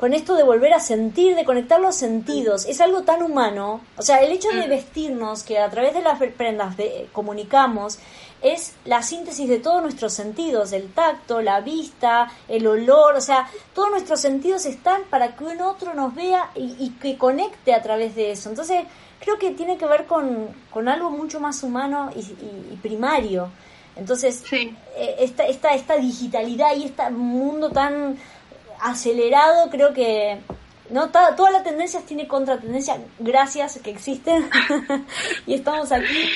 con 0.00 0.14
esto 0.14 0.34
de 0.34 0.44
volver 0.44 0.72
a 0.72 0.80
sentir, 0.80 1.36
de 1.36 1.44
conectar 1.44 1.78
los 1.78 1.94
sentidos. 1.94 2.64
Es 2.64 2.80
algo 2.80 3.02
tan 3.02 3.22
humano. 3.22 3.82
O 3.98 4.02
sea, 4.02 4.22
el 4.22 4.32
hecho 4.32 4.48
de 4.48 4.66
mm. 4.66 4.70
vestirnos, 4.70 5.42
que 5.42 5.58
a 5.58 5.68
través 5.68 5.92
de 5.92 6.00
las 6.00 6.18
prendas 6.18 6.74
comunicamos, 7.12 7.98
es 8.40 8.72
la 8.86 9.02
síntesis 9.02 9.46
de 9.46 9.58
todos 9.58 9.82
nuestros 9.82 10.14
sentidos, 10.14 10.72
el 10.72 10.90
tacto, 10.90 11.42
la 11.42 11.60
vista, 11.60 12.32
el 12.48 12.66
olor, 12.66 13.14
o 13.14 13.20
sea, 13.20 13.46
todos 13.74 13.90
nuestros 13.90 14.22
sentidos 14.22 14.64
están 14.64 15.02
para 15.10 15.36
que 15.36 15.44
un 15.44 15.60
otro 15.60 15.92
nos 15.92 16.14
vea 16.14 16.50
y, 16.54 16.88
que 16.98 17.18
conecte 17.18 17.74
a 17.74 17.82
través 17.82 18.14
de 18.14 18.30
eso. 18.30 18.48
Entonces, 18.48 18.84
creo 19.22 19.38
que 19.38 19.50
tiene 19.50 19.76
que 19.76 19.84
ver 19.84 20.06
con, 20.06 20.48
con 20.70 20.88
algo 20.88 21.10
mucho 21.10 21.40
más 21.40 21.62
humano 21.62 22.08
y, 22.16 22.76
primario. 22.76 23.50
Entonces, 23.96 24.42
eh, 24.50 24.72
esta, 25.18 25.44
esta, 25.44 25.74
esta 25.74 25.96
digitalidad 25.96 26.74
y 26.74 26.84
este 26.84 27.10
mundo 27.10 27.68
tan 27.68 28.16
acelerado, 28.82 29.70
creo 29.70 29.92
que 29.92 30.38
no 30.90 31.10
todas 31.10 31.52
las 31.52 31.64
tendencias 31.64 32.04
tiene 32.04 32.26
contratendencia, 32.26 32.98
gracias 33.18 33.78
que 33.82 33.90
existen 33.90 34.50
y 35.46 35.54
estamos 35.54 35.92
aquí. 35.92 36.30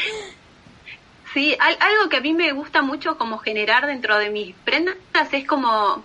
Sí, 1.33 1.57
algo 1.59 2.09
que 2.09 2.19
a 2.19 2.21
mí 2.21 2.33
me 2.33 2.53
gusta 2.53 2.81
mucho 2.81 3.19
como 3.19 3.39
generar 3.39 3.87
dentro 3.87 4.19
de 4.19 4.31
mis 4.31 4.55
prendas 4.57 4.97
es 5.33 5.47
como 5.47 6.05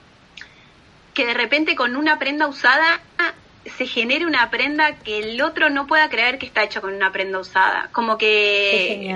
que 1.13 1.25
de 1.25 1.35
repente 1.35 1.75
con 1.75 1.95
una 1.95 2.17
prenda 2.17 2.47
usada 2.47 2.99
se 3.77 3.85
genere 3.85 4.25
una 4.25 4.49
prenda 4.49 4.95
que 4.95 5.19
el 5.19 5.41
otro 5.41 5.69
no 5.69 5.85
pueda 5.85 6.09
creer 6.09 6.39
que 6.39 6.45
está 6.45 6.63
hecha 6.63 6.81
con 6.81 6.93
una 6.93 7.11
prenda 7.11 7.39
usada. 7.39 7.89
Como 7.91 8.17
que 8.17 9.15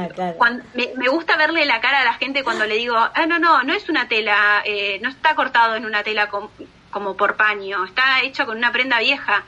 me, 0.75 1.07
gusta 1.09 1.37
verle 1.37 1.65
la 1.65 1.81
cara 1.81 2.01
a 2.01 2.05
la 2.05 2.13
gente 2.13 2.43
cuando 2.43 2.65
le 2.65 2.75
digo, 2.75 2.95
ah, 2.95 3.25
no, 3.27 3.39
no, 3.39 3.63
no 3.63 3.73
es 3.73 3.89
una 3.89 4.07
tela, 4.07 4.61
eh, 4.65 4.99
no 5.01 5.09
está 5.09 5.33
cortado 5.33 5.75
en 5.75 5.85
una 5.85 6.03
tela 6.03 6.29
con, 6.29 6.49
como 6.93 7.17
por 7.17 7.35
paño, 7.35 7.83
está 7.83 8.21
hecho 8.21 8.45
con 8.45 8.57
una 8.57 8.71
prenda 8.71 8.99
vieja. 8.99 9.43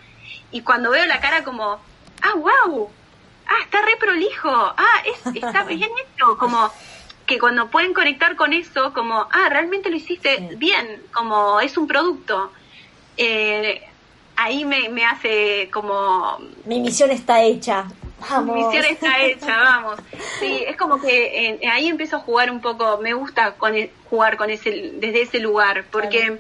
Y 0.52 0.62
cuando 0.62 0.92
veo 0.92 1.06
la 1.06 1.22
cara 1.22 1.44
como, 1.44 1.80
ah, 2.22 2.34
wow, 2.36 2.90
ah, 3.48 3.62
está 3.64 3.82
re 3.82 3.96
prolijo, 3.98 4.50
ah, 4.50 5.04
está 5.34 5.64
bien 5.66 5.90
hecho, 6.04 6.38
como 6.38 6.72
que 7.26 7.40
cuando 7.40 7.70
pueden 7.70 7.94
conectar 7.94 8.36
con 8.36 8.54
eso, 8.54 8.94
como, 8.94 9.28
ah, 9.32 9.50
realmente 9.50 9.90
lo 9.90 9.96
hiciste 9.96 10.50
bien, 10.58 11.04
como 11.14 11.60
es 11.60 11.78
un 11.78 11.88
producto. 11.88 12.52
Eh, 13.18 13.82
ahí 14.36 14.66
me, 14.66 14.90
me 14.90 15.06
hace 15.06 15.70
como... 15.72 16.38
Mi 16.66 16.80
misión 16.80 17.12
está 17.12 17.42
hecha. 17.42 17.86
Vamos. 18.30 18.56
Mi 18.56 18.64
misión 18.64 18.86
está 18.86 19.22
hecha, 19.24 19.58
vamos. 19.64 20.00
Sí, 20.40 20.64
es 20.68 20.78
como 20.78 21.00
que 21.00 21.50
eh, 21.50 21.68
ahí 21.70 21.88
empiezo 21.88 22.18
a 22.18 22.20
jugar 22.20 22.52
un 22.52 22.62
poco, 22.62 23.00
me 23.02 23.14
gusta 23.14 23.56
con 23.56 23.76
e, 23.76 23.92
jugar 24.10 24.38
con 24.38 24.50
ese, 24.50 24.92
desde 24.96 25.24
ese 25.24 25.40
lugar, 25.40 25.86
porque 25.92 26.40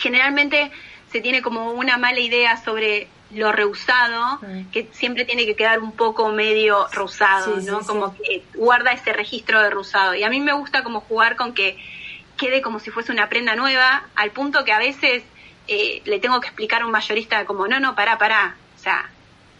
generalmente 0.00 0.70
se 1.12 1.20
tiene 1.20 1.42
como 1.42 1.72
una 1.72 1.98
mala 1.98 2.20
idea 2.20 2.56
sobre 2.56 3.08
lo 3.32 3.52
reusado, 3.52 4.38
mm. 4.42 4.70
que 4.72 4.88
siempre 4.92 5.24
tiene 5.24 5.46
que 5.46 5.54
quedar 5.54 5.80
un 5.80 5.92
poco 5.92 6.30
medio 6.30 6.88
reusado, 6.88 7.56
¿no? 7.60 7.80
como 7.80 8.14
que 8.16 8.42
guarda 8.54 8.92
ese 8.92 9.12
registro 9.12 9.60
de 9.62 9.70
reusado. 9.70 10.14
Y 10.14 10.24
a 10.24 10.30
mí 10.30 10.40
me 10.40 10.52
gusta 10.52 10.82
como 10.82 11.00
jugar 11.00 11.36
con 11.36 11.54
que 11.54 11.78
quede 12.36 12.62
como 12.62 12.80
si 12.80 12.90
fuese 12.90 13.12
una 13.12 13.28
prenda 13.28 13.54
nueva, 13.54 14.04
al 14.16 14.30
punto 14.30 14.64
que 14.64 14.72
a 14.72 14.78
veces 14.78 15.22
eh, 15.68 16.02
le 16.04 16.18
tengo 16.18 16.40
que 16.40 16.48
explicar 16.48 16.82
a 16.82 16.86
un 16.86 16.92
mayorista 16.92 17.44
como, 17.44 17.68
no, 17.68 17.78
no, 17.78 17.94
pará, 17.94 18.18
pará. 18.18 18.56
O 18.76 18.82
sea, 18.82 19.10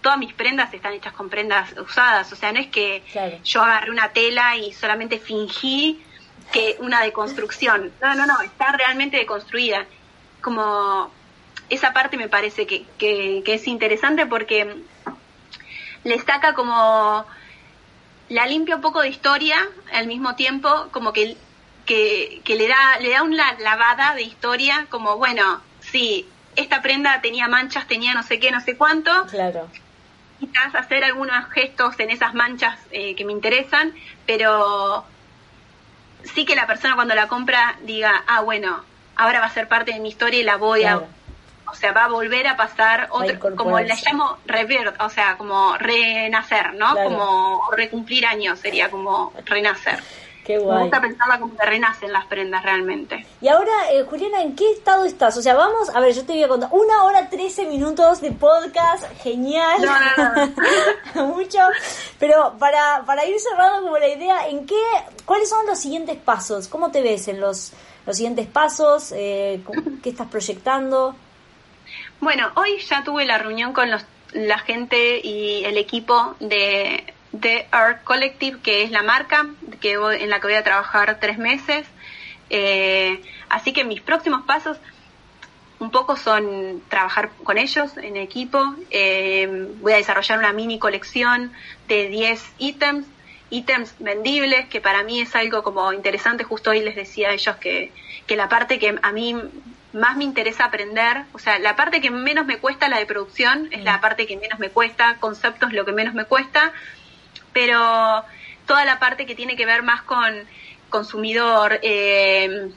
todas 0.01 0.19
mis 0.19 0.33
prendas 0.33 0.73
están 0.73 0.95
hechas 0.95 1.13
con 1.13 1.29
prendas 1.29 1.73
usadas. 1.79 2.33
O 2.33 2.37
sea, 2.37 2.53
no 2.53 2.59
es 2.59 2.69
que 2.69 3.03
yo 3.45 3.63
agarré 3.63 3.91
una 3.91 4.09
tela 4.09 4.57
y 4.57 4.73
solamente 4.73 5.19
fingí 5.19 6.03
que 6.53 6.77
una 6.81 7.03
deconstrucción. 7.03 7.93
No, 8.01 8.15
no, 8.15 8.27
no, 8.27 8.41
está 8.41 8.73
realmente 8.73 9.19
deconstruida 9.19 9.87
como 10.41 11.11
esa 11.71 11.93
parte 11.93 12.17
me 12.17 12.29
parece 12.29 12.67
que, 12.67 12.85
que, 12.99 13.43
es 13.47 13.67
interesante 13.67 14.27
porque 14.27 14.83
le 16.05 16.19
saca 16.19 16.55
como 16.55 17.25
la 18.29 18.47
limpia 18.47 18.77
un 18.77 18.83
poco 18.83 19.01
de 19.01 19.09
historia 19.09 19.57
al 19.93 20.07
mismo 20.07 20.35
tiempo 20.35 20.89
como 20.91 21.13
que, 21.13 21.37
que, 21.87 22.43
le 22.47 22.69
da 22.69 22.99
le 23.01 23.11
da 23.11 23.23
una 23.23 23.59
lavada 23.59 24.15
de 24.15 24.23
historia 24.23 24.87
como 24.91 25.17
bueno 25.17 25.61
sí 25.81 26.27
esta 26.57 26.83
prenda 26.83 27.21
tenía 27.21 27.49
manchas 27.49 27.87
tenía 27.87 28.15
no 28.15 28.23
sé 28.23 28.39
qué 28.41 28.51
no 28.51 28.61
sé 28.61 28.77
cuánto. 28.77 29.27
Claro. 29.27 29.69
Quizás 30.41 30.75
hacer 30.75 31.05
algunos 31.05 31.49
gestos 31.51 32.01
en 32.01 32.11
esas 32.11 32.35
manchas 32.35 32.79
eh, 32.91 33.15
que 33.15 33.25
me 33.25 33.33
interesan 33.33 33.95
pero 34.27 35.05
sí 36.25 36.45
que 36.45 36.57
la 36.57 36.67
persona 36.67 36.97
cuando 36.97 37.15
la 37.15 37.29
compra 37.29 37.79
diga 37.83 38.25
ah 38.27 38.41
bueno 38.41 38.90
ahora 39.21 39.41
va 39.41 39.47
a 39.47 39.51
ser 39.51 39.69
parte 39.69 39.93
de 39.93 40.01
mi 40.01 40.09
historia 40.09 40.41
y 40.41 40.43
la 40.43 40.57
voy 40.57 40.85
a 40.85 41.03
o 41.71 41.75
sea, 41.75 41.93
va 41.93 42.07
a 42.07 42.09
volver 42.09 42.49
a 42.49 42.57
pasar 42.57 43.09
otro, 43.11 43.55
como 43.55 43.79
le 43.79 43.95
llamo 43.95 44.39
revert, 44.45 45.01
o 45.01 45.09
sea, 45.09 45.37
como 45.37 45.77
renacer, 45.79 46.75
¿no? 46.75 46.97
Como 46.97 47.71
recumplir 47.71 48.27
años, 48.27 48.59
sería 48.59 48.91
como 48.91 49.33
renacer. 49.45 50.03
Qué 50.45 50.59
guay. 50.59 50.77
Me 50.79 50.83
gusta 50.83 51.01
pensarla 51.01 51.39
como 51.39 51.57
que 51.57 51.65
renacen 51.65 52.13
las 52.13 52.25
prendas 52.27 52.65
realmente. 52.65 53.25
Y 53.41 53.47
ahora, 53.47 53.71
eh, 53.93 54.03
Juliana, 54.03 54.43
¿en 54.43 54.57
qué 54.57 54.73
estado 54.73 55.05
estás? 55.05 55.37
O 55.37 55.43
sea, 55.43 55.55
vamos, 55.55 55.95
a 55.95 56.01
ver, 56.01 56.13
yo 56.13 56.25
te 56.25 56.33
voy 56.33 56.43
a 56.43 56.49
contar, 56.49 56.71
una 56.73 57.05
hora 57.05 57.29
trece 57.29 57.67
minutos 57.67 58.21
de 58.21 58.33
podcast, 58.33 59.05
genial. 59.23 59.81
No, 61.15 61.27
Mucho. 61.27 61.61
Pero 62.19 62.57
para, 62.59 63.05
para 63.07 63.25
ir 63.27 63.39
cerrando 63.39 63.83
como 63.83 63.99
la 63.99 64.09
idea, 64.09 64.49
¿en 64.49 64.67
qué, 64.67 64.83
cuáles 65.25 65.49
son 65.49 65.67
los 65.67 65.79
siguientes 65.79 66.17
pasos? 66.17 66.67
¿Cómo 66.67 66.91
te 66.91 67.01
ves 67.03 67.29
en 67.29 67.41
los 67.41 67.73
los 68.07 68.17
siguientes 68.17 68.47
pasos? 68.47 69.13
Eh, 69.17 69.61
¿Qué 70.03 70.11
estás 70.11 70.29
proyectando? 70.29 71.15
Bueno, 72.21 72.51
hoy 72.57 72.79
ya 72.79 73.03
tuve 73.03 73.25
la 73.25 73.39
reunión 73.39 73.73
con 73.73 73.91
los, 73.91 74.05
la 74.33 74.59
gente 74.59 75.21
y 75.23 75.65
el 75.65 75.79
equipo 75.79 76.37
de, 76.41 77.13
de 77.33 77.67
Art 77.71 78.05
Collective, 78.05 78.61
que 78.61 78.83
es 78.83 78.91
la 78.91 79.03
marca 79.03 79.47
que 79.81 79.93
en 79.93 80.31
la 80.31 80.41
que 80.41 80.47
voy 80.47 80.57
a 80.57 80.65
trabajar 80.65 81.19
tres 81.21 81.39
meses. 81.39 81.87
Eh, 82.51 83.23
así 83.49 83.73
que 83.73 83.85
mis 83.85 84.01
próximos 84.01 84.43
pasos 84.43 84.79
un 85.79 85.91
poco 85.91 86.17
son 86.17 86.83
trabajar 86.89 87.31
con 87.43 87.57
ellos 87.59 87.97
en 87.97 88.17
equipo. 88.17 88.75
Eh, 88.91 89.69
voy 89.81 89.95
a 89.95 89.97
desarrollar 89.97 90.39
una 90.39 90.53
mini 90.53 90.79
colección 90.79 91.53
de 91.89 92.09
10 92.09 92.53
ítems, 92.59 93.07
ítems 93.51 93.95
vendibles, 93.99 94.67
que 94.69 94.81
para 94.81 95.03
mí 95.03 95.21
es 95.21 95.35
algo 95.35 95.63
como 95.63 95.93
interesante. 95.93 96.45
Justo 96.45 96.71
hoy 96.71 96.81
les 96.81 96.97
decía 96.97 97.31
a 97.31 97.33
ellos 97.33 97.57
que, 97.57 97.93
que 98.27 98.37
la 98.37 98.49
parte 98.49 98.79
que 98.79 98.99
a 99.03 99.13
mí 99.13 99.37
más 99.93 100.17
me 100.17 100.25
interesa 100.25 100.65
aprender, 100.65 101.25
o 101.33 101.39
sea, 101.39 101.59
la 101.59 101.75
parte 101.77 102.01
que 102.01 102.11
menos 102.11 102.47
me 102.47 102.59
cuesta, 102.59 102.89
la 102.89 102.99
de 102.99 103.07
producción, 103.07 103.69
es 103.73 103.83
la 103.83 104.01
parte 104.01 104.27
que 104.27 104.37
menos 104.37 104.59
me 104.59 104.71
cuesta, 104.71 105.17
conceptos 105.19 105.73
lo 105.73 105.85
que 105.85 105.93
menos 105.93 106.15
me 106.15 106.25
cuesta, 106.25 106.73
pero 107.53 108.25
toda 108.67 108.85
la 108.85 109.01
parte 109.01 109.27
que 109.27 109.35
tiene 109.35 109.57
que 109.57 109.67
ver 109.67 109.83
más 109.83 110.03
con 110.03 110.33
consumidor, 110.91 111.81
eh, 111.83 112.71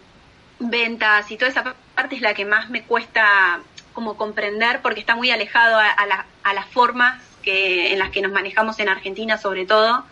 ventas 0.59 1.29
y 1.29 1.37
toda 1.37 1.51
esa 1.51 1.75
parte 1.95 2.15
es 2.15 2.21
la 2.21 2.33
que 2.33 2.45
más 2.45 2.69
me 2.69 2.83
cuesta 2.83 3.59
como 3.93 4.17
comprender 4.17 4.81
porque 4.81 4.99
está 4.99 5.15
muy 5.15 5.29
alejado 5.29 5.77
a, 5.77 6.25
a 6.43 6.53
las 6.53 6.65
formas 6.67 7.21
que, 7.43 7.93
en 7.93 7.99
las 7.99 8.09
que 8.09 8.21
nos 8.21 8.31
manejamos 8.31 8.79
en 8.79 8.89
Argentina 8.89 9.37
sobre 9.37 9.67
todo. 9.67 10.03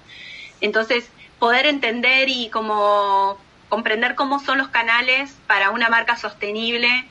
Entonces, 0.62 1.10
poder 1.40 1.66
entender 1.66 2.30
y 2.30 2.50
como 2.50 3.38
comprender 3.68 4.16
cómo 4.16 4.40
son 4.40 4.58
los 4.58 4.68
canales 4.68 5.34
para 5.48 5.72
una 5.72 5.90
marca 5.90 6.18
sostenible, 6.18 7.06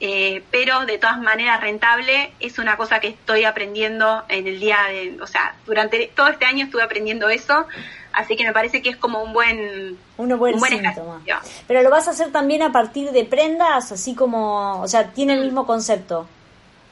eh, 0.00 0.42
pero 0.50 0.86
de 0.86 0.98
todas 0.98 1.18
maneras 1.18 1.60
rentable, 1.60 2.32
es 2.40 2.58
una 2.58 2.76
cosa 2.76 3.00
que 3.00 3.08
estoy 3.08 3.44
aprendiendo 3.44 4.24
en 4.28 4.46
el 4.46 4.58
día 4.58 4.78
de, 4.88 5.18
o 5.22 5.26
sea, 5.26 5.54
durante 5.66 6.10
todo 6.16 6.28
este 6.28 6.46
año 6.46 6.64
estuve 6.64 6.82
aprendiendo 6.82 7.28
eso, 7.28 7.66
así 8.12 8.34
que 8.34 8.44
me 8.44 8.52
parece 8.52 8.82
que 8.82 8.88
es 8.88 8.96
como 8.96 9.22
un 9.22 9.32
buen, 9.32 9.98
un 10.16 10.38
buen, 10.38 10.58
síntoma. 10.60 11.22
Pero 11.68 11.82
lo 11.82 11.90
vas 11.90 12.08
a 12.08 12.12
hacer 12.12 12.32
también 12.32 12.62
a 12.62 12.72
partir 12.72 13.10
de 13.12 13.24
prendas, 13.24 13.92
así 13.92 14.14
como, 14.14 14.80
o 14.80 14.88
sea, 14.88 15.12
tiene 15.12 15.34
el 15.34 15.44
mismo 15.44 15.66
concepto. 15.66 16.26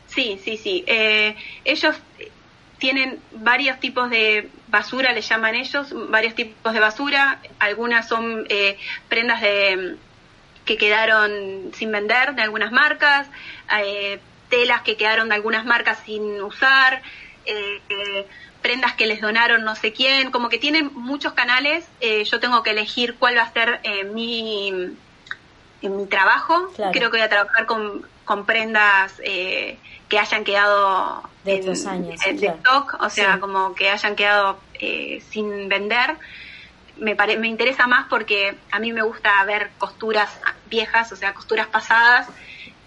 Sí, 0.07 0.41
sí, 0.45 0.57
sí. 0.57 0.85
Eh, 0.87 1.35
ellos 1.65 1.97
tienen 2.79 3.21
varios 3.33 3.81
tipos 3.81 4.11
de 4.11 4.51
basura, 4.71 5.13
le 5.13 5.21
llaman 5.21 5.55
ellos, 5.55 5.89
varios 6.11 6.35
tipos 6.35 6.73
de 6.73 6.81
basura. 6.81 7.41
Algunas 7.59 8.09
son 8.09 8.47
eh, 8.49 8.79
prendas 9.09 9.41
de 9.41 9.97
que 10.65 10.77
quedaron 10.77 11.73
sin 11.75 11.91
vender 11.91 12.35
de 12.35 12.43
algunas 12.43 12.73
marcas, 12.73 13.27
eh, 13.83 14.21
telas 14.51 14.83
que 14.83 14.97
quedaron 14.97 15.29
de 15.29 15.35
algunas 15.35 15.65
marcas 15.65 15.99
sin 16.05 16.43
usar, 16.43 17.03
eh, 17.47 18.27
prendas 18.61 18.95
que 18.95 19.07
les 19.07 19.21
donaron 19.21 19.65
no 19.65 19.75
sé 19.77 19.93
quién, 19.93 20.31
como 20.31 20.49
que 20.49 20.59
tienen 20.59 20.91
muchos 20.95 21.33
canales. 21.33 21.87
yo 22.01 22.41
tengo 22.41 22.63
que 22.63 22.71
elegir 22.71 23.15
cuál 23.15 23.37
va 23.37 23.43
a 23.43 23.53
ser 23.53 23.81
mi 24.13 24.95
mi 25.81 26.07
trabajo. 26.07 26.73
Creo 26.93 27.11
que 27.11 27.19
voy 27.19 27.21
a 27.21 27.29
trabajar 27.29 27.67
con, 27.67 28.05
con 28.29 28.45
prendas 28.45 29.15
que 30.09 30.19
hayan 30.19 30.45
quedado 30.45 31.23
de 31.45 31.57
en, 31.57 31.87
años, 31.87 32.21
de 32.21 32.47
stock, 32.47 32.97
o 33.01 33.11
sea, 33.11 33.41
como 33.41 33.75
que 33.75 33.91
hayan 33.91 34.17
quedado 34.17 34.59
eh, 34.75 35.23
sin 35.31 35.69
vender. 35.69 36.17
Me, 36.97 37.15
me 37.15 37.47
interesa 37.47 37.87
más 37.87 38.07
porque 38.09 38.57
a 38.71 38.79
mí 38.79 38.93
me 38.93 39.03
gusta 39.03 39.43
ver 39.45 39.71
costuras 39.79 40.31
viejas, 40.69 41.13
o 41.13 41.17
sea, 41.17 41.33
costuras 41.33 41.69
pasadas, 41.69 42.27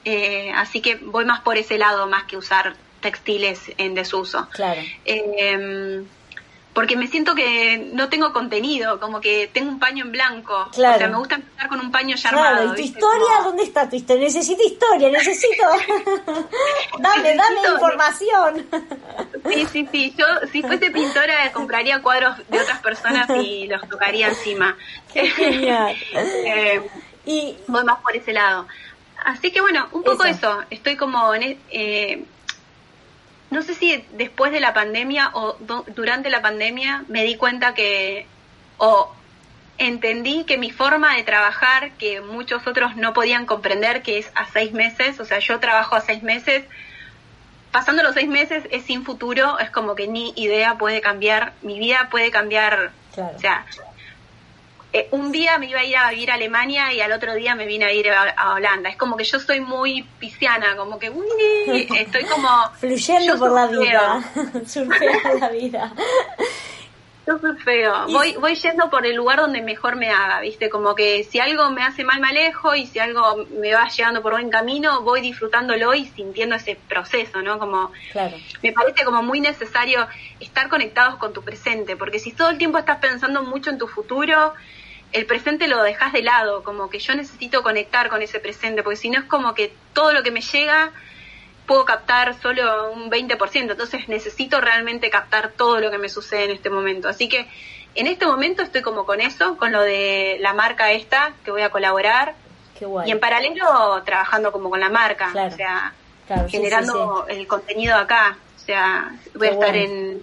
eh, 0.04 0.52
así 0.56 0.82
que 0.82 0.96
voy 0.96 1.26
más 1.26 1.42
por 1.42 1.58
ese 1.58 1.78
lado 1.78 2.08
más 2.08 2.24
que 2.24 2.38
usar 2.38 2.76
textiles 3.00 3.72
en 3.78 3.96
desuso. 3.96 4.48
Claro. 4.52 4.82
Eh, 5.06 6.04
porque 6.74 6.96
me 6.96 7.08
siento 7.08 7.36
que 7.36 7.90
no 7.94 8.08
tengo 8.08 8.32
contenido, 8.32 9.00
como 9.00 9.20
que 9.20 9.50
tengo 9.52 9.70
un 9.70 9.80
paño 9.80 10.06
en 10.06 10.12
blanco. 10.12 10.70
Claro. 10.72 10.96
O 10.96 11.00
sea, 11.00 11.08
me 11.10 11.18
gusta 11.18 11.36
empezar 11.36 11.68
con 11.68 11.80
un 11.82 11.92
paño 11.92 12.16
ya 12.16 12.30
claro, 12.30 12.72
¿y 12.72 12.76
tu 12.76 12.82
historia? 12.82 13.42
¿Dónde 13.44 13.64
está 13.64 13.90
tu 13.90 13.98
historia? 13.98 14.24
Necesito 14.24 14.64
historia, 14.64 15.10
necesito... 15.10 15.64
dame, 17.00 17.36
dame 17.36 17.62
información. 17.74 18.68
sí, 19.50 19.68
sí, 19.72 19.88
sí. 19.92 20.16
Yo, 20.18 20.26
si 20.52 20.62
fuese 20.62 20.92
pintora, 20.92 21.52
compraría 21.52 22.02
cuadros 22.02 22.38
de 22.48 22.62
otras 22.62 22.80
personas 22.80 23.30
y 23.44 23.68
los 23.68 23.88
tocaría 23.90 24.30
encima. 24.30 24.78
Qué 25.14 25.28
genial. 25.28 25.96
eh, 26.14 26.90
y... 27.26 27.58
Voy 27.68 27.84
más 27.84 28.00
por 28.00 28.16
ese 28.16 28.32
lado. 28.32 28.66
Así 29.26 29.52
que 29.52 29.60
bueno, 29.60 29.88
un 29.92 30.04
poco 30.04 30.24
eso. 30.24 30.64
Estoy 30.70 30.96
como 30.96 31.36
en... 31.36 31.60
Eh, 31.70 32.24
no 33.52 33.62
sé 33.62 33.76
si 33.76 34.04
después 34.14 34.52
de 34.52 34.62
la 34.62 34.74
pandemia 34.74 35.30
o 35.34 35.58
durante 35.94 36.30
la 36.30 36.42
pandemia 36.42 37.04
me 37.10 37.24
di 37.24 37.36
cuenta 37.36 37.74
que, 37.74 38.26
o 38.78 39.14
entendí 39.78 40.46
que 40.46 40.58
mi 40.58 40.72
forma 40.72 41.16
de 41.16 41.24
trabajar, 41.24 41.92
que 41.98 42.22
muchos 42.22 42.66
otros 42.66 42.96
no 42.96 43.14
podían 43.14 43.46
comprender, 43.46 44.04
que 44.04 44.20
es 44.20 44.32
a 44.36 44.46
seis 44.46 44.72
meses, 44.72 45.20
o 45.20 45.26
sea, 45.26 45.40
yo 45.40 45.60
trabajo 45.60 45.96
a 45.96 46.02
seis 46.02 46.24
meses, 46.24 46.64
pasando 47.72 48.04
los 48.04 48.14
seis 48.14 48.30
meses 48.30 48.64
es 48.72 48.86
sin 48.86 49.04
futuro, 49.04 49.60
es 49.60 49.70
como 49.70 49.96
que 49.96 50.08
ni 50.08 50.32
idea 50.38 50.78
puede 50.78 51.02
cambiar, 51.02 51.52
mi 51.62 51.78
vida 51.78 52.08
puede 52.10 52.32
cambiar, 52.32 52.92
o 53.18 53.40
sea, 53.40 53.66
eh, 54.94 55.08
un 55.12 55.32
día 55.32 55.58
me 55.58 55.68
iba 55.68 55.80
a 55.80 55.86
ir 55.86 55.96
a 55.96 56.10
vivir 56.10 56.32
a 56.32 56.34
Alemania 56.34 56.92
y 56.92 57.00
al 57.00 57.14
otro 57.14 57.34
día 57.34 57.56
me 57.56 57.66
vine 57.66 57.86
a 57.86 57.94
ir 57.94 58.10
a, 58.10 58.54
Holanda. 58.56 58.90
Es 58.90 58.98
como 58.98 59.16
que 59.16 59.24
yo 59.24 59.40
soy 59.40 59.62
muy 59.62 60.04
pisciana, 60.20 60.76
como 60.76 61.00
que 61.00 61.10
uy, 61.10 61.88
estoy 61.98 62.26
como... 62.26 62.50
Fluyendo 62.80 63.38
por 63.40 63.52
la 63.52 63.68
vida, 63.68 64.24
la 65.40 65.50
vida. 65.50 65.94
Yo 67.26 67.38
soy 67.40 67.56
feo. 67.58 68.08
Voy, 68.08 68.36
voy 68.38 68.56
yendo 68.56 68.90
por 68.90 69.06
el 69.06 69.16
lugar 69.16 69.40
donde 69.40 69.62
mejor 69.62 69.96
me 69.96 70.10
haga, 70.10 70.42
¿viste? 70.42 70.70
Como 70.70 70.94
que 70.94 71.24
si 71.24 71.40
algo 71.40 71.70
me 71.70 71.84
hace 71.84 72.04
mal, 72.04 72.20
me 72.20 72.28
alejo 72.28 72.76
y 72.76 72.86
si 72.86 73.00
algo 73.00 73.46
me 73.62 73.74
va 73.74 73.88
llegando 73.88 74.22
por 74.22 74.34
buen 74.34 74.50
camino, 74.50 75.04
voy 75.04 75.22
disfrutándolo 75.22 75.94
y 75.94 76.06
sintiendo 76.08 76.56
ese 76.56 76.78
proceso, 76.90 77.42
¿no? 77.42 77.60
Como, 77.60 77.92
claro. 78.12 78.36
me 78.62 78.74
parece 78.74 79.06
como 79.06 79.24
muy 79.24 79.40
necesario 79.40 80.06
estar 80.42 80.68
conectados 80.68 81.16
con 81.16 81.32
tu 81.32 81.44
presente, 81.44 81.96
porque 81.96 82.20
si 82.20 82.34
todo 82.34 82.50
el 82.50 82.58
tiempo 82.58 82.78
estás 82.78 82.98
pensando 82.98 83.44
mucho 83.44 83.70
en 83.70 83.78
tu 83.78 83.88
futuro, 83.88 84.54
el 85.12 85.26
presente 85.26 85.68
lo 85.68 85.82
dejas 85.84 86.14
de 86.14 86.22
lado, 86.22 86.64
como 86.64 86.90
que 86.90 87.00
yo 87.00 87.14
necesito 87.16 87.64
conectar 87.64 88.10
con 88.10 88.22
ese 88.22 88.40
presente, 88.40 88.84
porque 88.84 88.98
si 88.98 89.10
no 89.10 89.20
es 89.20 89.26
como 89.26 89.54
que 89.54 89.74
todo 89.94 90.14
lo 90.14 90.24
que 90.24 90.32
me 90.32 90.42
llega 90.42 90.92
puedo 91.66 91.86
captar 91.86 92.40
solo 92.42 92.92
un 92.92 93.10
20%, 93.10 93.72
entonces 93.72 94.08
necesito 94.10 94.60
realmente 94.60 95.10
captar 95.10 95.52
todo 95.52 95.80
lo 95.80 95.92
que 95.92 95.98
me 95.98 96.10
sucede 96.10 96.46
en 96.46 96.52
este 96.52 96.70
momento. 96.70 97.08
Así 97.08 97.30
que 97.30 97.48
en 97.96 98.08
este 98.08 98.26
momento 98.26 98.62
estoy 98.62 98.82
como 98.82 99.06
con 99.06 99.22
eso, 99.22 99.58
con 99.58 99.72
lo 99.72 99.82
de 99.82 100.38
la 100.40 100.54
marca 100.54 100.92
esta, 100.92 101.34
que 101.44 101.52
voy 101.52 101.62
a 101.62 101.70
colaborar, 101.70 102.36
y 103.06 103.12
en 103.12 103.20
paralelo 103.20 104.02
trabajando 104.04 104.52
como 104.52 104.70
con 104.70 104.80
la 104.80 104.90
marca, 104.90 105.30
o 105.34 105.52
sea, 105.56 105.94
generando 106.50 107.26
el 107.28 107.46
contenido 107.48 107.96
acá, 107.96 108.38
o 108.56 108.60
sea, 108.60 109.12
voy 109.36 109.50
a 109.50 109.52
estar 109.52 109.76
en 109.76 110.20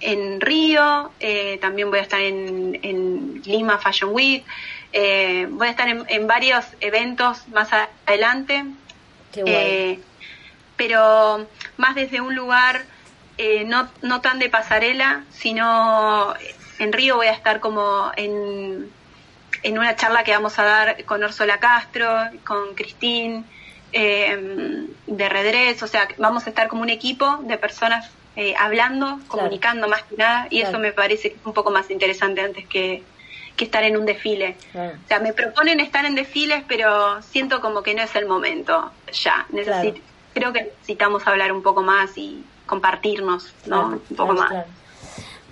en 0.00 0.40
Río, 0.40 1.10
eh, 1.20 1.58
también 1.60 1.90
voy 1.90 1.98
a 1.98 2.02
estar 2.02 2.20
en, 2.20 2.78
en 2.82 3.42
Lima 3.44 3.78
Fashion 3.78 4.10
Week, 4.12 4.44
eh, 4.92 5.46
voy 5.50 5.68
a 5.68 5.70
estar 5.70 5.88
en, 5.88 6.26
varios 6.26 6.64
eventos 6.80 7.46
más 7.48 7.68
adelante, 8.06 8.64
eh, 9.34 10.00
pero 10.76 11.46
más 11.76 11.94
desde 11.94 12.20
un 12.20 12.34
lugar 12.34 12.84
no, 13.66 13.88
no 14.02 14.20
tan 14.20 14.38
de 14.38 14.48
pasarela, 14.48 15.24
sino 15.30 16.34
en 16.78 16.92
Río 16.92 17.16
voy 17.16 17.28
a 17.28 17.32
estar 17.32 17.60
como 17.60 18.10
en, 18.16 18.90
en 19.62 19.78
una 19.78 19.94
charla 19.94 20.24
que 20.24 20.32
vamos 20.32 20.58
a 20.58 20.64
dar 20.64 21.04
con 21.04 21.22
Orsola 21.22 21.58
Castro, 21.58 22.08
con 22.44 22.74
Cristín, 22.74 23.44
de 23.92 25.28
Redress, 25.28 25.82
o 25.82 25.86
sea, 25.86 26.08
vamos 26.18 26.46
a 26.46 26.50
estar 26.50 26.68
como 26.68 26.82
un 26.82 26.90
equipo 26.90 27.38
de 27.44 27.56
personas 27.56 28.10
eh, 28.40 28.54
hablando, 28.56 29.18
comunicando 29.26 29.88
más 29.88 30.04
que 30.04 30.16
nada, 30.16 30.46
y 30.48 30.60
eso 30.60 30.78
me 30.78 30.92
parece 30.92 31.36
un 31.44 31.52
poco 31.52 31.72
más 31.72 31.90
interesante 31.90 32.40
antes 32.40 32.68
que, 32.68 33.02
estar 33.58 33.82
en 33.82 33.96
un 33.96 34.06
desfile. 34.06 34.56
O 34.72 35.08
sea, 35.08 35.18
me 35.18 35.32
proponen 35.32 35.80
estar 35.80 36.04
en 36.04 36.14
desfiles, 36.14 36.62
pero 36.68 37.20
siento 37.20 37.60
como 37.60 37.82
que 37.82 37.92
no 37.92 38.02
es 38.02 38.14
el 38.14 38.26
momento 38.26 38.92
ya. 39.12 39.44
Creo 40.32 40.52
que 40.52 40.62
necesitamos 40.62 41.26
hablar 41.26 41.50
un 41.50 41.64
poco 41.64 41.82
más 41.82 42.16
y 42.16 42.44
compartirnos, 42.64 43.52
¿no? 43.66 44.00
un 44.08 44.16
poco 44.16 44.34
más. 44.34 44.66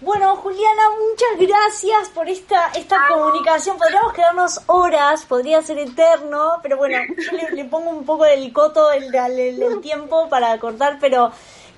Bueno, 0.00 0.36
Juliana, 0.36 0.82
muchas 1.10 1.48
gracias 1.48 2.10
por 2.10 2.28
esta 2.28 2.68
esta 2.76 3.08
comunicación. 3.08 3.78
Podríamos 3.78 4.12
quedarnos 4.12 4.60
horas, 4.66 5.24
podría 5.24 5.60
ser 5.62 5.78
eterno, 5.80 6.60
pero 6.62 6.76
bueno, 6.76 6.98
yo 7.18 7.32
le, 7.56 7.64
pongo 7.64 7.90
un 7.90 8.04
poco 8.04 8.22
del 8.22 8.52
coto 8.52 8.92
el, 8.92 9.12
el, 9.12 9.80
tiempo 9.82 10.28
para 10.28 10.56
cortar, 10.58 10.98
pero 11.00 11.32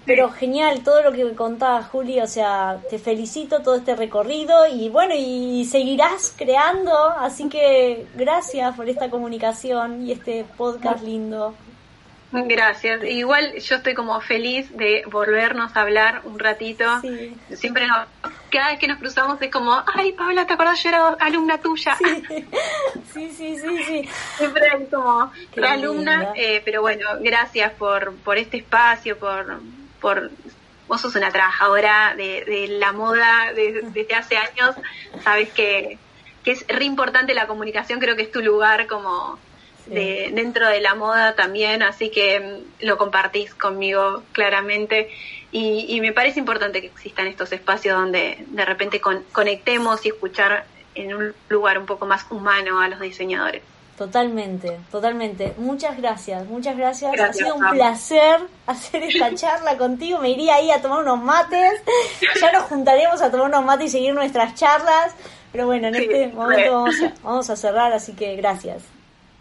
pero 0.09 0.31
genial 0.31 0.83
todo 0.83 1.03
lo 1.03 1.13
que 1.13 1.23
me 1.23 1.35
contaba 1.35 1.83
Juli, 1.83 2.19
o 2.19 2.27
sea, 2.27 2.79
te 2.89 2.99
felicito 2.99 3.61
todo 3.61 3.75
este 3.75 3.95
recorrido 3.95 4.67
y 4.67 4.89
bueno, 4.89 5.13
y 5.15 5.67
seguirás 5.67 6.35
creando, 6.35 7.11
así 7.11 7.51
que 7.51 8.07
gracias 8.17 8.75
por 8.75 8.89
esta 8.89 9.11
comunicación 9.11 10.07
y 10.07 10.13
este 10.13 10.47
podcast 10.57 11.05
lindo. 11.05 11.55
Gracias. 12.33 13.05
Igual 13.05 13.59
yo 13.59 13.77
estoy 13.77 13.93
como 13.93 14.19
feliz 14.23 14.75
de 14.75 15.03
volvernos 15.11 15.77
a 15.77 15.83
hablar 15.83 16.23
un 16.25 16.39
ratito. 16.39 16.85
Siempre 17.53 17.87
no, 17.87 17.97
cada 18.51 18.69
vez 18.69 18.79
que 18.79 18.89
nos 18.89 18.99
cruzamos 18.99 19.41
es 19.43 19.51
como, 19.51 19.83
ay 19.95 20.13
Paula, 20.13 20.47
¿te 20.47 20.55
acordás? 20.55 20.83
Yo 20.83 20.89
era 20.89 21.09
alumna 21.21 21.59
tuya. 21.59 21.97
Sí, 21.97 22.25
sí, 23.13 23.31
sí, 23.31 23.59
sí. 23.59 24.09
Siempre 24.39 24.71
hay 24.71 24.87
como 24.87 25.31
alumna, 25.63 26.33
eh, 26.35 26.63
pero 26.65 26.81
bueno, 26.81 27.11
gracias 27.21 27.73
por, 27.73 28.15
por 28.17 28.39
este 28.39 28.57
espacio, 28.59 29.19
por, 29.19 29.61
por 30.01 30.31
vos 30.87 31.01
sos 31.01 31.15
una 31.17 31.31
trabajadora 31.31 32.15
de, 32.17 32.45
de 32.45 32.69
la 32.79 32.93
moda 32.93 33.53
desde 33.55 34.15
hace 34.15 34.37
años, 34.39 34.75
sabes 35.23 35.51
que, 35.51 35.99
que 36.45 36.53
es 36.53 36.67
re 36.67 36.85
importante 36.85 37.35
la 37.35 37.47
comunicación, 37.47 38.01
creo 38.01 38.17
que 38.17 38.23
es 38.23 38.33
tu 38.33 38.41
lugar 38.41 38.87
como 38.87 39.39
de, 39.89 40.31
dentro 40.33 40.69
de 40.69 40.81
la 40.81 40.95
moda 40.95 41.35
también, 41.35 41.83
así 41.83 42.11
que 42.11 42.41
mm, 42.41 42.87
lo 42.87 42.99
compartís 42.99 43.55
conmigo 43.55 44.23
claramente. 44.33 45.11
Y, 45.51 45.99
me 46.03 46.13
parece 46.13 46.41
importante 46.41 46.83
que 46.83 46.89
existan 46.89 47.27
estos 47.27 47.53
espacios 47.53 47.99
donde 47.99 48.45
de 48.49 48.65
repente 48.67 49.01
conectemos 49.01 50.05
y 50.05 50.09
escuchar 50.09 50.67
en 50.95 51.15
un 51.15 51.35
lugar 51.49 51.79
un 51.79 51.87
poco 51.87 52.05
más 52.05 52.27
humano 52.31 52.81
a 52.81 52.89
los 52.89 53.01
diseñadores. 53.01 53.63
Totalmente, 53.99 54.79
totalmente. 54.93 55.55
Muchas 55.59 55.97
gracias, 55.97 56.47
muchas 56.47 56.77
gracias. 56.77 57.21
ha 57.21 57.33
sido 57.33 57.57
un 57.57 57.69
placer 57.71 58.39
hacer 58.69 59.03
esta 59.03 59.35
charla 59.35 59.77
contigo. 59.77 60.21
Me 60.21 60.31
iría 60.31 60.55
ahí 60.55 60.71
a 60.71 60.81
tomar 60.81 61.01
unos 61.01 61.21
mates. 61.21 61.83
Ya 62.41 62.53
nos 62.53 62.63
juntaremos 62.65 63.21
a 63.21 63.29
tomar 63.29 63.49
unos 63.49 63.65
mates 63.65 63.89
y 63.89 63.91
seguir 63.91 64.15
nuestras 64.15 64.55
charlas. 64.55 65.17
Pero 65.51 65.67
bueno, 65.67 65.89
en 65.89 65.97
este 65.97 66.29
momento 66.29 66.85
vamos 67.25 67.51
a 67.51 67.57
cerrar, 67.57 67.93
así 67.93 68.13
que 68.13 68.37
gracias. 68.37 68.85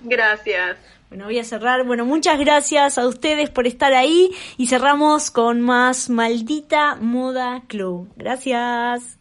Gracias. 0.02 0.78
Bueno, 1.10 1.26
voy 1.26 1.38
a 1.38 1.44
cerrar. 1.44 1.84
Bueno, 1.86 2.06
muchas 2.06 2.40
gracias 2.40 2.98
a 2.98 3.06
ustedes 3.06 3.52
por 3.52 3.68
estar 3.68 3.94
ahí 3.94 4.32
y 4.58 4.66
cerramos 4.66 5.30
con 5.30 5.62
más 5.62 6.10
Maldita 6.10 6.96
Moda 6.96 7.62
Club. 7.68 8.10
Gracias. 8.16 9.20